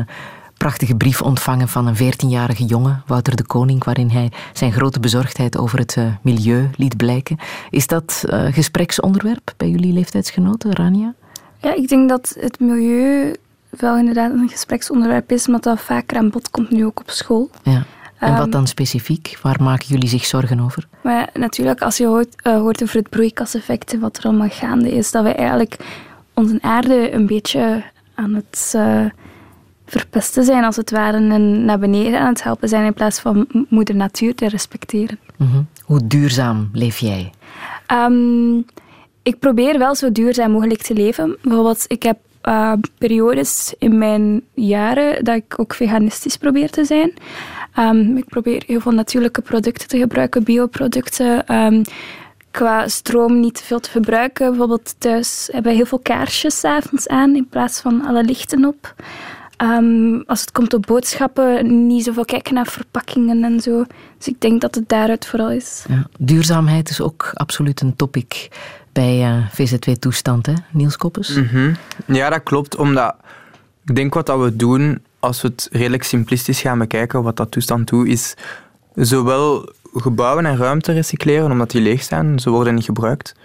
prachtige 0.58 0.96
brief 0.96 1.22
ontvangen 1.22 1.68
van 1.68 1.88
een 1.88 1.96
14-jarige 1.96 2.66
jongen, 2.66 3.04
Wouter 3.08 3.36
de 3.36 3.46
Koning, 3.46 3.84
waarin 3.84 4.10
hij 4.10 4.32
zijn 4.54 4.72
grote 4.72 5.00
bezorgdheid 5.00 5.58
over 5.58 5.80
het 5.80 5.96
uh, 5.96 6.06
milieu 6.22 6.70
liet 6.76 6.98
blijken. 6.98 7.38
Is 7.70 7.88
dat 7.88 8.24
gespreksonderwerp 8.52 9.54
bij 9.58 9.70
jullie 9.70 9.94
leeftijdsgenoten, 9.94 10.74
Rania? 10.74 11.14
Ja, 11.58 11.76
ik 11.76 11.88
denk 11.88 12.10
dat 12.10 12.36
het 12.40 12.60
milieu 12.60 13.36
wel 13.78 13.98
inderdaad 13.98 14.32
een 14.32 14.50
gespreksonderwerp 14.50 15.32
is, 15.32 15.48
maar 15.48 15.60
dat 15.60 15.82
vaker 15.82 16.18
aan 16.18 16.30
bod 16.30 16.50
komt 16.50 16.70
nu 16.70 16.86
ook 16.86 17.00
op 17.00 17.10
school. 17.10 17.50
Ja. 17.64 17.84
En 18.18 18.32
wat 18.32 18.42
ehm, 18.42 18.50
dan 18.50 18.68
specifiek? 18.68 19.38
Waar 19.42 19.64
maken 19.64 19.88
jullie 19.88 20.10
zich 20.10 20.26
zorgen 20.26 20.60
over? 20.60 20.88
Maar 21.02 21.30
natuurlijk, 21.34 21.82
als 21.82 21.98
je 21.98 22.06
hoort, 22.06 22.36
uh, 22.48 22.58
hoort 22.58 22.84
over 22.84 22.96
het 22.96 23.10
broeikaseffect 23.10 24.00
wat 24.00 24.18
er 24.18 24.24
allemaal 24.24 24.50
gaande 24.50 24.92
is, 24.92 25.12
dat 25.12 25.24
we 25.24 25.30
eigenlijk 25.30 25.78
onze 26.34 26.58
aarde 26.62 27.14
een 27.14 27.26
beetje 27.26 27.84
aan 28.16 28.34
het 28.34 28.74
uh, 28.76 29.06
verpesten 29.86 30.44
zijn, 30.44 30.64
als 30.64 30.76
het 30.76 30.92
ware, 30.92 31.18
en 31.18 31.66
naar 31.66 31.80
beneden 31.80 32.20
aan 32.20 32.34
het 32.34 32.44
helpen 32.44 32.70
zijn 32.70 32.86
in 32.86 32.94
plaats 32.94 33.20
van 33.20 33.48
moeder 33.70 33.96
natuur 33.96 34.36
te 34.36 34.48
respecteren. 34.48 35.20
Mm 35.38 35.48
-hmm. 35.48 35.68
Hoe 35.84 36.08
duurzaam 36.08 36.70
leef 36.74 36.98
jij? 36.98 37.32
Um, 37.92 38.66
ik 39.24 39.40
probeer 39.40 39.78
wel 39.78 39.96
zo 39.96 40.12
duurzaam 40.12 40.52
mogelijk 40.52 40.82
te 40.82 40.94
leven. 40.94 41.38
Bijvoorbeeld, 41.42 41.86
ik 41.88 42.04
heb 42.04 42.18
uh, 42.44 42.74
periodes 42.98 43.74
in 43.78 43.98
mijn 43.98 44.42
jaren 44.54 45.24
dat 45.24 45.36
ik 45.36 45.60
ook 45.60 45.74
veganistisch 45.74 46.38
probeer 46.38 46.70
te 46.70 46.86
zijn. 46.86 47.14
Um, 47.80 48.18
ik 48.18 48.26
probeer 48.26 48.64
heel 48.66 48.80
veel 48.80 48.92
natuurlijke 48.92 49.42
producten 49.42 49.88
te 49.88 49.98
gebruiken, 49.98 50.44
bioproducten. 50.44 51.56
Um, 51.56 51.82
qua 52.52 52.88
stroom 52.88 53.40
niet 53.40 53.56
te 53.56 53.64
veel 53.64 53.80
te 53.80 53.90
verbruiken. 53.90 54.50
Bijvoorbeeld 54.50 54.96
thuis 54.98 55.50
hebben 55.52 55.72
we 55.72 55.78
heel 55.78 55.86
veel 55.86 56.00
kaarsjes 56.00 56.60
's 56.60 56.64
avonds 56.64 57.08
aan 57.08 57.36
in 57.36 57.48
plaats 57.50 57.82
van 57.82 58.06
alle 58.06 58.24
lichten 58.24 58.66
op. 58.66 58.96
Ehm, 59.58 60.22
als 60.26 60.42
het 60.42 60.52
komt 60.52 60.74
op 60.74 60.86
boodschappen, 60.86 61.86
niet 61.88 62.04
zoveel 62.04 62.26
kijken 62.26 62.54
naar 62.54 62.68
verpakkingen 62.68 63.44
en 63.44 63.60
zo. 63.60 63.86
Dus 64.18 64.28
ik 64.28 64.42
denk 64.42 64.62
dat 64.62 64.76
het 64.76 64.90
daaruit 64.90 65.26
vooral 65.26 65.52
is. 65.52 65.86
Ja, 65.88 66.08
duurzaamheid 66.20 66.90
is 66.90 67.02
ook 67.02 67.32
absoluut 67.34 67.82
een 67.82 67.96
topic 67.96 68.50
bij 68.94 69.24
eh, 69.24 69.48
VZW-toestand, 69.52 70.46
hè, 70.46 70.54
Niels 70.72 70.98
Koppes? 70.98 71.36
Mhm. 71.36 71.74
Ja, 72.06 72.30
dat 72.30 72.44
klopt. 72.44 72.76
Omdat 72.76 73.16
ik 73.86 73.96
denk 73.96 74.14
wat 74.14 74.26
dat 74.26 74.40
we 74.40 74.56
doen, 74.56 75.02
als 75.20 75.42
we 75.42 75.48
het 75.48 75.70
redelijk 75.72 76.04
simplistisch 76.04 76.62
gaan 76.62 76.80
bekijken, 76.80 77.24
wat 77.24 77.38
dat 77.38 77.52
toestand 77.52 77.88
doet, 77.88 78.08
is 78.08 78.34
zowel 78.96 79.70
gebouwen 79.94 80.46
en 80.46 80.58
ruimte 80.58 80.92
recycleren, 80.92 81.52
omdat 81.52 81.72
die 81.72 81.82
leeg 81.82 82.04
zijn, 82.04 82.40
ze 82.40 82.50
worden 82.50 82.76
niet 82.76 82.86
gebruikt. 82.86 83.36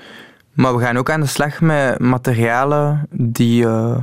Maar 0.53 0.77
we 0.77 0.83
gaan 0.83 0.97
ook 0.97 1.11
aan 1.11 1.21
de 1.21 1.27
slag 1.27 1.61
met 1.61 1.99
materialen 1.99 3.07
die 3.11 3.65
eh, 3.65 3.97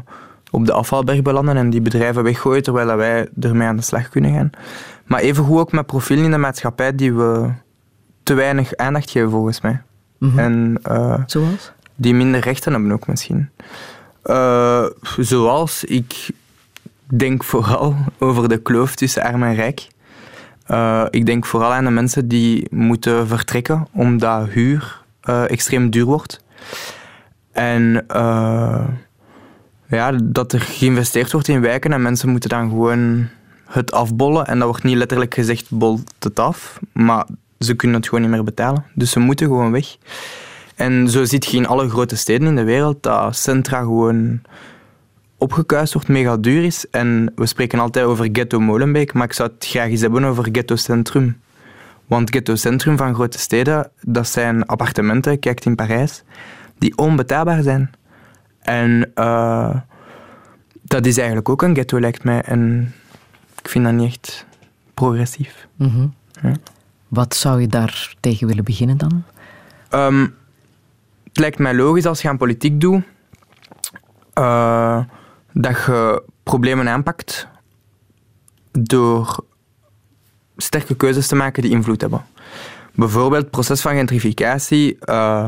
op 0.52 0.66
de 0.66 0.74
afvalberg 0.74 1.22
belanden 1.22 1.58
en 1.58 1.70
die 1.70 1.82
bedrijven 1.82 2.24
weggooien, 2.24 2.64
terwijl 2.64 2.96
wij 2.96 3.28
ermee 3.40 3.68
aan 3.68 3.76
de 3.76 3.82
slag 3.82 4.10
kunnen 4.10 4.34
gaan. 4.34 4.50
Maar 5.06 5.20
evengoed 5.20 5.60
ook 5.60 5.72
met 5.72 5.86
profielen 5.86 6.26
in 6.26 6.32
de 6.32 6.38
maatschappij 6.38 6.96
die 6.96 7.14
we 7.14 7.50
te 8.24 8.34
weinig 8.34 8.76
aandacht 8.76 9.12
geven, 9.12 9.30
volgens 9.30 9.62
mij. 9.62 9.82
Mhm. 10.26 10.40
En, 10.40 10.80
eh, 10.84 11.22
Zoals? 11.26 11.72
die 11.96 12.14
minder 12.14 12.40
rechten 12.42 12.74
hebben 12.74 12.92
ook 12.92 13.08
misschien. 13.08 13.50
Eh, 14.22 14.86
zoals, 15.20 15.84
ik 15.84 16.30
denk 17.06 17.44
vooral 17.44 17.96
over 18.20 18.50
de 18.50 18.58
kloof 18.58 18.96
tussen 18.96 19.24
arm 19.24 19.44
en 19.44 19.56
rijk. 19.56 19.88
Eh, 20.66 21.06
ik 21.10 21.26
denk 21.26 21.46
vooral 21.46 21.74
aan 21.74 21.86
de 21.86 21.92
mensen 21.92 22.28
die 22.28 22.68
moeten 22.72 23.28
vertrekken 23.28 23.88
omdat 23.92 24.50
huur 24.50 25.04
extreem 25.48 25.90
duur 25.90 26.06
wordt. 26.06 26.44
En 27.52 28.06
ja, 29.88 30.12
dat 30.24 30.54
er 30.54 30.62
geïnvesteerd 30.62 31.32
wordt 31.32 31.48
in 31.48 31.62
wijken 31.62 31.94
en 31.94 32.02
mensen 32.02 32.30
moeten 32.30 32.50
dan 32.50 32.70
gewoon 32.70 33.28
het 33.66 33.92
afbollen. 33.92 34.48
En 34.48 34.60
dat 34.60 34.68
wordt 34.68 34.84
niet 34.84 34.98
letterlijk 34.98 35.34
gezegd, 35.34 35.70
bolt 35.70 36.14
het 36.20 36.40
af. 36.40 36.80
Maar 36.92 37.26
ze 37.60 37.74
kunnen 37.74 37.98
het 37.98 38.08
gewoon 38.08 38.24
niet 38.24 38.34
meer 38.34 38.44
betalen. 38.44 38.86
Dus 38.94 39.12
ze 39.12 39.20
moeten 39.20 39.48
gewoon 39.48 39.72
weg. 39.72 39.98
En 40.76 41.10
zo 41.10 41.26
zit 41.26 41.46
je 41.46 41.58
in 41.58 41.68
alle 41.68 41.90
grote 41.90 42.16
steden 42.16 42.48
in 42.48 42.56
de 42.56 42.64
wereld 42.64 43.04
dat 43.04 43.36
centra 43.36 43.80
gewoon 43.80 44.42
opgekuist 45.38 45.94
wordt, 45.94 46.08
mega 46.08 46.38
duur 46.38 46.64
is. 46.64 46.90
En 46.90 47.32
we 47.36 47.46
spreken 47.46 47.80
altijd 47.80 48.06
over 48.06 48.30
ghetto 48.32 48.60
Molenbeek, 48.60 49.14
maar 49.14 49.26
ik 49.26 49.34
zou 49.34 49.50
het 49.54 49.66
graag 49.66 49.90
eens 49.90 50.02
hebben 50.02 50.24
over 50.24 50.48
ghetto 50.52 50.76
centrum. 50.76 51.42
Want 52.06 52.30
ghetto 52.30 52.56
centrum 52.56 52.98
van 52.98 53.14
grote 53.14 53.40
steden, 53.40 53.92
dat 54.02 54.28
zijn 54.28 54.66
appartementen, 54.66 55.40
kijk 55.40 55.66
in 55.66 55.76
Parijs, 55.76 56.24
die 56.78 56.98
onbetaalbaar 56.98 57.64
zijn. 57.64 57.92
En 58.60 59.12
eh, 59.14 59.76
dat 60.82 61.06
is 61.06 61.18
eigenlijk 61.18 61.50
ook 61.50 61.62
een 61.62 61.76
ghetto, 61.76 62.00
lijkt 62.00 62.24
mij. 62.24 62.42
En 62.42 62.94
ik 63.62 63.70
vind 63.70 63.86
dat 63.86 63.94
niet 63.94 64.08
echt 64.08 64.46
progressief. 64.94 65.68
Mhm. 65.76 66.08
Ja. 66.42 66.54
Wat 67.08 67.36
zou 67.36 67.62
je 67.62 67.68
daar 67.68 68.16
tegen 68.20 68.48
willen 68.48 68.64
beginnen 68.64 68.98
dan? 68.98 69.24
Ehm, 69.90 70.22
het 71.24 71.38
lijkt 71.38 71.60
mij 71.60 71.76
logisch 71.76 72.06
als 72.06 72.22
je 72.22 72.30
aan 72.30 72.38
politiek 72.38 72.82
doet, 72.82 73.04
eh, 74.34 75.04
dat 75.54 75.76
je 75.86 76.24
problemen 76.44 76.90
aanpakt 76.90 77.48
door 78.72 79.44
sterke 80.58 80.96
keuzes 80.96 81.28
te 81.28 81.36
maken 81.36 81.62
die 81.62 81.72
invloed 81.72 82.02
hebben. 82.02 82.26
Bijvoorbeeld 82.94 83.42
het 83.42 83.52
proces 83.52 83.82
van 83.82 83.96
gentrificatie. 83.96 84.98
eh, 85.00 85.48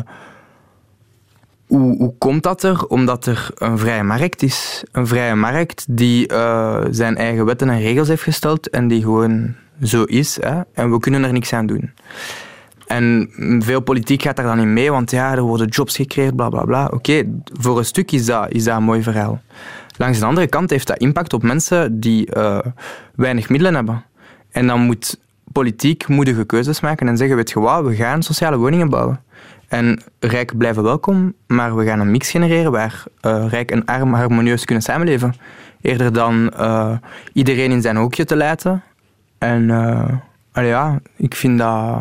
hoe, 1.68 2.14
komt 2.18 2.44
dat 2.44 2.64
er? 2.64 2.86
Omdat 2.88 3.26
er 3.26 3.50
een 3.56 3.78
vrije 3.78 4.04
markt 4.04 4.42
is. 4.44 4.84
Een 4.92 5.08
vrije 5.08 5.36
markt 5.36 5.86
die 5.90 6.28
eh, 6.28 6.86
zijn 6.92 7.18
eigen 7.18 7.46
wetten 7.46 7.70
en 7.70 7.80
regels 7.80 8.08
heeft 8.08 8.24
gesteld 8.24 8.70
en 8.70 8.88
die 8.88 9.02
gewoon 9.02 9.56
zo 9.84 10.04
is. 10.04 10.38
Hè? 10.42 10.62
En 10.74 10.92
we 10.92 11.00
kunnen 11.00 11.24
er 11.24 11.34
niks 11.34 11.54
aan 11.54 11.66
doen. 11.66 11.92
En 12.88 13.30
veel 13.60 13.82
politiek 13.82 14.22
gaat 14.22 14.36
daar 14.36 14.46
dan 14.46 14.60
in 14.60 14.74
mee, 14.74 14.92
want 14.92 15.12
ja, 15.12 15.36
er 15.36 15.42
worden 15.42 15.68
jobs 15.68 15.96
gecreëerd, 15.96 16.36
bla 16.36 16.50
bla 16.50 16.64
bla. 16.64 16.86
Oké, 16.86 17.24
voor 17.54 17.78
een 17.78 17.86
stuk 17.86 18.12
is 18.12 18.26
dat, 18.26 18.52
is 18.52 18.64
dat 18.64 18.78
een 18.78 18.84
mooi 18.84 19.04
verhaal. 19.04 19.42
Langs 19.98 20.20
de 20.20 20.26
andere 20.26 20.48
kant 20.48 20.70
heeft 20.70 20.88
dat 20.88 20.98
impact 20.98 21.34
op 21.34 21.44
mensen 21.44 22.00
die 22.00 22.32
eh, 22.32 22.60
weinig 23.16 23.50
middelen 23.50 23.76
hebben. 23.76 24.06
En 24.52 24.68
dan 24.68 24.80
moet 24.80 25.20
politiek 25.52 26.08
moedige 26.08 26.46
keuzes 26.46 26.80
maken 26.80 27.08
en 27.08 27.18
zeggen, 27.18 27.36
weet 27.36 27.50
je 27.50 27.60
wat, 27.60 27.86
we 27.86 27.96
gaan 27.96 28.24
sociale 28.24 28.58
woningen 28.58 28.90
bouwen. 28.90 29.22
En 29.68 30.02
rijken 30.20 30.58
blijven 30.58 30.84
welkom, 30.84 31.34
maar 31.48 31.76
we 31.76 31.86
gaan 31.86 32.00
een 32.00 32.12
mix 32.12 32.32
genereren 32.32 32.72
waar 32.72 33.04
eh, 33.22 33.46
rijk 33.50 33.72
en 33.72 33.86
arm 33.86 34.14
harmonieus 34.14 34.66
kunnen 34.66 34.84
samenleven. 34.84 35.34
Eerder 35.82 36.14
dan 36.14 36.50
eh, 36.50 36.98
iedereen 37.34 37.72
in 37.72 37.82
zijn 37.82 37.96
hoekje 37.96 38.26
te 38.26 38.36
laten. 38.36 38.84
En 39.38 39.70
eh, 39.70 40.14
allee, 40.52 40.70
ja, 40.70 41.00
ik 41.16 41.36
vind 41.36 41.58
dat... 41.58 42.00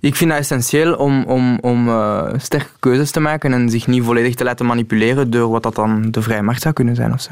Ik 0.00 0.14
vind 0.14 0.30
dat 0.30 0.38
essentieel 0.38 0.94
om, 0.94 1.24
om, 1.24 1.58
om 1.60 1.88
eh, 1.88 2.32
sterke 2.36 2.70
keuzes 2.80 3.10
te 3.10 3.20
maken 3.20 3.52
en 3.52 3.70
zich 3.70 3.86
niet 3.86 4.04
volledig 4.04 4.34
te 4.34 4.44
laten 4.44 4.66
manipuleren 4.66 5.30
door 5.30 5.50
wat 5.50 5.62
dat 5.62 5.74
dan 5.74 6.10
de 6.10 6.22
vrije 6.22 6.42
markt 6.42 6.62
zou 6.62 6.74
kunnen 6.74 6.94
zijn. 6.94 7.12
Of 7.12 7.20
zo. 7.20 7.30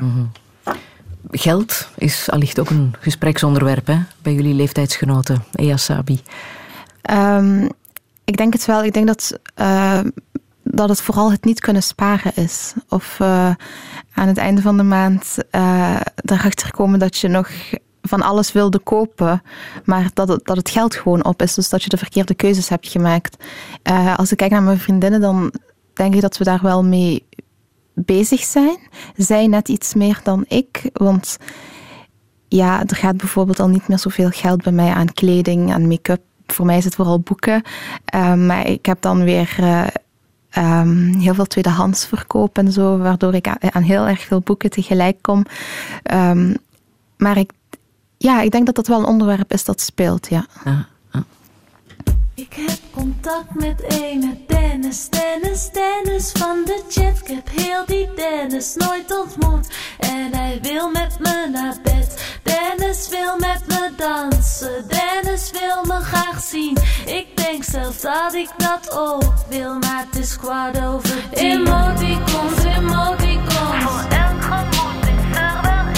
Geld 1.30 1.88
is 1.96 2.30
allicht 2.30 2.60
ook 2.60 2.70
een 2.70 2.94
gespreksonderwerp 3.00 3.86
hè, 3.86 3.98
bij 4.22 4.32
jullie 4.34 4.54
leeftijdsgenoten, 4.54 5.44
Ea 5.52 5.76
Sabi. 5.76 6.20
Ehm, 7.02 7.68
ik 8.24 8.36
denk 8.36 8.52
het 8.52 8.64
wel. 8.64 8.84
Ik 8.84 8.92
denk 8.92 9.06
dat, 9.06 9.38
eh, 9.54 10.00
dat 10.62 10.88
het 10.88 11.00
vooral 11.00 11.30
het 11.30 11.44
niet 11.44 11.60
kunnen 11.60 11.82
sparen 11.82 12.32
is. 12.34 12.74
Of 12.88 13.20
eh, 13.20 13.50
aan 14.14 14.28
het 14.28 14.38
einde 14.38 14.62
van 14.62 14.76
de 14.76 14.82
maand 14.82 15.36
eh, 15.50 16.00
erachter 16.14 16.70
komen 16.70 16.98
dat 16.98 17.18
je 17.18 17.28
nog 17.28 17.48
van 18.02 18.22
alles 18.22 18.52
wilde 18.52 18.78
kopen, 18.78 19.42
maar 19.84 20.10
dat 20.14 20.28
het, 20.28 20.44
dat 20.44 20.56
het 20.56 20.70
geld 20.70 20.94
gewoon 20.94 21.24
op 21.24 21.42
is. 21.42 21.54
Dus 21.54 21.68
dat 21.68 21.82
je 21.82 21.88
de 21.88 21.96
verkeerde 21.96 22.34
keuzes 22.34 22.68
hebt 22.68 22.88
gemaakt. 22.88 23.44
Eh, 23.82 24.18
als 24.18 24.30
ik 24.30 24.36
kijk 24.36 24.50
naar 24.50 24.62
mijn 24.62 24.78
vriendinnen, 24.78 25.20
dan 25.20 25.52
denk 25.92 26.14
ik 26.14 26.20
dat 26.20 26.38
we 26.38 26.44
daar 26.44 26.62
wel 26.62 26.84
mee 26.84 27.24
bezig 27.94 28.40
zijn. 28.40 28.78
Zij 29.16 29.46
net 29.46 29.68
iets 29.68 29.94
meer 29.94 30.20
dan 30.22 30.44
ik, 30.48 30.90
want 30.92 31.36
ja, 32.48 32.80
er 32.86 32.96
gaat 32.96 33.16
bijvoorbeeld 33.16 33.60
al 33.60 33.68
niet 33.68 33.88
meer 33.88 33.98
zoveel 33.98 34.30
geld 34.30 34.62
bij 34.62 34.72
mij 34.72 34.92
aan 34.92 35.12
kleding, 35.12 35.72
aan 35.72 35.88
make-up. 35.88 36.20
Voor 36.46 36.66
mij 36.66 36.76
is 36.76 36.84
het 36.84 36.94
vooral 36.94 37.20
boeken. 37.20 37.62
Eh, 38.04 38.34
maar 38.34 38.66
ik 38.66 38.86
heb 38.86 39.00
dan 39.00 39.24
weer 39.24 39.54
eh, 39.58 39.86
ehm, 40.50 41.18
heel 41.18 41.34
veel 41.34 41.46
tweedehands 41.46 42.06
verkoop 42.06 42.58
en 42.58 42.72
zo, 42.72 42.98
waardoor 42.98 43.34
ik 43.34 43.48
aan, 43.48 43.74
aan 43.74 43.82
heel 43.82 44.06
erg 44.06 44.20
veel 44.20 44.40
boeken 44.40 44.70
tegelijk 44.70 45.16
kom. 45.20 45.44
Ehm, 46.02 46.54
maar 47.16 47.38
ik, 47.38 47.50
ja, 48.22 48.40
ik 48.40 48.50
denk 48.50 48.66
dat 48.66 48.74
dat 48.74 48.86
wel 48.86 48.98
een 48.98 49.04
onderwerp 49.04 49.52
is 49.52 49.64
dat 49.64 49.80
speelt, 49.80 50.28
ja. 50.28 50.46
Ik 52.34 52.52
heb 52.52 52.78
contact 52.92 53.54
met 53.54 53.80
ene 53.80 54.36
Dennis, 54.46 55.08
Dennis, 55.08 55.70
Dennis 55.72 56.32
van 56.32 56.62
de 56.64 56.82
chat. 56.88 57.18
Ik 57.20 57.26
heb 57.26 57.48
heel 57.50 57.86
die 57.86 58.08
Dennis 58.14 58.74
nooit 58.74 59.18
ontmoet. 59.20 59.68
En 59.98 60.34
hij 60.34 60.58
wil 60.62 60.90
met 60.90 61.18
me 61.18 61.48
naar 61.52 61.76
bed. 61.82 62.38
Dennis 62.42 63.08
wil 63.08 63.36
met 63.38 63.62
me 63.68 63.90
dansen. 63.96 64.84
Dennis 64.88 65.50
wil 65.50 65.84
me 65.84 66.04
graag 66.04 66.40
zien. 66.42 66.76
Ik 67.06 67.26
denk 67.34 67.64
zelf 67.64 68.00
dat 68.00 68.34
ik 68.34 68.50
dat 68.56 68.92
ook 68.92 69.34
wil, 69.48 69.78
maar 69.78 70.06
het 70.10 70.20
is 70.20 70.36
kwart 70.36 70.80
over 70.84 71.30
tien. 71.34 71.50
Emoticons, 71.50 72.64
emoticons. 72.64 73.82
Voor 73.82 74.06
elk 74.10 74.42
gemoed 74.42 75.06
is 75.06 75.38
er 75.38 75.62
wel 75.62 75.91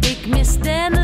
Ik 0.00 0.26
mis 0.26 0.58
Dennis 0.58 0.99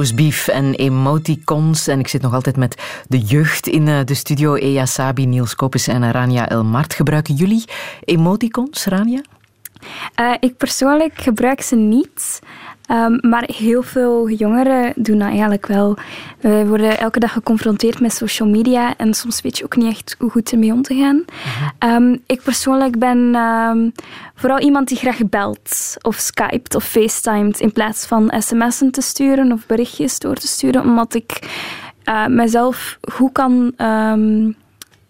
Roastbeef 0.00 0.48
en 0.48 0.74
emoticons. 0.74 1.86
En 1.86 1.98
ik 1.98 2.08
zit 2.08 2.22
nog 2.22 2.34
altijd 2.34 2.56
met 2.56 3.02
de 3.08 3.18
jeugd 3.18 3.66
in 3.66 3.88
eh, 3.88 4.04
de 4.04 4.14
studio. 4.14 4.54
Ea 4.54 4.86
Sabi, 4.86 5.26
Niels 5.26 5.54
Koppes 5.54 5.86
en 5.86 6.12
Rania 6.12 6.48
Elmart. 6.48 6.94
Gebruiken 6.94 7.34
jullie 7.34 7.64
emoticons, 8.04 8.84
Rania? 8.84 9.20
Eh, 10.14 10.34
ik 10.40 10.56
persoonlijk 10.56 11.18
gebruik 11.18 11.60
ze 11.60 11.76
niet. 11.76 12.40
Ehm, 12.90 13.18
maar 13.20 13.48
heel 13.56 13.82
veel 13.82 14.28
jongeren 14.28 14.92
doen 14.96 15.18
dat 15.18 15.28
eigenlijk 15.28 15.66
wel. 15.66 15.96
We 16.40 16.64
worden 16.66 16.98
elke 16.98 17.18
dag 17.18 17.32
geconfronteerd 17.32 18.00
met 18.00 18.12
social 18.12 18.48
media 18.48 18.96
en 18.96 19.14
soms 19.14 19.40
weet 19.40 19.58
je 19.58 19.64
ook 19.64 19.76
niet 19.76 19.90
echt 19.92 20.16
hoe 20.18 20.30
goed 20.30 20.52
ermee 20.52 20.72
om 20.72 20.82
te 20.82 20.94
gaan. 20.94 21.24
Ehm, 21.78 22.16
ik 22.26 22.42
persoonlijk 22.42 22.98
ben 22.98 23.34
ehm, 23.34 23.90
vooral 24.34 24.58
iemand 24.58 24.88
die 24.88 24.96
graag 24.96 25.28
belt 25.28 25.96
of 26.00 26.16
skypt 26.16 26.74
of 26.74 26.84
facetimet 26.84 27.60
in 27.60 27.72
plaats 27.72 28.06
van 28.06 28.32
sms'en 28.38 28.90
te 28.90 29.00
sturen 29.00 29.52
of 29.52 29.66
berichtjes 29.66 30.18
door 30.18 30.34
te 30.34 30.48
sturen, 30.48 30.82
omdat 30.82 31.14
ik 31.14 31.38
eh, 32.04 32.26
mezelf 32.26 32.98
goed 33.12 33.32
kan 33.32 33.72
ehm, 33.76 34.50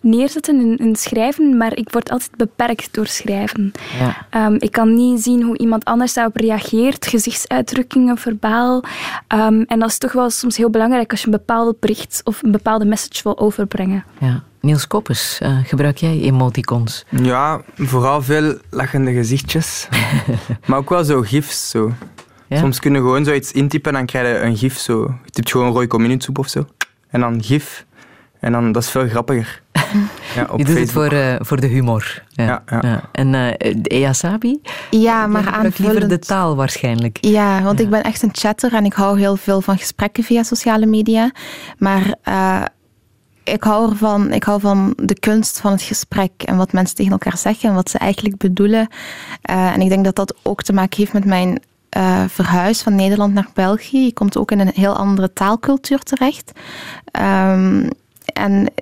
neerzetten 0.00 0.60
in, 0.60 0.76
in 0.76 0.96
schrijven, 0.96 1.56
maar 1.56 1.76
ik 1.76 1.90
word 1.90 2.10
altijd 2.10 2.36
beperkt 2.36 2.94
door 2.94 3.06
schrijven. 3.06 3.72
Ja. 3.98 4.26
Ehm, 4.30 4.54
ik 4.58 4.72
kan 4.72 4.94
niet 4.94 5.22
zien 5.22 5.42
hoe 5.42 5.58
iemand 5.58 5.84
anders 5.84 6.14
daarop 6.14 6.36
reageert, 6.36 7.06
gezichtsuitdrukkingen, 7.06 8.16
verbaal. 8.16 8.82
Ehm, 9.26 9.62
en 9.66 9.78
dat 9.78 9.88
is 9.88 9.98
toch 9.98 10.12
wel 10.12 10.30
soms 10.30 10.56
heel 10.56 10.70
belangrijk 10.70 11.10
als 11.10 11.20
je 11.20 11.26
een 11.26 11.32
bepaald 11.32 11.80
bericht 11.80 12.20
of 12.24 12.42
een 12.42 12.50
bepaalde 12.50 12.84
message 12.84 13.22
wil 13.22 13.38
overbrengen. 13.38 14.04
ja. 14.18 14.42
Niels 14.60 14.86
Koppes, 14.86 15.38
eh, 15.40 15.58
gebruik 15.64 15.96
jij 15.96 16.20
emoticons? 16.20 17.04
Ja, 17.10 17.60
vooral 17.76 18.22
veel 18.22 18.58
lachende 18.70 19.12
gezichtjes. 19.12 19.88
maar 20.66 20.78
ook 20.78 20.88
wel 20.88 21.04
zo 21.04 21.20
gifs. 21.22 21.70
Zo. 21.70 21.92
Ja? 22.46 22.58
Soms 22.58 22.80
kun 22.80 22.92
je 22.92 22.98
gewoon 22.98 23.24
zoiets 23.24 23.52
intypen 23.52 23.90
en 23.90 23.96
dan 23.96 24.06
krijg 24.06 24.26
je 24.26 24.44
een 24.44 24.56
gif. 24.56 24.78
Zo. 24.78 25.14
Je 25.24 25.30
typt 25.30 25.50
gewoon 25.50 25.72
Roy 25.72 25.86
Community 25.86 26.30
of 26.32 26.48
zo. 26.48 26.66
En 27.08 27.20
dan 27.20 27.42
gif. 27.42 27.86
En 28.40 28.52
dan, 28.52 28.72
dat 28.72 28.82
is 28.82 28.90
veel 28.90 29.08
grappiger. 29.08 29.62
Ja, 30.34 30.46
op 30.50 30.58
Je 30.58 30.64
doet 30.64 30.78
het 30.78 30.92
voor, 30.92 31.12
eh, 31.12 31.34
voor 31.38 31.60
de 31.60 31.66
humor. 31.66 32.22
Ja. 32.28 32.62
Ja, 32.66 32.78
ja. 32.80 33.02
En 33.12 33.34
eh 33.34 33.74
de 33.76 33.88
Ea 33.88 34.12
Sabi? 34.12 34.60
Ja, 34.90 35.26
maar 35.26 35.42
gebruikt 35.42 35.78
liever 35.78 36.08
de 36.08 36.18
taal 36.18 36.56
waarschijnlijk. 36.56 37.18
Ja, 37.20 37.62
want 37.62 37.80
ik 37.80 37.90
ben 37.90 38.02
echt 38.02 38.22
een 38.22 38.30
chatter 38.32 38.74
en 38.74 38.84
ik 38.84 38.92
hou 38.92 39.18
heel 39.18 39.36
veel 39.36 39.60
van 39.60 39.78
gesprekken 39.78 40.24
via 40.24 40.42
sociale 40.42 40.86
media. 40.86 41.30
Maar 41.78 42.14
eh, 42.22 42.62
ik, 43.44 43.62
hou 43.62 43.90
ervan, 43.90 44.32
ik 44.32 44.44
hou 44.44 44.60
van 44.60 44.92
de 44.96 45.18
kunst 45.18 45.60
van 45.60 45.72
het 45.72 45.82
gesprek 45.82 46.42
en 46.44 46.56
wat 46.56 46.72
mensen 46.72 46.96
tegen 46.96 47.12
elkaar 47.12 47.38
zeggen 47.38 47.68
en 47.68 47.74
wat 47.74 47.90
ze 47.90 47.98
eigenlijk 47.98 48.36
bedoelen. 48.36 48.88
Eh, 49.42 49.72
en 49.72 49.80
ik 49.80 49.88
denk 49.88 50.04
dat 50.04 50.16
dat 50.16 50.34
ook 50.42 50.62
te 50.62 50.72
maken 50.72 50.98
heeft 50.98 51.12
met 51.12 51.24
mijn 51.24 51.62
eh, 51.88 52.24
verhuis 52.28 52.82
van 52.82 52.94
Nederland 52.94 53.34
naar 53.34 53.48
België. 53.54 54.04
Je 54.04 54.12
komt 54.12 54.36
ook 54.36 54.50
in 54.50 54.60
een 54.60 54.72
heel 54.74 54.96
andere 54.96 55.32
taalcultuur 55.32 55.98
terecht. 55.98 56.52
Ehm, 57.04 57.88
en 58.24 58.72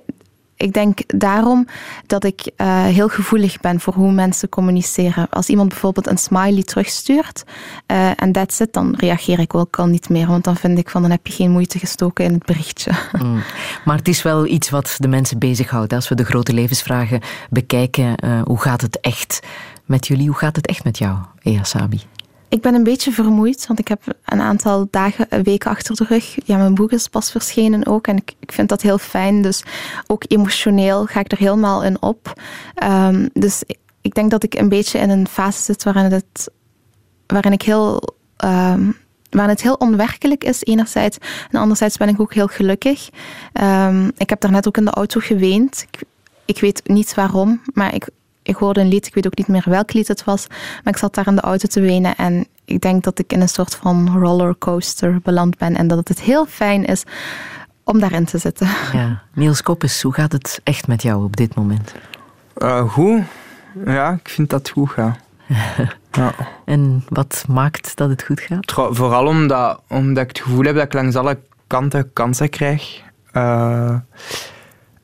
ik 0.59 0.73
denk 0.73 0.99
daarom 1.07 1.67
dat 2.05 2.23
ik 2.23 2.51
eh, 2.55 2.83
heel 2.83 3.07
gevoelig 3.07 3.59
ben 3.59 3.79
voor 3.79 3.93
hoe 3.93 4.11
mensen 4.11 4.49
communiceren. 4.49 5.29
Als 5.29 5.49
iemand 5.49 5.69
bijvoorbeeld 5.69 6.07
een 6.07 6.17
smiley 6.17 6.63
terugstuurt 6.63 7.43
eh, 7.85 8.21
en 8.21 8.31
that's 8.31 8.59
it, 8.59 8.73
dan 8.73 8.95
reageer 8.97 9.39
ik 9.39 9.55
ook 9.55 9.79
al 9.79 9.85
niet 9.85 10.09
meer. 10.09 10.27
Want 10.27 10.43
dan 10.43 10.55
vind 10.55 10.77
ik 10.77 10.89
van, 10.89 11.01
dan 11.01 11.11
heb 11.11 11.27
je 11.27 11.33
geen 11.33 11.51
moeite 11.51 11.79
gestoken 11.79 12.25
in 12.25 12.33
het 12.33 12.45
berichtje. 12.45 12.91
Mm. 13.19 13.41
Maar 13.85 13.97
het 13.97 14.07
is 14.07 14.21
wel 14.21 14.45
iets 14.45 14.69
wat 14.69 14.95
de 14.97 15.07
mensen 15.07 15.39
bezighoudt. 15.39 15.93
Als 15.93 16.09
we 16.09 16.15
de 16.15 16.25
grote 16.25 16.53
levensvragen 16.53 17.21
bekijken, 17.49 18.15
eh, 18.15 18.41
hoe 18.43 18.59
gaat 18.61 18.81
het 18.81 18.99
echt 18.99 19.39
met 19.85 20.07
jullie? 20.07 20.27
Hoe 20.27 20.37
gaat 20.37 20.55
het 20.55 20.67
echt 20.67 20.83
met 20.83 20.97
jou, 20.97 21.17
Ea 21.41 21.63
Sabi? 21.63 22.01
Ik 22.49 22.61
ben 22.61 22.73
een 22.75 22.83
beetje 22.83 23.11
vermoeid, 23.11 23.67
want 23.67 23.79
ik 23.79 23.87
heb 23.87 24.01
een 24.25 24.41
aantal 24.41 24.87
dagen, 24.91 25.29
eh, 25.29 25.39
weken 25.43 25.69
achter 25.71 25.95
de 25.95 26.03
rug. 26.03 26.35
Ja, 26.45 26.57
mijn 26.57 26.75
boek 26.75 26.91
is 26.91 27.07
pas 27.07 27.31
verschenen 27.31 27.85
ook 27.85 28.07
en 28.07 28.15
ik, 28.17 28.33
ik 28.39 28.51
vind 28.51 28.69
dat 28.69 28.81
heel 28.81 28.97
fijn. 28.97 29.41
Dus 29.41 29.63
ook 30.07 30.23
emotioneel 30.27 31.05
ga 31.05 31.19
ik 31.19 31.31
er 31.31 31.37
helemaal 31.37 31.83
in 31.83 32.01
op. 32.01 32.33
Ehm, 32.75 33.27
dus 33.33 33.63
ik- 34.01 34.13
denk 34.15 34.31
dat 34.31 34.43
ik 34.43 34.53
een 34.53 34.69
beetje 34.69 34.99
in 34.99 35.09
een 35.09 35.27
fase 35.27 35.61
zit 35.61 35.83
waarin, 35.83 36.11
het, 36.11 36.49
waarin 37.27 37.51
ik 37.51 37.61
heel... 37.61 38.01
ehm, 38.37 38.91
waarin 39.29 39.53
het 39.53 39.61
heel 39.61 39.73
onwerkelijk 39.73 40.43
is, 40.43 40.63
enerzijds. 40.63 41.17
En 41.51 41.59
anderzijds 41.59 41.97
ben 41.97 42.07
ik 42.09 42.19
ook 42.21 42.33
heel 42.33 42.47
gelukkig. 42.47 43.09
Ehm, 43.53 44.09
ik 44.17 44.29
heb 44.29 44.39
daarnet 44.39 44.67
ook 44.67 44.77
in 44.77 44.85
de 44.85 44.91
auto 44.91 45.19
geweend. 45.19 45.85
Ik, 45.91 46.01
ik 46.45 46.59
weet 46.59 46.81
niet 46.87 47.13
waarom, 47.13 47.61
maar 47.73 47.93
ik, 47.93 48.09
ik 48.49 48.55
hoorde 48.55 48.79
een 48.79 48.87
lied. 48.87 49.07
Ik 49.07 49.13
weet 49.13 49.25
ook 49.25 49.37
niet 49.37 49.47
meer 49.47 49.65
welk 49.65 49.93
lied 49.93 50.07
het 50.07 50.23
was. 50.23 50.47
Maar 50.47 50.93
ik 50.93 50.97
zat 50.97 51.15
daar 51.15 51.27
in 51.27 51.35
de 51.35 51.41
auto 51.41 51.67
te 51.67 51.81
wenen. 51.81 52.15
En 52.15 52.47
ik 52.65 52.81
denk 52.81 53.03
dat 53.03 53.19
ik 53.19 53.33
in 53.33 53.41
een 53.41 53.49
soort 53.49 53.75
van 53.75 54.19
rollercoaster 54.19 55.19
beland 55.23 55.57
ben. 55.57 55.75
En 55.75 55.87
dat 55.87 56.07
het 56.07 56.21
heel 56.21 56.45
fijn 56.45 56.85
is 56.85 57.03
om 57.83 57.99
daarin 57.99 58.25
te 58.25 58.37
zitten. 58.37 58.67
Ja. 58.93 59.21
Niels 59.33 59.61
Koppes, 59.61 60.01
hoe 60.01 60.13
gaat 60.13 60.31
het 60.31 60.61
echt 60.63 60.87
met 60.87 61.01
jou 61.01 61.23
op 61.23 61.35
dit 61.35 61.55
moment? 61.55 61.93
Eh, 62.53 62.89
goed. 62.89 63.21
Ja, 63.85 64.11
ik 64.23 64.29
vind 64.29 64.49
dat 64.49 64.59
het 64.59 64.69
goed 64.69 64.89
gaat. 64.89 65.17
ja. 66.11 66.33
En 66.65 67.05
wat 67.09 67.45
maakt 67.47 67.95
dat 67.95 68.09
het 68.09 68.23
goed 68.23 68.39
gaat? 68.39 68.71
Vooral 68.71 69.27
omdat, 69.27 69.81
omdat 69.87 70.23
ik 70.23 70.29
het 70.29 70.39
gevoel 70.39 70.63
heb 70.63 70.75
dat 70.75 70.83
ik 70.83 70.93
langs 70.93 71.15
alle 71.15 71.39
kanten 71.67 72.13
kansen 72.13 72.49
krijg. 72.49 73.01
Eh, 73.31 73.95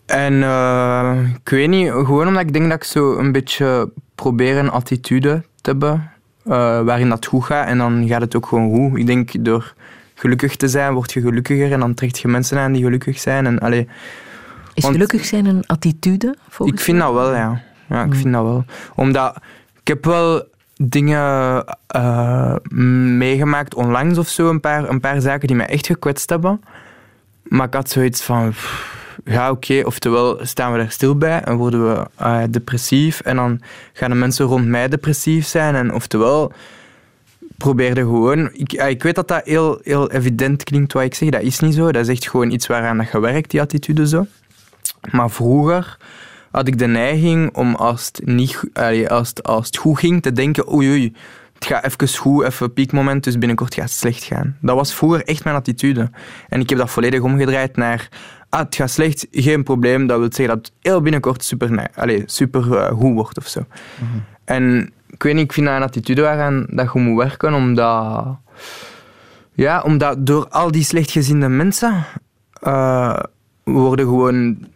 en 0.06 0.44
eh, 0.44 1.20
ik 1.44 1.50
weet 1.50 1.70
niet, 1.70 1.90
gewoon 1.92 2.28
omdat 2.28 2.42
ik 2.42 2.54
denk 2.54 2.70
dat 2.70 2.78
ik 2.78 2.84
zo 2.84 3.18
een 3.18 3.32
beetje 3.32 3.90
probeer 4.16 4.58
een 4.58 4.70
attitude 4.72 5.44
te 5.62 5.70
hebben 5.70 6.12
eh, 6.46 6.52
waarin 6.82 7.10
dat 7.10 7.26
goed 7.26 7.44
gaat 7.44 7.68
en 7.68 7.78
dan 7.78 8.08
gaat 8.08 8.22
het 8.22 8.36
ook 8.36 8.46
gewoon 8.46 8.70
goed. 8.90 9.00
Ik 9.00 9.06
denk 9.06 9.46
door 9.46 9.74
gelukkig 10.16 10.56
te 10.56 10.68
zijn, 10.68 10.94
word 10.94 11.14
je 11.14 11.22
gelukkiger 11.22 11.72
en 11.72 11.80
dan 11.80 11.94
trekt 11.94 12.20
je 12.20 12.28
mensen 12.28 12.58
aan 12.60 12.72
die 12.72 12.84
gelukkig 12.84 13.20
zijn. 13.20 13.46
En, 13.46 13.60
allee, 13.60 13.88
Is 14.74 14.84
Want- 14.84 14.96
gelukkig 14.96 15.26
zijn 15.26 15.46
een 15.46 15.64
attitude? 15.68 16.36
Volgens 16.50 16.78
ik 16.80 16.84
vind 16.86 17.00
dat 17.00 17.14
wel, 17.14 17.36
ja. 17.36 17.62
Ja, 17.90 18.04
ik 18.04 18.14
vind 18.16 18.34
dat 18.34 18.44
wel. 18.44 18.66
Omdat 18.96 19.36
ik 19.82 19.88
heb 19.88 20.06
wel 20.06 20.44
dingen 20.76 21.66
eh, 21.88 22.56
meegemaakt 23.18 23.74
onlangs 23.76 24.18
of 24.18 24.28
zo, 24.28 24.50
een 24.50 24.60
paar, 24.60 24.90
een 24.90 25.00
paar 25.00 25.22
zaken 25.22 25.48
die 25.48 25.56
mij 25.56 25.68
echt 25.68 25.86
gekwetst 25.86 26.30
hebben. 26.30 26.62
Maar 27.44 27.68
ik 27.68 27.74
had 27.74 27.90
zoiets 27.90 28.24
van, 28.24 28.50
pff, 28.50 28.94
ja 29.26 29.52
oké, 29.52 29.82
oftewel 29.86 30.40
staan 30.42 30.74
we 30.74 30.80
er 30.80 30.92
stil 30.92 31.18
bij 31.18 31.42
en 31.42 31.56
worden 31.56 31.90
we 31.90 32.08
eh, 32.16 32.44
depressief 32.50 33.20
en 33.20 33.36
dan 33.36 33.62
gaan 33.94 34.10
de 34.10 34.16
mensen 34.16 34.46
rond 34.46 34.66
mij 34.68 34.88
depressief 34.88 35.46
zijn. 35.48 35.76
En 35.76 35.94
oftewel 35.94 36.52
probeerde 37.58 38.02
gewoon, 38.02 38.50
ik, 38.54 38.74
eh, 38.74 38.90
ik 38.90 39.04
weet 39.04 39.16
dat 39.16 39.28
dat 39.28 39.46
heel, 39.46 39.80
heel 39.84 40.12
evident 40.12 40.64
klinkt 40.64 40.94
wat 40.94 41.04
ik 41.04 41.14
zeg, 41.16 41.30
dat 41.30 41.42
is 41.42 41.60
niet 41.60 41.74
zo. 41.74 41.92
Dat 41.92 42.08
is 42.08 42.08
echt 42.08 42.30
gewoon 42.30 42.52
iets 42.52 42.68
waaraan 42.68 42.98
dat 42.98 43.22
werkt, 43.22 43.52
die 43.52 43.62
attitude 43.62 44.08
zo. 44.08 44.26
Maar 45.12 45.30
vroeger 45.30 45.98
had 46.52 46.68
ik 46.68 46.78
de 46.78 46.88
neiging 46.88 47.56
om 47.56 47.76
als 47.76 48.06
het, 48.06 48.22
niet, 48.26 48.64
als 49.08 49.44
als 49.44 49.66
het 49.66 49.78
goed 49.78 50.00
ging 50.00 50.22
te 50.22 50.32
denken, 50.32 50.74
oei 50.74 50.90
oei, 50.90 51.14
het 51.54 51.66
gaat 51.66 51.86
even 51.86 52.18
goed, 52.18 52.44
even 52.44 52.74
piekmoment, 52.74 53.24
dus 53.24 53.38
binnenkort 53.38 53.74
gaat 53.74 53.84
het 53.84 53.94
slecht 53.94 54.24
gaan. 54.24 54.58
Dat 54.62 54.76
was 54.76 54.94
vroeger 54.94 55.24
echt 55.24 55.44
mijn 55.44 55.56
attitude. 55.56 56.10
En 56.50 56.60
ik 56.60 56.70
heb 56.70 56.78
dat 56.78 56.90
volledig 56.90 57.22
omgedraaid 57.22 57.76
naar, 57.76 58.10
ah, 58.50 58.60
het 58.60 58.76
gaat 58.76 58.90
slecht, 58.90 59.28
geen 59.32 59.64
probleem. 59.64 60.08
Dat 60.08 60.20
wil 60.20 60.28
zeggen 60.34 60.56
dat 60.56 60.66
het 60.66 60.72
heel 60.82 61.02
binnenkort 61.02 61.44
super, 61.44 61.72
ne- 61.72 61.96
allee, 61.96 62.24
super 62.26 62.78
eh, 62.78 62.92
goed 62.92 63.14
wordt 63.14 63.38
of 63.38 63.48
zo. 63.48 63.66
En 64.44 64.94
ik 65.10 65.24
weet 65.24 65.34
niet, 65.34 65.44
ik 65.44 65.54
vind 65.54 65.66
dat 65.66 65.76
een 65.76 65.82
attitude 65.82 66.22
waaraan 66.22 66.66
dat 66.70 66.94
je 66.94 67.00
moet 67.00 67.18
werken, 67.18 67.54
omdat... 67.54 68.38
Ja, 69.54 69.82
omdat 69.82 70.26
door 70.26 70.48
al 70.48 70.72
die 70.72 70.84
slechtgezinde 70.84 71.48
mensen 71.48 72.06
eh, 72.62 73.20
worden 73.64 74.06
gewoon 74.06 74.68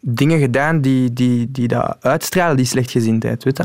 dingen 0.00 0.38
gedaan 0.38 0.80
die, 0.80 1.12
die, 1.12 1.50
die 1.50 1.68
dat 1.68 1.96
uitstralen, 2.00 2.56
die 2.56 2.66
slechtgezindheid, 2.66 3.44
weet 3.44 3.56
je? 3.56 3.64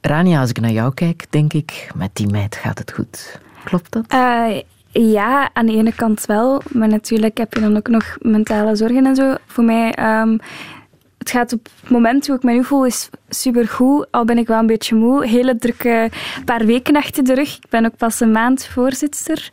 Rania, 0.00 0.40
als 0.40 0.50
ik 0.50 0.60
naar 0.60 0.70
jou 0.70 0.94
kijk, 0.94 1.26
denk 1.30 1.52
ik, 1.52 1.90
met 1.94 2.10
die 2.12 2.26
meid 2.26 2.56
gaat 2.56 2.78
het 2.78 2.92
goed. 2.92 3.40
Klopt 3.64 3.92
dat? 3.92 4.04
Eh, 4.08 4.58
ja, 4.92 5.50
aan 5.52 5.66
de 5.66 5.76
ene 5.76 5.94
kant 5.94 6.26
wel. 6.26 6.62
Maar 6.72 6.88
natuurlijk 6.88 7.38
heb 7.38 7.54
je 7.54 7.60
dan 7.60 7.76
ook 7.76 7.88
nog 7.88 8.16
mentale 8.20 8.76
zorgen 8.76 9.06
en 9.06 9.14
zo. 9.16 9.34
Voor 9.46 9.64
mij, 9.64 9.92
ehm, 9.92 10.36
het 11.18 11.30
gaat 11.30 11.52
op 11.52 11.68
het 11.80 11.90
moment 11.90 12.26
hoe 12.26 12.36
ik 12.36 12.42
me 12.42 12.52
nu 12.52 12.64
voel, 12.64 12.86
is 12.86 13.08
supergoed. 13.28 14.06
Al 14.10 14.24
ben 14.24 14.38
ik 14.38 14.46
wel 14.46 14.58
een 14.58 14.66
beetje 14.66 14.94
moe. 14.94 15.26
Hele 15.26 15.56
drukke 15.56 16.10
paar 16.44 16.64
weken 16.66 16.96
achter 16.96 17.24
de 17.24 17.34
rug. 17.34 17.56
Ik 17.56 17.68
ben 17.70 17.84
ook 17.84 17.96
pas 17.96 18.20
een 18.20 18.32
maand 18.32 18.66
voorzitter. 18.66 19.48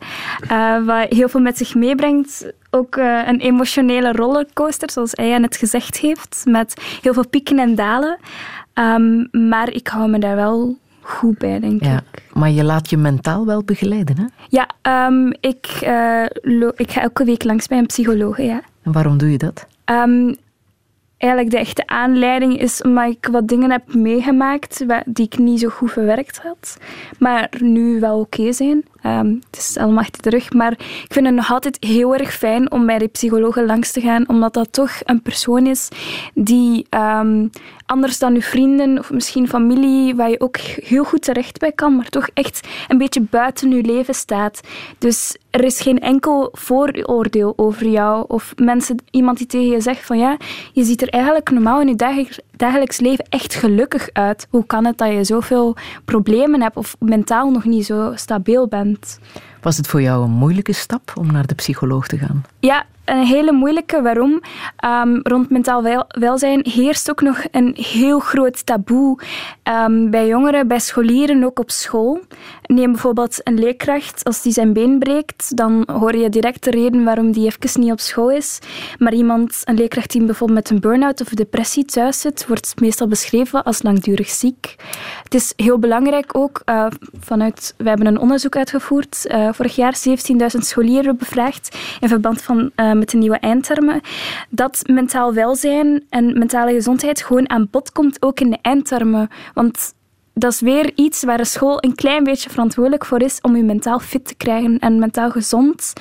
eh, 0.48 0.84
wat 0.84 1.12
heel 1.12 1.28
veel 1.28 1.40
met 1.40 1.58
zich 1.58 1.74
meebrengt. 1.74 2.52
Ook 2.70 2.96
eh, 2.96 3.22
een 3.26 3.40
emotionele 3.40 4.12
rollercoaster, 4.12 4.90
zoals 4.90 5.12
hij 5.12 5.38
net 5.38 5.56
gezegd 5.56 5.96
heeft. 5.98 6.44
Met 6.48 6.98
heel 7.02 7.14
veel 7.14 7.28
pieken 7.28 7.58
en 7.58 7.74
dalen. 7.74 8.18
Ehm, 8.72 9.48
maar 9.48 9.72
ik 9.72 9.88
hou 9.88 10.10
me 10.10 10.18
daar 10.18 10.36
wel 10.36 10.78
goed 11.06 11.38
bij, 11.38 11.60
denk 11.60 11.82
ik. 11.82 12.22
Maar 12.32 12.50
je 12.50 12.64
laat 12.64 12.90
je 12.90 12.96
mentaal 12.96 13.46
wel 13.46 13.64
begeleiden, 13.64 14.18
hè? 14.18 14.24
Ja, 14.48 14.68
ehm, 14.82 15.26
ik, 15.40 15.66
eh, 15.66 16.24
ik 16.76 16.90
ga 16.90 17.00
elke 17.00 17.24
week 17.24 17.44
langs 17.44 17.66
bij 17.66 17.78
een 17.78 17.86
psycholoog. 17.86 18.42
Ja. 18.42 18.62
En 18.82 18.92
waarom 18.92 19.18
doe 19.18 19.30
je 19.30 19.38
dat? 19.38 19.66
Ehm, 19.84 20.34
eigenlijk 21.16 21.50
de 21.50 21.58
echte 21.58 21.86
aanleiding 21.86 22.60
is 22.60 22.82
omdat 22.82 23.10
ik 23.10 23.28
wat 23.30 23.48
dingen 23.48 23.70
heb 23.70 23.94
meegemaakt 23.94 24.84
die 25.04 25.24
ik 25.24 25.38
niet 25.38 25.60
zo 25.60 25.68
goed 25.68 25.92
verwerkt 25.92 26.38
had, 26.38 26.78
maar 27.18 27.50
nu 27.60 28.00
wel 28.00 28.18
oké 28.18 28.52
zijn. 28.52 28.84
Ehm, 29.06 29.34
het 29.50 29.58
is 29.58 29.76
allemaal 29.76 30.02
achter 30.02 30.22
de 30.22 30.30
rug, 30.30 30.52
maar 30.52 30.72
ik 30.72 31.06
vind 31.08 31.26
het 31.26 31.34
nog 31.34 31.52
altijd 31.52 31.76
heel 31.80 32.14
erg 32.14 32.34
fijn 32.34 32.70
om 32.70 32.86
bij 32.86 32.98
de 32.98 33.06
psychologen 33.06 33.66
langs 33.66 33.92
te 33.92 34.00
gaan, 34.00 34.28
omdat 34.28 34.54
dat 34.54 34.72
toch 34.72 34.90
een 35.04 35.22
persoon 35.22 35.66
is 35.66 35.88
die 36.34 36.86
ehm, 36.90 37.46
anders 37.86 38.18
dan 38.18 38.34
uw 38.34 38.40
vrienden 38.40 38.98
of 38.98 39.10
misschien 39.10 39.48
familie, 39.48 40.14
waar 40.14 40.30
je 40.30 40.40
ook 40.40 40.56
heel 40.56 41.04
goed 41.04 41.22
terecht 41.22 41.58
bij 41.58 41.72
kan, 41.72 41.96
maar 41.96 42.08
toch 42.08 42.28
echt 42.34 42.68
een 42.88 42.98
beetje 42.98 43.20
buiten 43.20 43.72
uw 43.72 43.82
leven 43.82 44.14
staat. 44.14 44.60
Dus 44.98 45.36
er 45.50 45.64
is 45.64 45.80
geen 45.80 45.98
enkel 45.98 46.48
vooroordeel 46.52 47.52
over 47.56 47.88
jou 47.88 48.24
of 48.28 48.54
mensen, 48.56 48.96
iemand 49.10 49.38
die 49.38 49.46
tegen 49.46 49.70
je 49.70 49.80
zegt 49.80 50.06
van 50.06 50.18
ja, 50.18 50.36
je 50.72 50.84
ziet 50.84 51.02
er 51.02 51.08
eigenlijk 51.08 51.50
normaal 51.50 51.80
in 51.80 51.88
je 51.88 51.96
dagelijks, 52.56 53.00
leven 53.00 53.24
echt 53.28 53.54
gelukkig 53.54 54.08
uit. 54.12 54.46
Hoe 54.50 54.66
kan 54.66 54.84
het 54.84 54.98
dat 54.98 55.12
je 55.12 55.24
zoveel 55.24 55.76
problemen 56.04 56.62
hebt 56.62 56.76
of 56.76 56.96
mentaal 56.98 57.50
nog 57.50 57.64
niet 57.64 57.86
zo 57.86 58.12
stabiel 58.14 58.68
bent? 58.68 59.18
Was 59.60 59.76
het 59.76 59.86
voor 59.86 60.02
jou 60.02 60.24
een 60.24 60.30
moeilijke 60.30 60.72
stap 60.72 61.12
om 61.14 61.32
naar 61.32 61.46
de 61.46 61.54
psycholoog 61.54 62.06
te 62.06 62.18
gaan? 62.18 62.44
Ja, 62.60 62.84
een 63.04 63.24
hele 63.24 63.52
moeilijke. 63.52 64.02
Waarom? 64.02 64.40
Ehm, 64.76 65.18
rond 65.22 65.50
mentaal 65.50 65.82
wel- 65.82 66.04
welzijn 66.08 66.66
heerst 66.68 67.10
ook 67.10 67.20
nog 67.20 67.44
een 67.50 67.76
heel 67.78 68.18
groot 68.18 68.66
taboe 68.66 69.18
ehm, 69.62 70.10
bij 70.10 70.26
jongeren, 70.26 70.68
bij 70.68 70.78
scholieren, 70.78 71.44
ook 71.44 71.58
op 71.58 71.70
school. 71.70 72.20
Neem 72.66 72.92
bijvoorbeeld 72.92 73.40
een 73.42 73.58
leerkracht, 73.58 74.24
als 74.24 74.42
die 74.42 74.52
zijn 74.52 74.72
been 74.72 74.98
breekt, 74.98 75.56
dan 75.56 75.88
hoor 75.92 76.16
je 76.16 76.28
direct 76.28 76.64
de 76.64 76.70
reden 76.70 77.04
waarom 77.04 77.32
die 77.32 77.46
even 77.46 77.80
niet 77.80 77.92
op 77.92 78.00
school 78.00 78.30
is. 78.30 78.58
Maar 78.98 79.14
iemand, 79.14 79.62
een 79.64 79.74
leerkracht 79.74 80.10
die 80.10 80.24
bijvoorbeeld 80.24 80.58
met 80.58 80.70
een 80.70 80.80
burn-out 80.80 81.20
of 81.20 81.28
depressie 81.28 81.84
thuis 81.84 82.20
zit, 82.20 82.46
wordt 82.46 82.80
meestal 82.80 83.08
beschreven 83.08 83.62
als 83.64 83.82
langdurig 83.82 84.28
ziek. 84.28 84.74
Het 85.22 85.34
is 85.34 85.52
heel 85.56 85.78
belangrijk 85.78 86.36
ook, 86.36 86.62
eh, 86.64 86.86
vanuit, 87.20 87.74
we 87.76 87.88
hebben 87.88 88.06
een 88.06 88.18
onderzoek 88.18 88.56
uitgevoerd, 88.56 89.26
eh, 89.26 89.48
vorig 89.56 89.76
jaar 89.76 89.96
17.000 90.08 90.58
scholieren 90.58 91.16
bevraagd 91.16 91.76
in 92.00 92.08
verband 92.08 92.42
van, 92.42 92.70
eh, 92.74 92.92
met 92.92 93.10
de 93.10 93.16
nieuwe 93.16 93.38
eindtermen, 93.38 94.00
dat 94.50 94.82
mentaal 94.86 95.34
welzijn 95.34 96.04
en 96.08 96.38
mentale 96.38 96.72
gezondheid 96.72 97.22
gewoon 97.22 97.50
aan 97.50 97.68
bod 97.70 97.92
komt, 97.92 98.22
ook 98.22 98.40
in 98.40 98.50
de 98.50 98.58
eindtermen. 98.62 99.28
Want 99.54 99.94
dat 100.34 100.52
is 100.52 100.60
weer 100.60 100.92
iets 100.94 101.24
waar 101.24 101.36
de 101.36 101.44
school 101.44 101.84
een 101.84 101.94
klein 101.94 102.24
beetje 102.24 102.50
verantwoordelijk 102.50 103.04
voor 103.04 103.22
is 103.22 103.40
om 103.40 103.56
je 103.56 103.62
mentaal 103.62 103.98
fit 103.98 104.26
te 104.26 104.34
krijgen 104.34 104.78
en 104.78 104.98
mentaal 104.98 105.30
gezond. 105.30 105.92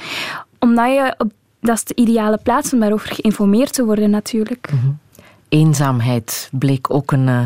Omdat 0.59 0.87
je, 0.87 1.15
dat 1.59 1.75
is 1.75 1.83
de 1.83 1.95
ideale 1.95 2.39
plaats 2.43 2.73
om 2.73 2.79
daarover 2.79 3.09
geïnformeerd 3.09 3.73
te 3.73 3.85
worden 3.85 4.09
natuurlijk. 4.09 4.69
Eenzaamheid 5.49 6.49
bleek 6.51 6.93
ook 6.93 7.11
een 7.11 7.27
eh, 7.27 7.41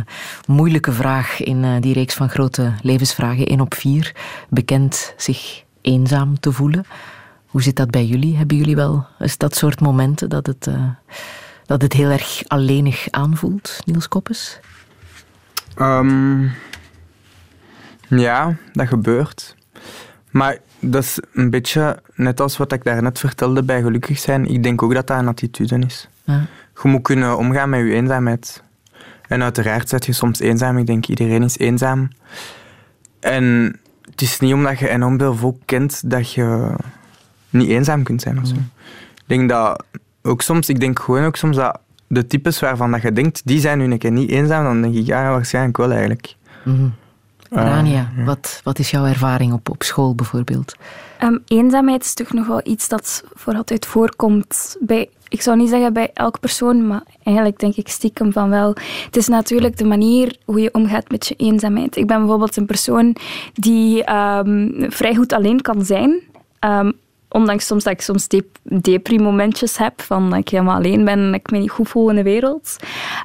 moeilijke 0.48 0.92
vraag 0.92 1.44
in 1.44 1.64
eh, 1.64 1.72
die 1.80 1.94
reeks 1.94 2.14
van 2.14 2.30
grote 2.30 2.74
levensvragen. 2.82 3.46
1 3.46 3.62
op 3.62 3.74
4 3.74 4.16
bekend 4.50 5.14
zich 5.18 5.64
eenzaam 5.90 6.40
te 6.40 6.52
voelen. 6.52 6.86
Hoe 7.46 7.62
zit 7.62 7.76
dat 7.76 7.92
bij 7.92 8.06
jullie? 8.06 8.38
Hebben 8.38 8.58
jullie 8.58 8.76
wel 8.76 9.08
eens 9.20 9.38
dat 9.38 9.56
soort 9.56 9.80
momenten 9.80 10.30
dat 10.30 10.46
het, 10.46 10.68
eh, 10.68 10.90
dat 11.66 11.82
het 11.82 11.94
heel 11.94 12.10
erg 12.10 12.42
alleenig 12.48 13.08
aanvoelt, 13.10 13.80
Niels 13.86 14.08
Koppes? 14.08 14.60
Ehm, 15.76 16.48
ja, 18.08 18.56
dat 18.74 18.88
gebeurt. 18.88 19.56
Maar 20.32 20.58
dat 20.80 21.04
is 21.04 21.20
een 21.34 21.50
beetje 21.50 22.02
net 22.16 22.40
als 22.40 22.58
wat 22.58 22.72
ik 22.72 22.84
daarnet 22.84 23.20
vertelde 23.20 23.64
bij 23.64 23.82
gelukkig 23.82 24.20
zijn. 24.20 24.46
Ik 24.46 24.64
denk 24.64 24.84
ook 24.84 24.94
dat 24.94 25.08
dat 25.08 25.20
een 25.20 25.28
attitude 25.28 25.80
is. 25.86 26.08
Ja. 26.24 26.46
Je 26.84 26.90
moet 26.90 27.02
kunnen 27.02 27.38
omgaan 27.38 27.70
met 27.70 27.80
je 27.80 27.94
eenzaamheid. 27.94 28.64
En 29.28 29.44
uiteraard 29.44 29.90
zet 29.90 30.06
je 30.06 30.14
soms 30.14 30.40
eenzaam. 30.40 30.78
Ik 30.78 30.86
denk 30.86 31.08
iedereen 31.08 31.44
is 31.44 31.58
eenzaam. 31.58 32.10
En 33.20 33.80
het 34.12 34.22
is 34.22 34.40
niet 34.40 34.54
omdat 34.54 34.80
je 34.80 34.90
enorm 34.90 35.20
veel 35.20 35.36
volk 35.36 35.58
kent 35.66 36.10
dat 36.10 36.34
je 36.34 36.76
niet 37.50 37.70
eenzaam 37.70 38.04
kunt 38.04 38.22
zijn. 38.22 38.40
Of 38.40 38.48
zo. 38.48 38.56
Ik 39.16 39.24
denk 39.26 39.50
dat 39.50 39.84
ook 40.22 40.42
soms, 40.42 40.70
ik 40.70 40.80
denk 40.80 41.00
gewoon 41.00 41.26
ook 41.26 41.36
soms 41.36 41.56
dat 41.56 41.80
de 42.08 42.28
types 42.28 42.60
waarvan 42.60 42.92
dat 42.92 43.02
je 43.02 43.14
denkt, 43.14 43.42
die 43.46 43.60
zijn 43.60 43.78
nu 43.78 43.92
een 43.92 43.98
keer 43.98 44.12
niet 44.12 44.30
eenzaam, 44.30 44.64
dan 44.64 44.82
denk 44.82 44.96
ik, 44.96 45.06
ja, 45.06 45.30
waarschijnlijk 45.30 45.78
wel 45.78 45.92
eigenlijk. 45.92 46.36
Ah, 47.52 47.64
Rania, 47.64 48.10
wat, 48.26 48.62
wat 48.64 48.80
is 48.80 48.92
jouw 48.92 49.06
ervaring 49.06 49.54
op, 49.54 49.70
op 49.70 49.84
school 49.84 50.16
bijvoorbeeld? 50.16 50.76
Ehm, 51.20 51.38
eenzaamheid 51.48 52.04
is 52.04 52.14
toch 52.14 52.34
nog 52.34 52.48
wel 52.48 52.62
iets 52.64 52.88
dat 52.88 53.24
voor 53.34 53.54
altijd 53.54 53.86
voorkomt 53.86 54.78
bij, 54.80 55.10
ik 55.30 55.42
zou 55.42 55.58
niet 55.58 55.70
zeggen 55.70 55.94
bij 55.94 56.12
elke 56.14 56.40
persoon, 56.40 56.88
maar 56.88 57.04
eigenlijk 57.24 57.60
denk 57.60 57.76
ik 57.76 57.88
stiekem 57.88 58.32
van 58.32 58.50
wel. 58.50 58.76
Het 59.06 59.18
is 59.18 59.28
natuurlijk 59.28 59.78
de 59.78 59.86
manier 59.86 60.36
hoe 60.46 60.62
je 60.62 60.74
omgaat 60.74 61.10
met 61.12 61.28
je 61.28 61.36
eenzaamheid. 61.36 61.96
Ik 61.96 62.08
ben 62.08 62.18
bijvoorbeeld 62.18 62.58
een 62.58 62.66
persoon 62.66 63.16
die 63.54 64.04
ehm, 64.04 64.70
vrij 64.92 65.16
goed 65.16 65.34
alleen 65.34 65.62
kan 65.62 65.86
zijn. 65.86 66.20
Ehm, 66.60 66.92
ondanks 67.30 67.66
soms 67.66 67.84
dat 67.84 67.94
ik 67.94 68.02
soms 68.02 68.28
dep- 68.28 68.58
depri-momentjes 68.64 69.78
heb, 69.78 70.02
van 70.02 70.30
dat 70.30 70.40
ik 70.40 70.50
helemaal 70.50 70.76
alleen 70.76 71.06
ben 71.06 71.20
en 71.20 71.34
ik 71.34 71.52
me 71.52 71.58
niet 71.58 71.72
goed 71.72 71.88
voel 71.88 72.10
in 72.10 72.16
de 72.16 72.24
wereld. 72.24 72.76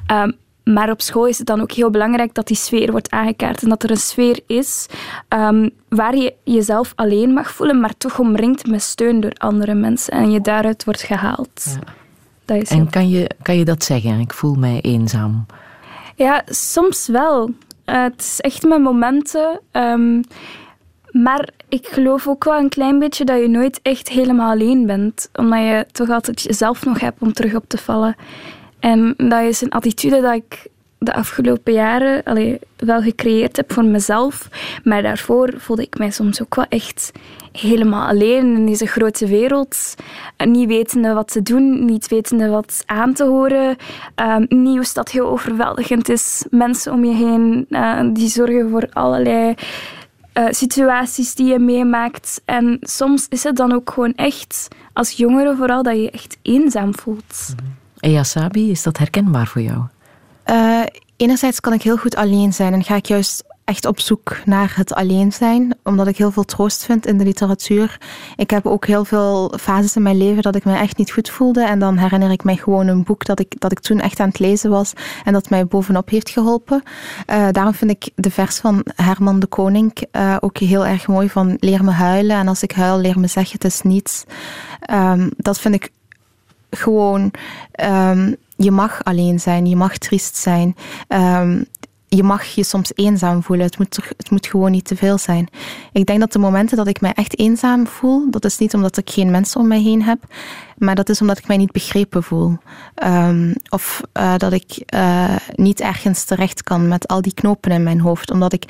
Ehm, 0.07 0.31
maar 0.65 0.89
op 0.89 1.01
school 1.01 1.27
is 1.27 1.37
het 1.37 1.47
dan 1.47 1.61
ook 1.61 1.71
heel 1.71 1.89
belangrijk 1.89 2.33
dat 2.33 2.47
die 2.47 2.57
sfeer 2.57 2.91
wordt 2.91 3.11
aangekaart 3.11 3.63
en 3.63 3.69
dat 3.69 3.83
er 3.83 3.91
een 3.91 3.97
sfeer 3.97 4.39
is 4.47 4.85
ehm, 5.27 5.69
waar 5.89 6.15
je 6.15 6.33
jezelf 6.43 6.93
alleen 6.95 7.33
mag 7.33 7.51
voelen, 7.51 7.79
maar 7.79 7.97
toch 7.97 8.19
omringd 8.19 8.67
met 8.67 8.81
steun 8.81 9.19
door 9.19 9.33
andere 9.37 9.73
mensen 9.73 10.13
en 10.13 10.31
je 10.31 10.41
daaruit 10.41 10.83
wordt 10.83 11.01
gehaald. 11.01 11.77
Dat 12.45 12.57
is 12.61 12.69
En 12.69 12.89
kan 12.89 13.09
je, 13.09 13.29
kan 13.41 13.57
je 13.57 13.65
dat 13.65 13.83
zeggen? 13.83 14.19
Ik 14.19 14.33
voel 14.33 14.55
mij 14.55 14.79
eenzaam. 14.81 15.45
ja, 16.15 16.41
soms 16.45 17.07
wel. 17.07 17.49
Eh, 17.85 18.03
het 18.03 18.21
is 18.21 18.39
echt 18.41 18.63
met 18.63 18.81
momenten. 18.81 19.59
ehm, 19.71 20.21
maar 21.11 21.49
ik 21.69 21.87
geloof 21.87 22.27
ook 22.27 22.43
wel 22.43 22.57
een 22.57 22.69
klein 22.69 22.99
beetje 22.99 23.25
dat 23.25 23.39
je 23.39 23.47
nooit 23.47 23.79
echt 23.81 24.09
helemaal 24.09 24.51
alleen 24.51 24.85
bent. 24.85 25.29
Omdat 25.33 25.59
je 25.59 25.85
toch 25.91 26.09
altijd 26.09 26.41
jezelf 26.41 26.85
nog 26.85 26.99
hebt 26.99 27.21
om 27.21 27.33
terug 27.33 27.55
op 27.55 27.63
te 27.67 27.77
vallen. 27.77 28.15
En 28.85 29.13
dat 29.17 29.41
is 29.41 29.61
een 29.61 29.69
attitude 29.69 30.21
dat 30.21 30.33
ik 30.33 30.67
de 30.97 31.13
afgelopen 31.13 31.73
jaren 31.73 32.23
wel 32.75 33.01
gecreëerd 33.01 33.55
heb 33.55 33.73
voor 33.73 33.85
mezelf. 33.85 34.49
Maar 34.83 35.01
daarvoor 35.01 35.53
voelde 35.57 35.81
ik 35.81 35.97
mij 35.97 36.11
soms 36.11 36.41
ook 36.41 36.55
wel 36.55 36.65
echt 36.69 37.11
helemaal 37.51 38.07
alleen 38.07 38.55
in 38.55 38.65
deze 38.65 38.85
grote 38.85 39.27
wereld. 39.27 39.95
Niet 40.37 40.67
wetende 40.67 41.13
wat 41.13 41.31
te 41.31 41.41
doen, 41.41 41.85
niet 41.85 42.07
wetende 42.07 42.49
wat 42.49 42.83
aan 42.85 43.13
te 43.13 43.23
horen. 43.23 43.75
Ehm, 44.15 44.45
nieuws 44.49 44.93
dat 44.93 45.11
heel 45.11 45.27
overweldigend 45.27 46.09
is. 46.09 46.45
Mensen 46.49 46.93
om 46.93 47.05
je 47.05 47.13
heen 47.13 47.65
eh, 47.69 47.99
die 48.13 48.29
zorgen 48.29 48.69
voor 48.69 48.87
allerlei 48.93 49.53
eh, 50.33 50.45
situaties 50.49 51.35
die 51.35 51.47
je 51.47 51.59
meemaakt. 51.59 52.41
En 52.45 52.77
soms 52.81 53.25
is 53.29 53.43
het 53.43 53.55
dan 53.55 53.73
ook 53.73 53.89
gewoon 53.89 54.13
echt, 54.15 54.67
als 54.93 55.11
jongere 55.11 55.55
vooral, 55.55 55.83
dat 55.83 55.95
je 55.95 56.01
je 56.01 56.11
echt 56.11 56.37
eenzaam 56.41 56.95
voelt. 56.95 57.55
Eya 57.55 57.84
Sabi, 58.23 58.71
is 58.71 58.83
dat 58.83 58.97
herkenbaar 58.97 59.47
voor 59.47 59.61
jou? 59.61 59.81
Eh, 60.43 60.81
enerzijds 61.15 61.59
kan 61.59 61.73
ik 61.73 61.81
heel 61.81 61.97
goed 61.97 62.15
alleen 62.15 62.53
zijn 62.53 62.73
en 62.73 62.83
ga 62.83 62.95
ik 62.95 63.05
juist 63.05 63.43
echt 63.63 63.85
op 63.85 63.99
zoek 63.99 64.37
naar 64.45 64.73
het 64.75 64.93
alleen 64.93 65.31
zijn, 65.31 65.77
omdat 65.83 66.07
ik 66.07 66.17
heel 66.17 66.31
veel 66.31 66.43
troost 66.43 66.85
vind 66.85 67.05
in 67.05 67.17
de 67.17 67.23
literatuur. 67.23 67.97
Ik 68.35 68.49
heb 68.49 68.65
ook 68.65 68.85
heel 68.85 69.05
veel 69.05 69.53
fases 69.59 69.95
in 69.95 70.01
mijn 70.01 70.17
leven 70.17 70.43
dat 70.43 70.55
ik 70.55 70.65
me 70.65 70.77
echt 70.77 70.97
niet 70.97 71.11
goed 71.11 71.29
voelde. 71.29 71.65
En 71.65 71.79
dan 71.79 71.97
herinner 71.97 72.31
ik 72.31 72.43
mij 72.43 72.55
gewoon 72.55 72.87
een 72.87 73.03
boek 73.03 73.25
dat 73.25 73.39
ik, 73.39 73.59
dat 73.59 73.71
ik 73.71 73.79
toen 73.79 73.99
echt 73.99 74.19
aan 74.19 74.27
het 74.27 74.39
lezen 74.39 74.69
was 74.69 74.93
en 75.23 75.33
dat 75.33 75.49
mij 75.49 75.67
bovenop 75.67 76.09
heeft 76.09 76.29
geholpen. 76.29 76.83
Uh, 77.29 77.47
daarom 77.51 77.73
vind 77.73 77.91
ik 77.91 78.09
de 78.15 78.31
vers 78.31 78.57
van 78.57 78.85
Herman 78.95 79.39
de 79.39 79.47
Koning 79.47 79.97
uh, 80.11 80.37
ook 80.39 80.57
heel 80.57 80.85
erg 80.85 81.07
mooi 81.07 81.29
van 81.29 81.57
leer 81.59 81.83
me 81.83 81.91
huilen. 81.91 82.37
En 82.37 82.47
als 82.47 82.63
ik 82.63 82.71
huil, 82.71 82.99
leer 82.99 83.19
me 83.19 83.27
zeggen 83.27 83.53
het 83.53 83.65
is 83.65 83.81
niets. 83.81 84.23
Um, 84.91 85.31
dat 85.37 85.59
vind 85.59 85.75
ik 85.75 85.91
gewoon... 86.69 87.31
Um, 87.83 88.35
je 88.57 88.71
mag 88.71 89.03
alleen 89.03 89.39
zijn, 89.39 89.65
je 89.65 89.75
mag 89.75 89.97
triest 89.97 90.35
zijn. 90.35 90.75
Um, 91.07 91.65
je 92.07 92.23
mag 92.23 92.43
je 92.43 92.63
soms 92.63 92.91
eenzaam 92.95 93.43
voelen. 93.43 93.65
Het 93.65 93.77
moet, 93.77 93.99
het 94.17 94.29
moet 94.29 94.47
gewoon 94.47 94.71
niet 94.71 94.85
te 94.85 94.95
veel 94.95 95.17
zijn. 95.17 95.47
Ik 95.91 96.05
denk 96.05 96.19
dat 96.19 96.31
de 96.31 96.39
momenten 96.39 96.77
dat 96.77 96.87
ik 96.87 97.01
mij 97.01 97.13
echt 97.13 97.39
eenzaam 97.39 97.87
voel, 97.87 98.31
dat 98.31 98.45
is 98.45 98.57
niet 98.57 98.73
omdat 98.73 98.97
ik 98.97 99.09
geen 99.09 99.31
mensen 99.31 99.59
om 99.59 99.67
mij 99.67 99.81
heen 99.81 100.03
heb, 100.03 100.19
maar 100.77 100.95
dat 100.95 101.09
is 101.09 101.21
omdat 101.21 101.37
ik 101.37 101.47
mij 101.47 101.57
niet 101.57 101.71
begrepen 101.71 102.23
voel. 102.23 102.57
Um, 103.03 103.53
of 103.69 104.01
uh, 104.13 104.37
dat 104.37 104.53
ik 104.53 104.83
uh, 104.95 105.35
niet 105.55 105.79
ergens 105.79 106.23
terecht 106.23 106.63
kan 106.63 106.87
met 106.87 107.07
al 107.07 107.21
die 107.21 107.33
knopen 107.33 107.71
in 107.71 107.83
mijn 107.83 107.99
hoofd. 107.99 108.31
Omdat 108.31 108.53
ik 108.53 108.63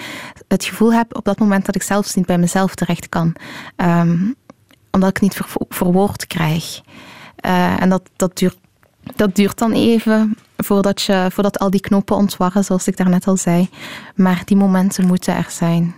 het 0.48 0.66
gevoel 0.66 0.94
heb 0.94 1.16
op 1.16 1.26
dat 1.26 1.40
moment 1.40 1.66
dat 1.66 1.76
ik 1.76 1.84
zelfs 1.84 2.14
niet 2.16 2.26
bij 2.26 2.38
mezelf 2.38 2.76
terecht 2.76 3.10
kan. 3.10 3.36
Omdat 4.92 5.10
ik 5.10 5.22
niet 5.22 5.36
ver, 5.36 6.28
krijg. 6.28 6.82
Uh, 7.42 7.82
en 7.82 7.90
dat, 7.90 8.02
dat 8.16 8.38
duurt 8.38 8.58
dat 9.16 9.36
duurt 9.36 9.58
dan 9.58 9.72
even 9.72 10.38
voordat, 10.58 11.02
je, 11.02 11.28
voordat 11.32 11.60
al 11.60 11.70
die 11.70 11.80
knopen 11.80 12.16
ontwarren, 12.16 12.64
zoals 12.64 12.88
ik 12.88 12.98
daarnet 12.98 13.28
al 13.28 13.38
zei. 13.38 13.70
Maar 14.16 14.42
die 14.46 14.58
momenten 14.58 15.08
moeten 15.08 15.36
er 15.36 15.48
zijn. 15.50 15.96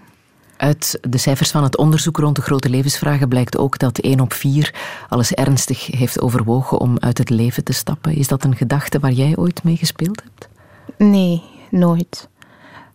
Uit 0.57 0.99
de 1.01 1.17
cijfers 1.17 1.51
van 1.51 1.63
het 1.63 1.77
onderzoek 1.77 2.17
rond 2.17 2.35
de 2.35 2.41
grote 2.41 2.69
levensvragen 2.69 3.27
blijkt 3.27 3.57
ook 3.57 3.79
dat 3.79 3.97
1 3.97 4.19
op 4.19 4.33
4 4.33 4.73
alles 5.09 5.31
ernstig 5.31 5.85
heeft 5.85 6.21
overwogen 6.21 6.79
om 6.79 6.99
uit 6.99 7.17
het 7.17 7.29
leven 7.29 7.63
te 7.63 7.73
stappen. 7.73 8.15
Is 8.15 8.27
dat 8.27 8.43
een 8.43 8.55
gedachte 8.55 8.99
waar 8.99 9.11
jij 9.11 9.35
ooit 9.35 9.63
mee 9.63 9.77
gespeeld 9.77 10.21
hebt? 10.23 10.49
Nee, 10.97 11.43
nooit. 11.69 12.29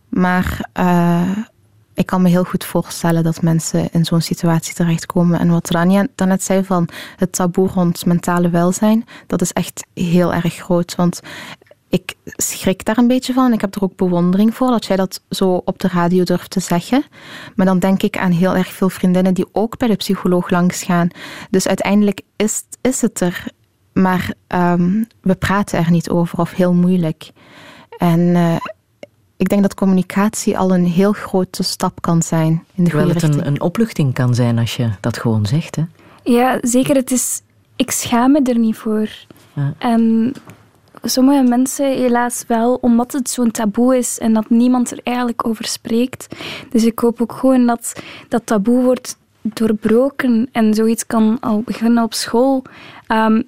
Maar 0.09 0.69
uh, 0.81 1.37
ik 1.95 2.07
kan 2.07 2.23
me 2.23 2.29
heel 2.29 2.45
goed 2.45 2.65
voorstellen 2.65 3.23
dat 3.23 3.43
mensen 3.43 3.89
in 3.93 4.05
zo'n 4.05 4.21
situatie 4.21 4.75
terechtkomen. 4.75 5.41
En 5.41 5.51
wat 5.51 5.71
Rania 5.71 6.07
daarnet 6.15 6.43
zei 6.43 6.65
van 6.65 6.89
het 7.17 7.33
taboe 7.33 7.69
rond 7.69 8.07
mentale 8.07 8.51
welzijn, 8.51 9.05
dat 9.27 9.41
is 9.41 9.53
echt 9.53 9.87
heel 9.95 10.35
erg 10.35 10.55
groot. 10.55 10.95
Want 10.95 11.21
ik 11.93 12.15
schrik 12.25 12.85
daar 12.85 12.99
een 12.99 13.07
beetje 13.07 13.33
van. 13.33 13.53
Ik 13.53 13.61
heb 13.61 13.75
er 13.75 13.83
ook 13.83 13.97
bewondering 13.97 14.55
voor 14.55 14.71
dat 14.71 14.87
jij 14.87 14.97
dat 14.97 15.23
zo 15.29 15.63
op 15.65 15.79
de 15.79 15.89
radio 15.89 16.25
durft 16.25 16.51
te 16.51 16.61
zeggen. 16.61 17.05
Maar 17.55 17.67
dan 17.67 17.79
denk 17.79 18.03
ik 18.03 18.19
aan 18.19 18.31
heel 18.31 18.57
erg 18.57 18.73
veel 18.73 18.89
vriendinnen 18.89 19.35
die 19.35 19.47
ook 19.53 19.79
bij 19.79 19.89
de 19.89 19.97
psycholoog 19.97 20.51
langs 20.51 20.83
gaan. 20.83 21.09
Dus 21.51 21.69
uiteindelijk 21.69 22.21
is, 22.37 22.65
is 22.81 23.01
het 23.01 23.21
er. 23.21 23.47
Maar 23.93 24.33
um, 24.49 25.07
we 25.21 25.35
praten 25.35 25.79
er 25.79 25.91
niet 25.91 26.11
over 26.11 26.39
of 26.39 26.53
heel 26.53 26.75
moeilijk. 26.75 27.31
En 27.99 28.21
uh, 28.21 28.57
ik 29.43 29.49
denk 29.49 29.63
dat 29.63 29.75
communicatie 29.75 30.59
al 30.59 30.75
een 30.75 30.85
heel 30.85 31.13
grote 31.13 31.63
stap 31.63 32.01
kan 32.01 32.23
zijn 32.23 32.65
in 32.75 32.85
de 32.85 32.91
Terwijl 32.91 33.09
het 33.09 33.23
een, 33.23 33.47
een 33.47 33.61
opluchting 33.61 34.15
kan 34.15 34.35
zijn 34.35 34.59
als 34.59 34.77
je 34.77 34.91
dat 35.01 35.19
gewoon 35.19 35.47
zegt. 35.47 35.77
Hè? 35.77 35.83
Ja, 36.23 36.59
zeker. 36.61 36.95
Het 36.95 37.11
is, 37.11 37.43
ik 37.77 37.91
schaam 37.91 38.33
me 38.33 38.43
er 38.43 38.59
niet 38.59 38.77
voor. 38.77 39.09
Ja. 39.53 39.75
En 39.79 40.33
sommige 41.03 41.43
mensen 41.43 41.87
helaas 41.87 42.45
wel, 42.47 42.75
omdat 42.81 43.13
het 43.13 43.31
zo'n 43.31 43.51
taboe 43.51 43.97
is 43.97 44.19
en 44.19 44.33
dat 44.33 44.51
niemand 44.51 44.91
er 44.91 45.01
eigenlijk 45.03 45.47
over 45.47 45.65
spreekt. 45.65 46.37
Dus 46.71 46.85
ik 46.85 46.99
hoop 46.99 47.21
ook 47.21 47.33
gewoon 47.33 47.67
dat 47.67 48.03
dat 48.29 48.47
taboe 48.47 48.83
wordt 48.83 49.17
doorbroken 49.41 50.49
en 50.53 50.75
zoiets 50.75 51.07
kan 51.07 51.37
al 51.41 51.63
beginnen 51.65 52.05
op 52.05 52.15
school. 52.15 52.63
Um, 53.09 53.45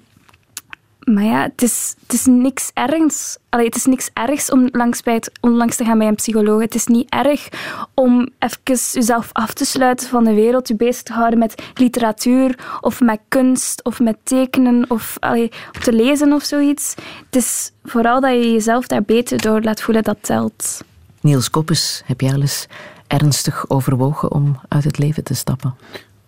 maar 1.05 1.23
ja, 1.23 1.41
het 1.41 1.61
is, 1.61 1.95
het 2.01 2.13
is 2.13 2.25
niks 2.25 2.71
ergs. 2.73 3.37
Allee, 3.49 3.65
het 3.65 3.75
is 3.75 3.85
niks 3.85 4.09
ergs 4.13 4.51
om 4.51 4.69
langs, 4.71 5.75
te 5.75 5.83
gaan 5.83 5.97
bij 5.97 6.07
een 6.07 6.15
psycholoog. 6.15 6.61
Het 6.61 6.75
is 6.75 6.85
niet 6.85 7.09
erg 7.09 7.49
om 7.93 8.29
even 8.39 8.59
jezelf 8.63 9.29
af 9.31 9.53
te 9.53 9.65
sluiten 9.65 10.07
van 10.07 10.23
de 10.23 10.33
wereld, 10.33 10.67
je 10.67 10.75
bezig 10.75 11.03
te 11.03 11.13
houden 11.13 11.39
met 11.39 11.63
literatuur 11.73 12.59
of 12.81 13.01
met 13.01 13.19
kunst 13.27 13.83
of 13.83 13.99
met 13.99 14.17
tekenen 14.23 14.85
of 14.87 15.17
allee, 15.19 15.51
te 15.81 15.93
lezen 15.93 16.33
of 16.33 16.43
zoiets. 16.43 16.95
Het 17.25 17.35
is 17.35 17.71
vooral 17.83 18.21
dat 18.21 18.31
je 18.31 18.51
jezelf 18.51 18.87
daar 18.87 19.03
beter 19.03 19.41
door 19.41 19.61
laat 19.61 19.81
voelen 19.81 20.03
dat 20.03 20.17
telt. 20.21 20.83
Niels 21.21 21.49
Koppes, 21.49 22.01
heb 22.05 22.21
jij 22.21 22.33
al 22.33 22.41
eens 22.41 22.67
ernstig 23.07 23.69
overwogen 23.69 24.31
om 24.31 24.59
uit 24.67 24.83
het 24.83 24.97
leven 24.97 25.23
te 25.23 25.33
stappen? 25.33 25.75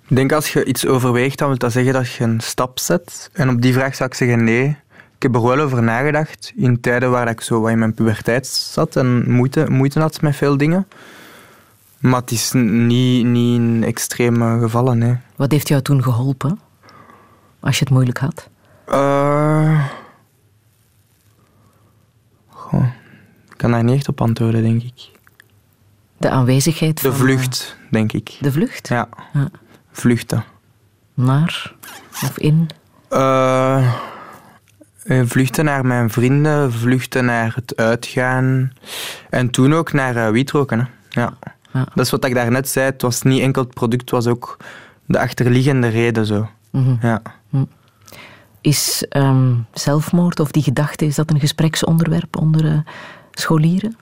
Ik 0.08 0.16
denk 0.16 0.32
als 0.32 0.54
je 0.54 0.66
iets 0.66 0.86
overweegt, 0.86 1.38
dan 1.38 1.48
wil 1.48 1.58
dat 1.58 1.72
zeggen 1.72 1.94
dat 1.94 2.12
je 2.12 2.24
een 2.24 2.40
stap 2.40 2.80
zet. 2.80 3.30
En 3.34 3.50
op 3.50 3.62
die 3.62 3.74
vraag 3.74 3.96
zou 3.96 4.10
ik 4.10 4.16
zeggen 4.16 4.44
nee. 4.44 4.68
Ik 5.16 5.24
heb 5.24 5.36
er 5.36 5.42
wel 5.42 5.60
over 5.60 5.84
nagedacht 5.84 6.54
in 6.56 6.80
tijden 6.80 7.12
waar 7.12 7.30
ik 7.30 7.42
zo 7.42 7.62
wat 7.62 7.72
in 7.72 7.80
mijn 7.80 7.94
puberteit 7.94 8.48
zat 8.48 8.96
en 8.96 9.32
moeite, 9.32 9.66
moeite 9.70 10.00
had 10.00 10.22
met 10.22 10.36
veel 10.36 10.58
dingen. 10.58 10.88
Maar 11.98 12.22
het 12.22 12.32
is 12.32 12.52
niet, 12.52 13.26
niet 13.26 13.60
in 13.60 13.84
extreme 13.84 14.60
gevallen, 14.60 14.98
nee. 14.98 15.18
Wat 15.36 15.52
heeft 15.52 15.68
jou 15.68 15.82
toen 15.82 16.04
geholpen? 16.04 16.60
Als 17.60 17.78
je 17.78 17.84
het 17.84 17.94
moeilijk 17.94 18.18
had? 18.18 18.50
Uh... 18.90 19.86
Goh, 22.48 22.86
ik 23.50 23.58
kan 23.58 23.72
daar 23.72 23.84
niet 23.84 23.96
echt 23.96 24.08
op 24.08 24.22
antwoorden, 24.22 24.64
denk 24.64 24.84
ik. 24.84 25.12
De 26.18 26.30
aanwezigheid 26.30 27.02
De 27.02 27.10
van... 27.10 27.18
vlucht, 27.18 27.78
denk 27.92 28.12
ik. 28.12 28.38
De 28.40 28.52
vlucht? 28.52 28.88
Ja, 28.88 29.10
Ja. 29.34 29.50
Vluchten. 29.98 30.44
Naar 31.14 31.74
of 32.24 32.38
in? 32.38 32.70
Uh, 33.12 33.94
eh, 35.04 35.22
vluchten 35.26 35.66
naar 35.66 35.86
mijn 35.86 36.10
vrienden, 36.10 36.72
vluchten 36.72 37.26
naar 37.26 37.52
het 37.56 37.76
uitgaan. 37.76 38.74
En 39.30 39.50
toen 39.50 39.74
ook 39.74 39.94
naar 39.94 40.16
uh, 40.16 40.30
wietroken. 40.30 40.80
Hè. 40.80 40.86
Ja. 41.22 41.34
Ja. 41.74 41.86
Dat 41.96 42.06
is 42.06 42.12
wat 42.12 42.26
ik 42.26 42.34
daarnet 42.34 42.70
zei. 42.70 42.86
Het 42.86 43.02
was 43.02 43.22
niet 43.22 43.42
enkel 43.42 43.64
het 43.64 43.74
product, 43.74 44.02
het 44.02 44.10
was 44.10 44.28
ook 44.28 44.58
de 45.06 45.20
achterliggende 45.20 45.88
reden. 45.88 46.26
Zo. 46.26 46.50
Mhm. 46.72 46.96
Ja. 47.02 47.22
Is 48.62 49.06
ehm, 49.10 49.54
zelfmoord 49.74 50.40
of 50.40 50.52
die 50.52 50.64
gedachte, 50.64 51.06
is 51.06 51.16
dat 51.16 51.32
een 51.32 51.40
gespreksonderwerp 51.40 52.38
onder 52.38 52.66
eh, 52.66 52.80
scholieren? 53.32 53.98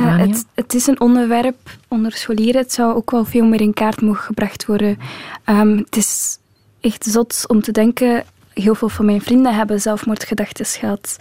Uh, 0.00 0.06
Rania? 0.06 0.26
het, 0.26 0.46
het 0.54 0.74
is 0.74 0.86
een 0.86 1.00
onderwerp 1.00 1.78
onder 1.88 2.12
scholieren. 2.12 2.60
Het 2.60 2.72
zou 2.72 2.94
ook 2.94 3.10
wel 3.10 3.24
veel 3.24 3.44
meer 3.44 3.60
in 3.60 3.74
kaart 3.74 4.00
mogen 4.00 4.22
gebracht 4.22 4.66
worden. 4.66 4.98
Um, 5.46 5.76
het 5.76 5.96
is 5.96 6.38
echt 6.80 7.04
zot 7.04 7.44
om 7.46 7.62
te 7.62 7.72
denken. 7.72 8.24
Heel 8.54 8.74
veel 8.74 8.88
van 8.88 9.04
mijn 9.04 9.20
vrienden 9.20 9.54
hebben 9.54 9.80
zelfmoordgedachten 9.80 10.66
gehad. 10.66 11.16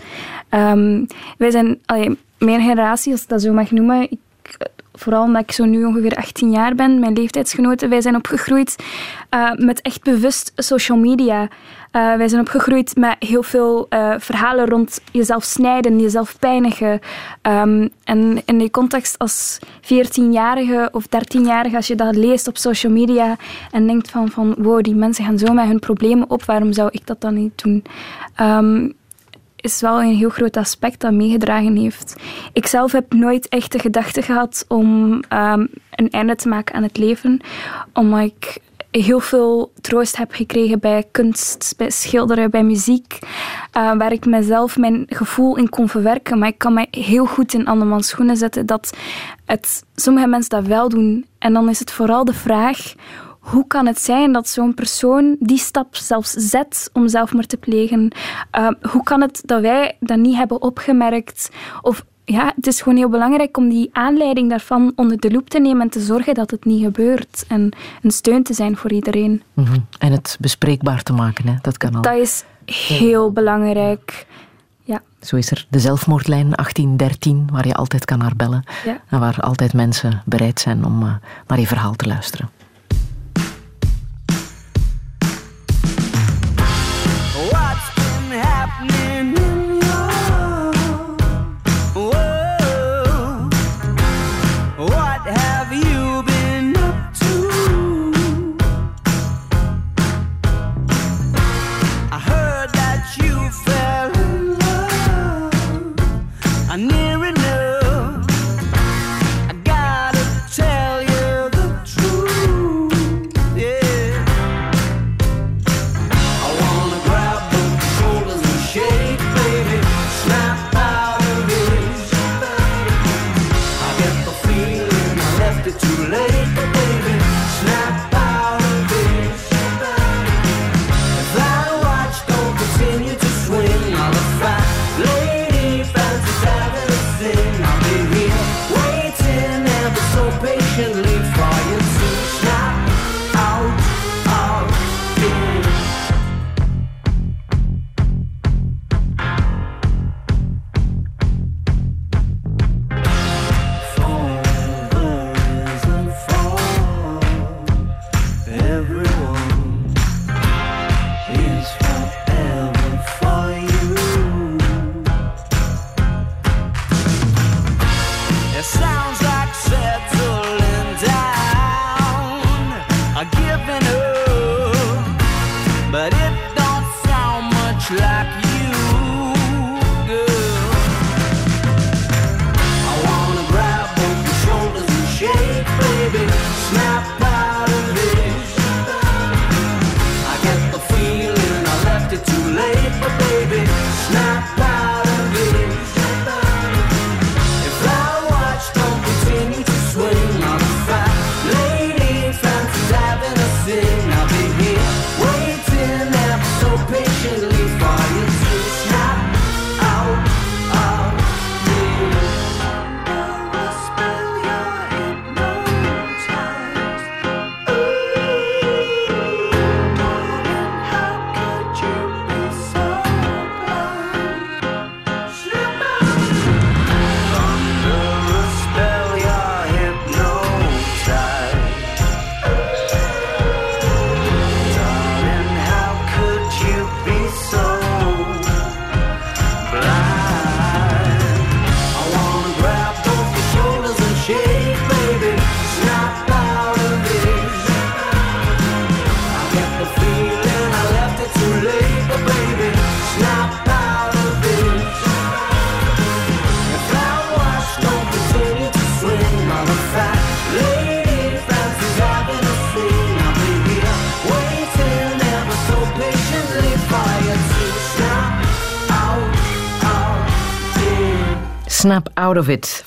Um, 0.50 1.08
wij 1.38 1.52
zijn, 1.52 1.80
allee, 1.86 2.18
mijn 2.38 2.62
generatie, 2.62 3.12
als 3.12 3.22
ik 3.22 3.28
dat 3.28 3.42
zo 3.42 3.54
mag 3.54 3.72
noemen, 3.72 4.12
ik, 4.12 4.20
vooral 5.00 5.24
omdat 5.24 5.42
ik 5.42 5.52
zo 5.52 5.66
nu 5.66 5.86
ongeveer 5.86 6.16
18 6.16 6.52
jaar 6.52 6.76
ben, 6.76 7.00
mijn 7.00 7.14
leeftijdsgenoten, 7.14 7.90
wij 7.90 8.02
zijn 8.02 8.16
opgegroeid 8.16 8.76
uh, 9.36 9.52
met 9.56 9.82
echt 9.82 10.04
bewust 10.04 10.52
social 10.56 10.98
media. 10.98 11.42
Uh, 11.42 12.16
wij 12.16 12.28
zijn 12.28 12.42
opgegroeid 12.42 12.96
met 12.96 13.16
heel 13.20 13.44
veel 13.44 13.86
uh, 13.90 14.14
verhalen 14.18 14.66
rond 14.70 15.02
jezelf 15.12 15.44
snijden, 15.44 16.00
jezelf 16.00 16.40
pijnigen. 16.40 17.00
Um, 17.42 17.90
en 18.04 18.42
in 18.46 18.58
die 18.58 18.72
context 18.72 19.18
als 19.18 19.60
14-jarige 19.84 20.90
of 20.92 21.06
13-jarige, 21.06 21.76
als 21.76 21.88
je 21.88 21.96
dat 21.96 22.16
leest 22.16 22.48
op 22.48 22.58
social 22.58 22.92
media 22.92 23.36
en 23.72 23.88
denkt 23.88 24.10
van, 24.10 24.30
van 24.30 24.56
wow, 24.58 24.82
die 24.82 24.96
mensen 24.96 25.26
gaan 25.26 25.38
zo 25.38 25.54
met 25.54 25.66
hun 25.66 25.80
problemen 25.80 26.30
op, 26.30 26.44
waarom 26.44 26.74
zou 26.74 26.90
ik 26.92 27.08
dat 27.08 27.22
dan 27.22 27.34
niet 27.34 27.64
doen? 27.64 27.84
Um, 28.42 28.98
is 29.62 29.82
wel 29.82 30.02
een 30.02 30.16
heel 30.16 30.30
groot 30.30 30.58
aspect 30.58 31.00
dat 31.00 31.14
meegedragen 31.14 31.76
heeft. 31.76 32.16
Ik 32.54 32.68
zelf 32.68 32.92
heb 32.92 33.14
nooit 33.14 33.48
echt 33.48 33.72
de 33.72 33.80
gedachte 33.80 34.22
gehad 34.22 34.66
om 34.68 35.14
um, 35.14 35.70
een 35.92 36.10
einde 36.10 36.36
te 36.36 36.48
maken 36.48 36.76
aan 36.76 36.84
het 36.84 36.98
leven, 36.98 37.40
omdat 37.94 38.24
ik 38.24 38.60
heel 38.92 39.20
veel 39.20 39.72
troost 39.82 40.18
heb 40.18 40.34
gekregen 40.34 40.80
bij 40.80 41.08
kunst, 41.12 41.74
bij 41.78 41.90
schilderen, 41.90 42.52
bij 42.52 42.64
muziek, 42.64 43.20
uh, 43.78 43.94
waar 43.98 44.12
ik 44.12 44.26
mezelf 44.26 44.78
mijn 44.78 45.06
gevoel 45.10 45.58
in 45.58 45.70
kon 45.70 45.90
verwerken. 45.90 46.40
Maar 46.40 46.48
ik 46.48 46.58
kan 46.58 46.74
mij 46.74 46.88
heel 46.92 47.26
goed 47.26 47.54
in 47.54 47.68
andermans 47.68 48.08
schoenen 48.08 48.38
zetten 48.38 48.66
dat 48.66 48.98
het, 49.46 49.84
sommige 49.96 50.28
mensen 50.28 50.50
dat 50.50 50.66
wel 50.66 50.90
doen. 50.90 51.26
En 51.40 51.54
dan 51.54 51.70
is 51.70 51.80
het 51.80 51.92
vooral 51.92 52.26
de 52.26 52.34
vraag 52.34 52.94
hoe 53.50 53.68
kan 53.68 53.86
het 53.86 54.02
zijn 54.02 54.32
dat 54.32 54.48
zo'n 54.48 54.74
persoon 54.74 55.36
die 55.40 55.58
stap 55.58 55.96
zelfs 55.96 56.32
zet 56.32 56.90
om 56.94 57.08
zelfmoord 57.08 57.50
te 57.50 57.58
plegen? 57.58 58.12
Uh, 58.58 58.68
hoe 58.92 59.04
kan 59.04 59.22
het 59.22 59.42
dat 59.46 59.62
wij 59.62 59.98
dat 60.00 60.18
niet 60.18 60.36
hebben 60.36 60.62
opgemerkt? 60.62 61.50
Of 61.82 62.06
ja, 62.26 62.52
het 62.56 62.68
is 62.68 62.82
gewoon 62.82 62.98
heel 62.98 63.10
belangrijk 63.10 63.58
om 63.58 63.70
die 63.70 63.90
aanleiding 63.92 64.50
daarvan 64.50 64.92
onder 64.96 65.20
de 65.20 65.32
loep 65.32 65.50
te 65.50 65.60
nemen 65.60 65.82
en 65.82 65.90
te 65.90 66.00
zorgen 66.00 66.34
dat 66.34 66.52
het 66.52 66.66
niet 66.66 66.84
gebeurt. 66.84 67.46
En 67.48 67.72
een 68.02 68.12
steun 68.12 68.44
te 68.44 68.54
zijn 68.54 68.78
voor 68.78 68.92
iedereen. 68.92 69.44
Mm 69.54 69.66
-hmm. 69.66 69.86
En 70.00 70.12
het 70.12 70.38
bespreekbaar 70.40 71.04
te 71.04 71.14
maken, 71.14 71.48
hè? 71.48 71.56
dat 71.62 71.78
kan 71.78 71.96
al. 71.96 72.02
Dat 72.02 72.18
is 72.18 72.44
heel 72.66 73.32
belangrijk. 73.32 74.26
Ja. 74.84 75.02
Zo 75.22 75.36
is 75.36 75.52
er 75.52 75.66
de 75.70 75.80
zelfmoordlijn 75.80 76.50
1813, 76.50 77.50
waar 77.52 77.68
je 77.68 77.74
altijd 77.74 78.06
kan 78.06 78.18
naar 78.18 78.36
bellen. 78.36 78.64
Ja. 78.86 79.02
En 79.10 79.20
waar 79.20 79.40
altijd 79.40 79.74
mensen 79.74 80.22
bereid 80.26 80.60
zijn 80.60 80.86
om 80.86 81.02
eh, 81.04 81.14
naar 81.48 81.60
je 81.60 81.68
verhaal 81.68 81.96
te 81.96 82.08
luisteren. 82.08 82.50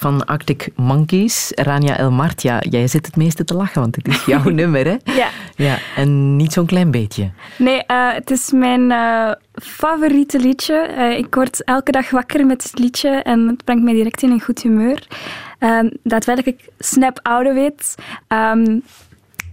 Van 0.03 0.25
Arctic 0.25 0.69
Monkeys. 0.77 1.53
Rania 1.55 1.97
El 1.97 2.11
Martia, 2.11 2.59
jij 2.61 2.87
zit 2.87 3.07
het 3.07 3.17
meeste 3.17 3.45
te 3.45 3.55
lachen, 3.55 3.81
want 3.81 3.97
het 3.97 4.09
is 4.09 4.25
jouw 4.25 4.49
nummer, 4.61 4.85
hè? 4.85 4.97
Ja. 5.05 5.29
Ja, 5.57 5.79
en 5.97 6.37
niet 6.37 6.53
zo'n 6.53 6.67
klein 6.67 6.91
beetje. 6.91 7.31
Nee, 7.59 7.85
eh, 7.85 8.13
het 8.13 8.31
is 8.31 8.51
mijn 8.51 8.91
eh, 8.91 9.31
favoriete 9.55 10.39
liedje. 10.39 10.75
Eh, 10.75 11.19
ik 11.19 11.35
word 11.35 11.65
elke 11.65 11.93
dag 11.93 12.11
wakker 12.11 12.47
met 12.47 12.63
het 12.63 12.79
liedje 12.79 13.09
en 13.09 13.49
het 13.49 13.65
brengt 13.65 13.83
mij 13.83 13.93
direct 13.93 14.23
in 14.23 14.31
een 14.31 14.41
goed 14.41 14.63
humeur. 14.63 15.07
Daadwerkelijk 16.03 16.69
snap 16.79 17.19
out 17.23 17.47
of 17.47 17.57
it. 17.57 17.95
Ehm, 18.29 18.79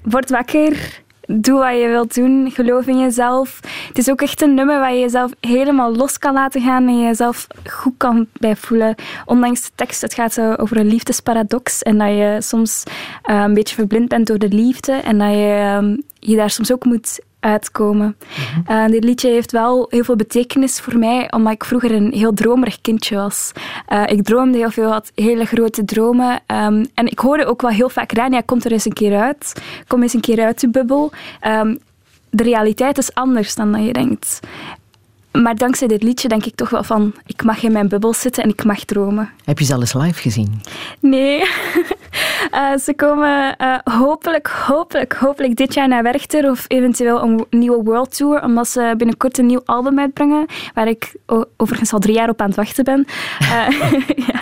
word 0.02 0.30
wakker. 0.30 1.02
Doe 1.32 1.60
wat 1.60 1.80
je 1.80 1.88
wilt 1.88 2.16
doen. 2.16 2.52
Geloof 2.52 2.88
in 2.88 3.00
jezelf. 3.00 3.60
Het 3.88 3.98
is 3.98 4.10
ook 4.10 4.22
echt 4.22 4.42
een 4.42 4.54
nummer 4.54 4.80
waar 4.80 4.94
je 4.94 5.00
jezelf 5.00 5.32
helemaal 5.40 5.96
los 5.96 6.18
kan 6.18 6.34
laten 6.34 6.62
gaan 6.62 6.88
en 6.88 6.98
je 6.98 7.06
jezelf 7.06 7.48
goed 7.70 7.94
kan 7.98 8.28
bij 8.34 8.56
voelen. 8.56 8.96
Ondanks 9.26 9.62
de 9.62 9.70
tekst, 9.76 10.02
het 10.02 10.14
gaat 10.14 10.40
over 10.40 10.78
een 10.78 10.88
liefdesparadox 10.88 11.84
en 11.84 11.98
dat 11.98 12.08
je 12.08 12.38
soms 12.40 12.84
eh, 13.22 13.42
een 13.42 13.54
beetje 13.54 13.76
verblind 13.76 14.08
bent 14.10 14.28
door 14.28 14.38
de 14.40 14.50
liefde 14.50 14.92
en 14.92 15.18
dat 15.18 15.32
je 15.32 15.76
ehm, 15.76 15.98
je 16.20 16.36
daar 16.36 16.50
soms 16.50 16.72
ook 16.72 16.86
moet 16.86 17.20
uitkomen. 17.40 18.18
Eh, 18.66 18.86
dit 18.86 19.04
liedje 19.04 19.30
heeft 19.30 19.52
wel 19.52 19.88
heel 19.90 20.04
veel 20.04 20.16
betekenis 20.16 20.80
voor 20.80 20.98
mij, 20.98 21.32
omdat 21.32 21.54
ik 21.54 21.64
vroeger 21.64 21.92
een 21.92 22.12
heel 22.14 22.34
dromerig 22.34 22.82
kindje 22.82 23.16
was. 23.16 23.52
Eh, 23.86 24.04
ik 24.08 24.24
droomde 24.24 24.58
heel 24.58 24.72
veel, 24.72 24.92
had 24.92 25.12
hele 25.16 25.46
grote 25.46 25.86
dromen. 25.86 26.40
ehm, 26.46 26.86
en 26.94 27.06
ik 27.06 27.20
hoorde 27.20 27.46
ook 27.46 27.62
wel 27.62 27.72
heel 27.72 27.90
vaak, 27.90 28.12
Rania, 28.12 28.42
komt 28.42 28.66
er 28.66 28.72
eens 28.72 28.86
een 28.86 28.94
keer 28.94 29.20
uit. 29.20 29.62
Kom 29.88 30.02
eens 30.02 30.14
een 30.14 30.22
keer 30.22 30.44
uit 30.44 30.60
de 30.60 30.70
bubbel. 30.70 31.12
Ehm, 31.40 31.76
de 32.30 32.44
realiteit 32.44 32.98
is 32.98 33.14
anders 33.14 33.56
dan 33.56 33.72
dat 33.72 33.86
je 33.86 33.94
denkt. 33.94 34.40
Maar 35.32 35.56
dankzij 35.56 35.88
dit 35.88 36.04
liedje 36.04 36.28
denk 36.28 36.46
ik 36.46 36.56
toch 36.56 36.70
wel 36.70 36.84
van, 36.84 37.14
ik 37.26 37.44
mag 37.44 37.64
in 37.64 37.72
mijn 37.72 37.88
bubbel 37.88 38.14
zitten 38.14 38.44
en 38.44 38.50
ik 38.50 38.64
mag 38.64 38.84
dromen. 38.86 39.30
Heb 39.44 39.60
je 39.60 39.66
ze 39.66 39.74
al 39.74 39.80
eens 39.80 39.94
live 39.94 40.22
gezien? 40.22 40.62
Nee. 41.00 41.44
Eh, 42.52 42.78
ze 42.78 42.94
komen 42.96 43.58
eh, 43.58 43.78
hopelijk, 43.84 44.48
hopelijk, 44.48 45.14
hopelijk 45.14 45.56
dit 45.56 45.74
jaar 45.74 45.88
naar 45.88 46.04
Werchter 46.04 46.50
of 46.50 46.66
eventueel 46.68 47.22
een 47.22 47.46
nieuwe 47.50 47.84
World 47.84 48.18
Tour, 48.18 48.44
omdat 48.44 48.68
ze 48.68 48.94
binnenkort 48.98 49.38
een 49.38 49.46
nieuw 49.46 49.62
album 49.66 50.00
uitbrengen, 50.00 50.46
waar 50.74 50.88
ik 50.88 51.16
overigens 51.58 51.94
al 51.94 52.00
drie 52.00 52.16
jaar 52.16 52.30
op 52.30 52.42
aan 52.42 52.48
het 52.48 52.56
wachten 52.56 52.84
ben. 52.84 53.06
Eh, 53.40 53.48
ja. 54.28 54.42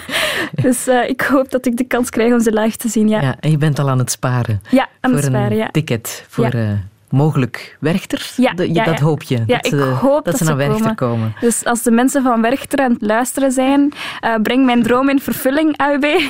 Dus 0.61 0.87
ik 0.87 1.21
hoop 1.21 1.51
dat 1.51 1.65
ik 1.65 1.77
de 1.77 1.83
kans 1.83 2.09
krijg 2.09 2.33
om 2.33 2.39
ze 2.39 2.53
live 2.53 2.77
te 2.77 2.89
zien, 2.89 3.07
ja. 3.07 3.21
Ja, 3.21 3.35
en 3.39 3.51
je 3.51 3.57
bent 3.57 3.79
al 3.79 3.89
aan 3.89 3.99
het 3.99 4.11
sparen. 4.11 4.61
Ja, 4.69 4.87
aan 4.99 5.13
het 5.13 5.23
sparen, 5.23 5.51
een 5.51 5.57
ja. 5.57 5.69
ticket 5.71 6.25
voor 6.27 6.55
Ja. 6.55 6.77
Mogelijk 7.09 7.77
Werchter. 7.79 8.31
Ja, 8.37 8.53
De- 8.53 8.67
je- 8.67 8.73
ja, 8.73 8.83
dat 8.83 8.97
ja. 8.99 9.03
hoop 9.05 9.23
je. 9.23 9.35
Ja, 9.35 9.45
dat, 9.45 9.65
ik 9.65 9.71
ze, 9.71 9.83
hoop 9.83 10.13
dat, 10.13 10.25
dat 10.25 10.37
ze 10.37 10.43
naar 10.43 10.57
Werchter 10.57 10.95
komen. 10.95 10.95
komen. 10.95 11.33
Dus 11.39 11.65
als 11.65 11.81
de 11.83 11.91
mensen 11.91 12.23
van 12.23 12.41
Werchter 12.41 12.79
aan 12.79 12.91
het 12.91 13.01
luisteren 13.01 13.51
zijn, 13.51 13.93
eh, 14.19 14.35
breng 14.43 14.65
mijn 14.65 14.83
droom 14.83 15.09
in 15.09 15.19
vervulling, 15.19 15.77
AUB. 15.77 16.05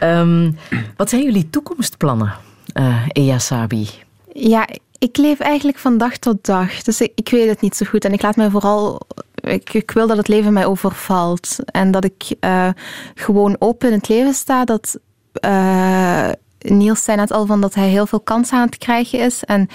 Ehm, 0.00 0.50
wat 0.96 1.10
zijn 1.10 1.22
jullie 1.22 1.50
toekomstplannen, 1.50 2.32
eh 2.72 3.02
Ea 3.12 3.38
Sabi? 3.38 3.88
Ja, 4.32 4.68
ik 4.98 5.16
leef 5.16 5.38
eigenlijk 5.40 5.78
van 5.78 5.98
dag 5.98 6.16
tot 6.16 6.44
dag. 6.44 6.82
Dus 6.82 7.00
ik, 7.00 7.12
ik 7.14 7.28
weet 7.28 7.48
het 7.48 7.60
niet 7.60 7.76
zo 7.76 7.86
goed. 7.86 8.04
En 8.04 8.12
ik 8.12 8.22
laat 8.22 8.36
me 8.36 8.50
vooral 8.50 9.06
ik, 9.34 9.74
ik 9.74 9.90
wil 9.90 10.06
dat 10.06 10.16
het 10.16 10.28
leven 10.28 10.52
mij 10.52 10.66
overvalt. 10.66 11.56
En 11.64 11.90
dat 11.90 12.04
ik 12.04 12.22
eh, 12.40 12.68
gewoon 13.14 13.56
open 13.58 13.88
in 13.88 13.94
het 13.94 14.08
leven 14.08 14.34
sta. 14.34 14.64
Dat 14.64 14.98
eh, 15.32 16.28
Niels 16.68 17.04
zei 17.04 17.16
net 17.16 17.30
al 17.30 17.46
van 17.46 17.60
dat 17.60 17.74
hij 17.74 17.88
heel 17.88 18.06
veel 18.06 18.20
kansen 18.20 18.58
aan 18.58 18.66
het 18.66 18.78
krijgen 18.78 19.18
is. 19.18 19.44
En 19.44 19.68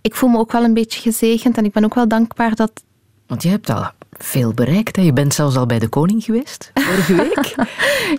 ik 0.00 0.14
voel 0.14 0.30
me 0.30 0.38
ook 0.38 0.52
wel 0.52 0.64
een 0.64 0.74
beetje 0.74 1.00
gezegend. 1.00 1.56
En 1.56 1.64
ik 1.64 1.72
ben 1.72 1.84
ook 1.84 1.94
wel 1.94 2.08
dankbaar 2.08 2.54
dat 2.54 2.82
Want 3.26 3.42
je 3.42 3.48
hebt 3.48 3.70
al 3.70 3.90
veel 4.18 4.52
bereikt. 4.52 4.96
Hè? 4.96 5.02
Je 5.02 5.12
bent 5.12 5.34
zelfs 5.34 5.56
al 5.56 5.66
bij 5.66 5.78
de 5.78 5.88
koning 5.88 6.24
geweest, 6.24 6.70
vorige 6.74 7.14
week. 7.14 7.54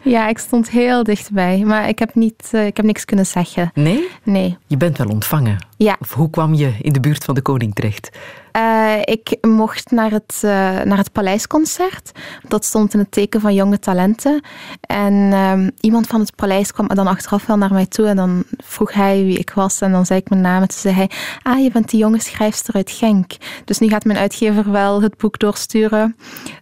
Ja, 0.03 0.27
ik 0.27 0.37
stond 0.37 0.69
heel 0.69 1.03
dichtbij, 1.03 1.63
maar 1.65 1.87
ik 1.87 1.99
heb, 1.99 2.15
niet, 2.15 2.49
eh, 2.51 2.65
ik 2.65 2.77
heb 2.77 2.85
niks 2.85 3.05
kunnen 3.05 3.25
zeggen. 3.25 3.71
Nee? 3.73 4.07
Nee. 4.23 4.57
Je 4.67 4.77
bent 4.77 4.97
wel 4.97 5.07
ontvangen. 5.07 5.65
Ja. 5.77 5.97
Of 5.99 6.13
hoe 6.13 6.29
kwam 6.29 6.53
je 6.53 6.73
in 6.81 6.93
de 6.93 6.99
buurt 6.99 7.23
van 7.23 7.35
de 7.35 7.41
koning 7.41 7.75
terecht? 7.75 8.09
Eh, 8.55 8.97
ik 9.03 9.37
mocht 9.41 9.91
naar 9.91 10.11
het, 10.11 10.41
eh, 10.41 10.49
naar 10.81 10.97
het 10.97 11.11
Paleisconcert. 11.11 12.11
Dat 12.47 12.65
stond 12.65 12.93
in 12.93 12.99
het 12.99 13.11
teken 13.11 13.41
van 13.41 13.53
jonge 13.53 13.79
talenten. 13.79 14.41
En 14.81 15.33
ehm, 15.33 15.69
iemand 15.79 16.07
van 16.07 16.19
het 16.19 16.35
paleis 16.35 16.71
kwam 16.71 16.87
dan 16.87 17.07
achteraf 17.07 17.45
wel 17.45 17.57
naar 17.57 17.73
mij 17.73 17.85
toe. 17.85 18.07
En 18.07 18.15
dan 18.15 18.43
vroeg 18.57 18.93
hij 18.93 19.23
wie 19.23 19.37
ik 19.37 19.51
was. 19.51 19.81
En 19.81 19.91
dan 19.91 20.05
zei 20.05 20.19
ik 20.19 20.29
mijn 20.29 20.41
naam. 20.41 20.61
En 20.61 20.67
toen 20.67 20.77
zei 20.77 20.93
hij, 20.93 21.09
ah, 21.41 21.63
je 21.63 21.71
bent 21.71 21.89
die 21.89 21.99
jonge 21.99 22.19
schrijfster 22.19 22.73
uit 22.73 22.91
Genk. 22.91 23.31
Dus 23.65 23.79
nu 23.79 23.87
gaat 23.87 24.05
mijn 24.05 24.19
uitgever 24.19 24.71
wel 24.71 25.01
het 25.01 25.17
boek 25.17 25.39
doorsturen. 25.39 26.15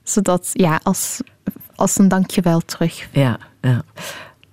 Zodat, 0.03 0.49
ja, 0.53 0.79
als, 0.83 1.21
als 1.75 1.97
een 1.97 2.07
dankjewel 2.07 2.59
terug. 2.59 3.07
Ja, 3.11 3.37
ja. 3.61 3.81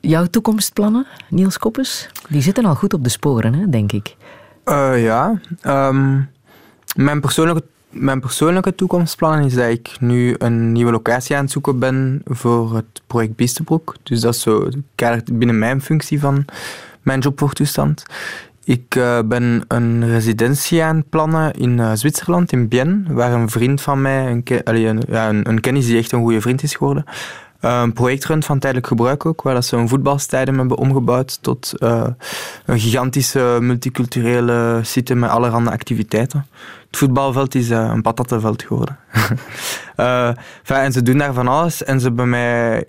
Jouw 0.00 0.26
toekomstplannen, 0.26 1.06
Niels 1.28 1.58
Koppes, 1.58 2.08
die 2.28 2.42
zitten 2.42 2.64
al 2.64 2.74
goed 2.74 2.94
op 2.94 3.04
de 3.04 3.10
sporen, 3.10 3.54
hè, 3.54 3.68
denk 3.68 3.92
ik. 3.92 4.16
Eh, 4.64 5.02
ja. 5.02 5.40
Ehm, 5.60 6.20
mijn, 6.96 7.20
persoonlijke, 7.20 7.62
mijn 7.90 8.20
persoonlijke 8.20 8.74
toekomstplan 8.74 9.44
is 9.44 9.54
dat 9.54 9.68
ik 9.68 9.96
nu 10.00 10.34
een 10.38 10.72
nieuwe 10.72 10.90
locatie 10.90 11.36
aan 11.36 11.42
het 11.42 11.52
zoeken 11.52 11.78
ben 11.78 12.22
voor 12.24 12.74
het 12.74 13.02
project 13.06 13.36
Biestebroek. 13.36 13.96
Dus 14.02 14.20
dat 14.20 14.34
is 14.34 14.40
zo 14.40 14.68
binnen 15.32 15.58
mijn 15.58 15.82
functie 15.82 16.20
van 16.20 16.44
mijn 17.02 17.20
jobvoortoestand. 17.20 18.04
Ik 18.64 18.94
eh, 18.94 19.18
ben 19.24 19.64
een 19.68 20.06
residentie 20.06 20.82
aan 20.82 20.96
het 20.96 21.08
plannen 21.08 21.52
in 21.52 21.80
eh, 21.80 21.92
Zwitserland, 21.94 22.52
in 22.52 22.68
Bienne, 22.68 23.02
waar 23.08 23.32
een 23.32 23.50
vriend 23.50 23.80
van 23.80 24.02
mij, 24.02 24.30
een, 24.30 24.44
allee, 24.64 24.86
een, 24.86 25.02
ja, 25.08 25.28
een, 25.28 25.48
een 25.48 25.60
kennis 25.60 25.86
die 25.86 25.98
echt 25.98 26.12
een 26.12 26.20
goede 26.20 26.40
vriend 26.40 26.62
is 26.62 26.74
geworden, 26.74 27.04
een 27.60 27.92
project 27.92 28.24
runt 28.24 28.44
van 28.44 28.58
tijdelijk 28.58 28.86
gebruik 28.86 29.26
ook, 29.26 29.42
waar 29.42 29.62
ze 29.62 29.76
een 29.76 29.88
voetbalstadium 29.88 30.58
hebben 30.58 30.78
omgebouwd 30.78 31.42
tot 31.42 31.72
eh, 31.78 32.06
een 32.66 32.80
gigantische 32.80 33.58
multiculturele 33.60 34.80
site 34.82 35.14
met 35.14 35.30
allerhande 35.30 35.70
activiteiten. 35.70 36.46
Het 36.86 36.96
voetbalveld 36.96 37.54
is 37.54 37.70
eh, 37.70 37.90
een 37.94 38.02
patattenveld 38.02 38.62
geworden. 38.62 38.98
Eh, 39.96 40.34
en 40.66 40.92
ze 40.92 41.02
doen 41.02 41.18
daar 41.18 41.32
van 41.32 41.48
alles 41.48 41.84
en 41.84 42.00
ze 42.00 42.06
hebben 42.06 42.28
mij 42.28 42.86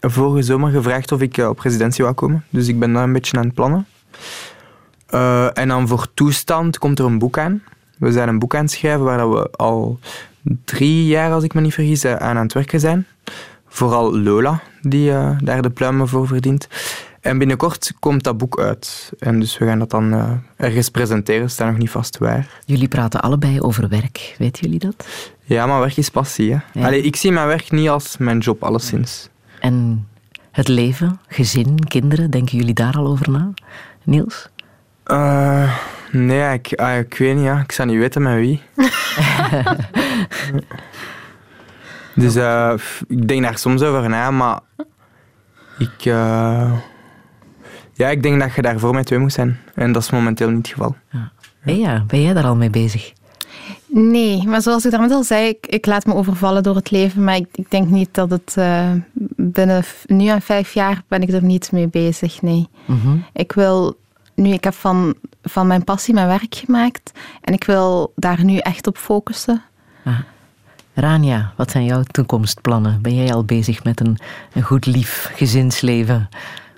vorige 0.00 0.42
zomer 0.42 0.70
gevraagd 0.70 1.12
of 1.12 1.20
ik 1.20 1.36
op 1.36 1.58
residentie 1.58 2.04
wou 2.04 2.16
komen. 2.16 2.44
Dus 2.50 2.68
ik 2.68 2.78
ben 2.78 2.92
daar 2.92 3.02
een 3.02 3.12
beetje 3.12 3.38
aan 3.38 3.44
het 3.44 3.54
plannen. 3.54 3.86
En 5.54 5.68
dan 5.68 5.88
voor 5.88 6.06
toestand 6.14 6.78
komt 6.78 6.98
er 6.98 7.04
een 7.04 7.18
boek 7.18 7.38
aan. 7.38 7.62
We 7.98 8.12
zijn 8.12 8.28
een 8.28 8.38
boek 8.38 8.54
aan 8.54 8.62
het 8.62 8.70
schrijven 8.70 9.04
waar 9.04 9.30
we 9.30 9.50
al 9.50 9.98
drie 10.64 11.06
jaar, 11.06 11.32
als 11.32 11.44
ik 11.44 11.54
me 11.54 11.60
niet 11.60 11.74
vergis, 11.74 12.04
aan 12.04 12.18
aan 12.20 12.36
het 12.36 12.52
werken 12.52 12.80
zijn. 12.80 13.06
Vooral 13.74 14.18
Lola, 14.18 14.60
die 14.82 15.10
eh, 15.10 15.30
daar 15.42 15.62
de 15.62 15.70
pluimen 15.70 16.08
voor 16.08 16.26
verdient. 16.26 16.68
En 17.20 17.38
binnenkort 17.38 17.92
komt 17.98 18.24
dat 18.24 18.38
boek 18.38 18.60
uit. 18.60 19.12
En 19.18 19.40
dus 19.40 19.58
we 19.58 19.66
gaan 19.66 19.78
dat 19.78 19.90
dan 19.90 20.12
eh, 20.12 20.30
ergens 20.56 20.88
presenteren, 20.88 21.50
staat 21.50 21.68
nog 21.68 21.78
niet 21.78 21.90
vast 21.90 22.18
waar. 22.18 22.48
Jullie 22.64 22.88
praten 22.88 23.20
allebei 23.20 23.60
over 23.60 23.88
werk, 23.88 24.34
weten 24.38 24.64
jullie 24.64 24.78
dat? 24.78 25.06
Ja, 25.42 25.66
maar 25.66 25.80
werk 25.80 25.96
is 25.96 26.08
passie. 26.08 26.52
Hè? 26.52 26.80
Ja. 26.80 26.86
Allee, 26.86 27.02
ik 27.02 27.16
zie 27.16 27.32
mijn 27.32 27.46
werk 27.46 27.70
niet 27.70 27.88
als 27.88 28.16
mijn 28.16 28.38
job, 28.38 28.62
alleszins. 28.62 29.28
En 29.60 30.06
het 30.50 30.68
leven, 30.68 31.20
gezin, 31.28 31.78
kinderen, 31.88 32.30
denken 32.30 32.58
jullie 32.58 32.74
daar 32.74 32.96
al 32.96 33.06
over 33.06 33.30
na? 33.30 33.50
Niels? 34.02 34.48
Eh, 35.04 35.74
nee, 36.12 36.52
ik, 36.52 36.72
ah, 36.72 36.98
ik 36.98 37.14
weet 37.14 37.34
niet. 37.34 37.44
Ja. 37.44 37.60
Ik 37.60 37.72
zou 37.72 37.88
niet 37.88 37.98
weten 37.98 38.22
met 38.22 38.34
wie. 38.34 38.62
dus 42.14 42.34
eh, 42.34 42.72
ik 43.08 43.28
denk 43.28 43.42
daar 43.42 43.58
soms 43.58 43.82
over 43.82 44.08
na, 44.08 44.30
maar 44.30 44.60
ik, 45.78 46.04
eh, 46.04 46.72
ja, 47.92 48.08
ik 48.08 48.22
denk 48.22 48.40
dat 48.40 48.54
je 48.54 48.62
daar 48.62 48.78
voor 48.78 48.94
mij 48.94 49.04
twee 49.04 49.18
moet 49.18 49.32
zijn. 49.32 49.58
En 49.74 49.92
dat 49.92 50.02
is 50.02 50.10
momenteel 50.10 50.48
niet 50.48 50.56
het 50.56 50.68
geval. 50.68 50.96
Hey 51.60 51.78
ja, 51.78 52.04
ben 52.06 52.22
jij 52.22 52.32
daar 52.32 52.44
al 52.44 52.56
mee 52.56 52.70
bezig? 52.70 53.12
Nee, 53.86 54.46
maar 54.46 54.62
zoals 54.62 54.84
ik 54.84 54.90
daarnet 54.90 55.10
al 55.10 55.22
zei, 55.22 55.48
ik, 55.48 55.66
ik 55.66 55.86
laat 55.86 56.06
me 56.06 56.14
overvallen 56.14 56.62
door 56.62 56.74
het 56.74 56.90
leven. 56.90 57.24
Maar 57.24 57.36
ik, 57.36 57.46
ik 57.52 57.70
denk 57.70 57.88
niet 57.88 58.08
dat 58.14 58.30
het 58.30 58.54
eh, 58.56 58.90
binnen 59.36 59.84
nu 60.06 60.26
en 60.26 60.42
vijf 60.42 60.74
jaar 60.74 61.02
ben 61.08 61.22
ik 61.22 61.30
er 61.30 61.42
niet 61.42 61.72
mee 61.72 61.88
bezig. 61.88 62.42
Nee. 62.42 62.68
Mhm. 62.86 63.16
Ik 63.32 63.52
wil 63.52 63.98
nu, 64.34 64.52
ik 64.52 64.64
heb 64.64 64.74
van, 64.74 65.14
van 65.42 65.66
mijn 65.66 65.84
passie 65.84 66.14
mijn 66.14 66.26
werk 66.26 66.54
gemaakt. 66.54 67.12
En 67.40 67.54
ik 67.54 67.64
wil 67.64 68.12
daar 68.16 68.44
nu 68.44 68.56
echt 68.56 68.86
op 68.86 68.98
focussen. 68.98 69.62
Rania, 70.94 71.52
wat 71.56 71.70
zijn 71.70 71.84
jouw 71.84 72.02
toekomstplannen? 72.02 73.02
Ben 73.02 73.14
jij 73.14 73.34
al 73.34 73.44
bezig 73.44 73.84
met 73.84 74.00
een, 74.00 74.18
een 74.52 74.62
goed 74.62 74.86
lief 74.86 75.30
gezinsleven? 75.34 76.28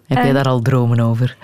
Heb 0.06 0.18
jij 0.18 0.28
Eh, 0.28 0.34
daar 0.34 0.44
al 0.48 0.60
dromen 0.62 1.00
over? 1.00 1.36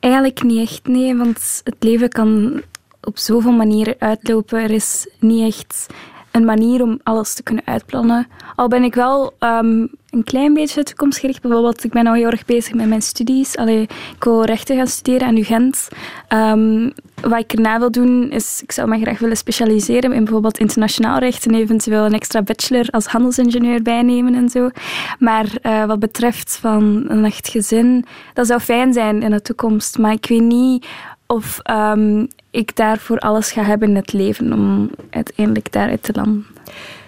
Eigenlijk 0.00 0.42
niet 0.42 0.68
echt, 0.68 0.86
nee, 0.86 1.16
want 1.16 1.60
het 1.64 1.76
leven 1.78 2.08
kan 2.08 2.62
op 3.02 3.18
zoveel 3.18 3.52
manieren 3.52 3.94
uitlopen. 3.98 4.62
Er 4.62 4.70
is 4.70 5.08
niet 5.18 5.54
echt 5.54 5.86
een 6.30 6.44
manier 6.44 6.82
om 6.82 7.00
alles 7.02 7.34
te 7.34 7.42
kunnen 7.42 7.66
uitplannen. 7.66 8.26
Al 8.56 8.68
ben 8.68 8.82
ik 8.82 8.94
wel 8.94 9.34
ehm, 9.38 9.86
een 10.10 10.24
klein 10.24 10.54
beetje 10.54 10.82
toekomstgericht. 10.82 11.42
Bijvoorbeeld, 11.42 11.84
ik 11.84 11.92
ben 11.92 12.06
al 12.06 12.14
heel 12.14 12.30
erg 12.30 12.44
bezig 12.44 12.74
met 12.74 12.88
mijn 12.88 13.02
studies. 13.02 13.56
Allee, 13.56 13.82
ik 14.16 14.24
wil 14.24 14.44
rechten 14.44 14.76
gaan 14.76 14.86
studeren 14.86 15.26
aan 15.26 15.36
UGent. 15.36 15.88
Ehm, 16.28 16.90
wat 17.22 17.38
ik 17.38 17.52
erna 17.52 17.78
wil 17.78 17.90
doen, 17.90 18.30
is... 18.30 18.60
Ik 18.62 18.72
zou 18.72 18.88
me 18.88 19.00
graag 19.00 19.18
willen 19.18 19.36
specialiseren 19.36 20.12
in 20.12 20.24
bijvoorbeeld 20.24 20.58
internationaal 20.58 21.18
recht 21.18 21.46
en 21.46 21.54
eventueel 21.54 22.04
een 22.04 22.14
extra 22.14 22.42
bachelor 22.42 22.88
als 22.90 23.06
handelsingenieur 23.06 23.82
bijnemen 23.82 24.34
en 24.34 24.48
zo. 24.48 24.70
Maar 25.18 25.46
eh, 25.62 25.84
wat 25.84 25.98
betreft 25.98 26.58
van 26.60 27.04
een 27.08 27.24
echt 27.24 27.48
gezin, 27.48 28.04
dat 28.34 28.46
zou 28.46 28.60
fijn 28.60 28.92
zijn 28.92 29.22
in 29.22 29.30
de 29.30 29.42
toekomst. 29.42 29.98
Maar 29.98 30.12
ik 30.12 30.26
weet 30.26 30.42
niet 30.42 30.86
of 31.30 31.58
ehm, 31.62 32.26
ik 32.50 32.76
daarvoor 32.76 33.18
alles 33.18 33.52
ga 33.52 33.62
hebben 33.62 33.88
in 33.88 33.96
het 33.96 34.12
leven 34.12 34.52
om 34.52 34.90
uiteindelijk 35.10 35.72
daaruit 35.72 36.02
te 36.02 36.12
landen. 36.12 36.46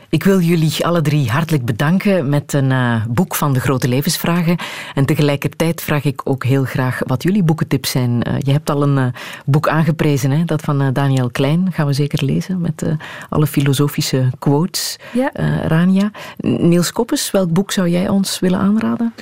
Ik 0.09 0.25
wil 0.25 0.41
jullie 0.41 0.87
alle 0.87 1.01
drie 1.01 1.31
hartelijk 1.31 1.65
bedanken 1.65 2.29
met 2.29 2.53
een 2.53 2.73
eh, 2.73 3.05
boek 3.09 3.35
van 3.35 3.53
de 3.53 3.61
grote 3.61 3.89
levensvragen. 3.89 4.57
En 4.95 5.05
tegelijkertijd 5.05 5.81
vraag 5.81 6.05
ik 6.05 6.21
ook 6.25 6.45
heel 6.45 6.65
graag 6.65 7.01
wat 7.07 7.23
jullie 7.23 7.43
boekentips 7.43 7.91
zijn. 7.91 8.23
Eh, 8.23 8.35
je 8.39 8.53
hebt 8.53 8.71
al 8.71 8.83
een 8.83 8.99
eh, 8.99 9.21
boek 9.47 9.69
aangeprezen, 9.69 10.31
hè? 10.31 10.45
dat 10.45 10.61
van 10.61 10.93
Daniel 10.93 11.31
Klein. 11.31 11.73
Gaan 11.73 11.87
we 11.87 11.93
zeker 11.93 12.25
lezen 12.25 12.61
met 12.61 12.85
alle 13.29 13.47
filosofische 13.47 14.31
quotes. 14.39 14.99
Ja. 15.13 15.31
Rania. 15.67 16.11
Niels 16.37 16.93
Koppes, 16.93 17.31
welk 17.31 17.53
boek 17.53 17.73
zou 17.73 17.89
jij 17.89 18.09
ons 18.09 18.41
willen 18.41 18.59
aanraden? 18.59 19.13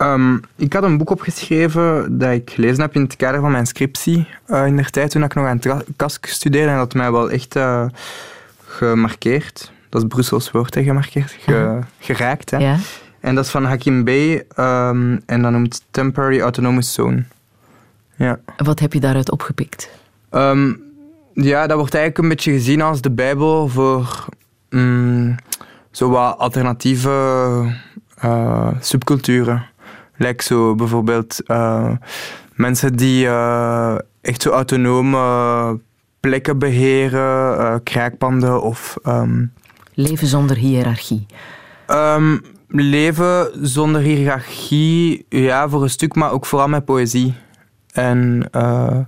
Ehm, 0.00 0.36
ik 0.56 0.72
had 0.72 0.82
een 0.82 0.98
boek 0.98 1.10
opgeschreven 1.10 2.18
dat 2.18 2.30
ik 2.32 2.50
gelezen 2.50 2.80
heb 2.80 2.94
in 2.94 3.02
het 3.02 3.16
kader 3.16 3.40
van 3.40 3.50
mijn 3.50 3.66
scriptie 3.66 4.26
eh, 4.46 4.66
in 4.66 4.76
de 4.76 4.84
tijd 4.84 5.10
toen 5.10 5.22
ik 5.22 5.34
nog 5.34 5.46
aan 5.46 5.60
KASK 5.96 6.26
studeerde 6.26 6.70
en 6.70 6.76
dat 6.76 6.94
mij 6.94 7.12
wel 7.12 7.30
echt 7.30 7.56
eh, 7.56 7.84
gemarkeerd. 8.66 9.72
Dat 9.88 10.02
is 10.02 10.08
Brussels 10.08 10.50
woord, 10.50 10.74
hè, 10.74 10.82
gemarkeerd. 10.82 11.36
Ge- 11.38 11.78
geraakt. 11.98 12.50
Hè. 12.50 12.56
Ja. 12.58 12.76
En 13.20 13.34
dat 13.34 13.44
is 13.44 13.50
van 13.50 13.64
Hakim 13.64 14.04
Bey 14.04 14.44
ehm, 14.54 15.18
en 15.26 15.42
dat 15.42 15.50
noemt 15.52 15.84
Temporary 15.90 16.40
Autonomous 16.40 16.92
Zone. 16.92 17.24
Ja. 18.16 18.38
Wat 18.56 18.78
heb 18.78 18.92
je 18.92 19.00
daaruit 19.00 19.30
opgepikt? 19.30 19.90
Ehm, 20.30 20.72
ja, 21.34 21.66
dat 21.66 21.76
wordt 21.78 21.94
eigenlijk 21.94 22.18
een 22.24 22.28
beetje 22.28 22.52
gezien 22.52 22.82
als 22.82 23.00
de 23.00 23.10
Bijbel 23.10 23.68
voor 23.68 24.24
mm, 24.70 25.34
zo 25.90 26.08
wat 26.10 26.38
alternatieve 26.38 27.10
eh, 28.18 28.68
subculturen. 28.80 29.66
Lijkt 30.20 30.44
zo 30.44 30.74
bijvoorbeeld 30.74 31.42
eh, 31.46 31.90
mensen 32.54 32.96
die 32.96 33.26
eh, 33.26 33.94
echt 34.20 34.42
zo 34.42 34.50
autonome 34.50 35.80
plekken 36.20 36.58
beheren, 36.58 37.58
eh, 37.58 37.74
kraakpanden 37.82 38.62
of 38.62 38.96
ehm, 39.02 39.44
Leven 39.94 40.26
zonder 40.26 40.56
hiërarchie. 40.56 41.26
Ehm, 41.86 42.38
leven 42.68 43.50
zonder 43.68 44.00
hiërarchie, 44.00 45.26
ja, 45.28 45.68
voor 45.68 45.82
een 45.82 45.90
stuk, 45.90 46.14
maar 46.14 46.32
ook 46.32 46.46
vooral 46.46 46.68
met 46.68 46.84
poëzie. 46.84 47.34
En 47.92 48.48
eh, 48.50 48.98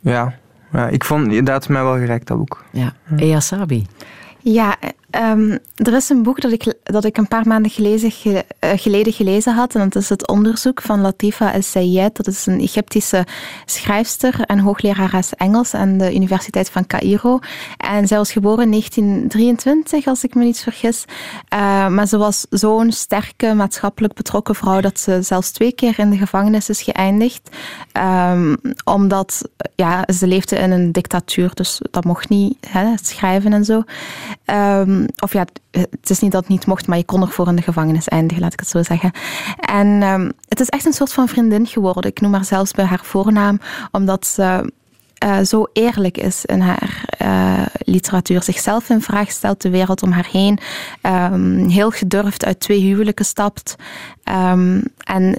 ja, 0.00 0.34
ja, 0.72 0.88
ik 0.88 1.04
vond 1.04 1.46
dat 1.46 1.68
mij 1.68 1.82
wel 1.82 1.96
geraakt, 1.96 2.26
dat 2.26 2.38
boek. 2.38 2.64
Ja. 2.72 2.92
Ea 3.16 3.40
Sabi. 3.40 3.86
Ja, 4.38 4.76
Ehm, 5.12 5.58
er 5.74 5.94
is 5.94 6.08
een 6.08 6.22
boek 6.22 6.40
dat 6.40 6.52
ik, 6.52 6.74
dat 6.82 7.04
ik 7.04 7.16
een 7.16 7.28
paar 7.28 7.46
maanden 7.46 7.72
eh, 7.72 8.42
geleden 8.74 9.12
gelezen 9.12 9.54
had. 9.54 9.74
En 9.74 9.88
dat 9.88 10.02
is 10.02 10.08
het 10.08 10.28
onderzoek 10.28 10.82
van 10.82 11.00
Latifa 11.00 11.52
El-Sayed. 11.52 12.16
Dat 12.16 12.26
is 12.26 12.46
een 12.46 12.60
Egyptische 12.60 13.26
schrijfster 13.64 14.40
en 14.40 14.58
hooglerares 14.58 15.34
Engels 15.34 15.74
aan 15.74 15.98
de 15.98 16.14
Universiteit 16.14 16.70
van 16.70 16.86
Cairo. 16.86 17.38
En 17.76 18.06
zij 18.06 18.16
was 18.16 18.32
geboren 18.32 18.64
in 18.64 18.70
1923, 18.70 20.06
als 20.06 20.24
ik 20.24 20.34
me 20.34 20.44
niet 20.44 20.60
vergis. 20.60 21.04
Eh, 21.48 21.88
maar 21.88 22.06
ze 22.06 22.18
was 22.18 22.46
zo'n 22.50 22.92
sterke, 22.92 23.54
maatschappelijk 23.54 24.14
betrokken 24.14 24.54
vrouw 24.54 24.80
dat 24.80 25.00
ze 25.00 25.22
zelfs 25.22 25.50
twee 25.50 25.72
keer 25.72 25.98
in 25.98 26.10
de 26.10 26.16
gevangenis 26.16 26.68
is 26.68 26.82
geëindigd. 26.82 27.56
Ehm, 27.92 28.56
omdat 28.84 29.48
ja, 29.74 30.04
ze 30.14 30.26
leefde 30.26 30.56
in 30.56 30.70
een 30.70 30.92
dictatuur, 30.92 31.50
dus 31.54 31.80
dat 31.90 32.04
mocht 32.04 32.28
niet, 32.28 32.56
hè, 32.68 32.94
schrijven 33.02 33.52
en 33.52 33.64
zo. 33.64 33.82
Ehm, 35.02 35.24
of 35.24 35.32
ja, 35.32 35.46
het 35.70 36.10
is 36.10 36.20
niet 36.20 36.32
dat 36.32 36.40
het 36.40 36.50
niet 36.50 36.66
mocht, 36.66 36.86
maar 36.86 36.98
je 36.98 37.04
kon 37.04 37.20
nog 37.20 37.34
voor 37.34 37.48
in 37.48 37.56
de 37.56 37.62
gevangenis 37.62 38.08
eindigen, 38.08 38.42
laat 38.42 38.52
ik 38.52 38.60
het 38.60 38.68
zo 38.68 38.82
zeggen. 38.82 39.10
En 39.60 40.02
ehm, 40.02 40.30
het 40.48 40.60
is 40.60 40.68
echt 40.68 40.84
een 40.84 40.92
soort 40.92 41.12
van 41.12 41.28
vriendin 41.28 41.66
geworden. 41.66 42.10
Ik 42.10 42.20
noem 42.20 42.32
haar 42.32 42.44
zelfs 42.44 42.72
bij 42.72 42.84
haar 42.84 43.00
voornaam, 43.02 43.60
omdat 43.90 44.26
ze 44.26 44.72
eh, 45.18 45.40
zo 45.40 45.66
eerlijk 45.72 46.18
is 46.18 46.44
in 46.44 46.60
haar 46.60 47.04
eh, 47.18 47.66
literatuur. 47.78 48.42
Zichzelf 48.42 48.88
in 48.88 49.00
vraag 49.00 49.30
stelt, 49.30 49.62
de 49.62 49.70
wereld 49.70 50.02
om 50.02 50.10
haar 50.10 50.28
heen. 50.30 50.58
ehm, 51.00 51.68
heel 51.68 51.90
gedurfd 51.90 52.44
uit 52.44 52.60
twee 52.60 52.80
huwelijken 52.80 53.24
stapt. 53.24 53.76
En 55.04 55.38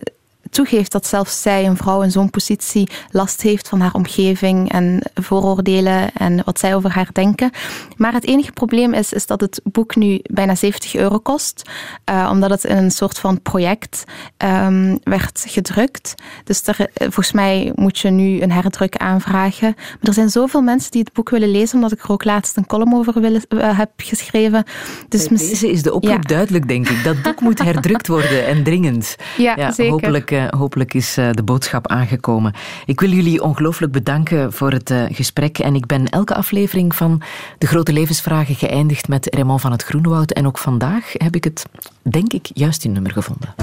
toegeeft 0.53 0.91
dat 0.91 1.07
zelfs 1.07 1.41
zij, 1.41 1.65
een 1.65 1.77
vrouw 1.77 2.01
in 2.01 2.11
zo'n 2.11 2.29
positie, 2.29 2.89
last 3.11 3.41
heeft 3.41 3.67
van 3.69 3.79
haar 3.79 3.93
omgeving 3.93 4.71
en 4.71 5.01
vooroordelen 5.13 6.11
en 6.13 6.41
wat 6.45 6.59
zij 6.59 6.75
over 6.75 6.91
haar 6.91 7.09
denken. 7.13 7.51
Maar 7.97 8.13
het 8.13 8.25
enige 8.27 8.51
probleem 8.51 8.93
is, 8.93 9.13
is 9.13 9.25
dat 9.25 9.41
het 9.41 9.61
boek 9.63 9.95
nu 9.95 10.19
bijna 10.23 10.55
70 10.55 10.95
euro 10.95 11.19
kost, 11.19 11.69
eh, 12.03 12.29
omdat 12.31 12.49
het 12.49 12.63
in 12.63 12.77
een 12.77 12.91
soort 12.91 13.19
van 13.19 13.41
project 13.41 14.03
ehm, 14.37 14.97
werd 15.03 15.45
gedrukt. 15.47 16.15
Dus 16.43 16.67
er, 16.67 16.79
eh, 16.79 16.87
volgens 16.97 17.31
mij 17.31 17.71
moet 17.75 17.99
je 17.99 18.09
nu 18.09 18.41
een 18.41 18.51
herdruk 18.51 18.97
aanvragen. 18.97 19.73
Maar 19.75 19.97
er 20.01 20.13
zijn 20.13 20.29
zoveel 20.29 20.61
mensen 20.61 20.91
die 20.91 21.01
het 21.01 21.13
boek 21.13 21.29
willen 21.29 21.51
lezen, 21.51 21.75
omdat 21.75 21.91
ik 21.91 22.03
er 22.03 22.11
ook 22.11 22.23
laatst 22.23 22.57
een 22.57 22.65
column 22.65 22.93
over 22.93 23.21
willen, 23.21 23.41
eh, 23.47 23.77
heb 23.77 23.89
geschreven. 23.97 24.63
Dus 25.09 25.27
Bij 25.27 25.37
deze 25.37 25.71
is 25.71 25.81
de 25.81 25.93
oproep 25.93 26.11
Ja. 26.11 26.19
duidelijk, 26.19 26.67
denk 26.67 26.89
ik. 26.89 27.03
Dat 27.03 27.21
boek 27.21 27.41
moet 27.41 27.63
herdrukt 27.63 28.07
worden 28.07 28.45
en 28.45 28.63
dringend. 28.63 29.15
Ja, 29.37 29.71
zeker. 29.71 29.91
Hopelijk, 29.91 30.31
hopelijk 30.49 30.93
is 30.93 31.17
eh, 31.17 31.29
de 31.31 31.43
boodschap 31.43 31.87
aangekomen. 31.87 32.53
Ik 32.85 32.99
wil 32.99 33.09
jullie 33.09 33.43
ongelooflijk 33.43 33.91
bedanken 33.91 34.53
voor 34.53 34.71
het 34.71 34.89
eh, 34.89 35.03
gesprek. 35.09 35.59
En 35.59 35.75
ik 35.75 35.85
ben 35.85 36.09
elke 36.09 36.35
aflevering 36.35 36.95
van 36.95 37.21
De 37.57 37.67
Grote 37.67 37.93
Levensvragen 37.93 38.55
geëindigd 38.55 39.07
met 39.07 39.33
Raymond 39.35 39.61
van 39.61 39.71
het 39.71 39.83
Groenewoud. 39.83 40.31
En 40.31 40.47
ook 40.47 40.57
vandaag 40.57 41.11
heb 41.13 41.35
ik 41.35 41.43
het, 41.43 41.65
denk 42.01 42.33
ik, 42.33 42.49
juist 42.53 42.83
in 42.83 42.91
nummer 42.91 43.11
gevonden. 43.11 43.53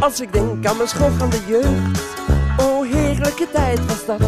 Als 0.00 0.20
ik 0.20 0.32
denk 0.32 0.66
aan 0.66 0.76
mijn 0.76 0.88
schoolgaande 0.88 1.38
jeugd, 1.46 2.04
oh 2.56 2.92
heerlijke 2.92 3.48
tijd 3.52 3.86
was 3.86 4.06
dat. 4.06 4.20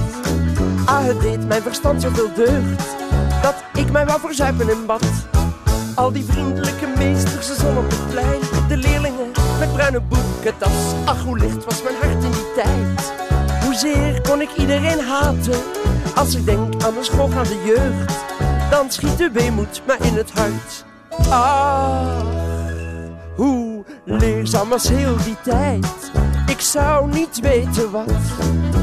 Ah, 0.85 1.05
het 1.05 1.21
deed 1.21 1.47
mijn 1.47 1.63
verstand 1.63 2.03
zoveel 2.03 2.35
deugd, 2.35 2.97
dat 3.43 3.55
ik 3.75 3.91
mij 3.91 4.07
wou 4.07 4.21
verzuipen 4.21 4.71
in 4.71 4.87
bad. 4.87 5.05
Al 5.95 6.13
die 6.13 6.25
vriendelijke 6.25 6.87
meesters, 6.97 7.47
de 7.47 7.55
zon 7.55 7.77
op 7.77 7.91
het 7.91 8.09
plein, 8.11 8.41
de 8.69 8.77
leerlingen 8.77 9.31
met 9.59 9.73
bruine 9.73 10.01
boekentas. 10.01 10.95
Ach, 11.05 11.23
hoe 11.23 11.39
licht 11.39 11.65
was 11.65 11.83
mijn 11.83 11.95
hart 12.01 12.25
in 12.25 12.31
die 12.31 12.53
tijd. 12.55 13.13
Hoezeer 13.65 14.21
kon 14.21 14.41
ik 14.41 14.51
iedereen 14.57 15.01
haten, 15.01 15.61
als 16.15 16.35
ik 16.35 16.45
denk 16.45 16.85
aan 16.85 16.93
mijn 16.93 17.05
schoolgaande 17.05 17.65
jeugd. 17.65 18.13
Dan 18.71 18.91
schiet 18.91 19.19
de 19.19 19.31
weemoed 19.31 19.83
mij 19.87 19.99
in 20.01 20.15
het 20.15 20.31
hart. 20.31 20.85
Ah, 21.29 22.21
hoe 23.37 23.85
leerzaam 24.05 24.69
was 24.69 24.89
heel 24.89 25.17
die 25.25 25.37
tijd. 25.43 26.11
Zou 26.63 27.09
niet 27.09 27.41
weten 27.41 27.91
wat. 27.91 28.13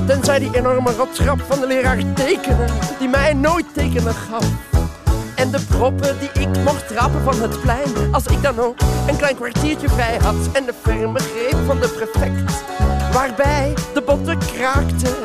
Tenzij 0.08 0.40
die 0.40 0.56
enorme 0.56 0.92
rotgrap 0.92 1.42
van 1.42 1.60
de 1.60 1.68
leraar 1.68 2.14
tekenen, 2.14 2.70
die 3.00 3.08
mij 3.08 3.34
nooit 3.34 3.66
tekenen 3.74 4.14
gaf. 4.14 4.46
En 5.36 5.52
de 5.52 5.66
proppen 5.68 6.20
die 6.20 6.30
ik 6.42 6.64
mocht 6.64 6.88
trappen 6.88 7.22
van 7.22 7.42
het 7.42 7.62
plein. 7.62 8.14
Als 8.14 8.26
ik 8.26 8.42
dan 8.42 8.60
ook 8.60 8.76
een 9.08 9.18
klein 9.18 9.36
kwartiertje 9.36 9.90
vrij 9.90 10.18
had. 10.18 10.52
En 10.54 10.66
de 10.66 10.74
ferme 10.82 11.20
greep 11.20 11.66
van 11.66 11.80
de 11.80 11.88
prefect. 11.88 12.64
Waarbij 13.14 13.74
de 13.94 14.02
botten 14.02 14.38
kraakten. 14.38 15.16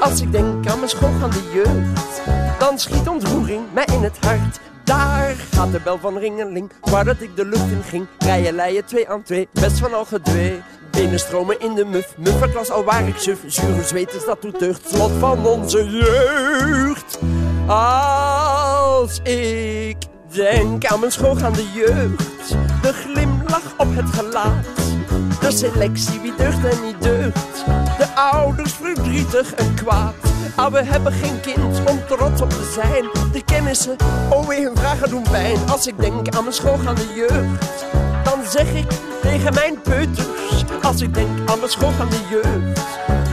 Als 0.00 0.20
ik 0.20 0.32
denk 0.32 0.66
aan 0.66 0.78
mijn 0.78 0.90
schoolgaande 0.90 1.42
jeugd. 1.52 2.22
Dan 2.58 2.78
schiet 2.78 3.08
ontroering 3.08 3.62
mij 3.72 3.86
in 3.92 4.02
het 4.02 4.18
hart. 4.20 4.60
Daar 4.84 5.34
gaat 5.50 5.72
de 5.72 5.80
bel 5.80 5.98
van 5.98 6.18
Ringeling, 6.18 6.70
dat 7.04 7.20
ik 7.20 7.36
de 7.36 7.44
lucht 7.44 7.70
in 7.70 7.82
ging. 7.82 8.06
Rijen, 8.18 8.54
leien, 8.54 8.84
twee 8.84 9.08
aan 9.08 9.22
twee, 9.22 9.48
best 9.52 9.78
van 9.78 9.94
al 9.94 10.04
gedwee. 10.04 10.62
Benen 10.94 11.18
stromen 11.18 11.60
in 11.60 11.74
de 11.74 11.84
muf, 11.84 12.14
mufferklas 12.16 12.70
al 12.70 12.84
waar 12.84 13.08
ik 13.08 13.16
suf. 13.16 13.38
Zure 13.46 13.82
zweters, 13.82 14.24
dat 14.24 14.42
doet 14.42 14.58
deugd, 14.58 14.88
slot 14.88 15.10
van 15.18 15.46
onze 15.46 15.88
jeugd. 15.88 17.18
Als 17.66 19.18
ik 19.22 19.96
denk 20.28 20.84
aan 20.86 21.00
mijn 21.00 21.12
schoolgaande 21.12 21.64
jeugd, 21.72 22.48
de 22.82 22.92
glimlach 22.92 23.74
op 23.78 23.96
het 23.96 24.10
gelaat. 24.10 24.66
De 25.40 25.50
selectie 25.50 26.20
wie 26.20 26.34
deugt 26.36 26.64
en 26.64 26.82
niet 26.84 27.02
deugt, 27.02 27.64
de 27.98 28.06
ouders 28.14 28.72
verdrietig 28.72 29.54
en 29.54 29.74
kwaad. 29.74 30.14
Ah, 30.56 30.72
we 30.72 30.82
hebben 30.82 31.12
geen 31.12 31.40
kind 31.40 31.90
om 31.90 32.00
trots 32.06 32.40
op 32.40 32.50
te 32.50 32.72
zijn. 32.74 33.32
De 33.32 33.44
kennissen, 33.44 33.96
oh 34.30 34.48
weer 34.48 34.62
hun 34.62 34.76
vragen 34.76 35.10
doen 35.10 35.22
pijn. 35.30 35.58
Als 35.70 35.86
ik 35.86 35.98
denk 35.98 36.28
aan 36.28 36.42
mijn 36.42 36.54
schoolgaande 36.54 37.06
jeugd, 37.14 37.84
zeg 38.50 38.74
ik 38.74 38.90
tegen 39.22 39.54
mijn 39.54 39.80
peuters. 39.80 40.64
Als 40.82 41.00
ik 41.00 41.14
denk 41.14 41.50
aan 41.50 41.58
mijn 41.58 41.70
schoolgaande 41.70 42.16
jeugd, 42.30 42.80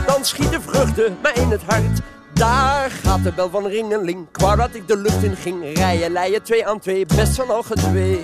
dan 0.06 0.24
schiet 0.24 0.50
de 0.50 0.60
vreugde 0.60 1.12
mij 1.22 1.32
in 1.34 1.50
het 1.50 1.62
hart. 1.62 2.00
Daar 2.32 2.90
gaat 2.90 3.24
de 3.24 3.32
bel 3.32 3.50
van 3.50 3.66
Ringeling, 3.66 4.26
qua 4.30 4.56
dat 4.56 4.74
ik 4.74 4.88
de 4.88 4.96
lucht 4.96 5.22
in 5.22 5.36
ging. 5.36 5.76
Rijen, 5.76 6.12
leien, 6.12 6.42
twee 6.42 6.66
aan 6.66 6.78
twee, 6.78 7.06
best 7.06 7.34
van 7.34 7.50
al 7.50 7.62
gedwee. 7.62 8.22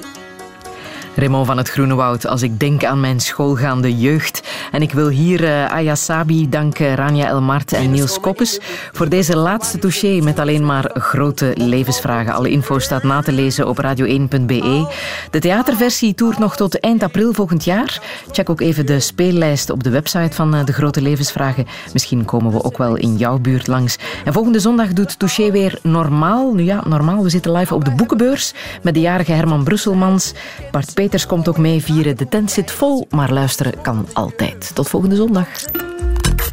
Raymond 1.18 1.46
van 1.46 1.56
het 1.56 1.70
Groenewoud, 1.70 2.26
als 2.26 2.42
ik 2.42 2.60
denk 2.60 2.84
aan 2.84 3.00
mijn 3.00 3.20
schoolgaande 3.20 3.98
jeugd. 3.98 4.42
En 4.72 4.82
ik 4.82 4.92
wil 4.92 5.08
hier 5.08 5.44
eh 5.44 5.72
Aya 5.72 5.94
Sabi 5.94 6.48
danken, 6.48 6.94
Rania 6.94 7.26
Elmart 7.28 7.72
en 7.72 7.90
Niels 7.90 8.20
Koppes 8.20 8.58
voor 8.92 9.08
deze 9.08 9.36
laatste 9.36 9.78
touché 9.78 10.20
met 10.22 10.38
alleen 10.38 10.66
maar 10.66 10.90
grote 10.94 11.52
levensvragen. 11.54 12.32
Alle 12.32 12.50
info 12.50 12.78
staat 12.78 13.02
na 13.02 13.20
te 13.20 13.32
lezen 13.32 13.68
op 13.68 13.82
radio1.be. 13.82 14.94
De 15.30 15.38
theaterversie 15.38 16.14
toert 16.14 16.38
nog 16.38 16.56
tot 16.56 16.80
eind 16.80 17.02
april 17.02 17.32
volgend 17.32 17.64
jaar. 17.64 18.02
Check 18.30 18.50
ook 18.50 18.60
even 18.60 18.86
de 18.86 19.00
speellijst 19.00 19.70
op 19.70 19.82
de 19.82 19.90
website 19.90 20.34
van 20.34 20.54
eh, 20.54 20.64
De 20.64 20.72
Grote 20.72 21.02
Levensvragen. 21.02 21.66
Misschien 21.92 22.24
komen 22.24 22.52
we 22.52 22.64
ook 22.64 22.78
wel 22.78 22.96
in 22.96 23.16
jouw 23.16 23.38
buurt 23.38 23.66
langs. 23.66 23.96
En 24.24 24.32
volgende 24.32 24.60
zondag 24.60 24.92
doet 24.92 25.18
Touché 25.18 25.50
weer 25.50 25.78
normaal. 25.82 26.52
Nu 26.54 26.62
ja, 26.62 26.82
normaal. 26.86 27.22
We 27.22 27.28
zitten 27.28 27.52
live 27.52 27.74
op 27.74 27.84
de 27.84 27.90
boekenbeurs 27.90 28.52
met 28.82 28.94
de 28.94 29.00
jarige 29.00 29.32
Herman 29.32 29.64
Brusselmans. 29.64 30.32
Bart 30.70 30.94
Peters 31.08 31.26
komt 31.26 31.48
ook 31.48 31.58
mee 31.58 31.82
vieren. 31.82 32.16
De 32.16 32.28
tent 32.28 32.50
zit 32.50 32.70
vol, 32.70 33.06
maar 33.10 33.32
luisteren 33.32 33.80
kan 33.82 34.08
altijd. 34.12 34.70
Tot 34.74 34.88
volgende 34.88 35.16
zondag. 35.16 35.48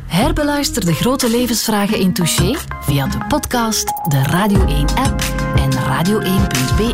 Herbeluister 0.07 0.85
de 0.85 0.93
grote 0.93 1.29
levensvragen 1.29 1.99
in 1.99 2.13
Touché 2.13 2.55
via 2.81 3.07
de 3.07 3.17
podcast, 3.27 3.85
de 3.85 4.23
Radio 4.23 4.59
1-app 4.59 5.23
en 5.55 5.71
radio1.be. 5.71 6.93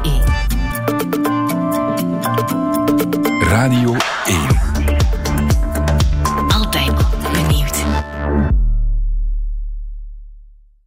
Radio 3.40 3.96
1. 4.26 4.70